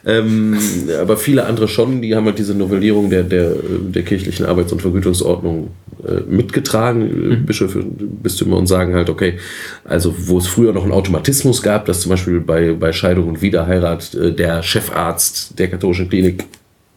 ähm, 0.05 0.59
aber 1.01 1.17
viele 1.17 1.47
andere 1.47 1.69
schon, 1.69 2.03
die 2.03 2.15
haben 2.15 2.27
halt 2.27 2.39
diese 2.39 2.55
Novellierung 2.55 3.09
der, 3.09 3.23
der, 3.23 3.53
der 3.55 4.03
kirchlichen 4.03 4.47
Arbeits- 4.47 4.73
und 4.73 4.83
Vergütungsordnung 4.83 5.71
äh, 5.86 5.86
mitgetragen, 6.29 7.33
äh, 7.33 7.37
Bischöfe, 7.37 7.83
Bistümer, 7.83 8.57
und 8.57 8.67
sagen 8.67 8.95
halt, 8.95 9.11
okay, 9.11 9.39
also 9.85 10.15
wo 10.17 10.39
es 10.39 10.47
früher 10.47 10.73
noch 10.73 10.83
einen 10.83 10.93
Automatismus 10.93 11.63
gab, 11.63 11.87
dass 11.87 12.01
zum 12.01 12.11
Beispiel 12.11 12.41
bei, 12.41 12.73
bei 12.73 12.93
Scheidung 12.93 13.29
und 13.29 13.43
Wiederheirat 13.43 14.15
äh, 14.15 14.33
der 14.33 14.63
Chefarzt 14.63 15.59
der 15.59 15.69
katholischen 15.69 16.09
Klinik 16.09 16.45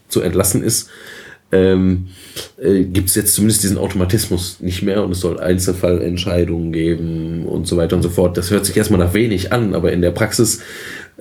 zu 0.07 0.21
entlassen 0.21 0.63
ist, 0.63 0.89
ähm, 1.51 2.07
äh, 2.61 2.83
gibt 2.83 3.09
es 3.09 3.15
jetzt 3.15 3.33
zumindest 3.33 3.63
diesen 3.63 3.77
Automatismus 3.77 4.59
nicht 4.59 4.83
mehr 4.83 5.03
und 5.03 5.11
es 5.11 5.19
soll 5.19 5.39
Einzelfallentscheidungen 5.39 6.71
geben 6.71 7.45
und 7.45 7.67
so 7.67 7.77
weiter 7.77 7.95
und 7.95 8.03
so 8.03 8.09
fort. 8.09 8.37
Das 8.37 8.51
hört 8.51 8.65
sich 8.65 8.77
erstmal 8.77 8.99
nach 8.99 9.13
wenig 9.13 9.51
an, 9.51 9.73
aber 9.73 9.91
in 9.91 10.01
der 10.01 10.11
Praxis 10.11 10.61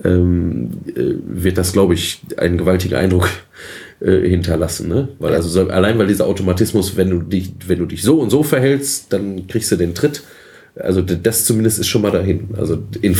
ähm, 0.03 0.69
äh, 0.87 1.15
wird 1.25 1.57
das, 1.57 1.73
glaube 1.73 1.95
ich, 1.95 2.21
einen 2.37 2.57
gewaltigen 2.57 2.95
Eindruck 2.95 3.29
äh, 4.01 4.27
hinterlassen. 4.29 4.87
Ne? 4.89 5.09
Weil 5.19 5.33
also 5.33 5.49
so, 5.49 5.67
allein 5.69 5.97
weil 5.99 6.07
dieser 6.07 6.25
Automatismus, 6.27 6.95
wenn 6.97 7.09
du 7.09 7.19
dich, 7.21 7.51
wenn 7.67 7.79
du 7.79 7.85
dich 7.85 8.01
so 8.03 8.19
und 8.19 8.29
so 8.29 8.43
verhältst, 8.43 9.11
dann 9.13 9.47
kriegst 9.47 9.71
du 9.71 9.75
den 9.75 9.93
Tritt. 9.95 10.23
Also 10.75 11.01
das 11.01 11.45
zumindest 11.45 11.79
ist 11.79 11.87
schon 11.87 12.01
mal 12.01 12.11
dahin. 12.11 12.49
Also 12.57 12.81
in, 13.01 13.15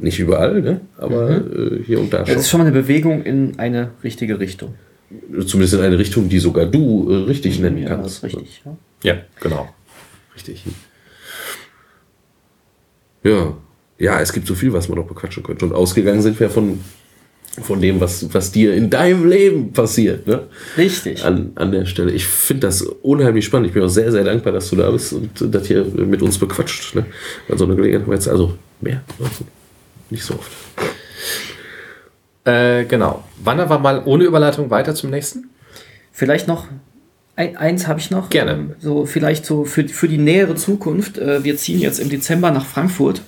nicht 0.00 0.18
überall, 0.18 0.62
ne? 0.62 0.80
aber 0.96 1.30
äh, 1.38 1.82
hier 1.84 1.98
und 2.00 2.12
da 2.12 2.18
Das 2.20 2.28
schon. 2.30 2.38
ist 2.38 2.48
schon 2.50 2.60
mal 2.60 2.66
eine 2.66 2.74
Bewegung 2.80 3.22
in 3.24 3.58
eine 3.58 3.90
richtige 4.04 4.38
Richtung. 4.40 4.74
Zumindest 5.46 5.74
in 5.74 5.80
eine 5.80 5.98
Richtung, 5.98 6.28
die 6.28 6.38
sogar 6.38 6.66
du 6.66 7.10
äh, 7.10 7.14
richtig 7.24 7.58
nennen 7.60 7.78
Ja, 7.78 7.88
kannst. 7.88 8.04
das 8.22 8.30
ist 8.32 8.36
richtig. 8.36 8.62
Ja. 8.64 8.76
Ja, 9.02 9.18
genau. 9.40 9.68
Richtig. 10.34 10.64
Ja. 13.24 13.54
Ja, 14.00 14.20
es 14.20 14.32
gibt 14.32 14.46
so 14.46 14.54
viel, 14.54 14.72
was 14.72 14.88
man 14.88 14.98
noch 14.98 15.06
bequatschen 15.08 15.42
könnte. 15.42 15.64
Und 15.64 15.72
ausgegangen 15.72 16.22
sind 16.22 16.38
wir 16.38 16.48
von, 16.50 16.78
von 17.62 17.80
dem, 17.80 18.00
was, 18.00 18.32
was 18.32 18.52
dir 18.52 18.74
in 18.74 18.90
deinem 18.90 19.28
Leben 19.28 19.72
passiert. 19.72 20.26
Ne? 20.26 20.44
Richtig. 20.76 21.24
An, 21.24 21.52
an 21.54 21.72
der 21.72 21.86
Stelle. 21.86 22.12
Ich 22.12 22.26
finde 22.26 22.66
das 22.66 22.82
unheimlich 22.82 23.44
spannend. 23.44 23.68
Ich 23.68 23.74
bin 23.74 23.82
auch 23.82 23.88
sehr, 23.88 24.10
sehr 24.12 24.24
dankbar, 24.24 24.52
dass 24.52 24.70
du 24.70 24.76
da 24.76 24.90
bist 24.90 25.12
und 25.12 25.30
das 25.54 25.66
hier 25.66 25.84
mit 25.84 26.22
uns 26.22 26.38
bequatscht. 26.38 26.94
Ne? 26.94 27.06
So 27.54 27.64
eine 27.64 27.76
Gelegenheit 27.76 28.02
haben 28.02 28.10
wir 28.10 28.16
jetzt 28.16 28.28
also 28.28 28.54
mehr. 28.80 29.02
Also 29.18 29.44
nicht 30.10 30.24
so 30.24 30.34
oft. 30.34 30.50
Äh, 32.44 32.84
genau. 32.86 33.24
Wandern 33.42 33.68
wir 33.68 33.78
mal 33.78 34.02
ohne 34.04 34.24
Überleitung 34.24 34.70
weiter 34.70 34.94
zum 34.94 35.10
nächsten? 35.10 35.50
Vielleicht 36.12 36.48
noch 36.48 36.66
ein, 37.36 37.56
eins 37.56 37.86
habe 37.86 38.00
ich 38.00 38.10
noch. 38.10 38.30
Gerne. 38.30 38.74
So 38.80 39.06
vielleicht 39.06 39.46
so 39.46 39.64
für, 39.64 39.86
für 39.86 40.08
die 40.08 40.18
nähere 40.18 40.56
Zukunft. 40.56 41.18
Äh, 41.18 41.44
wir 41.44 41.56
ziehen 41.56 41.78
jetzt 41.78 42.00
im 42.00 42.08
Dezember 42.08 42.50
nach 42.50 42.66
Frankfurt. 42.66 43.22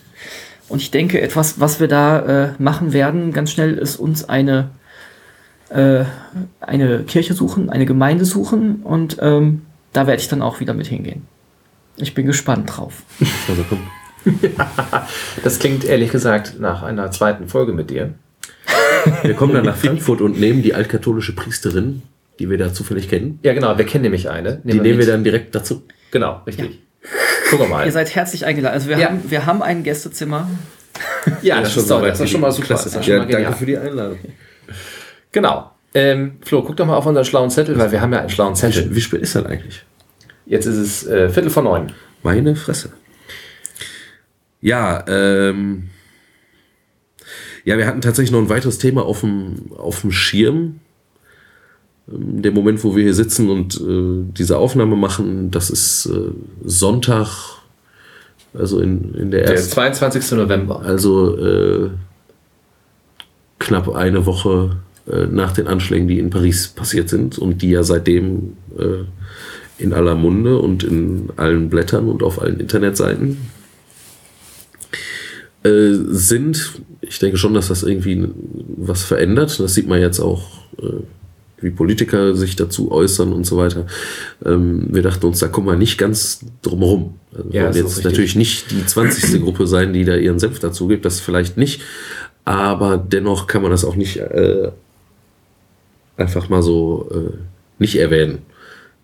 Und 0.70 0.80
ich 0.80 0.90
denke, 0.92 1.20
etwas, 1.20 1.58
was 1.58 1.80
wir 1.80 1.88
da 1.88 2.20
äh, 2.20 2.52
machen 2.58 2.92
werden, 2.92 3.32
ganz 3.32 3.50
schnell, 3.50 3.76
ist 3.76 3.96
uns 3.96 4.28
eine, 4.28 4.70
äh, 5.68 6.04
eine 6.60 7.00
Kirche 7.02 7.34
suchen, 7.34 7.70
eine 7.70 7.86
Gemeinde 7.86 8.24
suchen. 8.24 8.76
Und 8.84 9.16
ähm, 9.20 9.62
da 9.92 10.06
werde 10.06 10.22
ich 10.22 10.28
dann 10.28 10.42
auch 10.42 10.60
wieder 10.60 10.72
mit 10.72 10.86
hingehen. 10.86 11.26
Ich 11.96 12.14
bin 12.14 12.24
gespannt 12.26 12.70
drauf. 12.76 13.02
Also 13.48 13.64
komm. 13.68 13.80
Das 15.42 15.58
klingt 15.58 15.84
ehrlich 15.84 16.12
gesagt 16.12 16.60
nach 16.60 16.82
einer 16.82 17.10
zweiten 17.10 17.48
Folge 17.48 17.72
mit 17.72 17.90
dir. 17.90 18.14
Wir 19.22 19.34
kommen 19.34 19.54
dann 19.54 19.64
nach 19.64 19.76
Frankfurt 19.76 20.20
und 20.20 20.38
nehmen 20.38 20.62
die 20.62 20.74
altkatholische 20.74 21.34
Priesterin, 21.34 22.02
die 22.38 22.48
wir 22.48 22.58
da 22.58 22.72
zufällig 22.72 23.08
kennen. 23.08 23.40
Ja, 23.42 23.54
genau, 23.54 23.76
wir 23.76 23.86
kennen 23.86 24.02
nämlich 24.02 24.28
eine. 24.28 24.60
Die 24.62 24.78
nehmen 24.78 24.98
wir 24.98 25.06
dann 25.06 25.24
direkt 25.24 25.54
dazu. 25.54 25.82
Genau, 26.12 26.42
richtig. 26.46 26.80
Gucken 27.50 27.66
wir 27.66 27.68
mal. 27.68 27.86
Ihr 27.86 27.92
seid 27.92 28.14
herzlich 28.14 28.46
eingeladen. 28.46 28.74
Also 28.74 28.88
wir, 28.88 28.98
Ja. 28.98 29.08
haben, 29.08 29.30
wir 29.30 29.46
haben 29.46 29.62
ein 29.62 29.82
Gästezimmer. 29.82 30.48
ja, 31.42 31.60
das, 31.60 31.76
ist, 31.76 31.90
doch, 31.90 32.00
das 32.02 32.20
ist 32.20 32.30
schon 32.30 32.40
mal 32.40 32.52
super. 32.52 32.66
Klasse. 32.68 32.84
Das 32.90 32.96
ist 33.00 33.04
schon 33.04 33.16
mal 33.18 33.26
genial. 33.26 33.42
danke 33.42 33.58
für 33.58 33.66
die 33.66 33.76
Einladung. 33.78 34.18
Genau. 35.32 35.70
Ähm, 35.92 36.38
Flo, 36.42 36.62
guck 36.62 36.76
doch 36.76 36.86
mal 36.86 36.96
auf 36.96 37.06
unseren 37.06 37.24
schlauen 37.24 37.50
Zettel, 37.50 37.76
weil 37.78 37.90
wir 37.90 38.00
haben 38.00 38.12
ja 38.12 38.20
einen 38.20 38.30
schlauen 38.30 38.54
Zettel. 38.54 38.94
Wie 38.94 39.00
spät 39.00 39.20
ist 39.22 39.34
das 39.34 39.44
eigentlich? 39.44 39.82
Jetzt 40.46 40.66
ist 40.66 40.76
es 40.76 41.06
äh, 41.06 41.28
Viertel 41.28 41.50
vor 41.50 41.62
neun. 41.64 41.92
Meine 42.22 42.54
Fresse. 42.56 42.90
Ja, 44.60 45.04
ähm. 45.08 45.90
Ja, 47.64 47.76
wir 47.76 47.86
hatten 47.86 48.00
tatsächlich 48.00 48.30
noch 48.32 48.38
ein 48.40 48.48
weiteres 48.48 48.78
Thema 48.78 49.04
auf 49.04 49.20
dem, 49.20 49.72
auf 49.76 50.00
dem 50.00 50.12
Schirm. 50.12 50.80
Ähm, 52.12 52.42
Der 52.42 52.52
Moment, 52.52 52.82
wo 52.84 52.94
wir 52.96 53.02
hier 53.04 53.14
sitzen 53.14 53.48
und 53.50 53.80
äh, 53.80 54.32
diese 54.36 54.58
Aufnahme 54.58 54.96
machen, 54.96 55.50
das 55.50 55.70
ist 55.70 56.06
äh, 56.06 56.30
Sonntag, 56.64 57.28
also 58.54 58.80
in, 58.80 59.14
in 59.14 59.30
der 59.30 59.42
Der 59.42 59.52
ersten, 59.52 59.72
22. 59.72 60.32
November. 60.32 60.82
also 60.82 61.36
äh, 61.36 61.90
knapp 63.58 63.94
eine 63.94 64.26
Woche 64.26 64.76
äh, 65.10 65.26
nach 65.26 65.52
den 65.52 65.66
Anschlägen, 65.68 66.08
die 66.08 66.18
in 66.18 66.30
Paris 66.30 66.68
passiert 66.68 67.08
sind 67.08 67.38
und 67.38 67.62
die 67.62 67.70
ja 67.70 67.82
seitdem 67.82 68.54
äh, 68.78 69.04
in 69.82 69.92
aller 69.92 70.14
Munde 70.14 70.58
und 70.58 70.82
in 70.82 71.30
allen 71.36 71.70
Blättern 71.70 72.08
und 72.08 72.22
auf 72.22 72.40
allen 72.40 72.60
Internetseiten 72.60 73.38
äh, 75.62 75.92
sind. 76.08 76.80
Ich 77.00 77.18
denke 77.18 77.38
schon, 77.38 77.54
dass 77.54 77.68
das 77.68 77.82
irgendwie 77.82 78.28
was 78.76 79.02
verändert. 79.04 79.58
Das 79.58 79.74
sieht 79.74 79.88
man 79.88 80.00
jetzt 80.00 80.20
auch, 80.20 80.42
wie 81.60 81.70
Politiker 81.70 82.34
sich 82.34 82.56
dazu 82.56 82.90
äußern 82.90 83.32
und 83.32 83.44
so 83.44 83.56
weiter. 83.56 83.86
Ähm, 84.44 84.86
wir 84.90 85.02
dachten 85.02 85.26
uns, 85.26 85.38
da 85.40 85.48
kommen 85.48 85.66
wir 85.66 85.76
nicht 85.76 85.98
ganz 85.98 86.40
drum 86.62 86.80
herum. 86.80 87.14
Also 87.36 87.50
Ja, 87.50 87.70
jetzt 87.70 88.04
natürlich 88.04 88.36
nicht 88.36 88.70
die 88.70 88.84
20. 88.84 89.40
Gruppe 89.44 89.66
sein, 89.66 89.92
die 89.92 90.04
da 90.04 90.16
ihren 90.16 90.38
Senf 90.38 90.58
dazu 90.58 90.88
gibt, 90.88 91.04
das 91.04 91.20
vielleicht 91.20 91.56
nicht. 91.56 91.82
Aber 92.44 92.96
dennoch 92.96 93.46
kann 93.46 93.62
man 93.62 93.70
das 93.70 93.84
auch 93.84 93.96
nicht 93.96 94.16
äh, 94.16 94.70
einfach 96.16 96.48
mal 96.48 96.62
so 96.62 97.08
äh, 97.12 97.36
nicht 97.78 97.96
erwähnen. 97.96 98.38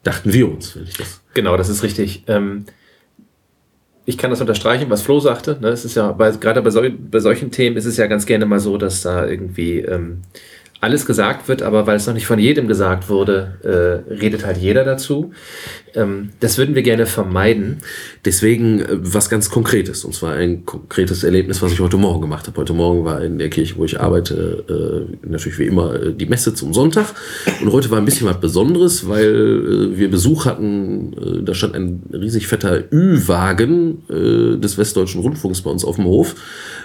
Dachten 0.02 0.32
wir 0.32 0.50
uns, 0.50 0.76
wenn 0.76 0.84
ich 0.84 0.96
das. 0.96 1.20
Genau, 1.34 1.56
das 1.56 1.68
ist 1.68 1.82
richtig. 1.82 2.24
Ähm, 2.28 2.64
ich 4.04 4.16
kann 4.16 4.30
das 4.30 4.40
unterstreichen, 4.40 4.88
was 4.88 5.02
Flo 5.02 5.18
sagte. 5.18 5.58
Ne? 5.60 5.68
Es 5.68 5.84
ist 5.84 5.96
ja, 5.96 6.12
bei, 6.12 6.30
gerade 6.30 6.62
bei, 6.62 6.70
sol 6.70 6.90
bei 6.90 7.18
solchen 7.18 7.50
Themen 7.50 7.76
ist 7.76 7.86
es 7.86 7.96
ja 7.96 8.06
ganz 8.06 8.24
gerne 8.24 8.46
mal 8.46 8.60
so, 8.60 8.76
dass 8.78 9.02
da 9.02 9.26
irgendwie 9.26 9.80
ähm, 9.80 10.22
alles 10.80 11.06
gesagt 11.06 11.48
wird, 11.48 11.62
aber 11.62 11.86
weil 11.86 11.96
es 11.96 12.06
noch 12.06 12.14
nicht 12.14 12.26
von 12.26 12.38
jedem 12.38 12.68
gesagt 12.68 13.08
wurde, 13.08 14.04
äh, 14.08 14.12
redet 14.12 14.44
halt 14.44 14.58
jeder 14.58 14.84
dazu. 14.84 15.32
Ähm, 15.96 16.30
das 16.40 16.58
würden 16.58 16.74
wir 16.74 16.82
gerne 16.82 17.06
vermeiden. 17.06 17.78
Deswegen 18.24 18.80
äh, 18.80 18.86
was 18.90 19.30
ganz 19.30 19.50
Konkretes. 19.50 20.04
Und 20.04 20.14
zwar 20.14 20.34
ein 20.34 20.66
konkretes 20.66 21.24
Erlebnis, 21.24 21.62
was 21.62 21.72
ich 21.72 21.80
heute 21.80 21.96
Morgen 21.96 22.20
gemacht 22.20 22.46
habe. 22.46 22.58
Heute 22.58 22.74
Morgen 22.74 23.04
war 23.04 23.22
in 23.24 23.38
der 23.38 23.48
Kirche, 23.48 23.76
wo 23.78 23.84
ich 23.84 23.98
arbeite, 23.98 25.08
äh, 25.22 25.26
natürlich 25.26 25.58
wie 25.58 25.66
immer 25.66 25.94
äh, 25.94 26.12
die 26.12 26.26
Messe 26.26 26.54
zum 26.54 26.74
Sonntag. 26.74 27.14
Und 27.62 27.72
heute 27.72 27.90
war 27.90 27.98
ein 27.98 28.04
bisschen 28.04 28.26
was 28.26 28.38
Besonderes, 28.38 29.08
weil 29.08 29.96
wir 29.96 30.10
Besuch 30.10 30.44
hatten. 30.44 31.44
Da 31.44 31.54
stand 31.54 31.74
ein 31.74 32.02
riesig 32.12 32.46
fetter 32.46 32.84
Ü-Wagen 32.92 34.02
des 34.08 34.76
Westdeutschen 34.76 35.22
Rundfunks 35.22 35.62
bei 35.62 35.70
uns 35.70 35.84
auf 35.84 35.96
dem 35.96 36.04
Hof. 36.04 36.34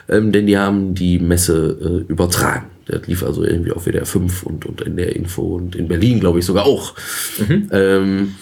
Ähm, 0.07 0.31
denn 0.31 0.47
die 0.47 0.57
haben 0.57 0.93
die 0.93 1.19
Messe 1.19 2.05
übertragen. 2.07 2.67
Der 2.87 3.01
lief 3.05 3.23
also 3.23 3.43
irgendwie 3.43 3.71
auf 3.71 3.85
WDR 3.85 4.05
5 4.05 4.43
und, 4.43 4.65
und 4.65 4.81
in 4.81 4.95
der 4.95 5.15
Info 5.15 5.55
und 5.55 5.75
in 5.75 5.87
Berlin, 5.87 6.19
glaube 6.19 6.39
ich, 6.39 6.45
sogar 6.45 6.65
auch. 6.65 6.95
Ähm, 7.71 8.35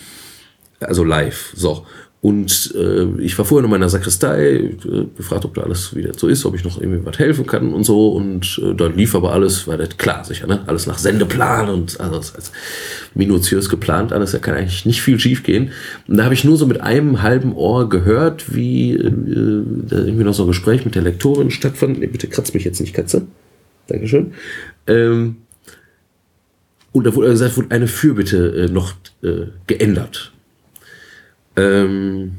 also 0.80 1.04
live. 1.04 1.54
So. 1.56 1.86
Und 2.22 2.74
äh, 2.76 3.22
ich 3.22 3.38
war 3.38 3.46
vorher 3.46 3.64
in 3.64 3.72
meiner 3.72 3.88
Sakristei, 3.88 4.56
äh, 4.56 5.06
gefragt, 5.16 5.46
ob 5.46 5.54
da 5.54 5.62
alles 5.62 5.96
wieder 5.96 6.12
so 6.18 6.28
ist, 6.28 6.44
ob 6.46 6.54
ich 6.54 6.66
noch 6.66 6.82
irgendwie 6.82 7.06
was 7.06 7.18
helfen 7.18 7.48
kann 7.48 7.74
und 7.74 7.86
so. 7.86 8.10
Und 8.10 8.60
äh, 8.62 8.76
dann 8.76 8.98
lief 8.98 9.16
aber 9.16 9.32
alles, 9.32 9.68
war 9.68 9.78
das 9.78 9.96
klar, 9.98 10.26
sicher, 10.26 10.46
ne? 10.46 10.62
Alles 10.68 10.86
nach 10.86 10.98
Sendeplan 10.98 11.70
und 11.70 11.98
alles 12.02 12.36
als 12.36 12.52
minutiös 13.16 13.70
geplant, 13.70 14.12
alles, 14.12 14.34
da 14.34 14.40
kann 14.40 14.56
eigentlich 14.56 14.86
nicht 14.86 15.02
viel 15.02 15.18
schief 15.18 15.44
gehen. 15.44 15.72
Und 16.10 16.18
da 16.18 16.26
habe 16.26 16.34
ich 16.34 16.44
nur 16.44 16.58
so 16.58 16.66
mit 16.66 16.82
einem 16.82 17.22
halben 17.22 17.54
Ohr 17.54 17.88
gehört, 17.88 18.54
wie 18.54 18.96
äh, 18.96 19.12
da 19.88 20.00
irgendwie 20.00 20.26
noch 20.26 20.34
so 20.34 20.44
ein 20.44 20.50
Gespräch 20.50 20.84
mit 20.84 20.96
der 20.96 21.04
Lektorin 21.04 21.52
stattfand. 21.52 22.00
Nee, 22.00 22.08
bitte 22.08 22.28
kratzt 22.28 22.54
mich 22.54 22.66
jetzt 22.66 22.82
nicht, 22.82 22.94
Katze. 22.94 23.28
Dankeschön. 23.88 24.34
Ähm, 24.88 25.38
und 26.92 27.06
da 27.06 27.16
wurde 27.16 27.30
gesagt, 27.30 27.56
wurde 27.56 27.72
eine 27.72 27.88
Fürbitte 27.88 28.66
äh, 28.68 28.72
noch 28.72 28.94
äh, 29.24 29.46
geändert. 29.68 30.34
Ähm, 31.60 32.32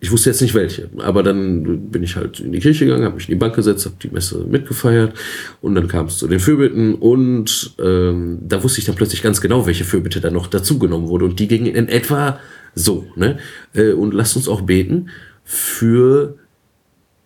ich 0.00 0.12
wusste 0.12 0.30
jetzt 0.30 0.40
nicht 0.40 0.54
welche, 0.54 0.88
aber 0.98 1.24
dann 1.24 1.90
bin 1.90 2.04
ich 2.04 2.14
halt 2.14 2.38
in 2.38 2.52
die 2.52 2.60
Kirche 2.60 2.84
gegangen, 2.84 3.04
habe 3.04 3.16
mich 3.16 3.28
in 3.28 3.34
die 3.34 3.38
Bank 3.38 3.56
gesetzt, 3.56 3.84
habe 3.84 3.96
die 4.00 4.10
Messe 4.10 4.44
mitgefeiert 4.44 5.12
und 5.60 5.74
dann 5.74 5.88
kam 5.88 6.06
es 6.06 6.18
zu 6.18 6.28
den 6.28 6.38
Fürbitten 6.38 6.94
und 6.94 7.74
ähm, 7.82 8.38
da 8.46 8.62
wusste 8.62 8.78
ich 8.78 8.86
dann 8.86 8.94
plötzlich 8.94 9.22
ganz 9.22 9.40
genau, 9.40 9.66
welche 9.66 9.84
Fürbitte 9.84 10.20
dann 10.20 10.34
noch 10.34 10.46
dazugenommen 10.46 11.08
wurde 11.08 11.24
und 11.24 11.40
die 11.40 11.48
gingen 11.48 11.74
in 11.74 11.88
etwa 11.88 12.38
so. 12.76 13.06
Ne? 13.16 13.38
Äh, 13.74 13.92
und 13.92 14.14
lasst 14.14 14.36
uns 14.36 14.48
auch 14.48 14.60
beten 14.60 15.10
für 15.44 16.36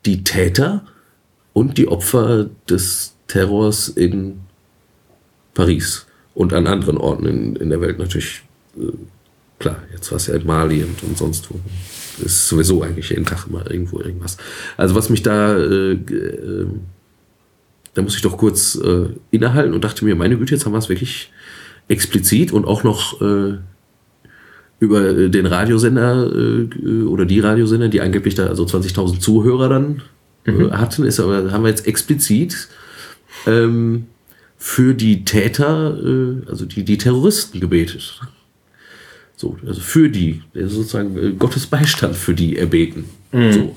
die 0.07 0.24
Täter 0.24 0.86
und 1.53 1.77
die 1.77 1.89
Opfer 1.89 2.49
des 2.70 3.16
Terrors 3.28 3.90
in 3.90 4.40
Paris 5.53 6.07
und 6.35 6.55
an 6.55 6.66
anderen 6.66 6.97
Orten 6.97 7.27
in, 7.27 7.57
in 7.57 7.69
der 7.69 7.82
Welt 7.82 7.99
natürlich. 7.99 8.43
Äh, 8.78 8.93
klar, 9.63 9.77
jetzt 9.93 10.11
war 10.11 10.17
es 10.17 10.27
ja 10.27 10.35
in 10.35 10.47
Mali 10.47 10.83
und, 10.83 11.03
und 11.03 11.17
sonst 11.17 11.49
wo. 11.51 11.59
Ist 12.23 12.47
sowieso 12.49 12.83
eigentlich 12.83 13.09
jeden 13.09 13.25
Tag 13.25 13.47
immer 13.49 13.69
irgendwo 13.71 14.01
irgendwas. 14.01 14.37
Also 14.77 14.95
was 14.95 15.09
mich 15.09 15.23
da, 15.23 15.57
äh, 15.57 15.93
äh, 15.93 16.67
da 17.95 18.03
muss 18.03 18.17
ich 18.17 18.23
doch 18.23 18.37
kurz 18.37 18.75
äh, 18.75 19.07
innehalten 19.31 19.73
und 19.73 19.83
dachte 19.83 20.05
mir, 20.05 20.15
meine 20.15 20.37
Güte, 20.37 20.55
jetzt 20.55 20.67
haben 20.67 20.73
wir 20.73 20.79
es 20.79 20.91
wirklich 20.91 21.33
explizit 21.89 22.53
und 22.53 22.67
auch 22.67 22.85
noch 22.85 23.21
äh, 23.23 23.55
über 24.79 25.29
den 25.29 25.47
Radiosender 25.47 26.31
äh, 26.35 27.03
oder 27.05 27.25
die 27.25 27.41
Radiosender, 27.41 27.89
die 27.89 28.03
angeblich 28.03 28.35
da 28.35 28.47
also 28.47 28.65
20.000 28.65 29.21
Zuhörer 29.21 29.69
dann 29.71 30.03
äh, 30.45 30.71
hatten, 30.71 31.05
ist 31.05 31.19
aber 31.19 31.51
haben 31.51 31.63
wir 31.63 31.71
jetzt 31.71 31.87
explizit 31.87 32.69
ähm, 33.47 34.07
für 34.59 34.95
die 34.95 35.25
Täter, 35.25 35.99
also 36.47 36.67
die, 36.67 36.85
die 36.85 36.97
Terroristen 36.97 37.59
gebetet. 37.59 38.21
So, 39.43 39.56
also 39.66 39.81
für 39.81 40.09
die, 40.09 40.40
sozusagen 40.55 41.19
äh, 41.19 41.32
Gottes 41.32 41.66
Beistand 41.66 42.14
für 42.14 42.32
die 42.32 42.59
erbeten. 42.59 43.06
So. 43.32 43.74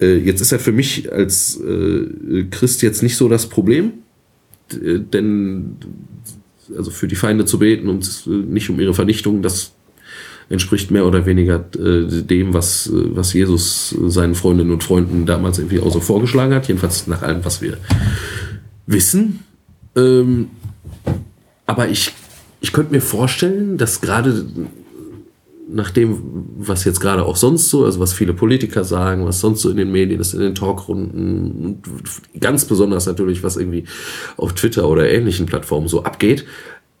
Äh, 0.00 0.16
jetzt 0.20 0.40
ist 0.40 0.50
ja 0.50 0.56
für 0.56 0.72
mich 0.72 1.12
als 1.12 1.60
äh, 1.60 2.44
Christ 2.50 2.80
jetzt 2.80 3.02
nicht 3.02 3.14
so 3.18 3.28
das 3.28 3.50
Problem, 3.50 3.92
denn 4.72 5.76
also 6.74 6.90
für 6.90 7.06
die 7.06 7.16
Feinde 7.16 7.44
zu 7.44 7.58
beten 7.58 7.88
und 7.88 8.26
nicht 8.26 8.70
um 8.70 8.80
ihre 8.80 8.94
Vernichtung, 8.94 9.42
das 9.42 9.72
entspricht 10.48 10.90
mehr 10.90 11.04
oder 11.04 11.26
weniger 11.26 11.66
äh, 11.78 12.22
dem, 12.22 12.54
was, 12.54 12.88
was 12.90 13.34
Jesus 13.34 13.94
seinen 14.06 14.34
Freundinnen 14.34 14.70
und 14.70 14.84
Freunden 14.84 15.26
damals 15.26 15.58
irgendwie 15.58 15.80
auch 15.80 15.92
so 15.92 16.00
vorgeschlagen 16.00 16.54
hat, 16.54 16.66
jedenfalls 16.66 17.06
nach 17.06 17.20
allem, 17.20 17.44
was 17.44 17.60
wir 17.60 17.76
wissen. 18.86 19.40
Ähm, 19.96 20.48
aber 21.66 21.88
ich, 21.88 22.12
ich 22.60 22.72
könnte 22.72 22.92
mir 22.92 23.00
vorstellen, 23.00 23.76
dass 23.78 24.00
gerade 24.00 24.46
nach 25.70 25.90
dem, 25.90 26.22
was 26.58 26.84
jetzt 26.84 27.00
gerade 27.00 27.24
auch 27.24 27.36
sonst 27.36 27.68
so, 27.68 27.84
also 27.84 28.00
was 28.00 28.12
viele 28.12 28.32
Politiker 28.32 28.84
sagen, 28.84 29.26
was 29.26 29.40
sonst 29.40 29.62
so 29.62 29.70
in 29.70 29.76
den 29.76 29.92
Medien 29.92 30.20
ist, 30.20 30.34
in 30.34 30.40
den 30.40 30.54
Talkrunden, 30.54 31.64
und 31.64 31.82
ganz 32.40 32.64
besonders 32.64 33.06
natürlich, 33.06 33.42
was 33.42 33.56
irgendwie 33.56 33.84
auf 34.36 34.54
Twitter 34.54 34.88
oder 34.88 35.10
ähnlichen 35.10 35.46
Plattformen 35.46 35.88
so 35.88 36.04
abgeht. 36.04 36.46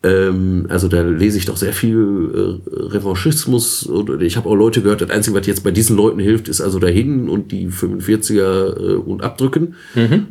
Ähm, 0.04 0.66
also 0.68 0.86
da 0.86 1.02
lese 1.02 1.38
ich 1.38 1.46
doch 1.46 1.56
sehr 1.56 1.72
viel 1.72 2.60
äh, 2.66 2.70
Revanchismus 2.94 3.82
und 3.84 4.22
ich 4.22 4.36
habe 4.36 4.48
auch 4.48 4.54
Leute 4.54 4.80
gehört, 4.80 5.00
das 5.00 5.10
Einzige, 5.10 5.36
was 5.36 5.46
jetzt 5.46 5.64
bei 5.64 5.72
diesen 5.72 5.96
Leuten 5.96 6.20
hilft, 6.20 6.48
ist 6.48 6.60
also 6.60 6.78
dahin 6.78 7.28
und 7.28 7.50
die 7.50 7.68
45er 7.68 8.92
äh, 8.92 8.94
und 8.94 9.24
abdrücken. 9.24 9.74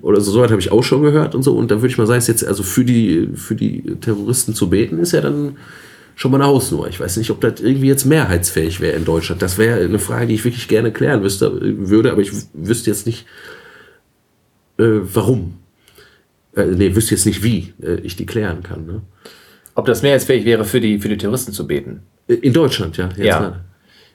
Oder 0.01 0.22
so, 0.22 0.31
so 0.31 0.41
habe 0.41 0.59
ich 0.59 0.72
auch 0.72 0.84
schon 0.84 1.01
gehört 1.01 1.35
und 1.35 1.43
so. 1.43 1.53
Und 1.53 1.69
da 1.69 1.77
würde 1.77 1.88
ich 1.88 1.97
mal 1.97 2.07
sagen, 2.07 2.19
ist 2.19 2.27
jetzt 2.27 2.47
also 2.47 2.64
für 2.64 2.85
die, 2.85 3.30
für 3.34 3.55
die 3.55 3.81
Terroristen 3.99 4.53
zu 4.53 4.69
beten, 4.69 4.99
ist 4.99 5.11
ja 5.11 5.19
dann 5.19 5.57
schon 6.18 6.31
mal 6.31 6.41
eine 6.41 6.48
Hausnummer. 6.48 6.88
Ich 6.88 6.99
weiß 6.99 7.15
nicht, 7.18 7.30
ob 7.30 7.39
das 7.41 7.61
irgendwie 7.61 7.88
jetzt 7.88 8.06
mehrheitsfähig 8.06 8.81
wäre 8.81 8.98
in 8.98 9.06
Deutschland. 9.06 9.41
Das 9.41 9.60
wäre 9.60 9.80
eine 9.80 9.99
Frage, 9.99 10.26
die 10.26 10.34
ich 10.34 10.44
wirklich 10.44 10.68
gerne 10.68 10.91
klären 10.91 11.22
wüsste, 11.22 11.52
würde, 11.61 12.11
aber 12.11 12.22
ich 12.22 12.31
wüsste 12.53 12.89
jetzt 12.89 13.06
nicht, 13.06 13.27
äh, 14.80 14.84
warum. 15.14 15.60
Äh, 16.56 16.65
nee, 16.65 16.95
wüsste 16.95 17.14
jetzt 17.14 17.27
nicht, 17.27 17.44
wie 17.44 17.72
äh, 17.84 17.99
ich 18.02 18.15
die 18.15 18.26
klären 18.26 18.64
kann. 18.64 18.88
Ne? 18.88 19.02
Ob 19.76 19.85
das 19.85 20.02
mehrheitsfähig 20.02 20.44
wäre, 20.44 20.65
für 20.65 20.81
die, 20.81 20.98
für 20.98 21.07
die 21.07 21.18
Terroristen 21.18 21.53
zu 21.53 21.68
beten. 21.68 22.02
Äh, 22.27 22.34
In 22.34 22.52
Deutschland, 22.52 22.98
ja. 22.98 23.10
Ja. 23.15 23.38
gerade. 23.38 23.60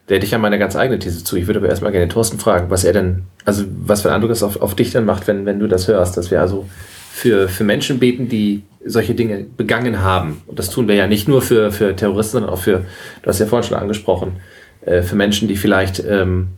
Da 0.09 0.17
hätte 0.17 0.27
ich 0.27 0.33
ja 0.33 0.39
meine 0.39 0.59
ganz 0.59 0.75
eigene 0.75 0.99
These 0.99 1.23
zu. 1.23 1.37
Ich 1.37 1.47
würde 1.47 1.61
aber 1.61 1.69
erstmal 1.69 1.93
gerne 1.93 2.07
den 2.09 2.13
Thorsten 2.13 2.41
fragen, 2.41 2.69
was 2.69 2.83
er 2.83 2.95
denn, 2.95 3.23
also 3.45 3.65
was 3.87 4.03
für 4.03 4.09
einen 4.09 4.17
Eindruck 4.17 4.31
das 4.31 4.43
auf, 4.43 4.61
auf 4.61 4.75
dich 4.75 4.91
dann 4.91 5.05
macht, 5.05 5.29
wenn, 5.29 5.47
wenn 5.47 5.61
du 5.61 5.69
das 5.69 5.87
hörst, 5.87 6.17
dass 6.17 6.33
wir 6.33 6.41
also 6.41 6.69
für, 7.13 7.49
für 7.49 7.63
Menschen 7.63 7.99
beten, 7.99 8.29
die 8.29 8.63
solche 8.85 9.15
Dinge 9.15 9.45
begangen 9.57 10.01
haben. 10.01 10.43
Und 10.47 10.59
das 10.59 10.71
tun 10.71 10.89
wir 10.89 10.95
ja 10.95 11.07
nicht 11.07 11.29
nur 11.29 11.43
für, 11.43 11.71
für 11.71 11.95
Terroristen, 11.95 12.33
sondern 12.33 12.51
auch 12.51 12.61
für, 12.61 12.85
du 13.23 13.29
hast 13.29 13.39
ja 13.39 13.47
vorhin 13.47 13.69
schon 13.69 13.79
angesprochen, 13.79 14.41
äh, 14.87 15.03
für 15.03 15.15
Menschen, 15.15 15.47
die 15.47 15.57
vielleicht 15.57 16.03
ähm, 16.05 16.49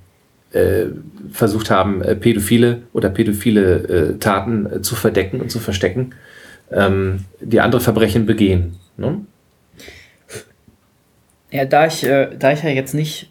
äh, 0.53 0.87
versucht 1.33 1.71
haben, 1.71 2.03
äh, 2.03 2.15
pädophile 2.15 2.83
oder 2.93 3.11
pädophile 3.11 4.15
äh, 4.15 4.19
Taten 4.19 4.67
äh, 4.67 4.81
zu 4.81 4.95
verdecken 4.95 5.41
und 5.41 5.51
zu 5.51 5.59
verstecken, 5.59 6.15
ähm, 6.71 7.25
die 7.41 7.61
andere 7.61 7.81
Verbrechen 7.81 8.25
begehen. 8.25 8.77
Ne? 8.97 9.21
Ja, 11.51 11.65
da 11.65 11.87
ich, 11.87 12.05
äh, 12.05 12.31
da 12.39 12.53
ich 12.53 12.63
ja 12.63 12.71
jetzt 12.71 12.95
nicht 12.95 13.31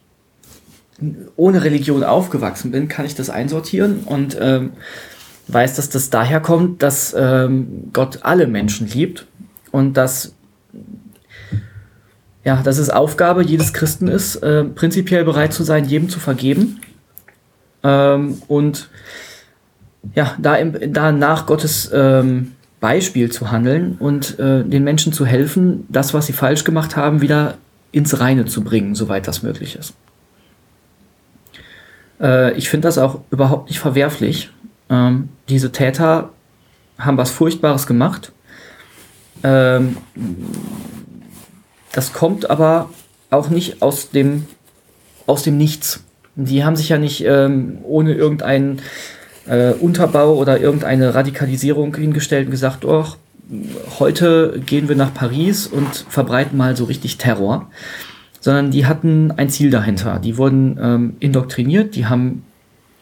ohne 1.35 1.63
Religion 1.63 2.03
aufgewachsen 2.03 2.71
bin, 2.71 2.89
kann 2.89 3.05
ich 3.05 3.15
das 3.15 3.29
einsortieren 3.29 4.01
und 4.05 4.37
ähm, 4.39 4.73
weiß, 5.47 5.75
dass 5.75 5.89
das 5.89 6.09
daher 6.09 6.39
kommt, 6.39 6.81
dass 6.81 7.15
ähm, 7.17 7.89
Gott 7.93 8.19
alle 8.23 8.47
Menschen 8.47 8.87
liebt 8.87 9.25
und 9.71 9.97
dass 9.97 10.33
ja, 12.45 12.61
dass 12.61 12.77
es 12.77 12.89
Aufgabe 12.89 13.43
jedes 13.43 13.71
Christen 13.71 14.07
ist, 14.07 14.35
äh, 14.37 14.65
prinzipiell 14.65 15.23
bereit 15.23 15.53
zu 15.53 15.63
sein, 15.63 15.85
jedem 15.85 16.09
zu 16.09 16.19
vergeben. 16.19 16.81
Ähm, 17.83 18.41
und 18.47 18.89
ja, 20.13 20.35
da, 20.37 20.55
im, 20.55 20.93
da 20.93 21.13
nach 21.13 21.45
Gottes 21.45 21.89
ähm, 21.93 22.53
Beispiel 22.81 23.31
zu 23.31 23.51
handeln 23.51 23.95
und 23.97 24.37
äh, 24.39 24.65
den 24.65 24.83
Menschen 24.83 25.13
zu 25.13 25.25
helfen, 25.25 25.85
das, 25.87 26.13
was 26.13 26.25
sie 26.25 26.33
falsch 26.33 26.65
gemacht 26.65 26.97
haben, 26.97 27.21
wieder 27.21 27.57
ins 27.93 28.19
Reine 28.19 28.45
zu 28.45 28.61
bringen, 28.61 28.93
soweit 28.95 29.27
das 29.27 29.41
möglich 29.41 29.77
ist. 29.77 29.93
Äh, 32.19 32.57
ich 32.57 32.69
finde 32.69 32.87
das 32.89 32.97
auch 32.97 33.21
überhaupt 33.31 33.69
nicht 33.69 33.79
verwerflich. 33.79 34.51
Ähm, 34.89 35.29
diese 35.49 35.71
Täter 35.71 36.29
haben 36.97 37.17
was 37.17 37.31
Furchtbares 37.31 37.87
gemacht. 37.87 38.31
Ähm, 39.43 39.97
das 41.91 42.13
kommt 42.13 42.49
aber 42.49 42.89
auch 43.29 43.49
nicht 43.49 43.81
aus 43.81 44.09
dem, 44.09 44.45
aus 45.25 45.43
dem 45.43 45.57
Nichts. 45.57 46.03
Die 46.35 46.63
haben 46.63 46.75
sich 46.75 46.89
ja 46.89 46.97
nicht 46.97 47.23
ähm, 47.25 47.79
ohne 47.83 48.13
irgendeinen 48.13 48.81
äh, 49.45 49.73
Unterbau 49.73 50.35
oder 50.35 50.59
irgendeine 50.59 51.13
Radikalisierung 51.13 51.95
hingestellt 51.95 52.45
und 52.45 52.51
gesagt, 52.51 52.85
oh, 52.85 53.05
heute 53.99 54.61
gehen 54.65 54.87
wir 54.87 54.95
nach 54.95 55.13
Paris 55.13 55.67
und 55.67 56.05
verbreiten 56.09 56.57
mal 56.57 56.75
so 56.75 56.85
richtig 56.85 57.17
Terror, 57.17 57.69
sondern 58.39 58.71
die 58.71 58.85
hatten 58.85 59.31
ein 59.31 59.49
Ziel 59.49 59.69
dahinter. 59.69 60.19
Die 60.19 60.37
wurden 60.37 60.79
ähm, 60.81 61.15
indoktriniert, 61.19 61.95
die 61.95 62.05
haben 62.05 62.43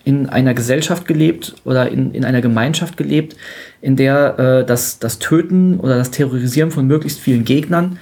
in 0.04 0.28
einer 0.30 0.54
Gesellschaft 0.54 1.08
gelebt 1.08 1.56
oder 1.64 1.90
in, 1.90 2.14
in 2.14 2.26
einer 2.26 2.42
Gemeinschaft 2.42 2.98
gelebt, 2.98 3.36
in 3.82 3.96
der 3.96 4.40
äh, 4.40 4.66
das, 4.66 5.00
das 5.00 5.20
Töten 5.20 5.80
oder 5.80 5.98
das 5.98 6.12
Terrorisieren 6.12 6.72
von 6.72 6.88
möglichst 6.88 7.20
vielen 7.20 7.46
Gegnern 7.46 8.00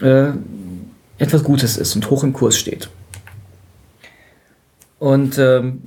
äh, 0.00 0.28
etwas 1.18 1.42
Gutes 1.44 1.76
ist 1.76 1.94
und 1.94 2.10
hoch 2.10 2.24
im 2.24 2.32
Kurs 2.32 2.56
steht. 2.56 2.88
Und 4.98 5.36
ähm, 5.38 5.82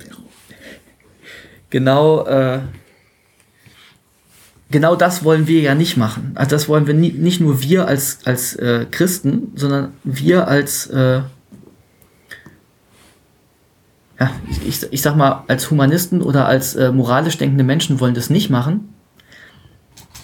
genau, 1.70 2.26
äh, 2.26 2.60
genau 4.70 4.94
das 4.94 5.24
wollen 5.24 5.46
wir 5.46 5.60
ja 5.60 5.74
nicht 5.74 5.96
machen. 5.96 6.32
Also 6.34 6.50
das 6.50 6.68
wollen 6.68 6.86
wir 6.86 6.94
nie, 6.94 7.12
nicht 7.12 7.40
nur 7.40 7.62
wir 7.62 7.88
als, 7.88 8.18
als 8.24 8.56
äh, 8.56 8.86
Christen, 8.90 9.52
sondern 9.54 9.92
wir 10.04 10.48
als 10.48 10.88
äh, 10.88 11.22
ja, 14.18 14.30
ich, 14.66 14.86
ich 14.90 15.02
sag 15.02 15.16
mal, 15.16 15.44
als 15.46 15.70
Humanisten 15.70 16.22
oder 16.22 16.46
als 16.46 16.74
äh, 16.74 16.90
moralisch 16.90 17.36
denkende 17.38 17.64
Menschen 17.64 18.00
wollen 18.00 18.14
das 18.14 18.30
nicht 18.30 18.50
machen, 18.50 18.88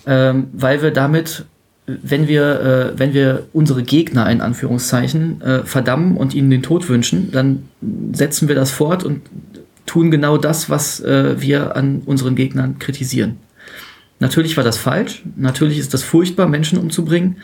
ähm, 0.07 0.49
weil 0.53 0.83
wir 0.83 0.91
damit, 0.91 1.45
wenn 1.87 2.27
wir, 2.27 2.61
äh, 2.95 2.99
wenn 2.99 3.13
wir 3.13 3.47
unsere 3.53 3.83
Gegner 3.83 4.31
in 4.31 4.41
Anführungszeichen 4.41 5.41
äh, 5.43 5.65
verdammen 5.65 6.17
und 6.17 6.35
ihnen 6.35 6.51
den 6.51 6.63
Tod 6.63 6.89
wünschen, 6.89 7.31
dann 7.33 7.69
setzen 8.13 8.49
wir 8.49 8.55
das 8.55 8.71
fort 8.71 9.05
und 9.05 9.23
tun 9.85 10.11
genau 10.11 10.39
das, 10.39 10.71
was 10.71 11.01
äh, 11.01 11.41
wir 11.41 11.77
an 11.77 12.03
unseren 12.07 12.35
Gegnern 12.35 12.79
kritisieren. 12.79 13.37
Natürlich 14.21 14.57
war 14.57 14.65
das 14.65 14.79
falsch, 14.79 15.23
natürlich 15.37 15.79
ist 15.79 15.93
das 15.93 16.03
furchtbar, 16.03 16.47
Menschen 16.49 16.79
umzubringen, 16.79 17.39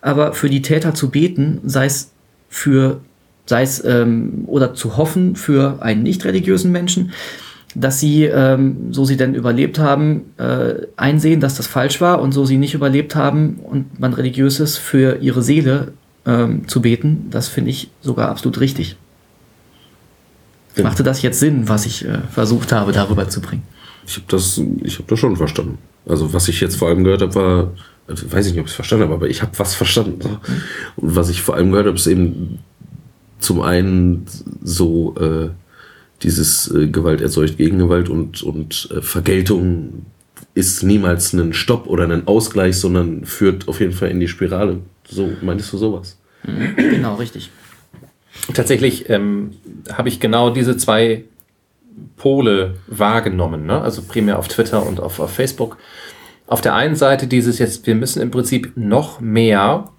aber 0.00 0.32
für 0.32 0.50
die 0.50 0.62
Täter 0.62 0.92
zu 0.92 1.08
beten, 1.10 1.60
sei 1.64 1.86
es 1.86 2.10
für 2.48 3.00
sei 3.46 3.62
es 3.62 3.84
ähm, 3.84 4.44
oder 4.46 4.74
zu 4.74 4.96
hoffen 4.96 5.36
für 5.36 5.82
einen 5.82 6.02
nicht 6.02 6.24
religiösen 6.24 6.72
Menschen, 6.72 7.12
dass 7.74 7.98
sie, 8.00 8.24
ähm, 8.24 8.92
so 8.92 9.04
sie 9.04 9.16
denn 9.16 9.34
überlebt 9.34 9.78
haben, 9.78 10.32
äh, 10.38 10.86
einsehen, 10.96 11.40
dass 11.40 11.56
das 11.56 11.66
falsch 11.66 12.00
war 12.00 12.20
und 12.20 12.32
so 12.32 12.44
sie 12.44 12.56
nicht 12.56 12.74
überlebt 12.74 13.16
haben 13.16 13.58
und 13.62 13.98
man 13.98 14.14
religiös 14.14 14.60
ist, 14.60 14.78
für 14.78 15.18
ihre 15.20 15.42
Seele 15.42 15.92
ähm, 16.24 16.68
zu 16.68 16.80
beten, 16.80 17.28
das 17.30 17.48
finde 17.48 17.70
ich 17.70 17.90
sogar 18.00 18.28
absolut 18.28 18.60
richtig. 18.60 18.96
Ja. 20.76 20.84
Machte 20.84 21.02
das 21.02 21.22
jetzt 21.22 21.40
Sinn, 21.40 21.68
was 21.68 21.86
ich 21.86 22.04
äh, 22.04 22.18
versucht 22.30 22.72
habe, 22.72 22.92
darüber 22.92 23.28
zu 23.28 23.40
bringen? 23.40 23.62
Ich 24.06 24.16
habe 24.16 24.26
das, 24.28 24.60
ich 24.82 24.94
habe 24.96 25.04
das 25.08 25.18
schon 25.18 25.36
verstanden. 25.36 25.78
Also 26.06 26.32
was 26.32 26.48
ich 26.48 26.60
jetzt 26.60 26.76
vor 26.76 26.88
allem 26.88 27.04
gehört 27.04 27.22
habe, 27.22 27.34
war, 27.34 27.72
also 28.06 28.30
weiß 28.30 28.46
ich 28.46 28.52
nicht, 28.52 28.60
ob 28.60 28.66
ich 28.66 28.72
es 28.72 28.76
verstanden 28.76 29.04
habe, 29.04 29.14
aber 29.14 29.28
ich 29.28 29.42
habe 29.42 29.52
was 29.56 29.74
verstanden. 29.74 30.38
Und 30.96 31.16
was 31.16 31.28
ich 31.30 31.42
vor 31.42 31.54
allem 31.54 31.70
gehört 31.70 31.86
habe, 31.86 31.96
ist 31.96 32.06
eben 32.06 32.58
zum 33.44 33.60
einen 33.60 34.26
so 34.62 35.14
äh, 35.16 35.50
dieses 36.22 36.70
äh, 36.74 36.88
Gewalt 36.88 37.20
erzeugt 37.20 37.58
Gegengewalt 37.58 38.08
und, 38.08 38.42
und 38.42 38.88
äh, 38.90 39.02
Vergeltung 39.02 40.06
ist 40.54 40.82
niemals 40.82 41.32
ein 41.32 41.52
Stopp 41.52 41.86
oder 41.86 42.04
ein 42.04 42.26
Ausgleich, 42.26 42.78
sondern 42.78 43.24
führt 43.24 43.68
auf 43.68 43.80
jeden 43.80 43.92
Fall 43.92 44.10
in 44.10 44.20
die 44.20 44.28
Spirale. 44.28 44.78
So 45.06 45.32
meinst 45.42 45.72
du 45.72 45.76
sowas? 45.76 46.16
Mhm. 46.44 46.76
Genau, 46.76 47.16
richtig. 47.16 47.50
Tatsächlich 48.52 49.08
ähm, 49.10 49.52
habe 49.92 50.08
ich 50.08 50.20
genau 50.20 50.50
diese 50.50 50.76
zwei 50.76 51.24
Pole 52.16 52.74
wahrgenommen, 52.86 53.66
ne? 53.66 53.80
also 53.80 54.02
primär 54.02 54.38
auf 54.38 54.48
Twitter 54.48 54.84
und 54.86 55.00
auf, 55.00 55.20
auf 55.20 55.32
Facebook. 55.32 55.78
Auf 56.46 56.60
der 56.60 56.74
einen 56.74 56.96
Seite 56.96 57.26
dieses 57.26 57.58
jetzt, 57.58 57.86
wir 57.86 57.94
müssen 57.94 58.20
im 58.20 58.30
Prinzip 58.30 58.72
noch 58.76 59.20
mehr 59.20 59.90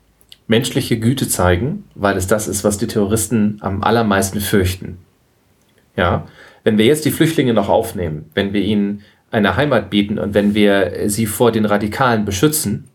menschliche 0.48 1.00
Güte 1.00 1.28
zeigen, 1.28 1.86
weil 1.96 2.18
es 2.18 2.28
das 2.28 2.48
ist, 2.48 2.64
was 2.64 2.78
die 2.78 2.88
Terroristen 2.88 3.58
am 3.62 3.84
allermeisten 3.84 4.40
fürchten. 4.40 4.98
Ja, 5.98 6.28
wenn 6.64 6.78
wir 6.78 6.86
jetzt 6.86 7.06
die 7.06 7.12
Flüchtlinge 7.12 7.54
noch 7.54 7.70
aufnehmen, 7.70 8.30
wenn 8.34 8.54
wir 8.54 8.62
ihnen 8.62 9.02
eine 9.32 9.56
Heimat 9.56 9.90
bieten 9.90 10.20
und 10.20 10.34
wenn 10.34 10.54
wir 10.54 11.10
sie 11.10 11.26
vor 11.26 11.52
den 11.52 11.66
Radikalen 11.66 12.26
beschützen, 12.26 12.86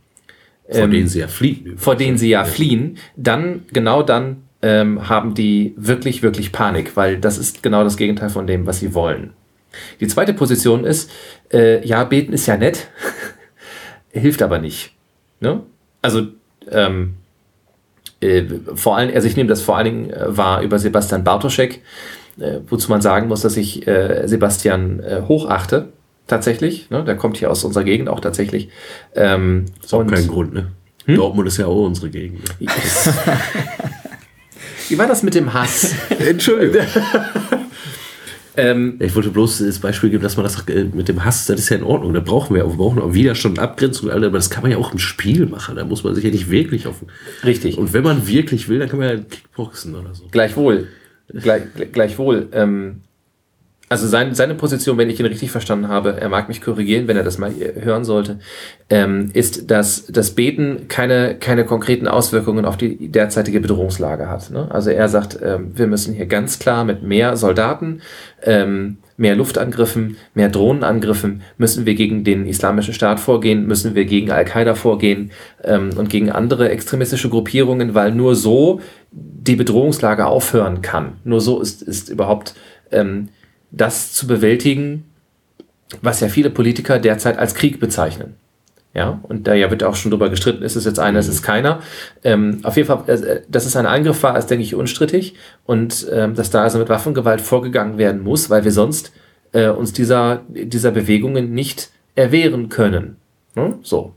vor 0.69 0.83
ähm, 0.83 0.91
denen 0.91 1.09
sie 1.09 1.21
ja 1.21 1.29
fliehen, 1.29 1.77
vor 1.77 1.97
denen 1.97 2.19
sie 2.19 2.31
ja 2.31 2.45
fliehen, 2.45 2.99
dann 3.17 3.63
genau 3.73 4.03
dann 4.03 4.43
ähm, 4.63 5.09
haben 5.09 5.35
die 5.35 5.75
wirklich 5.77 6.23
wirklich 6.23 6.53
Panik, 6.53 6.97
weil 6.97 7.19
das 7.19 7.39
ist 7.39 7.63
genau 7.63 7.83
das 7.83 7.97
Gegenteil 7.97 8.31
von 8.31 8.47
dem, 8.47 8.67
was 8.67 8.81
sie 8.81 8.95
wollen. 8.95 9.33
Die 10.01 10.07
zweite 10.09 10.35
Position 10.35 10.85
ist, 10.85 11.11
äh, 11.53 11.85
ja, 11.87 12.05
beten 12.05 12.33
ist 12.33 12.47
ja 12.47 12.57
nett, 12.57 12.89
hilft 14.11 14.43
aber 14.43 14.59
nicht. 14.59 14.95
Ne? 15.41 15.63
Also 16.03 16.29
ähm, 16.71 17.15
äh, 18.21 18.45
vor 18.75 18.97
allem, 18.97 19.15
also 19.15 19.27
ich 19.27 19.37
nehme 19.37 19.49
das 19.49 19.63
vor 19.63 19.77
allen 19.77 19.85
Dingen 19.87 20.11
äh, 20.11 20.37
wahr 20.37 20.63
über 20.63 20.79
Sebastian 20.79 21.25
Bartoschek, 21.25 21.83
äh, 22.39 22.61
wozu 22.69 22.91
man 22.91 23.01
sagen 23.01 23.29
muss, 23.29 23.43
dass 23.43 23.57
ich 23.57 23.87
äh, 23.87 24.27
Sebastian 24.27 25.01
äh, 25.01 25.23
hochachte, 25.27 25.89
tatsächlich. 26.27 26.91
Ne? 26.91 27.05
Der 27.05 27.17
kommt 27.17 27.37
hier 27.37 27.51
aus 27.51 27.65
unserer 27.65 27.85
Gegend 27.85 28.09
auch 28.09 28.21
tatsächlich. 28.21 28.69
Ähm, 29.15 29.67
ist 29.83 29.93
auch 29.93 30.07
kein 30.07 30.27
Grund, 30.27 30.55
ne? 30.55 30.69
Hm? 31.07 31.17
Dortmund 31.17 31.49
ist 31.49 31.57
ja 31.57 31.67
auch 31.67 31.87
unsere 31.87 32.11
Gegend. 32.11 32.43
Ne? 32.61 32.69
Wie 34.89 34.99
war 34.99 35.07
das 35.07 35.23
mit 35.23 35.35
dem 35.35 35.53
Hass? 35.53 35.95
Entschuldigung. 36.19 36.87
Ähm, 38.57 38.97
ich 38.99 39.15
wollte 39.15 39.31
bloß 39.31 39.59
das 39.59 39.79
Beispiel 39.79 40.11
geben, 40.11 40.23
dass 40.23 40.37
man 40.37 40.45
das 40.45 40.67
äh, 40.69 40.85
mit 40.85 41.09
dem 41.09 41.25
Hass, 41.25 41.47
das 41.47 41.61
ist 41.61 41.69
ja 41.69 41.77
in 41.77 41.85
Ordnung. 41.85 42.13
Da 42.15 42.21
brauchen 42.21 42.55
wir, 42.55 42.67
wir 42.67 42.77
brauchen 42.77 43.01
auch 43.01 43.15
Widerstand, 43.15 43.59
Abgrenzung, 43.59 44.11
aber 44.11 44.31
das 44.31 44.51
kann 44.51 44.63
man 44.63 44.73
ja 44.73 44.79
auch 44.79 44.93
im 44.93 44.99
Spiel 44.99 45.47
machen. 45.47 45.77
Da 45.77 45.85
muss 45.85 46.05
man 46.05 46.15
sich 46.15 46.25
ja 46.25 46.31
nicht 46.31 46.51
wirklich 46.51 46.87
auf. 46.87 46.97
Richtig. 47.45 47.79
Und 47.79 47.93
wenn 47.93 48.03
man 48.03 48.27
wirklich 48.27 48.69
will, 48.69 48.79
dann 48.79 48.89
kann 48.89 48.99
man 48.99 49.09
ja 49.09 49.17
Kickboxen 49.17 49.95
oder 49.95 50.15
so. 50.15 50.25
Gleichwohl. 50.31 50.89
Gleich, 51.33 51.63
gleichwohl. 51.93 52.49
Ähm, 52.53 53.03
also 53.91 54.07
sein, 54.07 54.35
seine 54.35 54.55
Position, 54.55 54.99
wenn 54.99 55.11
ich 55.11 55.19
ihn 55.19 55.27
richtig 55.27 55.51
verstanden 55.51 55.89
habe, 55.89 56.17
er 56.21 56.29
mag 56.29 56.47
mich 56.47 56.63
korrigieren, 56.63 57.09
wenn 57.09 57.17
er 57.17 57.25
das 57.25 57.39
mal 57.39 57.53
hören 57.81 58.05
sollte, 58.05 58.39
ähm, 58.89 59.31
ist, 59.33 59.69
dass 59.69 60.07
das 60.07 60.31
Beten 60.31 60.87
keine, 60.87 61.35
keine 61.35 61.65
konkreten 61.65 62.07
Auswirkungen 62.07 62.67
auf 62.67 62.77
die 62.77 63.09
derzeitige 63.09 63.59
Bedrohungslage 63.59 64.29
hat. 64.29 64.49
Ne? 64.53 64.69
Also 64.71 64.91
er 64.91 65.09
sagt, 65.09 65.41
ähm, 65.43 65.73
wir 65.75 65.89
müssen 65.89 66.15
hier 66.15 66.27
ganz 66.27 66.61
klar 66.61 66.85
mit 66.85 67.03
mehr 67.03 67.37
Soldaten, 67.37 68.01
ähm, 68.45 68.99
mehr 69.17 69.35
Luftangriffen, 69.35 70.17
mehr 70.35 70.51
Drohnenangriffen, 70.51 71.43
müssen 71.59 71.85
wir 71.85 71.97
gegen 71.97 72.23
den 72.23 72.47
Islamischen 72.47 72.95
Staat 72.95 73.19
vorgehen, 73.19 73.67
müssen 73.67 73.97
wir 73.97 74.05
gegen 74.05 74.31
Al-Qaida 74.31 74.77
vorgehen 74.77 75.33
ähm, 75.65 75.91
und 75.97 76.09
gegen 76.09 76.31
andere 76.31 76.69
extremistische 76.69 77.29
Gruppierungen, 77.29 77.93
weil 77.93 78.13
nur 78.13 78.37
so 78.37 78.81
die 79.11 79.57
Bedrohungslage 79.57 80.27
aufhören 80.27 80.81
kann. 80.81 81.15
Nur 81.25 81.41
so 81.41 81.61
ist, 81.61 81.83
ist 81.83 82.09
überhaupt 82.09 82.55
ähm, 82.93 83.31
das 83.71 84.13
zu 84.13 84.27
bewältigen, 84.27 85.05
was 86.03 86.21
ja 86.21 86.29
viele 86.29 86.51
Politiker 86.51 86.99
derzeit 86.99 87.39
als 87.39 87.55
Krieg 87.55 87.81
bezeichnen. 87.81 88.35
Ja, 88.93 89.21
und 89.23 89.47
da 89.47 89.55
ja 89.55 89.71
wird 89.71 89.85
auch 89.85 89.95
schon 89.95 90.11
drüber 90.11 90.31
gestritten, 90.31 90.65
ist 90.65 90.75
es 90.75 90.85
jetzt 90.85 90.99
einer, 90.99 91.21
ist 91.21 91.29
es 91.29 91.43
keiner. 91.43 91.81
Ähm, 92.25 92.59
auf 92.65 92.77
jeden 92.77 92.89
Fall, 92.89 93.09
äh, 93.09 93.43
dass 93.49 93.65
es 93.65 93.77
ein 93.77 93.87
Angriff 93.87 94.21
war, 94.25 94.37
ist, 94.37 94.49
denke 94.49 94.65
ich, 94.65 94.75
unstrittig. 94.75 95.35
Und 95.65 96.09
ähm, 96.11 96.35
dass 96.35 96.51
da 96.51 96.65
also 96.65 96.79
mit 96.79 96.89
Waffengewalt 96.89 97.41
vorgegangen 97.41 97.99
werden 97.99 98.23
muss, 98.23 98.51
weil 98.51 98.65
wir 98.65 98.73
sonst 98.73 99.13
äh, 99.53 99.69
uns 99.69 99.93
dieser, 99.93 100.43
dieser 100.49 100.91
Bewegungen 100.91 101.55
nicht 101.55 101.91
erwehren 102.17 102.69
können. 102.69 103.17
Hm? 103.55 103.75
So. 103.83 104.13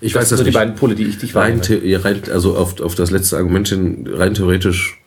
Ich 0.00 0.12
Das 0.12 0.22
weiß 0.22 0.28
sind 0.28 0.32
das 0.34 0.38
so 0.38 0.44
die 0.44 0.48
nicht. 0.48 0.54
beiden 0.54 0.74
Pole, 0.74 0.96
die 0.96 1.04
ich 1.04 1.18
dich 1.18 1.34
Rein, 1.34 1.60
rein, 1.62 2.22
also 2.32 2.56
auf, 2.56 2.80
auf 2.80 2.96
das 2.96 3.12
letzte 3.12 3.36
Argument 3.36 3.68
hin, 3.68 4.08
rein 4.12 4.34
theoretisch. 4.34 5.00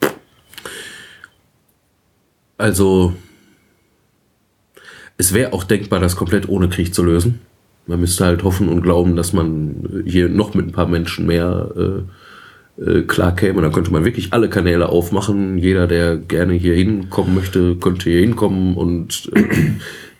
Also, 2.56 3.14
es 5.18 5.34
wäre 5.34 5.52
auch 5.52 5.64
denkbar, 5.64 6.00
das 6.00 6.16
komplett 6.16 6.48
ohne 6.48 6.68
Krieg 6.68 6.94
zu 6.94 7.04
lösen. 7.04 7.40
Man 7.86 8.00
müsste 8.00 8.24
halt 8.24 8.44
hoffen 8.44 8.68
und 8.68 8.82
glauben, 8.82 9.16
dass 9.16 9.32
man 9.32 10.04
hier 10.06 10.28
noch 10.28 10.54
mit 10.54 10.66
ein 10.66 10.72
paar 10.72 10.86
Menschen 10.86 11.26
mehr 11.26 11.70
äh, 11.76 12.82
äh, 12.82 13.02
klar 13.02 13.34
käme. 13.34 13.60
Dann 13.60 13.72
könnte 13.72 13.90
man 13.90 14.04
wirklich 14.04 14.32
alle 14.32 14.48
Kanäle 14.48 14.88
aufmachen. 14.88 15.58
Jeder, 15.58 15.86
der 15.86 16.16
gerne 16.16 16.54
hier 16.54 16.74
hinkommen 16.74 17.34
möchte, 17.34 17.76
könnte 17.76 18.10
hier 18.10 18.20
hinkommen 18.20 18.76
und 18.76 19.30
äh, 19.34 19.42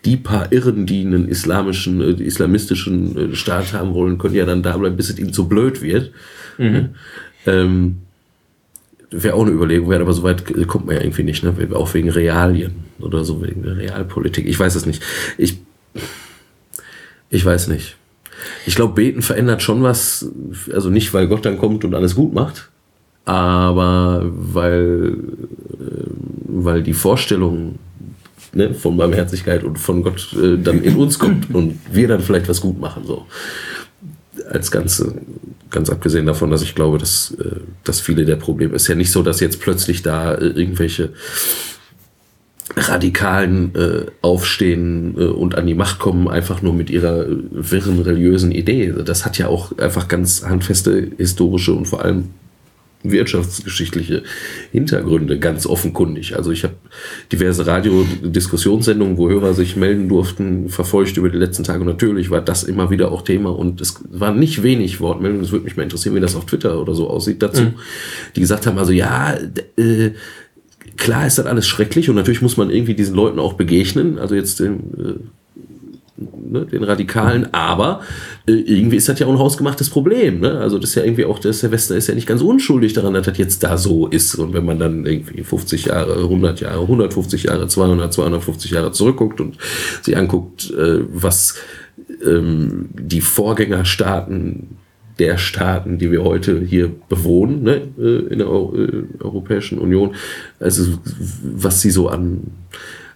die 0.05 0.17
paar 0.17 0.51
Irren, 0.51 0.87
die 0.87 1.05
einen 1.05 1.29
islamischen, 1.29 2.01
äh, 2.01 2.23
islamistischen 2.23 3.33
äh, 3.33 3.37
Staat 3.37 3.75
haben 3.75 3.95
wollen, 3.95 4.19
können 4.19 4.35
ja 4.35 4.47
dann 4.47 4.63
da 4.63 4.77
bleiben, 4.77 4.97
bis 4.97 5.11
es 5.11 5.19
ihnen 5.19 5.33
zu 5.33 5.49
blöd 5.49 5.83
wird. 5.83 6.11
Ähm, 7.47 7.99
wäre 9.11 9.35
auch 9.35 9.43
eine 9.43 9.53
Überlegung 9.53 9.89
wert, 9.91 10.03
aber 10.03 10.13
so 10.13 10.23
weit 10.23 10.45
kommt 10.67 10.87
man 10.87 10.97
ja 10.97 11.03
irgendwie 11.03 11.23
nicht, 11.23 11.43
ne? 11.43 11.55
Auch 11.75 11.95
wegen 11.95 12.11
Realien 12.11 12.85
oder 13.01 13.25
so, 13.25 13.43
wegen 13.43 13.63
der 13.63 13.77
Realpolitik. 13.77 14.47
Ich 14.47 14.59
weiß 14.59 14.75
es 14.75 14.87
nicht. 14.87 15.03
Ich, 15.37 15.59
ich 17.31 17.45
weiß 17.45 17.69
nicht. 17.69 17.97
Ich 18.67 18.77
glaube, 18.77 18.95
Beten 18.95 19.23
verändert 19.23 19.63
schon 19.63 19.83
was, 19.83 20.31
also 20.73 20.91
nicht, 20.91 21.13
weil 21.15 21.27
Gott 21.27 21.45
dann 21.45 21.59
kommt 21.59 21.85
und 21.85 21.95
alles 21.95 22.15
gut 22.15 22.33
macht, 22.33 22.69
aber 23.25 24.25
weil, 24.25 25.17
äh, 25.81 26.07
weil 26.47 26.83
die 26.83 26.95
Vorstellung 26.95 27.79
ne, 28.53 28.75
von 28.75 28.97
Barmherzigkeit 28.97 29.65
und 29.65 29.79
von 29.79 30.03
Gott 30.03 30.35
äh, 30.35 30.57
dann 30.57 30.83
in 30.83 30.97
uns 30.97 31.19
kommt 31.19 31.53
und 31.55 31.79
wir 31.93 32.09
dann 32.09 32.21
vielleicht 32.21 32.49
was 32.49 32.61
gut 32.61 32.81
machen. 32.81 33.05
So. 33.07 33.27
Als 34.51 34.71
Ganze, 34.71 35.15
ganz 35.71 35.91
abgesehen 35.91 36.27
davon, 36.27 36.51
dass 36.51 36.63
ich 36.63 36.75
glaube, 36.75 36.99
dass, 36.99 37.35
äh, 37.39 37.61
dass 37.85 38.01
viele 38.01 38.25
der 38.25 38.37
Probleme 38.37 38.75
ist 38.75 38.89
ja 38.89 38.95
nicht 38.95 39.13
so, 39.13 39.23
dass 39.23 39.41
jetzt 39.41 39.61
plötzlich 39.61 40.03
da 40.03 40.35
äh, 40.35 40.47
irgendwelche 40.47 41.13
Radikalen 42.77 43.75
äh, 43.75 44.07
aufstehen 44.23 45.15
äh, 45.19 45.25
und 45.25 45.55
an 45.57 45.67
die 45.67 45.75
Macht 45.75 45.99
kommen, 45.99 46.29
einfach 46.29 46.63
nur 46.63 46.75
mit 46.75 46.91
ihrer 46.91 47.27
äh, 47.27 47.37
wirren 47.51 48.01
religiösen 48.01 48.53
Idee. 48.53 48.93
Das 49.05 49.25
hat 49.25 49.39
ja 49.39 49.49
auch 49.49 49.77
einfach 49.79 50.09
ganz 50.09 50.45
handfeste 50.45 51.11
historische 51.17 51.73
und 51.73 51.87
vor 51.87 52.05
allem 52.05 52.31
wirtschaftsgeschichtliche 53.03 54.25
Hintergründe, 54.73 55.39
ganz 55.39 55.67
offenkundig. 55.67 56.37
Also 56.37 56.51
ich 56.51 56.65
habe 56.65 56.75
diverse 57.33 57.67
Radiodiskussionssendungen, 57.67 59.17
wo 59.17 59.29
Hörer 59.29 59.55
sich 59.55 59.77
melden 59.77 60.09
durften, 60.09 60.69
verfolgt 60.69 61.17
über 61.17 61.29
die 61.29 61.39
letzten 61.39 61.65
Tage. 61.65 61.81
Und 61.81 61.87
natürlich 61.87 62.31
war 62.31 62.41
das 62.41 62.65
immer 62.65 62.91
wieder 62.91 63.13
auch 63.13 63.23
Thema 63.23 63.51
und 63.51 63.81
es 63.81 64.03
waren 64.11 64.39
nicht 64.39 64.63
wenig 64.63 65.01
Wortmeldungen. 65.01 65.45
Es 65.45 65.53
würde 65.53 65.65
mich 65.65 65.77
mal 65.77 65.85
interessieren, 65.85 66.15
wie 66.17 66.21
das 66.21 66.35
auf 66.35 66.47
Twitter 66.47 66.81
oder 66.81 66.95
so 66.95 67.09
aussieht 67.09 67.43
dazu, 67.43 67.73
die 68.35 68.41
gesagt 68.41 68.67
haben, 68.67 68.79
also 68.79 68.93
ja, 68.93 69.37
äh, 69.77 70.11
klar 70.97 71.27
ist 71.27 71.39
das 71.39 71.47
alles 71.47 71.69
schrecklich 71.69 72.11
und 72.11 72.17
natürlich 72.17 72.43
muss 72.43 72.57
man 72.57 72.71
irgendwie 72.71 72.95
diesen 72.95 73.15
Leuten 73.15 73.39
auch 73.39 73.55
begegnen, 73.55 74.19
also 74.19 74.35
jetzt 74.35 74.61
äh, 74.61 74.73
ne, 76.19 76.67
den 76.67 76.85
Radikalen, 76.85 77.53
aber 77.53 78.01
äh, 78.47 78.53
irgendwie 78.53 78.97
ist 78.97 79.09
das 79.09 79.19
ja 79.19 79.27
auch 79.27 79.33
ein 79.33 79.39
hausgemachtes 79.39 79.91
Problem. 79.91 80.41
Ne? 80.41 80.59
Also 80.59 80.79
das 80.79 80.91
ist 80.91 80.97
ja 80.97 81.05
irgendwie 81.05 81.25
auch, 81.25 81.39
der 81.39 81.53
Silvester 81.53 81.97
ist 81.97 82.09
ja 82.09 82.15
nicht 82.15 82.27
ganz 82.27 82.43
unschuldig 82.43 82.93
daran, 82.93 83.15
dass 83.15 83.27
das 83.27 83.39
jetzt 83.39 83.63
da 83.63 83.77
so 83.77 84.07
ist. 84.07 84.35
Und 84.35 84.53
wenn 84.53 84.65
man 84.65 84.79
dann 84.79 85.07
irgendwie 85.07 85.43
50 85.43 85.87
Jahre, 85.87 86.15
100 86.15 86.61
Jahre, 86.61 86.83
150 86.83 87.45
Jahre, 87.45 87.69
200, 87.69 88.13
250 88.13 88.71
Jahre 88.71 88.93
zurückguckt 88.93 89.41
und 89.41 89.57
sich 90.03 90.17
anguckt, 90.17 90.71
äh, 90.71 91.01
was 91.13 91.57
ähm, 92.25 92.89
die 92.95 93.21
Vorgängerstaaten 93.21 94.79
der 95.19 95.37
Staaten, 95.37 95.99
die 95.99 96.13
wir 96.13 96.23
heute 96.23 96.61
hier 96.61 96.91
bewohnen, 97.09 97.63
ne, 97.63 97.83
äh, 97.99 98.33
in 98.33 98.39
der 98.39 98.49
Eu 98.49 98.75
äh, 98.77 99.05
Europäischen 99.21 99.79
Union, 99.79 100.15
also 100.61 100.99
was 101.43 101.81
sie 101.81 101.91
so 101.91 102.09
an, 102.09 102.43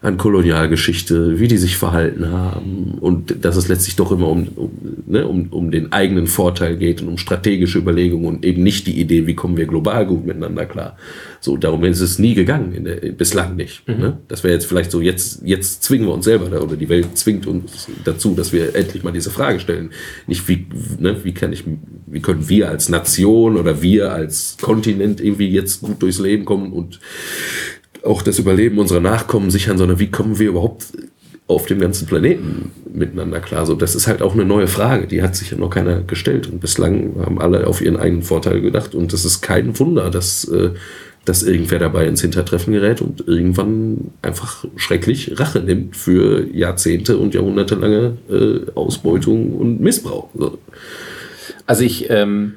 an 0.02 0.16
Kolonialgeschichte, 0.16 1.38
wie 1.38 1.46
die 1.46 1.58
sich 1.58 1.76
verhalten 1.76 2.28
haben 2.28 2.98
und 3.00 3.44
dass 3.44 3.54
es 3.54 3.68
letztlich 3.68 3.94
doch 3.94 4.10
immer 4.10 4.26
um, 4.26 4.48
um, 4.48 4.70
ne, 5.06 5.26
um, 5.26 5.46
um 5.50 5.70
den 5.70 5.92
eigenen 5.92 6.26
Vorteil 6.26 6.76
geht 6.76 7.00
und 7.02 7.08
um 7.08 7.18
strategische 7.18 7.78
Überlegungen 7.78 8.26
und 8.26 8.44
eben 8.44 8.64
nicht 8.64 8.88
die 8.88 9.00
Idee, 9.00 9.28
wie 9.28 9.36
kommen 9.36 9.56
wir 9.56 9.66
global 9.66 10.04
gut 10.04 10.26
miteinander 10.26 10.66
klar. 10.66 10.96
So, 11.40 11.56
darum 11.56 11.84
ist 11.84 12.00
es 12.00 12.18
nie 12.18 12.34
gegangen, 12.34 12.82
der, 12.84 12.96
bislang 13.12 13.54
nicht. 13.54 13.86
Ne? 13.86 14.18
Das 14.26 14.42
wäre 14.42 14.54
jetzt 14.54 14.66
vielleicht 14.66 14.90
so, 14.90 15.00
jetzt, 15.00 15.42
jetzt 15.44 15.84
zwingen 15.84 16.06
wir 16.08 16.14
uns 16.14 16.24
selber 16.24 16.50
da, 16.50 16.60
oder 16.60 16.74
die 16.74 16.88
Welt 16.88 17.16
zwingt 17.16 17.46
uns 17.46 17.86
dazu, 18.04 18.34
dass 18.34 18.52
wir 18.52 18.74
endlich 18.74 19.04
mal 19.04 19.12
diese 19.12 19.30
Frage 19.30 19.60
stellen. 19.60 19.90
Nicht 20.26 20.48
wie, 20.48 20.66
ne, 20.98 21.16
wie 21.22 21.32
kann 21.32 21.52
ich, 21.52 21.62
wie 22.06 22.20
können 22.20 22.48
wir 22.48 22.70
als 22.70 22.88
Nation 22.88 23.56
oder 23.56 23.82
wir 23.82 24.12
als 24.12 24.56
Kontinent 24.60 25.20
irgendwie 25.20 25.48
jetzt 25.48 25.80
gut 25.82 26.02
durchs 26.02 26.18
Leben 26.18 26.44
kommen 26.44 26.72
und 26.72 26.98
auch 28.04 28.22
das 28.22 28.38
Überleben 28.38 28.78
unserer 28.78 29.00
Nachkommen 29.00 29.50
sichern, 29.50 29.78
sondern 29.78 29.98
wie 29.98 30.10
kommen 30.10 30.38
wir 30.38 30.48
überhaupt 30.48 30.86
auf 31.46 31.66
dem 31.66 31.80
ganzen 31.80 32.06
Planeten 32.06 32.72
miteinander 32.92 33.40
klar? 33.40 33.66
So, 33.66 33.74
das 33.74 33.94
ist 33.94 34.06
halt 34.06 34.22
auch 34.22 34.34
eine 34.34 34.44
neue 34.44 34.68
Frage, 34.68 35.06
die 35.06 35.22
hat 35.22 35.36
sich 35.36 35.50
ja 35.50 35.56
noch 35.56 35.70
keiner 35.70 36.00
gestellt. 36.00 36.48
Und 36.48 36.60
bislang 36.60 37.14
haben 37.24 37.40
alle 37.40 37.66
auf 37.66 37.80
ihren 37.80 37.96
eigenen 37.96 38.22
Vorteil 38.22 38.60
gedacht. 38.60 38.94
Und 38.94 39.12
das 39.12 39.24
ist 39.24 39.40
kein 39.40 39.78
Wunder, 39.78 40.10
dass, 40.10 40.44
äh, 40.44 40.70
dass 41.24 41.42
irgendwer 41.42 41.78
dabei 41.78 42.06
ins 42.06 42.22
Hintertreffen 42.22 42.72
gerät 42.72 43.00
und 43.00 43.26
irgendwann 43.26 44.10
einfach 44.22 44.64
schrecklich 44.76 45.38
Rache 45.38 45.60
nimmt 45.60 45.96
für 45.96 46.46
Jahrzehnte 46.52 47.18
und 47.18 47.34
jahrhundertelange 47.34 48.16
äh, 48.30 48.70
Ausbeutung 48.74 49.52
und 49.52 49.80
Missbrauch. 49.80 50.28
So. 50.34 50.58
Also 51.66 51.84
ich 51.84 52.10
ähm, 52.10 52.54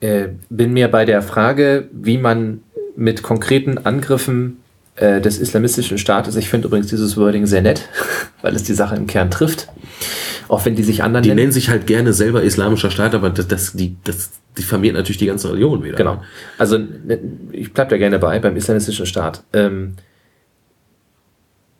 äh, 0.00 0.28
bin 0.48 0.72
mir 0.72 0.88
bei 0.88 1.04
der 1.04 1.22
Frage, 1.22 1.88
wie 1.92 2.18
man 2.18 2.60
mit 2.96 3.22
konkreten 3.22 3.78
Angriffen 3.78 4.58
äh, 4.96 5.20
des 5.20 5.38
islamistischen 5.38 5.98
Staates, 5.98 6.36
ich 6.36 6.48
finde 6.48 6.68
übrigens 6.68 6.88
dieses 6.88 7.16
Wording 7.16 7.46
sehr 7.46 7.62
nett, 7.62 7.82
weil 8.42 8.54
es 8.56 8.62
die 8.62 8.74
Sache 8.74 8.96
im 8.96 9.06
Kern 9.06 9.30
trifft, 9.30 9.68
auch 10.48 10.64
wenn 10.64 10.74
die 10.74 10.82
sich 10.82 11.02
anderen 11.02 11.22
Die 11.22 11.28
nennen. 11.28 11.40
nennen 11.40 11.52
sich 11.52 11.68
halt 11.68 11.86
gerne 11.86 12.12
selber 12.12 12.42
islamischer 12.42 12.90
Staat, 12.90 13.14
aber 13.14 13.30
das, 13.30 13.46
das, 13.46 13.72
die, 13.72 13.96
das 14.04 14.30
diffamiert 14.56 14.94
natürlich 14.94 15.18
die 15.18 15.26
ganze 15.26 15.50
Religion 15.50 15.84
wieder. 15.84 15.96
Genau. 15.96 16.22
Also 16.58 16.78
ne, 16.78 17.18
ich 17.52 17.72
bleibe 17.72 17.90
da 17.90 17.98
gerne 17.98 18.18
bei, 18.18 18.38
beim 18.38 18.56
islamistischen 18.56 19.06
Staat. 19.06 19.42
Ähm, 19.52 19.96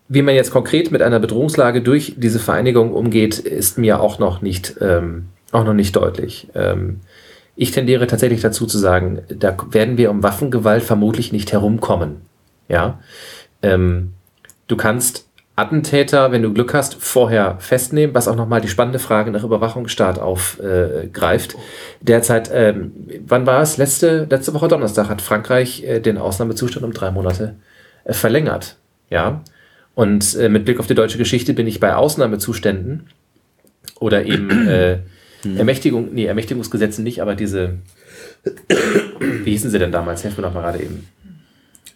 wie 0.08 0.22
man 0.22 0.34
jetzt 0.34 0.50
konkret 0.50 0.92
mit 0.92 1.02
einer 1.02 1.18
Bedrohungslage 1.18 1.82
durch 1.82 2.14
diese 2.16 2.38
Vereinigung 2.38 2.92
umgeht, 2.92 3.38
ist 3.38 3.78
mir 3.78 4.00
auch 4.00 4.18
noch 4.18 4.40
nicht, 4.40 4.76
ähm, 4.80 5.28
auch 5.52 5.64
noch 5.64 5.74
nicht 5.74 5.96
deutlich. 5.96 6.48
Ähm, 6.54 7.00
ich 7.56 7.70
tendiere 7.70 8.06
tatsächlich 8.06 8.42
dazu 8.42 8.66
zu 8.66 8.78
sagen, 8.78 9.22
da 9.28 9.56
werden 9.70 9.96
wir 9.96 10.10
um 10.10 10.22
Waffengewalt 10.22 10.82
vermutlich 10.82 11.32
nicht 11.32 11.52
herumkommen. 11.52 12.20
Ja, 12.68 13.00
ähm, 13.62 14.12
du 14.68 14.76
kannst 14.76 15.26
Attentäter, 15.58 16.32
wenn 16.32 16.42
du 16.42 16.52
Glück 16.52 16.74
hast, 16.74 16.96
vorher 16.96 17.56
festnehmen, 17.60 18.14
was 18.14 18.28
auch 18.28 18.36
nochmal 18.36 18.60
die 18.60 18.68
spannende 18.68 18.98
Frage 18.98 19.30
nach 19.30 19.42
Überwachungsstaat 19.42 20.18
aufgreift. 20.18 21.56
Derzeit, 22.02 22.50
ähm, 22.52 22.92
wann 23.26 23.46
war 23.46 23.62
es? 23.62 23.78
Letzte, 23.78 24.26
letzte 24.28 24.52
Woche 24.52 24.68
Donnerstag 24.68 25.08
hat 25.08 25.22
Frankreich 25.22 25.82
äh, 25.82 26.00
den 26.00 26.18
Ausnahmezustand 26.18 26.84
um 26.84 26.92
drei 26.92 27.10
Monate 27.10 27.56
äh, 28.04 28.12
verlängert. 28.12 28.76
Ja. 29.08 29.42
Und 29.94 30.36
äh, 30.36 30.50
mit 30.50 30.66
Blick 30.66 30.78
auf 30.78 30.88
die 30.88 30.94
deutsche 30.94 31.16
Geschichte 31.16 31.54
bin 31.54 31.66
ich 31.66 31.80
bei 31.80 31.94
Ausnahmezuständen 31.94 33.08
oder 33.98 34.26
eben 34.26 35.00
äh, 35.44 35.58
Ermächtigung, 35.58 36.12
nee, 36.12 36.24
Ermächtigungsgesetzen 36.24 37.04
nicht, 37.04 37.20
aber 37.20 37.34
diese, 37.34 37.74
wie 39.44 39.50
hießen 39.50 39.70
sie 39.70 39.78
denn 39.78 39.92
damals? 39.92 40.24
Helfen 40.24 40.38
wir 40.38 40.42
noch 40.42 40.54
mal 40.54 40.62
gerade 40.62 40.82
eben. 40.82 41.06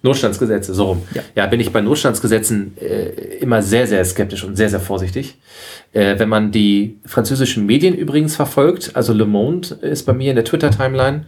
Notstandsgesetze, 0.03 0.73
so 0.73 0.87
rum. 0.87 1.03
Ja. 1.15 1.23
Ja, 1.35 1.47
bin 1.47 1.61
ich 1.61 1.73
bei 1.73 1.81
Notstandsgesetzen 1.83 2.77
äh, 2.79 3.39
immer 3.41 3.63
sehr, 3.63 3.87
sehr 3.87 4.03
skeptisch 4.05 4.45
und 4.45 4.57
sehr, 4.57 4.71
sehr 4.71 4.81
vorsichtig. 4.81 5.37
Äh, 5.93 6.19
wenn 6.19 6.29
man 6.29 6.53
die 6.53 6.99
französischen 7.05 7.67
Medien 7.67 7.95
übrigens 7.95 8.35
verfolgt, 8.35 8.93
also 8.95 9.13
Le 9.13 9.27
Monde 9.27 9.75
ist 9.83 10.07
bei 10.07 10.15
mir 10.15 10.31
in 10.31 10.37
der 10.37 10.45
Twitter-Timeline, 10.45 11.27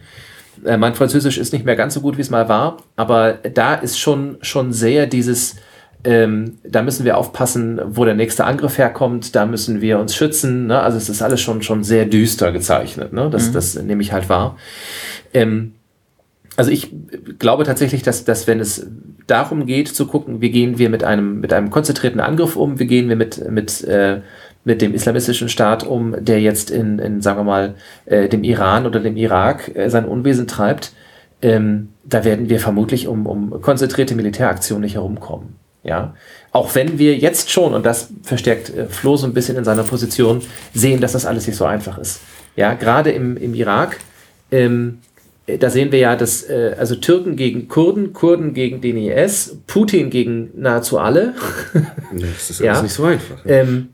äh, 0.65 0.77
mein 0.77 0.95
Französisch 0.95 1.37
ist 1.37 1.53
nicht 1.53 1.65
mehr 1.65 1.75
ganz 1.75 1.93
so 1.93 2.01
gut, 2.01 2.17
wie 2.17 2.21
es 2.21 2.31
mal 2.31 2.49
war, 2.49 2.77
aber 2.95 3.33
da 3.33 3.75
ist 3.75 3.99
schon, 3.99 4.37
schon 4.41 4.73
sehr 4.73 5.05
dieses, 5.05 5.57
ähm, 6.03 6.57
da 6.63 6.81
müssen 6.81 7.05
wir 7.05 7.17
aufpassen, 7.17 7.79
wo 7.85 8.03
der 8.03 8.15
nächste 8.15 8.45
Angriff 8.45 8.77
herkommt, 8.77 9.35
da 9.35 9.45
müssen 9.45 9.81
wir 9.81 9.99
uns 9.99 10.15
schützen. 10.15 10.67
Ne? 10.67 10.79
Also 10.79 10.97
es 10.97 11.09
ist 11.09 11.21
alles 11.21 11.39
schon, 11.41 11.61
schon 11.61 11.83
sehr 11.83 12.05
düster 12.05 12.51
gezeichnet. 12.51 13.13
Ne? 13.13 13.29
Das, 13.29 13.51
das 13.51 13.75
nehme 13.75 14.01
ich 14.01 14.11
halt 14.11 14.27
wahr. 14.27 14.57
Ähm, 15.33 15.73
also 16.55 16.71
ich 16.71 16.91
glaube 17.39 17.63
tatsächlich, 17.63 18.03
dass, 18.03 18.25
dass 18.25 18.47
wenn 18.47 18.59
es 18.59 18.85
darum 19.27 19.65
geht 19.65 19.87
zu 19.87 20.05
gucken, 20.05 20.41
wie 20.41 20.51
gehen 20.51 20.77
wir 20.77 20.89
mit 20.89 21.03
einem, 21.03 21.39
mit 21.39 21.53
einem 21.53 21.69
konzentrierten 21.69 22.19
Angriff 22.19 22.55
um, 22.55 22.79
wie 22.79 22.87
gehen 22.87 23.09
wir 23.09 23.15
mit, 23.15 23.49
mit, 23.49 23.83
äh, 23.85 24.21
mit 24.65 24.81
dem 24.81 24.93
islamistischen 24.93 25.49
Staat 25.49 25.85
um, 25.85 26.15
der 26.19 26.41
jetzt 26.41 26.69
in, 26.69 26.99
in 26.99 27.21
sagen 27.21 27.39
wir 27.39 27.43
mal, 27.43 27.75
äh, 28.05 28.27
dem 28.27 28.43
Iran 28.43 28.85
oder 28.85 28.99
dem 28.99 29.17
Irak 29.17 29.75
äh, 29.75 29.89
sein 29.89 30.05
Unwesen 30.05 30.47
treibt, 30.47 30.91
ähm, 31.41 31.89
da 32.03 32.23
werden 32.23 32.49
wir 32.49 32.59
vermutlich 32.59 33.07
um, 33.07 33.25
um 33.25 33.61
konzentrierte 33.61 34.15
Militäraktionen 34.15 34.81
nicht 34.81 34.95
herumkommen. 34.95 35.62
Ja, 35.83 36.15
auch 36.51 36.73
wenn 36.75 36.97
wir 36.97 37.17
jetzt 37.17 37.51
schon, 37.51 37.73
und 37.73 37.85
das 37.85 38.09
verstärkt 38.23 38.69
äh, 38.69 38.85
Flo 38.87 39.17
so 39.17 39.27
ein 39.27 39.33
bisschen 39.33 39.57
in 39.57 39.65
seiner 39.65 39.83
Position, 39.83 40.41
sehen, 40.73 41.01
dass 41.01 41.11
das 41.11 41.25
alles 41.25 41.45
nicht 41.47 41.57
so 41.57 41.65
einfach 41.65 41.97
ist. 41.97 42.21
Ja, 42.55 42.73
gerade 42.73 43.11
im, 43.11 43.35
im 43.35 43.53
Irak, 43.53 43.97
ähm, 44.51 44.99
äh, 45.45 45.57
da 45.57 45.69
sehen 45.69 45.91
wir 45.91 45.99
ja, 45.99 46.15
dass 46.15 46.43
äh, 46.49 46.75
also 46.77 46.95
Türken 46.95 47.35
gegen 47.35 47.67
Kurden, 47.67 48.13
Kurden 48.13 48.53
gegen 48.53 48.79
den 48.79 48.95
IS, 48.97 49.57
Putin 49.67 50.09
gegen 50.09 50.51
nahezu 50.55 50.99
alle. 50.99 51.33
Das 52.13 52.49
ist 52.49 52.61
alles 52.61 52.77
Ja. 52.77 52.81
nicht 52.81 52.93
so 52.93 53.03
einfach. 53.05 53.39
ähm, 53.45 53.89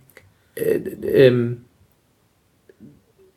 äh, 0.55 0.79
ähm, 1.27 1.61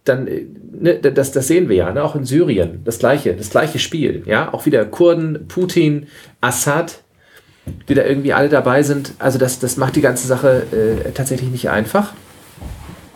dann, 0.04 0.26
äh, 0.26 0.46
ne, 0.72 0.96
das, 0.98 1.30
das 1.32 1.46
sehen 1.46 1.68
wir 1.68 1.76
ja, 1.76 1.92
ne? 1.92 2.02
auch 2.02 2.16
in 2.16 2.24
Syrien, 2.24 2.80
das 2.84 2.98
gleiche, 2.98 3.34
das 3.34 3.50
gleiche 3.50 3.78
Spiel, 3.78 4.24
ja, 4.26 4.52
auch 4.52 4.66
wieder 4.66 4.84
Kurden, 4.84 5.46
Putin, 5.46 6.08
Assad, 6.40 7.01
die 7.88 7.94
da 7.94 8.04
irgendwie 8.04 8.32
alle 8.32 8.48
dabei 8.48 8.82
sind. 8.82 9.14
Also 9.18 9.38
das, 9.38 9.58
das 9.58 9.76
macht 9.76 9.96
die 9.96 10.00
ganze 10.00 10.26
Sache 10.26 10.66
äh, 10.72 11.10
tatsächlich 11.12 11.50
nicht 11.50 11.70
einfach. 11.70 12.12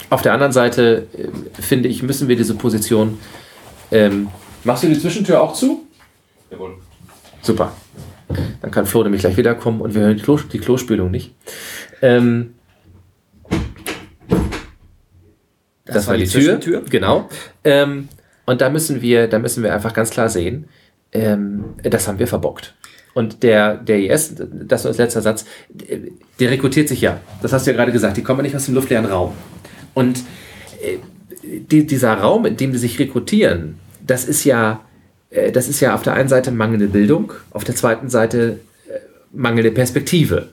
Auf 0.08 0.22
der 0.22 0.32
anderen 0.32 0.52
Seite 0.52 1.06
äh, 1.16 1.60
finde 1.60 1.88
ich, 1.88 2.02
müssen 2.02 2.28
wir 2.28 2.36
diese 2.36 2.54
Position. 2.54 3.18
Ähm, 3.90 4.28
machst 4.64 4.84
du 4.84 4.88
die 4.88 4.98
Zwischentür 4.98 5.42
auch 5.42 5.52
zu? 5.52 5.86
Jawohl. 6.50 6.74
Super. 7.42 7.72
Dann 8.60 8.70
kann 8.70 8.86
Flo 8.86 9.02
nämlich 9.02 9.20
gleich 9.20 9.36
wiederkommen 9.36 9.80
und 9.80 9.94
wir 9.94 10.02
hören 10.02 10.16
die, 10.16 10.22
Klo, 10.22 10.38
die 10.38 10.58
Klospülung 10.58 11.10
nicht. 11.10 11.34
Ähm, 12.02 12.54
das, 15.84 16.06
war 16.06 16.16
die, 16.16 16.24
Tür. 16.24 16.60
Zwischentür. 16.60 16.82
Genau. 16.88 17.28
Ähm, 17.64 18.08
und 18.44 18.60
da 18.60 18.70
müssen 18.70 19.02
wir, 19.02 19.28
da 19.28 19.38
müssen 19.38 19.62
wir 19.62 19.72
einfach 19.74 19.92
ganz 19.92 20.10
klar 20.10 20.28
sehen, 20.28 20.68
ähm, 21.12 21.64
das 21.82 22.08
haben 22.08 22.18
wir 22.18 22.26
verbockt. 22.26 22.74
Und 23.16 23.42
der, 23.42 23.76
der 23.78 23.98
IS, 23.98 24.34
das 24.36 24.84
als 24.84 24.98
letzter 24.98 25.22
Satz, 25.22 25.46
der 26.38 26.50
rekrutiert 26.50 26.86
sich 26.86 27.00
ja. 27.00 27.18
Das 27.40 27.50
hast 27.54 27.66
du 27.66 27.70
ja 27.70 27.76
gerade 27.78 27.90
gesagt, 27.90 28.18
die 28.18 28.22
kommen 28.22 28.40
ja 28.40 28.42
nicht 28.42 28.56
aus 28.56 28.66
dem 28.66 28.74
luftleeren 28.74 29.06
Raum. 29.06 29.32
Und 29.94 30.18
äh, 30.82 30.98
die, 31.42 31.86
dieser 31.86 32.12
Raum, 32.12 32.44
in 32.44 32.58
dem 32.58 32.72
die 32.72 32.78
sich 32.78 32.98
rekrutieren, 32.98 33.76
das 34.06 34.26
ist 34.26 34.44
ja, 34.44 34.84
äh, 35.30 35.50
das 35.50 35.66
ist 35.66 35.80
ja 35.80 35.94
auf 35.94 36.02
der 36.02 36.12
einen 36.12 36.28
Seite 36.28 36.50
mangelnde 36.50 36.88
Bildung, 36.88 37.32
auf 37.52 37.64
der 37.64 37.74
zweiten 37.74 38.10
Seite 38.10 38.60
äh, 38.86 38.98
mangelnde 39.32 39.70
Perspektive. 39.70 40.50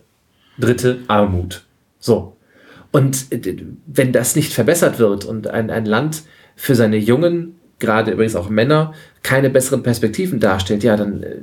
Dritte 0.58 1.00
Armut. 1.10 1.66
So. 2.00 2.38
Und 2.94 3.28
wenn 3.88 4.14
das 4.14 4.38
nicht 4.38 4.54
verbessert 4.54 5.00
wird 5.00 5.26
und 5.26 5.48
ein, 5.48 5.70
ein 5.70 5.86
Land 5.86 6.24
für 6.56 6.76
seine 6.76 6.96
Jungen, 6.96 7.56
gerade 7.84 8.12
übrigens 8.12 8.36
auch 8.36 8.50
Männer, 8.50 8.94
keine 9.22 9.50
besseren 9.50 9.84
Perspektiven 9.84 10.40
darstellt, 10.40 10.84
ja, 10.84 10.96
dann, 10.96 11.22
äh, 11.22 11.36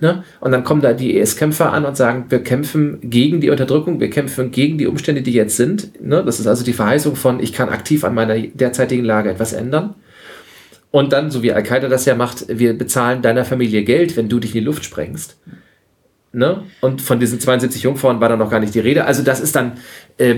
ne? 0.00 0.24
Und 0.40 0.52
dann 0.52 0.64
kommen 0.64 0.80
da 0.80 0.94
die 0.94 1.16
IS-Kämpfer 1.16 1.72
an 1.72 1.84
und 1.84 1.96
sagen, 1.96 2.26
wir 2.30 2.42
kämpfen 2.42 2.98
gegen 3.02 3.40
die 3.40 3.50
Unterdrückung, 3.50 4.00
wir 4.00 4.10
kämpfen 4.10 4.50
gegen 4.50 4.78
die 4.78 4.86
Umstände, 4.86 5.22
die 5.22 5.32
jetzt 5.32 5.56
sind. 5.56 6.02
Ne? 6.02 6.22
Das 6.24 6.40
ist 6.40 6.46
also 6.46 6.64
die 6.64 6.72
Verheißung 6.72 7.14
von, 7.14 7.40
ich 7.40 7.52
kann 7.52 7.68
aktiv 7.68 8.04
an 8.04 8.14
meiner 8.14 8.38
derzeitigen 8.38 9.04
Lage 9.04 9.30
etwas 9.30 9.52
ändern. 9.52 9.94
Und 10.90 11.12
dann, 11.12 11.30
so 11.30 11.42
wie 11.42 11.52
Al-Qaida 11.52 11.88
das 11.88 12.04
ja 12.04 12.14
macht, 12.14 12.46
wir 12.48 12.76
bezahlen 12.76 13.22
deiner 13.22 13.44
Familie 13.44 13.82
Geld, 13.82 14.16
wenn 14.16 14.28
du 14.28 14.38
dich 14.38 14.54
in 14.54 14.60
die 14.60 14.66
Luft 14.66 14.84
sprengst. 14.84 15.38
Ne? 16.34 16.64
Und 16.80 17.02
von 17.02 17.20
diesen 17.20 17.40
72 17.40 17.82
Jungfrauen 17.82 18.20
war 18.20 18.30
da 18.30 18.36
noch 18.36 18.50
gar 18.50 18.60
nicht 18.60 18.74
die 18.74 18.80
Rede. 18.80 19.04
Also 19.04 19.22
das 19.22 19.40
ist 19.40 19.54
dann, 19.54 19.72
äh, 20.16 20.36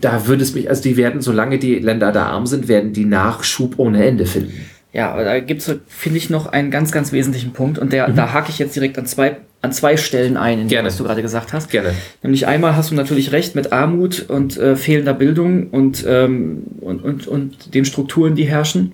da 0.00 0.26
würde 0.26 0.42
es 0.42 0.54
mich, 0.54 0.70
also 0.70 0.82
die 0.82 0.96
werden, 0.96 1.20
solange 1.20 1.58
die 1.58 1.78
Länder 1.78 2.10
da 2.10 2.26
arm 2.26 2.46
sind, 2.46 2.68
werden 2.68 2.94
die 2.94 3.04
Nachschub 3.04 3.78
ohne 3.78 4.04
Ende 4.04 4.24
finden. 4.24 4.54
Ja, 4.96 5.22
da 5.22 5.40
gibt 5.40 5.60
es, 5.60 5.76
finde 5.88 6.16
ich, 6.16 6.30
noch 6.30 6.46
einen 6.46 6.70
ganz, 6.70 6.90
ganz 6.90 7.12
wesentlichen 7.12 7.52
Punkt 7.52 7.78
und 7.78 7.92
der, 7.92 8.08
da 8.08 8.32
hake 8.32 8.48
ich 8.48 8.58
jetzt 8.58 8.74
direkt 8.74 8.98
an 8.98 9.04
zwei, 9.04 9.36
an 9.60 9.70
zwei 9.70 9.98
Stellen 9.98 10.38
ein, 10.38 10.54
in 10.54 10.60
dem, 10.60 10.68
Gerne. 10.68 10.88
was 10.88 10.96
du 10.96 11.04
gerade 11.04 11.20
gesagt 11.20 11.52
hast. 11.52 11.70
Gerne. 11.70 11.92
Nämlich 12.22 12.46
einmal 12.46 12.76
hast 12.76 12.92
du 12.92 12.94
natürlich 12.94 13.30
recht 13.30 13.54
mit 13.54 13.74
Armut 13.74 14.24
und 14.30 14.56
äh, 14.56 14.74
fehlender 14.74 15.12
Bildung 15.12 15.68
und, 15.68 16.02
ähm, 16.08 16.62
und, 16.80 17.04
und, 17.04 17.26
und 17.26 17.74
den 17.74 17.84
Strukturen, 17.84 18.36
die 18.36 18.44
herrschen. 18.44 18.92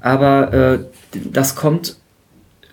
Aber 0.00 0.52
äh, 0.52 0.78
das 1.32 1.54
kommt, 1.54 1.98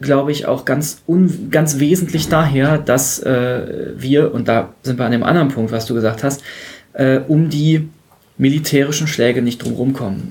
glaube 0.02 0.32
ich, 0.32 0.48
auch 0.48 0.66
ganz, 0.66 1.04
un, 1.08 1.52
ganz 1.52 1.78
wesentlich 1.78 2.30
daher, 2.30 2.80
dass 2.80 3.20
äh, 3.20 3.94
wir, 3.96 4.34
und 4.34 4.48
da 4.48 4.74
sind 4.82 4.98
wir 4.98 5.06
an 5.06 5.12
dem 5.12 5.24
anderen 5.24 5.50
Punkt, 5.50 5.72
was 5.72 5.86
du 5.86 5.94
gesagt 5.94 6.24
hast, 6.24 6.42
äh, 6.94 7.20
um 7.28 7.52
die 7.52 7.90
militärischen 8.38 9.07
Schläge 9.07 9.41
nicht 9.41 9.64
drumherum 9.64 9.94
kommen. 9.94 10.30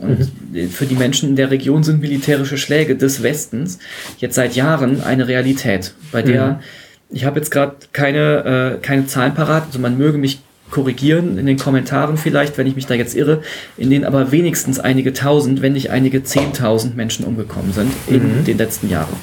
Und 0.52 0.72
für 0.72 0.86
die 0.86 0.94
Menschen 0.94 1.30
in 1.30 1.36
der 1.36 1.50
Region 1.50 1.82
sind 1.82 2.00
militärische 2.00 2.58
Schläge 2.58 2.96
des 2.96 3.22
Westens 3.22 3.78
jetzt 4.18 4.34
seit 4.34 4.54
Jahren 4.54 5.02
eine 5.02 5.26
Realität, 5.26 5.94
bei 6.12 6.22
der 6.22 6.60
ich 7.10 7.24
habe 7.24 7.38
jetzt 7.38 7.50
gerade 7.50 7.76
keine, 7.92 8.78
äh, 8.78 8.84
keine 8.84 9.06
Zahlen 9.06 9.34
parat, 9.34 9.66
also 9.66 9.78
man 9.78 9.96
möge 9.96 10.18
mich 10.18 10.40
korrigieren 10.70 11.38
in 11.38 11.46
den 11.46 11.58
Kommentaren 11.58 12.16
vielleicht, 12.16 12.58
wenn 12.58 12.66
ich 12.66 12.74
mich 12.74 12.86
da 12.86 12.94
jetzt 12.94 13.14
irre, 13.14 13.42
in 13.76 13.90
denen 13.90 14.04
aber 14.04 14.32
wenigstens 14.32 14.80
einige 14.80 15.12
tausend, 15.12 15.62
wenn 15.62 15.74
nicht 15.74 15.90
einige 15.90 16.24
zehntausend 16.24 16.96
Menschen 16.96 17.24
umgekommen 17.24 17.72
sind 17.72 17.92
in 18.08 18.44
den 18.44 18.58
letzten 18.58 18.90
Jahren. 18.90 19.14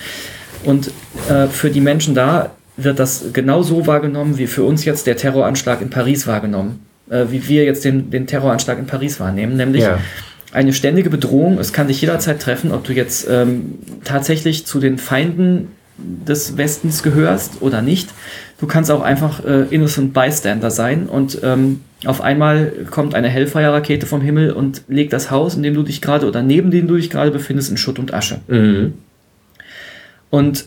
Und 0.64 0.92
äh, 1.30 1.48
für 1.48 1.70
die 1.70 1.82
Menschen 1.82 2.16
da 2.16 2.52
wird 2.78 3.00
das 3.00 3.34
genauso 3.34 3.86
wahrgenommen, 3.88 4.38
wie 4.38 4.48
für 4.48 4.64
uns 4.64 4.86
jetzt 4.86 5.08
der 5.08 5.18
Terroranschlag 5.18 5.82
in 5.82 5.90
Paris 5.90 6.26
wahrgenommen, 6.26 6.80
äh, 7.12 7.26
wie 7.30 7.48
wir 7.48 7.66
jetzt 7.66 7.86
den, 7.86 8.10
den 8.10 8.26
Terroranschlag 8.26 8.80
in 8.80 8.88
Paris 8.88 9.20
wahrnehmen, 9.20 9.58
nämlich 9.58 9.84
Ja. 9.84 10.00
eine 10.52 10.74
ständige 10.74 11.10
Bedrohung. 11.10 11.60
Es 11.60 11.74
kann 11.74 11.88
dich 11.88 12.02
jederzeit 12.02 12.42
treffen, 12.42 12.72
ob 12.72 12.84
du 12.86 12.94
jetzt 12.94 13.28
ähm, 13.30 13.76
tatsächlich 14.04 14.66
zu 14.66 14.80
den 14.80 14.98
Feinden 14.98 15.68
des 15.98 16.58
Westens 16.58 17.04
gehörst 17.04 17.62
oder 17.62 17.82
nicht. 17.82 18.10
Du 18.60 18.66
kannst 18.66 18.90
auch 18.90 19.02
einfach 19.02 19.46
äh, 19.46 19.64
innocent 19.70 20.14
bystander 20.14 20.72
sein 20.72 21.08
und 21.08 21.40
ähm, 21.44 21.82
auf 22.06 22.22
einmal 22.22 22.72
kommt 22.90 23.14
eine 23.14 23.28
Hellfire-Rakete 23.30 24.08
vom 24.08 24.22
Himmel 24.22 24.52
und 24.52 24.84
legt 24.88 25.14
das 25.14 25.30
Haus, 25.30 25.56
in 25.56 25.62
dem 25.62 25.76
du 25.76 25.84
dich 25.84 26.02
gerade 26.02 26.28
oder 26.28 26.42
neben 26.42 26.72
dem 26.72 26.88
du 26.88 26.96
dich 26.96 27.10
gerade 27.12 27.30
befindest, 27.30 27.70
in 27.70 27.78
Schutt 27.78 28.00
und 28.00 28.14
Asche. 28.14 28.40
Mhm. 28.48 28.94
Und 30.32 30.66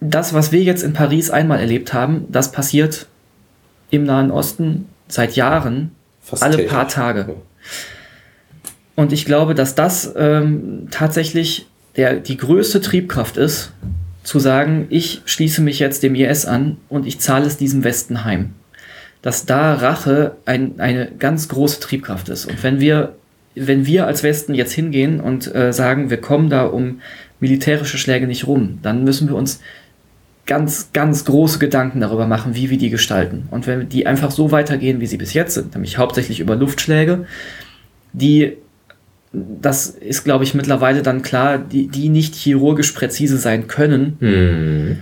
das, 0.00 0.34
was 0.34 0.52
wir 0.52 0.62
jetzt 0.62 0.82
in 0.82 0.92
Paris 0.92 1.30
einmal 1.30 1.58
erlebt 1.58 1.92
haben, 1.92 2.26
das 2.28 2.52
passiert 2.52 3.06
im 3.90 4.04
Nahen 4.04 4.30
Osten 4.30 4.86
seit 5.12 5.36
Jahren, 5.36 5.90
Fast 6.22 6.42
alle 6.42 6.56
täglich. 6.56 6.72
paar 6.72 6.88
Tage. 6.88 7.36
Und 8.94 9.12
ich 9.12 9.26
glaube, 9.26 9.54
dass 9.54 9.74
das 9.74 10.12
ähm, 10.16 10.88
tatsächlich 10.90 11.66
der, 11.96 12.14
die 12.14 12.36
größte 12.36 12.80
Triebkraft 12.80 13.36
ist, 13.36 13.72
zu 14.22 14.38
sagen, 14.38 14.86
ich 14.88 15.20
schließe 15.26 15.60
mich 15.60 15.80
jetzt 15.80 16.02
dem 16.02 16.14
IS 16.14 16.46
an 16.46 16.78
und 16.88 17.06
ich 17.06 17.18
zahle 17.18 17.44
es 17.44 17.56
diesem 17.58 17.84
Westen 17.84 18.24
heim. 18.24 18.54
Dass 19.20 19.44
da 19.44 19.74
Rache 19.74 20.36
ein, 20.46 20.80
eine 20.80 21.10
ganz 21.18 21.48
große 21.48 21.80
Triebkraft 21.80 22.28
ist. 22.28 22.46
Und 22.46 22.62
wenn 22.62 22.80
wir, 22.80 23.16
wenn 23.54 23.84
wir 23.84 24.06
als 24.06 24.22
Westen 24.22 24.54
jetzt 24.54 24.72
hingehen 24.72 25.20
und 25.20 25.54
äh, 25.54 25.72
sagen, 25.72 26.08
wir 26.08 26.20
kommen 26.20 26.48
da 26.48 26.64
um 26.64 27.00
militärische 27.38 27.98
Schläge 27.98 28.26
nicht 28.26 28.46
rum, 28.46 28.78
dann 28.82 29.04
müssen 29.04 29.28
wir 29.28 29.36
uns 29.36 29.60
ganz, 30.46 30.90
ganz 30.92 31.24
große 31.24 31.58
Gedanken 31.58 32.00
darüber 32.00 32.26
machen, 32.26 32.54
wie 32.54 32.68
wir 32.70 32.78
die 32.78 32.90
gestalten. 32.90 33.46
Und 33.50 33.66
wenn 33.66 33.88
die 33.88 34.06
einfach 34.06 34.30
so 34.30 34.50
weitergehen, 34.50 35.00
wie 35.00 35.06
sie 35.06 35.16
bis 35.16 35.34
jetzt 35.34 35.54
sind, 35.54 35.74
nämlich 35.74 35.98
hauptsächlich 35.98 36.40
über 36.40 36.56
Luftschläge, 36.56 37.26
die, 38.12 38.56
das 39.32 39.86
ist, 39.86 40.24
glaube 40.24 40.44
ich, 40.44 40.54
mittlerweile 40.54 41.02
dann 41.02 41.22
klar, 41.22 41.58
die, 41.58 41.86
die 41.86 42.08
nicht 42.08 42.34
chirurgisch 42.34 42.92
präzise 42.92 43.38
sein 43.38 43.68
können, 43.68 44.16
Mhm. 44.20 44.98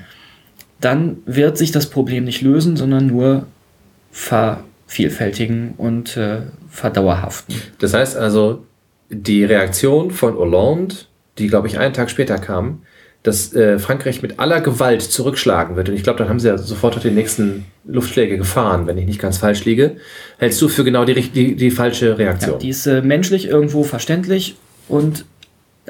dann 0.81 1.17
wird 1.27 1.57
sich 1.59 1.73
das 1.73 1.89
Problem 1.89 2.25
nicht 2.25 2.43
lösen, 2.43 2.77
sondern 2.77 3.07
nur 3.07 3.47
vervielfältigen 4.13 5.75
und 5.77 6.17
äh, 6.17 6.43
verdauerhaften. 6.69 7.55
Das 7.79 7.95
heißt 7.95 8.17
also, 8.17 8.65
die 9.09 9.45
Reaktion 9.45 10.11
von 10.11 10.35
Hollande, 10.37 10.95
die, 11.39 11.49
glaube 11.49 11.67
ich, 11.69 11.79
einen 11.79 11.95
Tag 11.95 12.11
später 12.11 12.39
kam, 12.39 12.83
dass 13.23 13.53
äh, 13.55 13.79
Frankreich 13.79 14.23
mit 14.23 14.39
aller 14.39 14.61
Gewalt 14.63 15.03
zurückschlagen 15.03 15.77
wird. 15.77 15.91
Und 15.91 15.95
ich 15.95 16.03
glaube, 16.03 16.19
dann 16.19 16.29
haben 16.31 16.41
sie 16.41 16.49
ja 16.49 16.57
sofort 16.57 17.03
die 17.05 17.11
nächsten 17.11 17.67
Luftschläge 17.87 18.39
gefahren, 18.39 18.87
wenn 18.87 18.97
ich 18.97 19.05
nicht 19.07 19.21
ganz 19.21 19.37
falsch 19.39 19.65
liege. 19.67 19.97
Hältst 20.39 20.61
du 20.63 20.69
für 20.69 20.85
genau 20.85 21.05
die, 21.05 21.15
die, 21.15 21.55
die 21.55 21.71
falsche 21.71 22.09
Ja, 22.11 22.15
Reaktion? 22.15 22.59
die 22.59 22.71
ist 22.71 22.87
äh, 22.87 23.03
menschlich 23.03 23.47
irgendwo 23.47 23.83
verständlich 23.85 24.57
und 24.89 25.27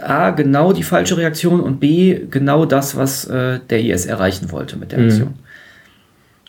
A, 0.01 0.31
genau 0.31 0.73
die 0.73 0.83
falsche 0.83 1.17
Reaktion 1.17 1.61
und 1.61 1.79
B, 1.79 2.19
genau 2.31 2.65
das, 2.65 2.97
was 2.97 3.27
äh, 3.27 3.61
der 3.69 3.81
IS 3.81 4.07
erreichen 4.07 4.51
wollte 4.51 4.77
mit 4.77 4.93
der 4.93 4.99
Mission. 5.01 5.35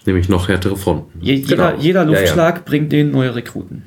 Nämlich 0.06 0.30
noch 0.30 0.48
härtere 0.48 0.78
Fronten. 0.78 1.20
Je, 1.22 1.42
Genau. 1.42 1.50
jeder, 1.72 1.76
jeder 1.80 2.04
Ja, 2.06 2.12
ja. 2.12 2.20
Luftschlag 2.22 2.66
bringt 2.66 2.92
denen 2.92 3.12
neue 3.12 3.36
Rekruten. 3.36 3.84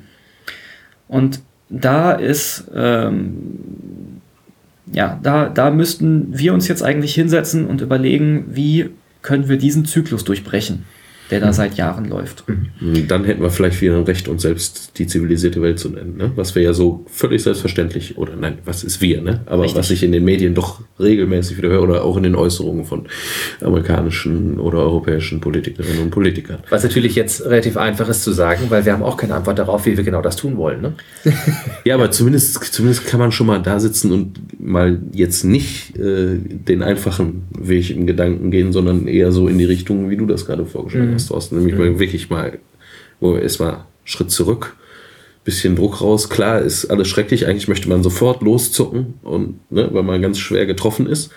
Und 1.07 1.41
da 1.69 2.11
ist, 2.13 2.65
ähm, 2.75 4.14
ja, 4.91 5.19
da, 5.21 5.49
da 5.49 5.71
müssten 5.71 6.37
wir 6.37 6.53
uns 6.53 6.67
jetzt 6.67 6.83
eigentlich 6.83 7.15
hinsetzen 7.15 7.65
und 7.65 7.81
überlegen, 7.81 8.45
wie 8.49 8.91
können 9.21 9.49
wir 9.49 9.57
diesen 9.57 9.85
Zyklus 9.85 10.23
durchbrechen. 10.23 10.85
Der 11.31 11.39
da 11.39 11.53
seit 11.53 11.75
Jahren 11.75 12.05
läuft. 12.05 12.43
Dann 13.07 13.23
hätten 13.23 13.41
wir 13.41 13.49
vielleicht 13.49 13.81
wieder 13.81 13.97
ein 13.97 14.03
Recht, 14.03 14.27
uns 14.27 14.43
selbst 14.43 14.99
die 14.99 15.07
zivilisierte 15.07 15.61
Welt 15.61 15.79
zu 15.79 15.89
nennen. 15.89 16.17
Ne? 16.17 16.31
Was 16.35 16.55
wir 16.55 16.61
ja 16.61 16.73
so 16.73 17.05
völlig 17.09 17.43
selbstverständlich, 17.43 18.17
oder 18.17 18.35
nein, 18.35 18.59
was 18.65 18.83
ist 18.83 19.01
wir, 19.01 19.21
ne? 19.21 19.41
Aber 19.45 19.63
Richtig. 19.63 19.79
was 19.79 19.91
ich 19.91 20.03
in 20.03 20.11
den 20.11 20.23
Medien 20.23 20.53
doch 20.53 20.81
regelmäßig 20.99 21.57
wieder 21.57 21.69
höre, 21.69 21.83
oder 21.83 22.03
auch 22.03 22.17
in 22.17 22.23
den 22.23 22.35
Äußerungen 22.35 22.85
von 22.85 23.07
amerikanischen 23.61 24.59
oder 24.59 24.79
europäischen 24.79 25.41
Politikerinnen 25.41 26.03
und 26.03 26.11
Politikern. 26.11 26.59
Was 26.69 26.83
natürlich 26.83 27.15
jetzt 27.15 27.45
relativ 27.45 27.77
einfach 27.77 28.07
ist 28.09 28.23
zu 28.23 28.31
sagen, 28.31 28.65
weil 28.69 28.85
wir 28.85 28.93
haben 28.93 29.03
auch 29.03 29.17
keine 29.17 29.35
Antwort 29.35 29.57
darauf, 29.59 29.85
wie 29.85 29.97
wir 29.97 30.03
genau 30.03 30.21
das 30.21 30.35
tun 30.35 30.57
wollen. 30.57 30.81
Ne? 30.81 30.93
Ja, 31.83 31.95
aber 31.95 32.09
zumindest, 32.09 32.63
zumindest 32.73 33.05
kann 33.05 33.19
man 33.19 33.31
schon 33.31 33.45
mal 33.45 33.61
da 33.61 33.79
sitzen 33.79 34.11
und 34.11 34.59
mal 34.59 34.99
jetzt 35.11 35.43
nicht 35.43 35.95
äh, 35.97 36.37
den 36.37 36.81
einfachen 36.81 37.43
Weg 37.51 37.91
im 37.91 38.07
Gedanken 38.07 38.49
gehen, 38.49 38.73
sondern 38.73 39.07
eher 39.07 39.31
so 39.31 39.47
in 39.47 39.57
die 39.57 39.65
Richtung, 39.65 40.09
wie 40.09 40.17
du 40.17 40.25
das 40.25 40.45
gerade 40.45 40.65
vorgestellt 40.65 41.11
hast, 41.13 41.14
Thorsten. 41.17 41.57
Nämlich 41.57 41.75
mal 41.75 41.99
wirklich 41.99 42.29
mal, 42.29 42.59
wo 43.19 43.33
wir 43.33 43.41
erstmal 43.41 43.85
Schritt 44.03 44.31
zurück, 44.31 44.75
bisschen 45.43 45.75
Druck 45.75 46.01
raus. 46.01 46.29
Klar, 46.29 46.61
ist 46.61 46.85
alles 46.85 47.07
schrecklich. 47.07 47.47
Eigentlich 47.47 47.67
möchte 47.67 47.89
man 47.89 48.03
sofort 48.03 48.41
loszucken 48.41 49.15
und, 49.23 49.59
ne, 49.71 49.89
weil 49.91 50.03
man 50.03 50.21
ganz 50.21 50.39
schwer 50.39 50.65
getroffen 50.65 51.07
ist. 51.07 51.31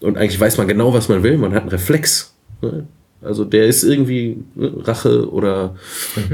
Und 0.00 0.18
eigentlich 0.18 0.40
weiß 0.40 0.58
man 0.58 0.68
genau, 0.68 0.92
was 0.94 1.08
man 1.08 1.22
will. 1.22 1.38
Man 1.38 1.54
hat 1.54 1.62
einen 1.62 1.70
Reflex. 1.70 2.34
Ne? 2.60 2.86
Also 3.22 3.44
der 3.44 3.66
ist 3.66 3.84
irgendwie 3.84 4.38
ne, 4.54 4.72
Rache 4.78 5.30
oder 5.30 5.76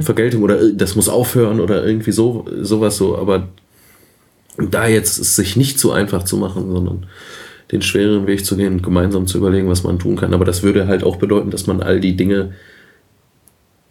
Vergeltung 0.01 0.43
oder 0.43 0.73
das 0.73 0.97
muss 0.97 1.09
aufhören 1.09 1.61
oder 1.61 1.87
irgendwie 1.87 2.13
so 2.13 2.47
sowas 2.63 2.97
so. 2.97 3.19
Aber 3.19 3.49
da 4.59 4.89
jetzt 4.89 5.19
es 5.19 5.37
sich 5.37 5.57
nicht 5.57 5.79
so 5.79 5.93
einfach 5.93 6.25
zu 6.25 6.37
machen, 6.37 6.73
sondern 6.73 7.07
den 7.71 7.83
schwereren 7.83 8.27
Weg 8.27 8.45
zu 8.45 8.57
gehen, 8.57 8.81
gemeinsam 8.81 9.27
zu 9.27 9.39
überlegen, 9.39 9.69
was 9.69 9.85
man 9.85 9.99
tun 9.99 10.17
kann. 10.17 10.33
Aber 10.33 10.45
das 10.45 10.63
würde 10.63 10.87
halt 10.87 11.05
auch 11.05 11.17
bedeuten, 11.17 11.51
dass 11.51 11.67
man 11.67 11.83
all 11.83 12.01
die 12.01 12.17
Dinge, 12.17 12.55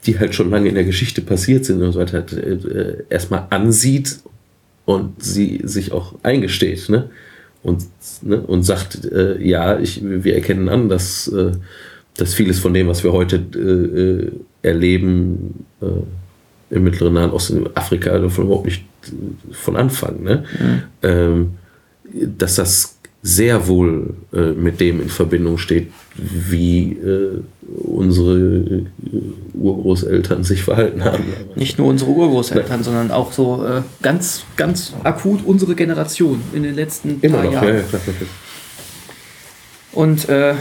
die 0.08 0.20
halt 0.20 0.34
schon 0.34 0.50
lange 0.50 0.70
in 0.70 0.76
der 0.76 0.84
Geschichte 0.84 1.22
passiert 1.22 1.66
sind 1.66 1.82
und 1.82 1.92
so 1.92 2.00
weiter, 2.00 2.14
halt, 2.20 2.34
äh, 2.34 3.04
erstmal 3.10 3.46
ansieht 3.50 4.20
und 4.86 5.22
sie 5.22 5.62
sich 5.64 5.92
auch 5.92 6.16
eingesteht, 6.24 6.90
ne? 6.90 7.10
Und, 7.64 7.86
ne? 8.22 8.42
und 8.42 8.64
sagt, 8.64 9.04
äh, 9.06 9.42
ja, 9.44 9.78
ich, 9.80 10.02
wir 10.04 10.36
erkennen 10.36 10.70
an, 10.70 10.88
dass, 10.88 11.28
äh, 11.28 11.52
dass 12.16 12.34
vieles 12.34 12.60
von 12.60 12.74
dem, 12.74 12.88
was 12.88 13.04
wir 13.04 13.12
heute 13.12 13.44
äh, 13.56 14.00
äh, 14.00 14.32
erleben, 14.62 15.66
im 16.70 16.84
Mittleren 16.84 17.14
Nahen 17.14 17.32
Osten, 17.32 17.58
in 17.58 17.70
Afrika, 17.76 18.18
davon 18.18 18.46
überhaupt 18.46 18.66
nicht 18.66 18.84
von 19.52 19.76
Anfang, 19.76 20.24
ne? 20.24 20.44
Ähm, 21.04 21.52
dass 22.38 22.56
das 22.56 22.97
sehr 23.22 23.68
wohl 23.68 24.16
äh, 24.34 24.52
mit 24.52 24.80
dem 24.80 25.02
in 25.02 25.10
Verbindung 25.10 25.58
steht, 25.58 25.92
wie 26.16 26.94
äh, 26.94 27.42
unsere 27.84 28.38
äh, 28.38 28.86
Urgroßeltern 29.54 30.44
sich 30.44 30.64
verhalten 30.64 31.04
haben. 31.04 31.24
Nicht 31.56 31.78
nur 31.78 31.88
unsere 31.88 32.12
Urgroßeltern, 32.12 32.84
sondern 32.84 33.12
auch 33.12 33.32
so 33.34 33.66
äh, 33.66 33.82
ganz, 34.02 34.44
ganz 34.56 34.94
akut 35.04 35.46
unsere 35.46 35.76
Generation 35.76 36.42
in 36.54 36.64
den 36.64 36.76
letzten 36.76 37.20
Immer 37.22 37.38
paar 37.38 37.46
noch, 37.46 37.54
Jahren. 37.54 37.68
ja, 37.68 37.74
ja, 37.76 37.82
klar, 37.82 38.02
klar, 38.02 38.16
klar. 38.16 38.30
Und 39.92 40.30
äh, 40.30 40.54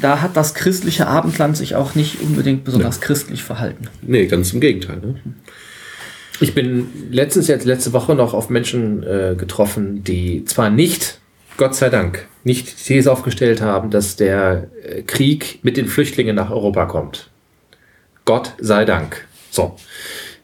da 0.00 0.20
hat 0.20 0.36
das 0.36 0.54
christliche 0.54 1.06
Abendland 1.06 1.56
sich 1.56 1.74
auch 1.74 1.94
nicht 1.94 2.20
unbedingt 2.20 2.64
besonders 2.64 3.00
christlich 3.00 3.42
verhalten. 3.42 3.88
Nee, 4.02 4.26
ganz 4.26 4.52
im 4.52 4.60
Gegenteil. 4.60 4.98
Ne? 4.98 5.14
Ich 6.40 6.54
bin 6.54 6.88
letztens 7.10 7.48
jetzt 7.48 7.66
letzte 7.66 7.92
Woche 7.92 8.14
noch 8.14 8.34
auf 8.34 8.50
Menschen 8.50 9.02
äh, 9.02 9.34
getroffen, 9.36 10.02
die 10.04 10.44
zwar 10.44 10.70
nicht, 10.70 11.19
Gott 11.56 11.74
sei 11.74 11.90
Dank, 11.90 12.26
nicht 12.44 12.68
die 12.68 12.84
These 12.84 13.10
aufgestellt 13.10 13.60
haben, 13.60 13.90
dass 13.90 14.16
der 14.16 14.68
äh, 14.82 15.02
Krieg 15.02 15.60
mit 15.62 15.76
den 15.76 15.86
Flüchtlingen 15.86 16.34
nach 16.36 16.50
Europa 16.50 16.86
kommt. 16.86 17.28
Gott 18.24 18.54
sei 18.58 18.84
Dank. 18.84 19.26
So. 19.50 19.76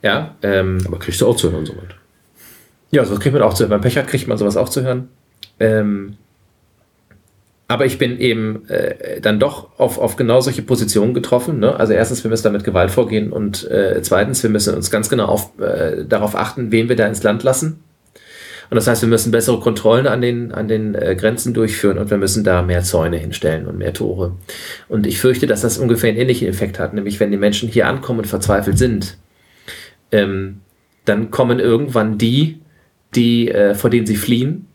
Ja, 0.02 0.36
ähm, 0.42 0.78
Aber 0.86 0.98
kriegst 0.98 1.20
du 1.20 1.26
auch 1.26 1.36
zu 1.36 1.50
hören 1.52 1.66
soweit. 1.66 1.94
ja, 2.90 3.04
sowas 3.04 3.20
kriegt 3.20 3.32
man 3.32 3.42
auch 3.42 3.54
zu 3.54 3.62
hören. 3.64 3.70
Beim 3.70 3.80
Pech 3.80 3.96
hat, 3.96 4.08
kriegt 4.08 4.28
man 4.28 4.38
sowas 4.38 4.56
auch 4.56 4.68
zu 4.68 4.82
hören. 4.82 5.08
Ähm, 5.58 6.16
aber 7.68 7.86
ich 7.86 7.98
bin 7.98 8.18
eben 8.20 8.68
äh, 8.68 9.20
dann 9.20 9.40
doch 9.40 9.78
auf, 9.78 9.98
auf 9.98 10.16
genau 10.16 10.40
solche 10.40 10.62
Positionen 10.62 11.14
getroffen. 11.14 11.58
Ne? 11.58 11.74
Also 11.74 11.94
erstens, 11.94 12.22
wir 12.22 12.30
müssen 12.30 12.44
da 12.44 12.50
mit 12.50 12.62
Gewalt 12.62 12.90
vorgehen 12.92 13.32
und 13.32 13.68
äh, 13.70 14.00
zweitens, 14.02 14.42
wir 14.42 14.50
müssen 14.50 14.74
uns 14.74 14.90
ganz 14.90 15.08
genau 15.08 15.26
auf, 15.26 15.58
äh, 15.58 16.04
darauf 16.04 16.36
achten, 16.36 16.70
wen 16.70 16.88
wir 16.88 16.94
da 16.94 17.06
ins 17.06 17.22
Land 17.22 17.42
lassen. 17.42 17.82
Und 18.70 18.74
das 18.74 18.86
heißt, 18.86 19.02
wir 19.02 19.09
müssen 19.09 19.30
bessere 19.30 19.60
Kontrollen 19.60 20.06
an 20.06 20.20
den, 20.20 20.52
an 20.52 20.68
den 20.68 20.94
äh, 20.94 21.14
Grenzen 21.14 21.55
durchführen 21.55 21.98
und 21.98 22.10
wir 22.10 22.18
müssen 22.18 22.44
da 22.44 22.62
mehr 22.62 22.82
Zäune 22.82 23.16
hinstellen 23.16 23.66
und 23.66 23.78
mehr 23.78 23.93
Tore. 23.93 24.32
Und 24.88 25.06
ich 25.06 25.20
fürchte, 25.20 25.47
dass 25.47 25.60
das 25.60 25.78
ungefähr 25.78 26.10
einen 26.10 26.18
ähnlichen 26.18 26.48
Effekt 26.48 26.78
hat, 26.78 26.94
nämlich 26.94 27.20
wenn 27.20 27.30
die 27.30 27.36
Menschen 27.36 27.68
hier 27.68 27.86
ankommen 27.86 28.20
und 28.20 28.26
verzweifelt 28.26 28.78
sind, 28.78 29.18
ähm, 30.12 30.60
dann 31.05 31.30
kommen 31.30 31.60
irgendwann 31.60 32.18
die, 32.18 32.60
die, 33.14 33.51
äh, 33.51 33.74
vor 33.74 33.90
denen 33.90 34.06
sie 34.06 34.16
fliehen 34.16 34.66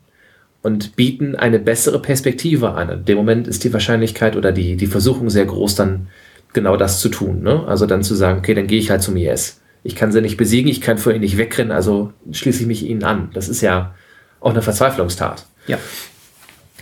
und 0.62 0.96
bieten 0.96 1.36
eine 1.36 1.58
bessere 1.58 2.00
Perspektive 2.00 2.72
an. 2.72 2.88
In 2.88 3.04
dem 3.04 3.18
Moment 3.18 3.48
ist 3.48 3.64
die 3.64 3.72
Wahrscheinlichkeit 3.72 4.36
oder 4.36 4.52
die, 4.52 4.76
die 4.76 4.86
Versuchung 4.86 5.28
sehr 5.28 5.44
groß, 5.44 5.74
dann 5.74 6.08
genau 6.52 6.76
das 6.76 7.00
zu 7.00 7.08
tun. 7.08 7.42
Ne? 7.42 7.64
Also 7.66 7.86
dann 7.86 8.02
zu 8.02 8.14
sagen, 8.14 8.38
okay, 8.38 8.54
dann 8.54 8.66
gehe 8.66 8.78
ich 8.78 8.90
halt 8.90 9.02
zum 9.02 9.16
IS. 9.16 9.61
Ich 9.84 9.96
kann 9.96 10.12
sie 10.12 10.20
nicht 10.20 10.36
besiegen, 10.36 10.70
ich 10.70 10.80
kann 10.80 10.98
vor 10.98 11.12
ihnen 11.12 11.22
nicht 11.22 11.38
wegrennen, 11.38 11.72
also 11.72 12.12
schließe 12.30 12.62
ich 12.62 12.66
mich 12.66 12.84
ihnen 12.84 13.02
an. 13.04 13.30
Das 13.34 13.48
ist 13.48 13.60
ja 13.60 13.94
auch 14.40 14.50
eine 14.50 14.62
Verzweiflungstat. 14.62 15.46
Ja. 15.66 15.78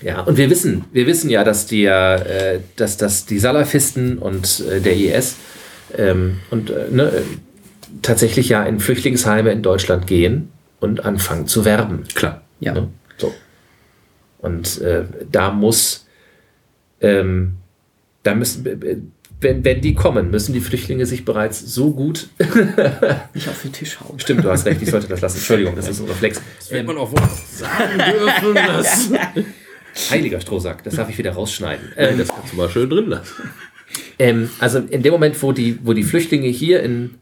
Ja, 0.02 0.22
und 0.22 0.38
wir 0.38 0.48
wissen, 0.48 0.84
wir 0.92 1.06
wissen 1.06 1.28
ja, 1.28 1.44
dass 1.44 1.66
die, 1.66 1.84
äh, 1.84 2.60
dass, 2.76 2.96
dass 2.96 3.26
die 3.26 3.38
Salafisten 3.38 4.18
und 4.18 4.60
äh, 4.60 4.80
der 4.80 4.96
IS 4.96 5.36
ähm, 5.96 6.38
und 6.50 6.70
äh, 6.70 6.86
ne, 6.90 7.12
tatsächlich 8.02 8.48
ja 8.48 8.64
in 8.64 8.80
Flüchtlingsheime 8.80 9.50
in 9.52 9.62
Deutschland 9.62 10.06
gehen 10.06 10.50
und 10.80 11.04
anfangen 11.04 11.46
zu 11.46 11.64
werben. 11.64 12.04
Klar. 12.14 12.42
Ja. 12.60 12.72
Ne? 12.72 12.88
So. 13.18 13.34
Und 14.38 14.80
äh, 14.80 15.04
da 15.30 15.50
muss, 15.50 16.06
ähm, 17.00 17.58
da 18.22 18.34
müssen, 18.34 18.66
äh, 18.66 18.96
wenn, 19.40 19.64
wenn 19.64 19.80
die 19.80 19.94
kommen, 19.94 20.30
müssen 20.30 20.52
die 20.52 20.60
Flüchtlinge 20.60 21.06
sich 21.06 21.24
bereits 21.24 21.60
so 21.60 21.92
gut. 21.92 22.28
Nicht 23.34 23.48
auf 23.48 23.62
den 23.62 23.72
Tisch 23.72 23.98
hauen. 24.00 24.20
Stimmt, 24.20 24.44
du 24.44 24.50
hast 24.50 24.66
recht, 24.66 24.82
ich 24.82 24.90
sollte 24.90 25.08
das 25.08 25.20
lassen. 25.20 25.38
Entschuldigung, 25.38 25.74
das 25.76 25.88
ist 25.88 26.00
ein 26.00 26.06
Reflex. 26.06 26.42
Wird 26.68 26.86
man 26.86 26.98
auch 26.98 27.10
wohl 27.10 27.20
sagen 27.50 27.98
dürfen, 27.98 28.54
dass. 28.54 29.10
Heiliger 30.10 30.40
Strohsack, 30.40 30.84
das 30.84 30.94
darf 30.94 31.08
ich 31.08 31.18
wieder 31.18 31.32
rausschneiden. 31.32 31.92
Ähm, 31.96 32.18
das 32.18 32.28
kannst 32.28 32.52
du 32.52 32.56
mal 32.56 32.68
schön 32.68 32.88
drin 32.88 33.08
lassen. 33.08 33.34
Ähm, 34.18 34.50
also 34.58 34.78
in 34.78 35.02
dem 35.02 35.12
Moment, 35.12 35.42
wo 35.42 35.52
die, 35.52 35.78
wo 35.82 35.94
die 35.94 36.04
Flüchtlinge 36.04 36.46
hier 36.46 36.82
in, 36.82 37.14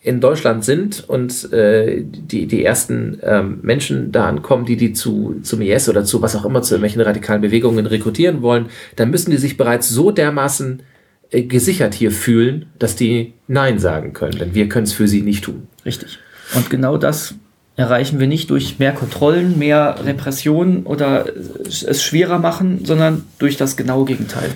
in 0.00 0.20
Deutschland 0.20 0.64
sind 0.64 1.08
und 1.08 1.52
äh, 1.52 2.02
die, 2.04 2.46
die 2.46 2.64
ersten 2.64 3.18
ähm, 3.22 3.60
Menschen 3.62 4.12
da 4.12 4.26
ankommen, 4.26 4.66
die 4.66 4.76
die 4.76 4.92
zu, 4.92 5.36
zum 5.42 5.62
IS 5.62 5.88
oder 5.88 6.04
zu 6.04 6.20
was 6.20 6.36
auch 6.36 6.44
immer, 6.44 6.60
zu 6.60 6.74
irgendwelchen 6.74 7.00
radikalen 7.00 7.40
Bewegungen 7.40 7.86
rekrutieren 7.86 8.42
wollen, 8.42 8.66
dann 8.96 9.10
müssen 9.10 9.30
die 9.30 9.38
sich 9.38 9.56
bereits 9.56 9.88
so 9.88 10.10
dermaßen 10.10 10.80
äh, 10.80 10.91
gesichert 11.32 11.94
hier 11.94 12.10
fühlen, 12.10 12.66
dass 12.78 12.94
die 12.94 13.34
Nein 13.48 13.78
sagen 13.78 14.12
können. 14.12 14.38
Denn 14.38 14.54
wir 14.54 14.68
können 14.68 14.84
es 14.84 14.92
für 14.92 15.08
sie 15.08 15.22
nicht 15.22 15.44
tun. 15.44 15.66
Richtig. 15.84 16.18
Und 16.54 16.70
genau 16.70 16.98
das 16.98 17.34
erreichen 17.76 18.20
wir 18.20 18.26
nicht 18.26 18.50
durch 18.50 18.78
mehr 18.78 18.92
Kontrollen, 18.92 19.58
mehr 19.58 19.96
Repression 20.04 20.84
oder 20.84 21.24
es 21.66 22.02
schwerer 22.02 22.38
machen, 22.38 22.84
sondern 22.84 23.24
durch 23.38 23.56
das 23.56 23.76
genaue 23.76 24.04
Gegenteil. 24.04 24.50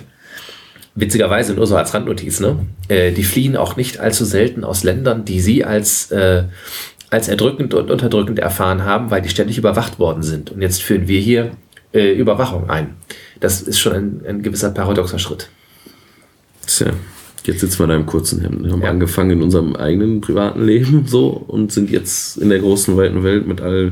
Witzigerweise 0.93 1.53
nur 1.53 1.67
so 1.67 1.75
als 1.75 1.93
Randnotiz, 1.93 2.39
ne? 2.39 2.57
Äh, 2.87 3.11
die 3.11 3.23
fliehen 3.23 3.55
auch 3.55 3.75
nicht 3.75 3.99
allzu 3.99 4.25
selten 4.25 4.63
aus 4.63 4.83
Ländern, 4.83 5.25
die 5.25 5.39
sie 5.39 5.63
als, 5.63 6.11
äh, 6.11 6.43
als 7.09 7.27
erdrückend 7.27 7.73
und 7.73 7.91
unterdrückend 7.91 8.39
erfahren 8.39 8.83
haben, 8.83 9.11
weil 9.11 9.21
die 9.21 9.29
ständig 9.29 9.57
überwacht 9.57 9.99
worden 9.99 10.23
sind. 10.23 10.51
Und 10.51 10.61
jetzt 10.61 10.81
führen 10.81 11.07
wir 11.07 11.19
hier 11.19 11.51
äh, 11.93 12.13
Überwachung 12.13 12.69
ein. 12.69 12.95
Das 13.39 13.61
ist 13.61 13.79
schon 13.79 13.93
ein, 13.93 14.21
ein 14.27 14.41
gewisser 14.41 14.71
paradoxer 14.71 15.19
Schritt. 15.19 15.49
Tja, 16.67 16.93
jetzt 17.45 17.61
sitzen 17.61 17.79
wir 17.79 17.87
da 17.87 17.95
im 17.95 18.05
kurzen 18.05 18.41
Hemd. 18.41 18.63
Wir 18.63 18.71
haben 18.71 18.81
Ja. 18.81 18.89
angefangen 18.89 19.31
in 19.31 19.41
unserem 19.41 19.75
eigenen 19.75 20.21
privaten 20.21 20.63
Leben 20.65 21.03
so 21.07 21.27
und 21.29 21.71
sind 21.71 21.89
jetzt 21.89 22.37
in 22.37 22.49
der 22.49 22.59
großen, 22.59 22.95
weiten 22.97 23.23
Welt 23.23 23.47
mit 23.47 23.61
all 23.61 23.91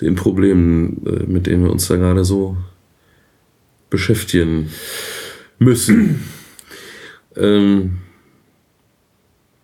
den 0.00 0.14
Problemen, 0.16 1.06
äh, 1.06 1.24
mit 1.30 1.46
denen 1.46 1.64
wir 1.64 1.70
uns 1.70 1.86
da 1.88 1.96
gerade 1.96 2.24
so 2.24 2.56
beschäftigen 3.90 4.70
müssen. 5.58 6.22
ähm, 7.36 7.98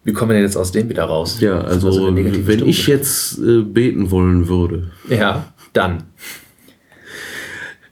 Wie 0.04 0.12
kommen 0.12 0.30
wir 0.30 0.34
denn 0.34 0.44
jetzt 0.44 0.56
aus 0.56 0.70
dem 0.70 0.88
wieder 0.88 1.04
raus? 1.04 1.40
ja, 1.40 1.60
also 1.60 2.10
negative 2.10 2.46
wenn 2.46 2.54
Stimmung. 2.56 2.68
ich 2.70 2.86
jetzt 2.86 3.38
äh, 3.38 3.62
beten 3.62 4.10
wollen 4.10 4.48
würde, 4.48 4.90
Ja, 5.08 5.52
dann. 5.72 6.04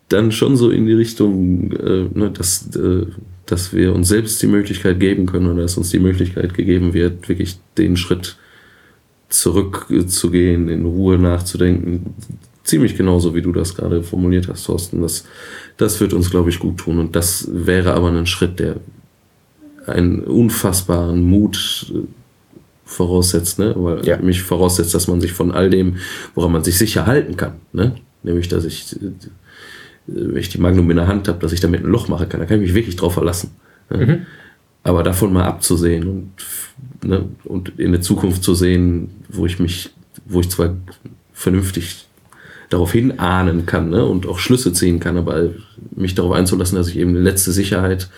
dann 0.08 0.30
schon 0.30 0.56
so 0.56 0.70
in 0.70 0.86
die 0.86 0.92
Richtung, 0.92 1.72
äh, 1.72 2.08
ne, 2.14 2.30
dass, 2.30 2.74
äh, 2.76 3.06
dass 3.46 3.72
wir 3.72 3.94
uns 3.94 4.08
selbst 4.08 4.42
die 4.42 4.46
Möglichkeit 4.46 5.00
geben 5.00 5.26
können 5.26 5.46
oder 5.46 5.62
dass 5.62 5.76
uns 5.76 5.90
die 5.90 5.98
Möglichkeit 5.98 6.54
gegeben 6.54 6.92
wird, 6.94 7.28
wirklich 7.28 7.58
den 7.78 7.96
Schritt 7.96 8.36
zurückzugehen, 9.28 10.68
in 10.68 10.84
Ruhe 10.84 11.18
nachzudenken. 11.18 12.14
Ziemlich 12.64 12.96
genauso, 12.96 13.34
wie 13.34 13.42
du 13.42 13.52
das 13.52 13.74
gerade 13.74 14.02
formuliert 14.02 14.48
hast, 14.48 14.64
Thorsten. 14.64 15.00
Das, 15.02 15.24
das 15.76 16.00
wird 16.00 16.12
uns, 16.12 16.30
glaube 16.30 16.50
ich, 16.50 16.58
gut 16.58 16.78
tun. 16.78 16.98
Und 16.98 17.14
das 17.14 17.48
wäre 17.52 17.94
aber 17.94 18.10
ein 18.10 18.26
Schritt, 18.26 18.58
der 18.58 18.76
einen 19.86 20.20
unfassbaren 20.20 21.22
Mut 21.22 21.92
äh, 21.94 21.98
voraussetzt, 22.84 23.58
ne? 23.60 23.72
Weil 23.76 24.04
Ja. 24.06 24.18
mich 24.18 24.42
voraussetzt, 24.42 24.94
dass 24.94 25.06
man 25.06 25.20
sich 25.20 25.32
von 25.32 25.52
all 25.52 25.70
dem, 25.70 25.96
woran 26.34 26.52
man 26.52 26.64
sich 26.64 26.76
sicher 26.76 27.06
halten 27.06 27.36
kann, 27.36 27.54
ne? 27.72 27.94
Nämlich, 28.24 28.48
dass 28.48 28.64
ich, 28.64 28.96
äh, 29.00 29.10
wenn 30.06 30.36
ich 30.36 30.48
die 30.48 30.58
Magnum 30.58 30.90
in 30.90 30.96
der 30.96 31.08
Hand 31.08 31.28
habe, 31.28 31.38
dass 31.38 31.52
ich 31.52 31.60
damit 31.60 31.84
ein 31.84 31.90
Loch 31.90 32.08
machen 32.08 32.28
kann. 32.28 32.40
Da 32.40 32.46
kann 32.46 32.58
ich 32.58 32.68
mich 32.68 32.74
wirklich 32.74 32.96
drauf 32.96 33.14
verlassen. 33.14 33.50
Ne? 33.90 34.26
Aber 34.82 35.02
davon 35.02 35.32
mal 35.32 35.44
abzusehen 35.44 36.06
und, 36.06 36.32
ne, 37.04 37.24
und 37.44 37.78
in 37.78 37.88
eine 37.88 38.00
Zukunft 38.00 38.44
zu 38.44 38.54
sehen, 38.54 39.10
wo 39.28 39.46
ich 39.46 39.58
mich, 39.58 39.90
wo 40.26 40.40
ich 40.40 40.48
zwar 40.48 40.74
vernünftig 41.32 42.06
darauf 42.70 42.92
hin 42.92 43.18
ahnen 43.18 43.66
kann 43.66 43.90
ne, 43.90 44.04
und 44.04 44.26
auch 44.26 44.38
Schlüsse 44.38 44.72
ziehen 44.72 45.00
kann, 45.00 45.16
aber 45.16 45.50
mich 45.94 46.14
darauf 46.14 46.32
einzulassen, 46.32 46.76
dass 46.76 46.88
ich 46.88 46.98
eben 46.98 47.10
eine 47.10 47.20
letzte 47.20 47.52
Sicherheit 47.52 48.08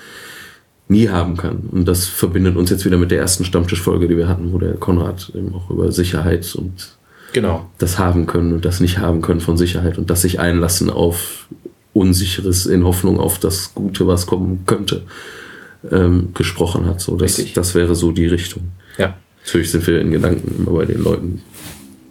nie 0.88 1.08
haben 1.08 1.36
kann. 1.36 1.68
Und 1.70 1.86
das 1.86 2.06
verbindet 2.06 2.56
uns 2.56 2.70
jetzt 2.70 2.84
wieder 2.84 2.96
mit 2.96 3.10
der 3.10 3.18
ersten 3.18 3.44
Stammtischfolge, 3.44 4.08
die 4.08 4.16
wir 4.16 4.28
hatten, 4.28 4.52
wo 4.52 4.58
der 4.58 4.74
Konrad 4.74 5.32
eben 5.34 5.54
auch 5.54 5.70
über 5.70 5.92
Sicherheit 5.92 6.54
und 6.54 6.96
Genau. 7.34 7.68
das 7.76 7.98
haben 7.98 8.24
können 8.26 8.54
und 8.54 8.64
das 8.64 8.80
nicht 8.80 8.98
haben 8.98 9.20
können 9.20 9.40
von 9.40 9.58
Sicherheit 9.58 9.98
und 9.98 10.08
das 10.08 10.22
sich 10.22 10.40
einlassen 10.40 10.88
auf 10.88 11.46
Unsicheres 11.98 12.66
in 12.66 12.84
Hoffnung 12.84 13.18
auf 13.18 13.38
das 13.38 13.74
Gute, 13.74 14.06
was 14.06 14.26
kommen 14.26 14.64
könnte, 14.66 15.02
ähm, 15.90 16.30
gesprochen 16.34 16.86
hat. 16.86 17.00
So, 17.00 17.16
das, 17.16 17.38
Richtig. 17.38 17.54
das 17.54 17.74
wäre 17.74 17.94
so 17.94 18.12
die 18.12 18.26
Richtung. 18.26 18.70
Ja. 18.96 19.16
Natürlich 19.44 19.70
sind 19.70 19.86
wir 19.86 20.00
in 20.00 20.10
Gedanken 20.10 20.54
immer 20.58 20.78
bei 20.78 20.84
den 20.84 21.02
Leuten, 21.02 21.42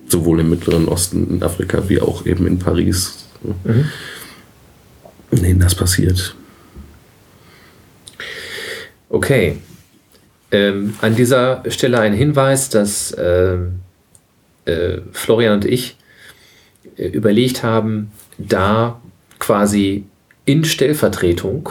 sowohl 0.07 0.39
im 0.39 0.49
Mittleren 0.49 0.88
Osten, 0.88 1.27
in 1.30 1.43
Afrika, 1.43 1.88
wie 1.88 2.01
auch 2.01 2.26
eben 2.26 2.47
in 2.47 2.59
Paris, 2.59 3.27
in 5.31 5.41
denen 5.41 5.59
das 5.59 5.76
passiert. 5.76 6.35
Okay. 9.09 9.57
Ähm, 10.51 10.93
an 11.01 11.15
dieser 11.15 11.64
Stelle 11.69 11.99
ein 11.99 12.14
Hinweis, 12.14 12.69
dass 12.69 13.15
ähm, 13.19 13.80
äh, 14.65 14.99
Florian 15.11 15.55
und 15.55 15.65
ich 15.65 15.97
äh, 16.97 17.07
überlegt 17.07 17.64
haben, 17.64 18.11
da 18.38 19.01
quasi 19.39 20.05
in 20.45 20.64
Stellvertretung 20.64 21.69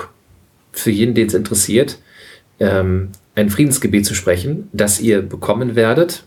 für 0.73 0.91
jeden, 0.91 1.15
den 1.15 1.27
es 1.27 1.35
interessiert, 1.35 1.99
ähm, 2.61 3.11
ein 3.35 3.51
Friedensgebet 3.51 4.07
zu 4.07 4.15
sprechen, 4.15 4.69
das 4.73 5.01
ihr 5.01 5.23
bekommen 5.23 5.77
werdet. 5.77 6.25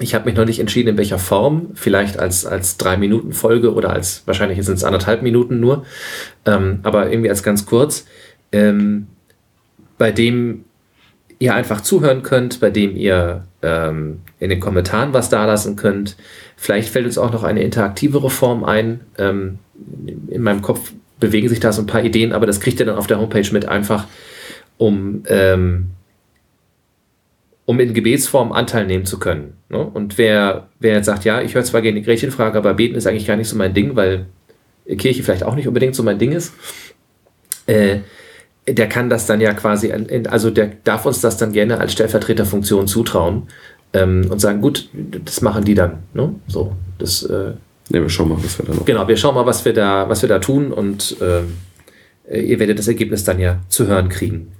Ich 0.00 0.14
habe 0.14 0.24
mich 0.24 0.34
noch 0.34 0.44
nicht 0.44 0.58
entschieden, 0.58 0.90
in 0.90 0.98
welcher 0.98 1.20
Form. 1.20 1.70
Vielleicht 1.74 2.18
als, 2.18 2.44
als 2.44 2.76
drei 2.76 2.96
Minuten 2.96 3.32
Folge 3.32 3.72
oder 3.72 3.90
als 3.90 4.22
wahrscheinlich 4.26 4.64
sind 4.64 4.74
es 4.74 4.84
anderthalb 4.84 5.22
Minuten 5.22 5.60
nur. 5.60 5.86
Ähm, 6.44 6.80
aber 6.82 7.10
irgendwie 7.10 7.30
als 7.30 7.44
ganz 7.44 7.64
kurz. 7.66 8.04
Ähm, 8.50 9.06
bei 9.96 10.10
dem 10.10 10.64
ihr 11.38 11.54
einfach 11.54 11.80
zuhören 11.80 12.22
könnt, 12.22 12.58
bei 12.58 12.70
dem 12.70 12.96
ihr 12.96 13.44
ähm, 13.62 14.20
in 14.40 14.50
den 14.50 14.60
Kommentaren 14.60 15.12
was 15.12 15.28
dalassen 15.28 15.76
könnt. 15.76 16.16
Vielleicht 16.56 16.88
fällt 16.88 17.06
uns 17.06 17.18
auch 17.18 17.32
noch 17.32 17.42
eine 17.42 17.62
interaktivere 17.62 18.30
Form 18.30 18.64
ein. 18.64 19.00
Ähm, 19.18 19.58
in 20.28 20.42
meinem 20.42 20.62
Kopf 20.62 20.92
bewegen 21.20 21.48
sich 21.48 21.60
da 21.60 21.72
so 21.72 21.82
ein 21.82 21.86
paar 21.86 22.04
Ideen, 22.04 22.32
aber 22.32 22.46
das 22.46 22.60
kriegt 22.60 22.80
ihr 22.80 22.86
dann 22.86 22.96
auf 22.96 23.06
der 23.06 23.20
Homepage 23.20 23.48
mit 23.52 23.66
einfach, 23.66 24.06
um, 24.76 25.22
ähm, 25.28 25.90
um 27.66 27.80
in 27.80 27.94
Gebetsform 27.94 28.52
Anteil 28.52 28.86
nehmen 28.86 29.06
zu 29.06 29.18
können. 29.18 29.54
Ne? 29.68 29.78
Und 29.78 30.18
wer, 30.18 30.68
wer 30.80 30.94
jetzt 30.94 31.06
sagt, 31.06 31.24
ja, 31.24 31.40
ich 31.40 31.54
höre 31.54 31.64
zwar 31.64 31.82
gerne 31.82 32.00
die 32.00 32.04
Gretchenfrage, 32.04 32.58
aber 32.58 32.74
beten 32.74 32.94
ist 32.94 33.06
eigentlich 33.06 33.26
gar 33.26 33.36
nicht 33.36 33.48
so 33.48 33.56
mein 33.56 33.74
Ding, 33.74 33.96
weil 33.96 34.26
Kirche 34.98 35.22
vielleicht 35.22 35.44
auch 35.44 35.54
nicht 35.54 35.68
unbedingt 35.68 35.94
so 35.94 36.02
mein 36.02 36.18
Ding 36.18 36.32
ist, 36.32 36.52
äh, 37.66 37.98
der 38.66 38.88
kann 38.88 39.10
das 39.10 39.26
dann 39.26 39.40
ja 39.40 39.52
quasi, 39.52 39.92
also 40.28 40.50
der 40.50 40.72
darf 40.84 41.04
uns 41.04 41.20
das 41.20 41.36
dann 41.36 41.52
gerne 41.52 41.78
als 41.78 41.92
Stellvertreterfunktion 41.92 42.86
zutrauen 42.86 43.48
ähm, 43.94 44.26
und 44.30 44.40
sagen, 44.40 44.60
gut, 44.60 44.90
das 44.92 45.40
machen 45.40 45.64
die 45.64 45.74
dann. 45.74 46.02
Ne? 46.12 46.34
So, 46.46 46.76
das, 46.98 47.22
äh, 47.22 47.52
Ne, 47.90 48.00
wir 48.00 48.08
schauen 48.08 48.30
mal, 48.30 48.38
was 48.42 48.58
wir 48.58 48.64
da 48.64 48.74
noch. 48.74 48.84
genau, 48.86 49.06
wir 49.06 49.16
schauen 49.16 49.34
mal, 49.34 49.44
was 49.44 49.64
wir 49.64 49.74
da, 49.74 50.08
was 50.08 50.22
wir 50.22 50.28
da 50.28 50.38
tun 50.38 50.72
und 50.72 51.16
ähm, 51.20 51.54
äh, 52.26 52.40
ihr 52.40 52.58
werdet 52.58 52.78
das 52.78 52.88
Ergebnis 52.88 53.24
dann 53.24 53.38
ja 53.38 53.58
zu 53.68 53.86
hören 53.86 54.08
kriegen. 54.08 54.52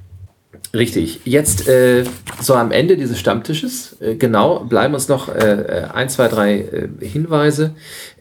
Richtig. 0.75 1.21
Jetzt 1.25 1.69
äh, 1.69 2.05
so 2.41 2.55
am 2.55 2.71
Ende 2.71 2.97
dieses 2.97 3.19
Stammtisches, 3.19 3.97
äh, 4.01 4.17
genau, 4.17 4.65
bleiben 4.65 4.93
uns 4.93 5.09
noch 5.09 5.29
äh, 5.29 5.53
äh, 5.53 5.85
ein, 5.85 6.09
zwei, 6.09 6.29
drei 6.29 6.59
äh, 6.59 6.89
Hinweise. 7.01 7.75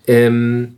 Ähm, 0.07 0.75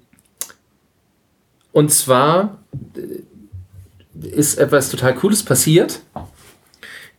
und 1.72 1.92
zwar 1.92 2.60
äh, 2.96 4.28
ist 4.28 4.58
etwas 4.58 4.90
total 4.90 5.14
Cooles 5.16 5.44
passiert, 5.44 6.00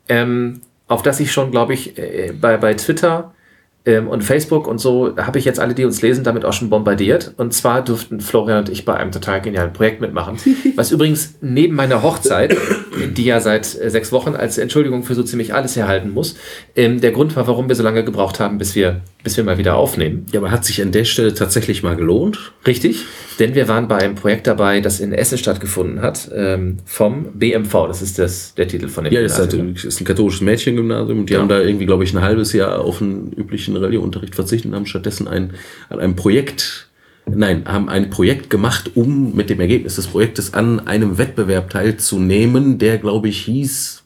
ähm, 0.08 0.60
auf 0.88 1.02
das 1.02 1.20
ich 1.20 1.32
schon, 1.32 1.50
glaube 1.50 1.74
ich, 1.74 1.98
äh, 1.98 2.32
bei, 2.32 2.56
bei 2.56 2.74
Twitter 2.74 3.34
ähm, 3.86 4.08
und 4.08 4.22
Facebook 4.24 4.66
und 4.66 4.78
so 4.78 5.16
habe 5.16 5.38
ich 5.38 5.44
jetzt 5.44 5.60
alle, 5.60 5.72
die 5.72 5.84
uns 5.84 6.02
lesen, 6.02 6.24
damit 6.24 6.44
auch 6.44 6.52
schon 6.52 6.68
bombardiert. 6.68 7.32
Und 7.36 7.54
zwar 7.54 7.82
durften 7.84 8.20
Florian 8.20 8.58
und 8.58 8.68
ich 8.68 8.84
bei 8.84 8.94
einem 8.94 9.12
total 9.12 9.40
genialen 9.40 9.72
Projekt 9.72 10.00
mitmachen, 10.00 10.36
was 10.76 10.90
übrigens 10.90 11.36
neben 11.40 11.74
meiner 11.76 12.02
Hochzeit, 12.02 12.56
die 13.16 13.24
ja 13.24 13.40
seit 13.40 13.80
äh, 13.80 13.88
sechs 13.88 14.10
Wochen 14.12 14.34
als 14.34 14.58
Entschuldigung 14.58 15.04
für 15.04 15.14
so 15.14 15.22
ziemlich 15.22 15.54
alles 15.54 15.76
herhalten 15.76 16.10
muss, 16.10 16.36
ähm, 16.74 17.00
der 17.00 17.12
Grund 17.12 17.36
war, 17.36 17.46
warum 17.46 17.68
wir 17.68 17.76
so 17.76 17.82
lange 17.84 18.04
gebraucht 18.04 18.40
haben, 18.40 18.58
bis 18.58 18.74
wir, 18.74 19.02
bis 19.22 19.36
wir 19.36 19.44
mal 19.44 19.56
wieder 19.58 19.76
aufnehmen. 19.76 20.26
Ja, 20.32 20.40
aber 20.40 20.50
hat 20.50 20.64
sich 20.64 20.82
an 20.82 20.90
der 20.90 21.04
Stelle 21.04 21.32
tatsächlich 21.32 21.82
mal 21.84 21.94
gelohnt? 21.94 22.52
Richtig, 22.66 23.04
denn 23.38 23.54
wir 23.54 23.68
waren 23.68 23.86
bei 23.86 23.98
einem 23.98 24.16
Projekt 24.16 24.48
dabei, 24.48 24.80
das 24.80 24.98
in 24.98 25.12
Essen 25.12 25.38
stattgefunden 25.38 26.02
hat, 26.02 26.28
ähm, 26.34 26.78
vom 26.86 27.26
BMV. 27.34 27.86
Das 27.86 28.02
ist 28.02 28.18
das, 28.18 28.54
der 28.56 28.66
Titel 28.66 28.88
von 28.88 29.04
dem 29.04 29.12
Ja, 29.12 29.22
das 29.22 29.38
ist, 29.38 29.38
halt, 29.54 29.84
ist 29.84 30.00
ein 30.00 30.04
katholisches 30.04 30.40
Mädchengymnasium 30.40 31.20
und 31.20 31.26
die 31.30 31.34
Genau. 31.34 31.42
haben 31.42 31.48
da 31.48 31.60
irgendwie, 31.60 31.86
glaube 31.86 32.02
ich, 32.04 32.12
ein 32.14 32.22
halbes 32.22 32.52
Jahr 32.52 32.80
auf 32.80 33.00
einen 33.00 33.32
üblichen 33.32 33.75
Religionunterricht 33.80 34.34
verzichtet 34.34 34.70
und 34.70 34.76
haben 34.76 34.86
stattdessen 34.86 35.28
ein, 35.28 35.54
an 35.88 36.00
einem 36.00 36.16
Projekt, 36.16 36.88
nein, 37.26 37.64
haben 37.66 37.88
ein 37.88 38.10
Projekt 38.10 38.50
gemacht, 38.50 38.92
um 38.94 39.34
mit 39.34 39.50
dem 39.50 39.60
Ergebnis 39.60 39.96
des 39.96 40.06
Projektes 40.08 40.54
an 40.54 40.86
einem 40.86 41.18
Wettbewerb 41.18 41.70
teilzunehmen, 41.70 42.78
der, 42.78 42.98
glaube 42.98 43.28
ich, 43.28 43.40
hieß 43.42 44.04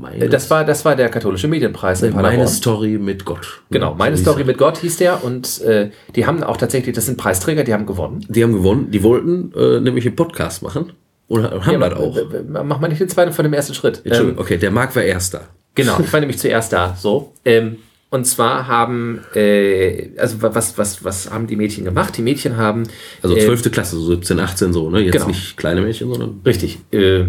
meine, 0.00 0.28
Das 0.28 0.50
war, 0.50 0.64
das 0.64 0.84
war 0.84 0.96
der 0.96 1.08
katholische 1.08 1.48
Medienpreis 1.48 2.02
in 2.02 2.14
meine. 2.14 2.46
Story 2.48 2.98
mit 2.98 3.24
Gott. 3.24 3.62
Genau, 3.70 3.94
meine 3.94 4.16
So 4.16 4.22
Story 4.22 4.44
mit 4.44 4.58
Gott 4.58 4.78
hieß 4.78 4.96
der 4.98 5.24
und 5.24 5.60
äh, 5.62 5.90
die 6.14 6.26
haben 6.26 6.42
auch 6.42 6.56
tatsächlich, 6.56 6.94
das 6.94 7.06
sind 7.06 7.18
Preisträger, 7.18 7.64
die 7.64 7.72
haben 7.72 7.86
gewonnen. 7.86 8.24
Die 8.28 8.42
haben 8.42 8.52
gewonnen, 8.52 8.90
die 8.90 9.02
wollten 9.02 9.52
äh, 9.56 9.80
nämlich 9.80 10.06
einen 10.06 10.16
Podcast 10.16 10.62
machen 10.62 10.92
oder 11.28 11.64
haben 11.64 11.80
das 11.80 11.94
auch. 11.94 12.16
Äh, 12.16 12.20
äh, 12.20 12.64
Mach 12.64 12.80
mal 12.80 12.88
nicht 12.88 13.00
den 13.00 13.08
zweiten 13.08 13.32
von 13.32 13.44
dem 13.44 13.52
ersten 13.52 13.74
Schritt. 13.74 14.02
Entschuldigung, 14.04 14.38
Ähm, 14.38 14.42
okay, 14.42 14.58
der 14.58 14.70
Marc 14.70 14.94
war 14.96 15.02
Erster. 15.02 15.42
genau, 15.74 15.98
ich 16.00 16.12
war 16.12 16.20
nämlich 16.20 16.38
zuerst 16.38 16.72
da. 16.72 16.96
So. 16.98 17.32
Ähm, 17.44 17.78
und 18.12 18.26
zwar 18.26 18.66
haben, 18.68 19.20
äh, 19.34 20.10
also 20.18 20.42
wa- 20.42 20.54
was, 20.54 20.76
was, 20.76 21.02
was 21.02 21.30
haben 21.30 21.46
die 21.46 21.56
Mädchen 21.56 21.84
gemacht? 21.84 22.14
Die 22.16 22.22
Mädchen 22.22 22.58
haben. 22.58 22.82
Also 23.22 23.34
äh, 23.34 23.40
12. 23.44 23.72
Klasse, 23.72 23.96
so 23.96 24.06
17, 24.06 24.38
18 24.38 24.72
so, 24.74 24.90
ne? 24.90 25.00
Jetzt 25.00 25.12
Genau. 25.14 25.28
nicht 25.28 25.56
kleine 25.56 25.80
Mädchen, 25.80 26.08
sondern 26.12 26.40
Richtig. 26.44 26.78
Äh, 26.92 27.24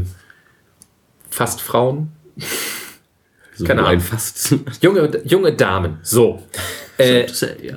fast 1.29 1.61
Frauen. 1.61 2.09
so 3.55 3.63
Keine 3.65 3.85
Ahnung. 3.85 4.01
fast. 4.01 4.55
Junge, 4.81 5.21
junge 5.25 5.53
Damen. 5.53 5.97
So. 6.03 6.43
Äh. 6.99 7.25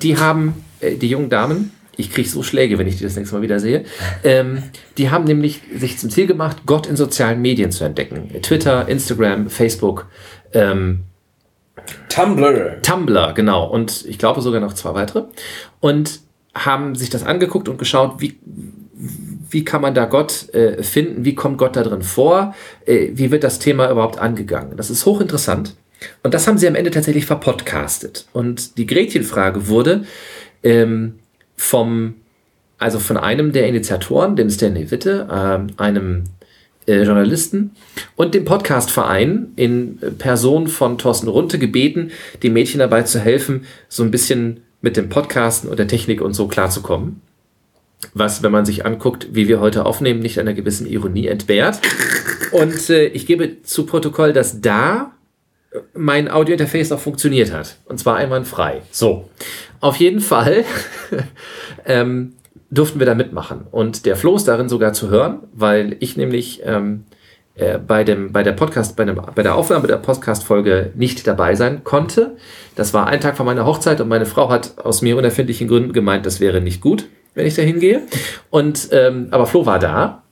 Die 0.02 0.18
haben, 0.18 0.62
äh, 0.80 0.96
die 0.96 1.08
jungen 1.08 1.30
Damen, 1.30 1.70
ich 1.96 2.12
kriege 2.12 2.28
so 2.28 2.42
Schläge, 2.42 2.76
wenn 2.76 2.86
ich 2.86 2.98
die 2.98 3.04
das 3.04 3.16
nächste 3.16 3.34
Mal 3.34 3.40
wieder 3.40 3.60
sehe, 3.60 3.86
ähm, 4.24 4.62
die 4.98 5.08
haben 5.08 5.24
nämlich 5.24 5.62
sich 5.74 5.96
zum 5.96 6.10
Ziel 6.10 6.26
gemacht, 6.26 6.58
Gott 6.66 6.86
in 6.86 6.96
sozialen 6.96 7.40
Medien 7.40 7.70
zu 7.70 7.84
entdecken. 7.84 8.28
Twitter, 8.42 8.86
Instagram, 8.88 9.48
Facebook, 9.48 10.06
ähm, 10.52 11.04
Tumblr. 12.08 12.80
Tumblr, 12.82 13.32
genau. 13.34 13.66
Und 13.66 14.04
ich 14.06 14.18
glaube 14.18 14.40
sogar 14.40 14.60
noch 14.60 14.72
zwei 14.72 14.94
weitere. 14.94 15.24
Und 15.80 16.20
haben 16.54 16.94
sich 16.94 17.10
das 17.10 17.22
angeguckt 17.22 17.68
und 17.68 17.78
geschaut, 17.78 18.20
wie, 18.20 18.38
wie 19.50 19.64
kann 19.64 19.82
man 19.82 19.94
da 19.94 20.06
Gott 20.06 20.48
äh, 20.54 20.82
finden, 20.82 21.24
wie 21.24 21.34
kommt 21.34 21.58
Gott 21.58 21.76
da 21.76 21.82
drin 21.82 22.02
vor, 22.02 22.54
äh, 22.86 23.10
wie 23.12 23.30
wird 23.30 23.44
das 23.44 23.58
Thema 23.58 23.90
überhaupt 23.90 24.18
angegangen. 24.18 24.76
Das 24.76 24.90
ist 24.90 25.04
hochinteressant. 25.04 25.74
Und 26.22 26.34
das 26.34 26.46
haben 26.46 26.58
sie 26.58 26.68
am 26.68 26.74
Ende 26.74 26.90
tatsächlich 26.90 27.26
verpodcastet. 27.26 28.26
Und 28.32 28.78
die 28.78 28.86
Gretchenfrage 28.86 29.68
wurde 29.68 30.04
ähm, 30.62 31.18
vom, 31.56 32.14
also 32.78 32.98
von 32.98 33.16
einem 33.16 33.52
der 33.52 33.66
Initiatoren, 33.66 34.36
dem 34.36 34.50
Stanley 34.50 34.90
Witte, 34.90 35.28
ähm, 35.30 35.68
einem 35.76 36.24
äh, 36.86 37.02
Journalisten 37.02 37.72
und 38.16 38.34
dem 38.34 38.44
Podcastverein 38.44 39.52
in 39.56 39.98
Person 40.18 40.68
von 40.68 40.98
Thorsten 40.98 41.28
Runte 41.28 41.58
gebeten, 41.58 42.10
die 42.42 42.50
Mädchen 42.50 42.80
dabei 42.80 43.02
zu 43.02 43.18
helfen, 43.18 43.64
so 43.88 44.02
ein 44.02 44.10
bisschen 44.10 44.60
mit 44.80 44.96
dem 44.96 45.08
Podcasten 45.08 45.68
und 45.68 45.78
der 45.78 45.88
Technik 45.88 46.20
und 46.20 46.34
so 46.34 46.46
klarzukommen. 46.48 47.20
Was, 48.14 48.42
wenn 48.42 48.52
man 48.52 48.66
sich 48.66 48.84
anguckt, 48.84 49.28
wie 49.32 49.48
wir 49.48 49.58
heute 49.58 49.86
aufnehmen, 49.86 50.20
nicht 50.20 50.38
einer 50.38 50.52
gewissen 50.52 50.86
Ironie 50.86 51.26
entbehrt. 51.26 51.80
Und 52.52 52.90
äh, 52.90 53.06
ich 53.06 53.26
gebe 53.26 53.62
zu 53.62 53.86
Protokoll, 53.86 54.32
dass 54.32 54.60
da 54.60 55.12
äh, 55.72 55.78
mein 55.94 56.30
Audiointerface 56.30 56.92
auch 56.92 57.00
funktioniert 57.00 57.52
hat. 57.52 57.76
Und 57.86 57.98
zwar 57.98 58.16
einwandfrei. 58.16 58.82
So. 58.90 59.28
Auf 59.80 59.96
jeden 59.96 60.20
Fall 60.20 60.64
ähm, 61.86 62.34
durften 62.70 62.98
wir 62.98 63.06
da 63.06 63.14
mitmachen. 63.14 63.66
Und 63.70 64.06
der 64.06 64.16
Flo 64.16 64.36
ist 64.36 64.48
darin 64.48 64.68
sogar 64.68 64.92
zu 64.92 65.08
hören, 65.08 65.40
weil 65.52 65.96
ich 66.00 66.16
nämlich 66.16 66.62
ähm, 66.64 67.04
äh, 67.54 67.78
bei, 67.78 68.04
dem, 68.04 68.32
bei 68.32 68.42
der 68.42 68.52
Podcast, 68.52 68.96
bei, 68.96 69.04
dem, 69.04 69.20
bei 69.34 69.42
der 69.42 69.54
Aufnahme 69.54 69.86
der 69.86 69.96
Podcast-Folge 69.96 70.92
nicht 70.94 71.26
dabei 71.26 71.54
sein 71.54 71.84
konnte. 71.84 72.36
Das 72.74 72.92
war 72.92 73.06
ein 73.06 73.20
Tag 73.20 73.36
vor 73.36 73.46
meiner 73.46 73.64
Hochzeit 73.64 74.00
und 74.00 74.08
meine 74.08 74.26
Frau 74.26 74.50
hat 74.50 74.78
aus 74.78 75.00
mir 75.00 75.16
unerfindlichen 75.16 75.68
Gründen 75.68 75.92
gemeint, 75.92 76.26
das 76.26 76.40
wäre 76.40 76.60
nicht 76.60 76.80
gut, 76.80 77.06
wenn 77.34 77.46
ich 77.46 77.54
da 77.54 77.62
hingehe. 77.62 78.02
Und, 78.50 78.88
ähm, 78.92 79.28
aber 79.30 79.46
Flo 79.46 79.64
war 79.64 79.78
da 79.78 80.22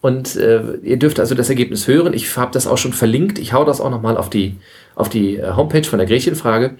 und 0.00 0.36
äh, 0.36 0.76
ihr 0.82 0.98
dürft 0.98 1.20
also 1.20 1.34
das 1.34 1.48
Ergebnis 1.48 1.88
hören. 1.88 2.12
Ich 2.12 2.36
habe 2.36 2.52
das 2.52 2.66
auch 2.66 2.78
schon 2.78 2.92
verlinkt. 2.92 3.38
Ich 3.38 3.52
hau 3.52 3.64
das 3.64 3.80
auch 3.80 3.90
nochmal 3.90 4.16
auf 4.16 4.28
die, 4.30 4.56
auf 4.94 5.08
die 5.08 5.36
äh, 5.36 5.52
Homepage 5.52 5.84
von 5.84 5.98
der 5.98 6.06
Gretchenfrage 6.06 6.76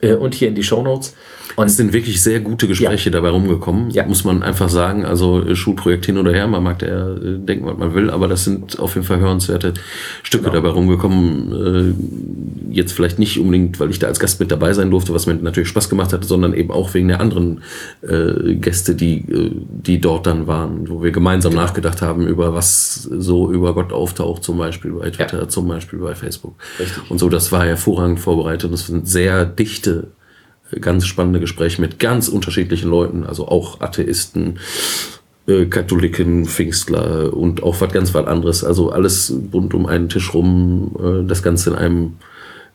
äh, 0.00 0.14
und 0.14 0.34
hier 0.34 0.48
in 0.48 0.54
die 0.54 0.62
Show 0.62 0.82
Notes. 0.82 1.14
Und 1.56 1.66
es 1.66 1.76
sind 1.76 1.92
wirklich 1.92 2.22
sehr 2.22 2.40
gute 2.40 2.68
Gespräche 2.68 3.10
ja. 3.10 3.14
dabei 3.14 3.30
rumgekommen, 3.30 3.90
ja. 3.90 4.06
muss 4.06 4.22
man 4.22 4.42
einfach 4.42 4.68
sagen. 4.68 5.04
Also 5.04 5.42
äh, 5.42 5.56
Schulprojekt 5.56 6.06
hin 6.06 6.18
oder 6.18 6.32
her, 6.32 6.46
man 6.46 6.62
mag 6.62 6.82
ja 6.82 7.14
äh, 7.14 7.38
denken, 7.38 7.66
was 7.66 7.76
man 7.76 7.94
will, 7.94 8.10
aber 8.10 8.28
das 8.28 8.44
sind 8.44 8.78
auf 8.78 8.94
jeden 8.94 9.06
Fall 9.06 9.18
hörenswerte 9.18 9.74
Stücke 10.22 10.44
genau. 10.44 10.54
dabei 10.54 10.68
rumgekommen. 10.68 11.96
Äh, 12.70 12.74
jetzt 12.74 12.92
vielleicht 12.92 13.18
nicht 13.18 13.40
unbedingt, 13.40 13.80
weil 13.80 13.90
ich 13.90 13.98
da 13.98 14.06
als 14.06 14.20
Gast 14.20 14.38
mit 14.40 14.52
dabei 14.52 14.72
sein 14.72 14.90
durfte, 14.90 15.12
was 15.14 15.26
mir 15.26 15.34
natürlich 15.34 15.68
Spaß 15.70 15.88
gemacht 15.88 16.12
hat, 16.12 16.24
sondern 16.24 16.54
eben 16.54 16.70
auch 16.70 16.94
wegen 16.94 17.08
der 17.08 17.20
anderen 17.20 17.62
äh, 18.02 18.54
Gäste, 18.54 18.94
die, 18.94 19.24
die 19.68 20.00
dort 20.00 20.26
dann 20.26 20.46
waren, 20.46 20.88
wo 20.88 21.02
wir 21.02 21.10
gemeinsam 21.10 21.52
genau. 21.52 21.62
nachgedacht 21.62 22.02
haben 22.02 22.26
über 22.26 22.54
was 22.54 23.02
so 23.02 23.50
über 23.50 23.74
Gott 23.74 23.92
auftaucht, 23.92 24.44
zum 24.44 24.58
Beispiel 24.58 24.92
bei 24.92 25.10
Twitter, 25.10 25.40
ja. 25.40 25.48
zum 25.48 25.66
Beispiel 25.66 25.98
bei 25.98 26.14
Facebook. 26.14 26.54
Richtig. 26.78 27.10
Und 27.10 27.18
so, 27.18 27.28
das 27.28 27.50
war 27.52 27.64
hervorragend 27.64 28.20
vorbereitet. 28.20 28.72
Das 28.72 28.86
sind 28.86 29.08
sehr 29.08 29.44
dichte 29.78 30.08
ganz 30.80 31.06
spannende 31.06 31.40
Gespräche 31.40 31.80
mit 31.80 31.98
ganz 31.98 32.28
unterschiedlichen 32.28 32.90
Leuten, 32.90 33.24
also 33.24 33.48
auch 33.48 33.80
Atheisten, 33.80 34.58
äh, 35.46 35.64
Katholiken, 35.64 36.44
Pfingstler 36.44 37.32
und 37.34 37.62
auch 37.62 37.80
was 37.80 37.92
ganz 37.92 38.12
was 38.12 38.26
anderes. 38.26 38.64
Also 38.64 38.90
alles 38.90 39.32
bunt 39.50 39.72
um 39.72 39.86
einen 39.86 40.08
Tisch 40.08 40.34
rum, 40.34 40.94
äh, 40.98 41.26
das 41.26 41.42
Ganze 41.42 41.70
in 41.70 41.76
einem 41.76 42.12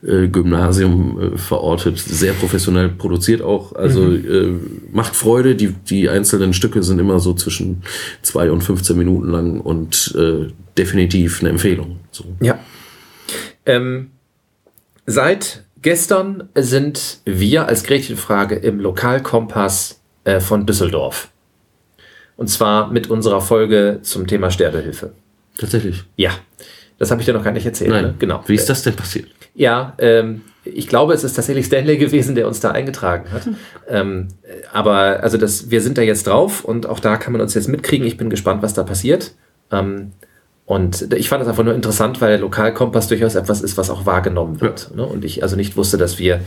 äh, 0.01 0.27
Gymnasium 0.27 1.37
verortet, 1.37 1.99
sehr 1.99 2.33
professionell 2.33 2.89
produziert 2.89 3.43
auch. 3.43 3.75
Also 3.75 4.01
mhm. 4.01 4.59
macht 4.91 5.15
Freude. 5.15 5.55
Die, 5.55 5.67
die 5.67 6.09
einzelnen 6.09 6.53
Stücke 6.53 6.81
sind 6.81 6.97
immer 6.99 7.19
so 7.19 7.35
zwischen 7.35 7.83
zwei 8.23 8.49
und 8.49 8.61
15 8.61 8.97
Minuten 8.97 9.29
lang 9.29 9.61
und 9.61 10.17
definitiv 10.77 11.41
eine 11.41 11.49
Empfehlung. 11.49 11.99
So. 12.11 12.25
Ja. 12.41 12.59
Ähm, 13.65 14.11
seit 15.05 15.63
Gestern 15.83 16.49
sind 16.55 17.19
wir 17.25 17.67
als 17.67 17.83
Gretchenfrage 17.83 18.55
im 18.55 18.79
Lokalkompass 18.79 19.99
äh, 20.23 20.39
von 20.39 20.65
Düsseldorf. 20.65 21.27
Und 22.37 22.47
zwar 22.47 22.89
mit 22.89 23.09
unserer 23.09 23.41
Folge 23.41 23.99
zum 24.01 24.25
Thema 24.25 24.49
Sterbehilfe. 24.49 25.11
Tatsächlich. 25.57 26.03
Ja. 26.15 26.31
Das 26.99 27.11
habe 27.11 27.21
ich 27.21 27.25
dir 27.25 27.33
noch 27.33 27.43
gar 27.43 27.51
nicht 27.51 27.65
erzählt. 27.65 27.89
Nein. 27.89 28.03
Ne? 28.05 28.15
Genau. 28.17 28.41
Wie 28.47 28.55
ist 28.55 28.69
das 28.69 28.83
denn 28.83 28.95
passiert? 28.95 29.27
Ja, 29.55 29.93
ähm, 29.97 30.41
ich 30.63 30.87
glaube, 30.87 31.13
es 31.13 31.25
ist 31.25 31.33
tatsächlich 31.33 31.65
Stanley 31.65 31.97
gewesen, 31.97 32.33
der 32.33 32.47
uns 32.47 32.61
da 32.61 32.71
eingetragen 32.71 33.29
hat. 33.33 33.45
Hm. 33.45 33.55
Ähm, 33.89 34.27
aber 34.71 35.21
also 35.21 35.37
das, 35.37 35.69
wir 35.69 35.81
sind 35.81 35.97
da 35.97 36.01
jetzt 36.01 36.27
drauf 36.27 36.63
und 36.63 36.85
auch 36.85 37.01
da 37.01 37.17
kann 37.17 37.33
man 37.33 37.41
uns 37.41 37.55
jetzt 37.55 37.67
mitkriegen. 37.67 38.07
Ich 38.07 38.15
bin 38.15 38.29
gespannt, 38.29 38.63
was 38.63 38.73
da 38.73 38.83
passiert. 38.83 39.33
Ähm, 39.69 40.13
und 40.65 41.13
ich 41.13 41.29
fand 41.29 41.43
es 41.43 41.49
einfach 41.49 41.63
nur 41.63 41.75
interessant, 41.75 42.21
weil 42.21 42.29
der 42.29 42.39
Lokalkompass 42.39 43.07
durchaus 43.07 43.35
etwas 43.35 43.61
ist, 43.61 43.77
was 43.77 43.89
auch 43.89 44.05
wahrgenommen 44.05 44.61
wird. 44.61 44.89
Ja. 44.91 44.97
Ne? 44.97 45.05
Und 45.05 45.25
ich 45.25 45.43
also 45.43 45.55
nicht 45.55 45.75
wusste, 45.75 45.97
dass 45.97 46.19
wir 46.19 46.39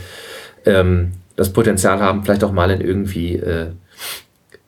ähm, 0.65 1.13
das 1.35 1.53
Potenzial 1.53 1.99
haben, 1.99 2.23
vielleicht 2.23 2.43
auch 2.43 2.51
mal 2.51 2.71
in 2.71 2.81
irgendwie 2.81 3.35
äh, 3.35 3.67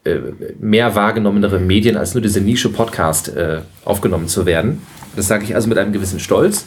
äh, 0.05 0.19
mehr 0.59 0.95
wahrgenommenere 0.95 1.59
Medien 1.59 1.97
als 1.97 2.13
nur 2.13 2.21
diese 2.21 2.41
Nische-Podcast 2.41 3.35
äh, 3.35 3.61
aufgenommen 3.85 4.27
zu 4.27 4.45
werden. 4.45 4.84
Das 5.15 5.27
sage 5.27 5.43
ich 5.43 5.55
also 5.55 5.67
mit 5.67 5.80
einem 5.80 5.93
gewissen 5.93 6.19
Stolz. 6.19 6.65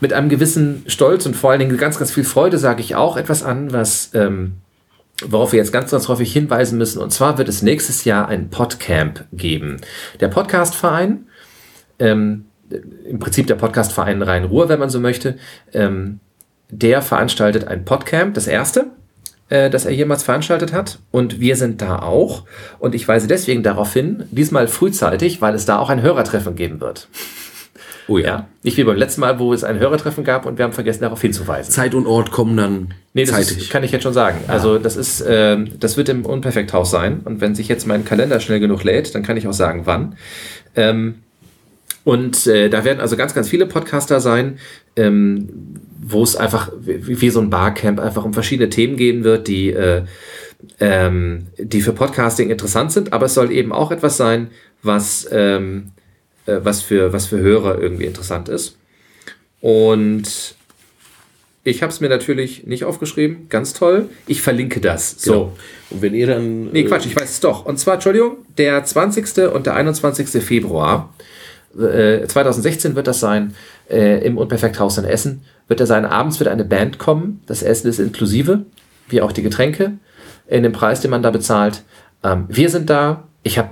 Mit 0.00 0.12
einem 0.12 0.28
gewissen 0.28 0.84
Stolz 0.86 1.26
und 1.26 1.34
vor 1.34 1.50
allen 1.50 1.60
Dingen 1.60 1.76
ganz, 1.76 1.98
ganz 1.98 2.10
viel 2.12 2.24
Freude 2.24 2.58
sage 2.58 2.80
ich 2.80 2.94
auch 2.94 3.16
etwas 3.16 3.42
an, 3.42 3.72
was 3.72 4.10
ähm, 4.14 4.54
worauf 5.26 5.52
wir 5.52 5.58
jetzt 5.58 5.72
ganz, 5.72 5.90
ganz 5.90 6.08
häufig 6.08 6.32
hinweisen 6.32 6.78
müssen. 6.78 7.00
Und 7.00 7.12
zwar 7.12 7.38
wird 7.38 7.48
es 7.48 7.62
nächstes 7.62 8.04
Jahr 8.04 8.28
ein 8.28 8.50
Podcamp 8.50 9.24
geben. 9.32 9.78
Der 10.20 10.28
Podcastverein 10.28 11.26
ähm, 12.04 12.44
im 13.08 13.18
Prinzip 13.18 13.46
der 13.46 13.54
Podcastverein 13.56 14.22
Rhein-Ruhr, 14.22 14.68
wenn 14.68 14.78
man 14.78 14.90
so 14.90 15.00
möchte, 15.00 15.36
ähm, 15.72 16.20
der 16.70 17.02
veranstaltet 17.02 17.68
ein 17.68 17.84
Podcamp, 17.84 18.34
das 18.34 18.46
erste, 18.46 18.86
äh, 19.48 19.70
das 19.70 19.84
er 19.84 19.92
jemals 19.92 20.22
veranstaltet 20.22 20.72
hat. 20.72 20.98
Und 21.10 21.40
wir 21.40 21.56
sind 21.56 21.82
da 21.82 22.00
auch. 22.00 22.44
Und 22.78 22.94
ich 22.94 23.06
weise 23.06 23.26
deswegen 23.26 23.62
darauf 23.62 23.92
hin, 23.92 24.24
diesmal 24.30 24.68
frühzeitig, 24.68 25.40
weil 25.40 25.54
es 25.54 25.66
da 25.66 25.78
auch 25.78 25.90
ein 25.90 26.02
Hörertreffen 26.02 26.56
geben 26.56 26.80
wird. 26.80 27.08
Oh 28.06 28.18
ja. 28.18 28.26
ja. 28.26 28.48
Nicht 28.62 28.76
wie 28.76 28.84
beim 28.84 28.96
letzten 28.96 29.22
Mal, 29.22 29.38
wo 29.38 29.52
es 29.54 29.64
ein 29.64 29.78
Hörertreffen 29.78 30.24
gab 30.24 30.44
und 30.46 30.58
wir 30.58 30.64
haben 30.64 30.72
vergessen, 30.72 31.02
darauf 31.02 31.22
hinzuweisen. 31.22 31.72
Zeit 31.72 31.94
und 31.94 32.06
Ort 32.06 32.30
kommen 32.30 32.56
dann 32.56 32.94
nee, 33.14 33.24
das 33.24 33.34
zeitig. 33.34 33.58
Ist, 33.58 33.70
kann 33.70 33.82
ich 33.82 33.92
jetzt 33.92 34.02
schon 34.02 34.12
sagen. 34.12 34.38
Ja. 34.46 34.52
Also 34.52 34.78
das 34.78 34.96
ist, 34.96 35.20
äh, 35.22 35.56
das 35.78 35.96
wird 35.96 36.08
im 36.10 36.26
Unperfekthaus 36.26 36.90
sein. 36.90 37.20
Und 37.24 37.40
wenn 37.40 37.54
sich 37.54 37.68
jetzt 37.68 37.86
mein 37.86 38.04
Kalender 38.04 38.40
schnell 38.40 38.60
genug 38.60 38.84
lädt, 38.84 39.14
dann 39.14 39.22
kann 39.22 39.36
ich 39.36 39.48
auch 39.48 39.52
sagen, 39.52 39.82
wann. 39.84 40.16
Ähm, 40.76 41.23
und 42.04 42.46
äh, 42.46 42.68
da 42.68 42.84
werden 42.84 43.00
also 43.00 43.16
ganz, 43.16 43.34
ganz 43.34 43.48
viele 43.48 43.66
Podcaster 43.66 44.20
sein, 44.20 44.58
ähm, 44.94 45.48
wo 46.02 46.22
es 46.22 46.36
einfach 46.36 46.70
wie, 46.78 47.20
wie, 47.20 47.30
so 47.30 47.40
ein 47.40 47.48
Barcamp 47.48 47.98
einfach 47.98 48.24
um 48.24 48.34
verschiedene 48.34 48.68
Themen 48.68 48.96
gehen 48.96 49.24
wird, 49.24 49.48
die, 49.48 49.70
äh, 49.70 50.02
ähm, 50.80 51.46
die 51.58 51.80
für 51.80 51.92
Podcasting 51.92 52.50
interessant 52.50 52.92
sind. 52.92 53.14
Aber 53.14 53.26
es 53.26 53.34
soll 53.34 53.50
eben 53.50 53.72
auch 53.72 53.90
etwas 53.90 54.18
sein, 54.18 54.48
was, 54.82 55.26
ähm, 55.32 55.92
äh, 56.44 56.58
was, 56.62 56.82
für, 56.82 57.14
was 57.14 57.26
für 57.26 57.38
Hörer 57.38 57.80
irgendwie 57.80 58.04
interessant 58.04 58.50
ist. 58.50 58.76
Und 59.62 60.56
ich 61.66 61.82
habe 61.82 61.90
es 61.90 62.00
mir 62.00 62.10
natürlich 62.10 62.66
nicht 62.66 62.84
aufgeschrieben. 62.84 63.48
Ganz 63.48 63.72
toll. 63.72 64.10
Ich 64.26 64.42
verlinke 64.42 64.80
das. 64.80 65.22
So. 65.22 65.32
Genau. 65.32 65.56
Und 65.88 66.02
wenn 66.02 66.14
ihr 66.14 66.26
dann. 66.26 66.70
Nee, 66.70 66.84
Quatsch, 66.84 67.06
ich 67.06 67.16
weiß 67.16 67.30
es 67.30 67.40
doch. 67.40 67.64
Und 67.64 67.78
zwar, 67.78 67.94
Entschuldigung, 67.94 68.36
der 68.58 68.84
20. 68.84 69.50
und 69.54 69.64
der 69.64 69.74
21. 69.74 70.28
Februar 70.44 71.14
2016 71.14 71.33
äh, 71.78 72.26
wird 72.28 73.06
das 73.06 73.20
sein, 73.20 73.54
äh, 73.90 74.24
im 74.24 74.38
Unperfekthaus 74.38 74.98
in 74.98 75.04
Essen. 75.04 75.42
Wird 75.68 75.80
er 75.80 75.86
sein, 75.86 76.04
abends 76.04 76.40
wird 76.40 76.48
eine 76.48 76.64
Band 76.64 76.98
kommen. 76.98 77.42
Das 77.46 77.62
Essen 77.62 77.88
ist 77.88 77.98
inklusive, 77.98 78.64
wie 79.08 79.22
auch 79.22 79.32
die 79.32 79.42
Getränke, 79.42 79.92
in 80.46 80.62
dem 80.62 80.72
Preis, 80.72 81.00
den 81.00 81.10
man 81.10 81.22
da 81.22 81.30
bezahlt. 81.30 81.82
Ähm, 82.22 82.44
wir 82.48 82.68
sind 82.70 82.90
da. 82.90 83.24
Ich 83.42 83.58
habe 83.58 83.70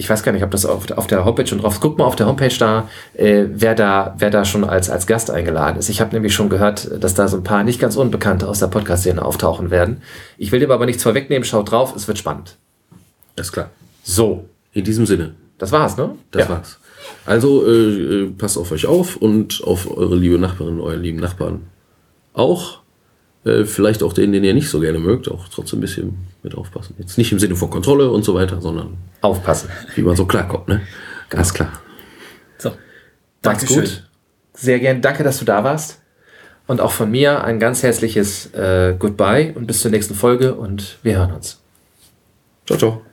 ich 0.00 0.08
weiß 0.08 0.22
gar 0.22 0.32
nicht, 0.32 0.42
ob 0.42 0.50
das 0.50 0.64
auf, 0.64 0.90
auf 0.92 1.06
der 1.08 1.26
Homepage 1.26 1.46
schon 1.46 1.58
drauf 1.58 1.74
ist. 1.74 1.80
Guck 1.82 1.98
mal 1.98 2.06
auf 2.06 2.16
der 2.16 2.26
Homepage 2.26 2.56
da, 2.58 2.88
äh, 3.12 3.44
wer 3.50 3.74
da, 3.74 4.14
wer 4.16 4.30
da 4.30 4.46
schon 4.46 4.64
als, 4.64 4.88
als 4.88 5.06
Gast 5.06 5.30
eingeladen 5.30 5.78
ist. 5.78 5.90
Ich 5.90 6.00
habe 6.00 6.14
nämlich 6.14 6.32
schon 6.32 6.48
gehört, 6.48 6.90
dass 7.02 7.12
da 7.12 7.28
so 7.28 7.36
ein 7.36 7.42
paar 7.42 7.64
nicht 7.64 7.78
ganz 7.78 7.96
Unbekannte 7.96 8.48
aus 8.48 8.60
der 8.60 8.68
Podcast-Szene 8.68 9.22
auftauchen 9.22 9.70
werden. 9.70 10.00
Ich 10.38 10.52
will 10.52 10.60
dem 10.60 10.70
aber 10.70 10.86
nichts 10.86 11.02
vorwegnehmen. 11.02 11.44
Schaut 11.44 11.70
drauf, 11.70 11.94
es 11.94 12.08
wird 12.08 12.16
spannend. 12.16 12.56
Alles 13.36 13.52
klar. 13.52 13.68
So. 14.02 14.46
In 14.72 14.84
diesem 14.84 15.04
Sinne. 15.04 15.34
Das 15.60 15.72
war's, 15.72 15.96
ne? 15.98 16.16
Das 16.30 16.48
ja. 16.48 16.48
war's. 16.48 16.78
Also 17.26 17.66
äh, 17.66 18.22
äh, 18.22 18.30
passt 18.30 18.56
auf 18.56 18.72
euch 18.72 18.86
auf 18.86 19.16
und 19.16 19.62
auf 19.62 19.94
eure 19.94 20.16
liebe 20.16 20.38
Nachbarin, 20.38 20.80
euren 20.80 21.02
lieben 21.02 21.20
Nachbarn 21.20 21.66
auch. 22.32 22.80
Äh, 23.44 23.64
vielleicht 23.64 24.02
auch 24.02 24.14
den, 24.14 24.32
den 24.32 24.42
ihr 24.42 24.54
nicht 24.54 24.70
so 24.70 24.80
gerne 24.80 24.98
mögt, 24.98 25.30
auch 25.30 25.48
trotzdem 25.48 25.78
ein 25.78 25.82
bisschen 25.82 26.26
mit 26.42 26.54
aufpassen. 26.54 26.94
Jetzt 26.98 27.18
nicht 27.18 27.30
im 27.30 27.38
Sinne 27.38 27.56
von 27.56 27.68
Kontrolle 27.68 28.10
und 28.10 28.24
so 28.24 28.34
weiter, 28.34 28.60
sondern 28.60 28.96
aufpassen. 29.20 29.68
Wie 29.94 30.02
man 30.02 30.16
so 30.16 30.24
klarkommt, 30.24 30.68
ne? 30.68 30.80
Ganz 31.28 31.52
klar. 31.52 31.72
So. 32.56 32.72
Macht's 33.44 33.66
gut. 33.66 34.08
Sehr 34.54 34.78
gern. 34.78 35.02
Danke, 35.02 35.24
dass 35.24 35.38
du 35.38 35.44
da 35.44 35.62
warst. 35.62 36.00
Und 36.66 36.80
auch 36.80 36.92
von 36.92 37.10
mir 37.10 37.44
ein 37.44 37.58
ganz 37.58 37.82
herzliches 37.82 38.46
äh, 38.54 38.94
Goodbye 38.98 39.52
und 39.54 39.66
bis 39.66 39.80
zur 39.80 39.90
nächsten 39.90 40.14
Folge 40.14 40.54
und 40.54 40.98
wir 41.02 41.18
hören 41.18 41.32
uns. 41.32 41.60
Ciao, 42.66 42.78
ciao. 42.78 43.09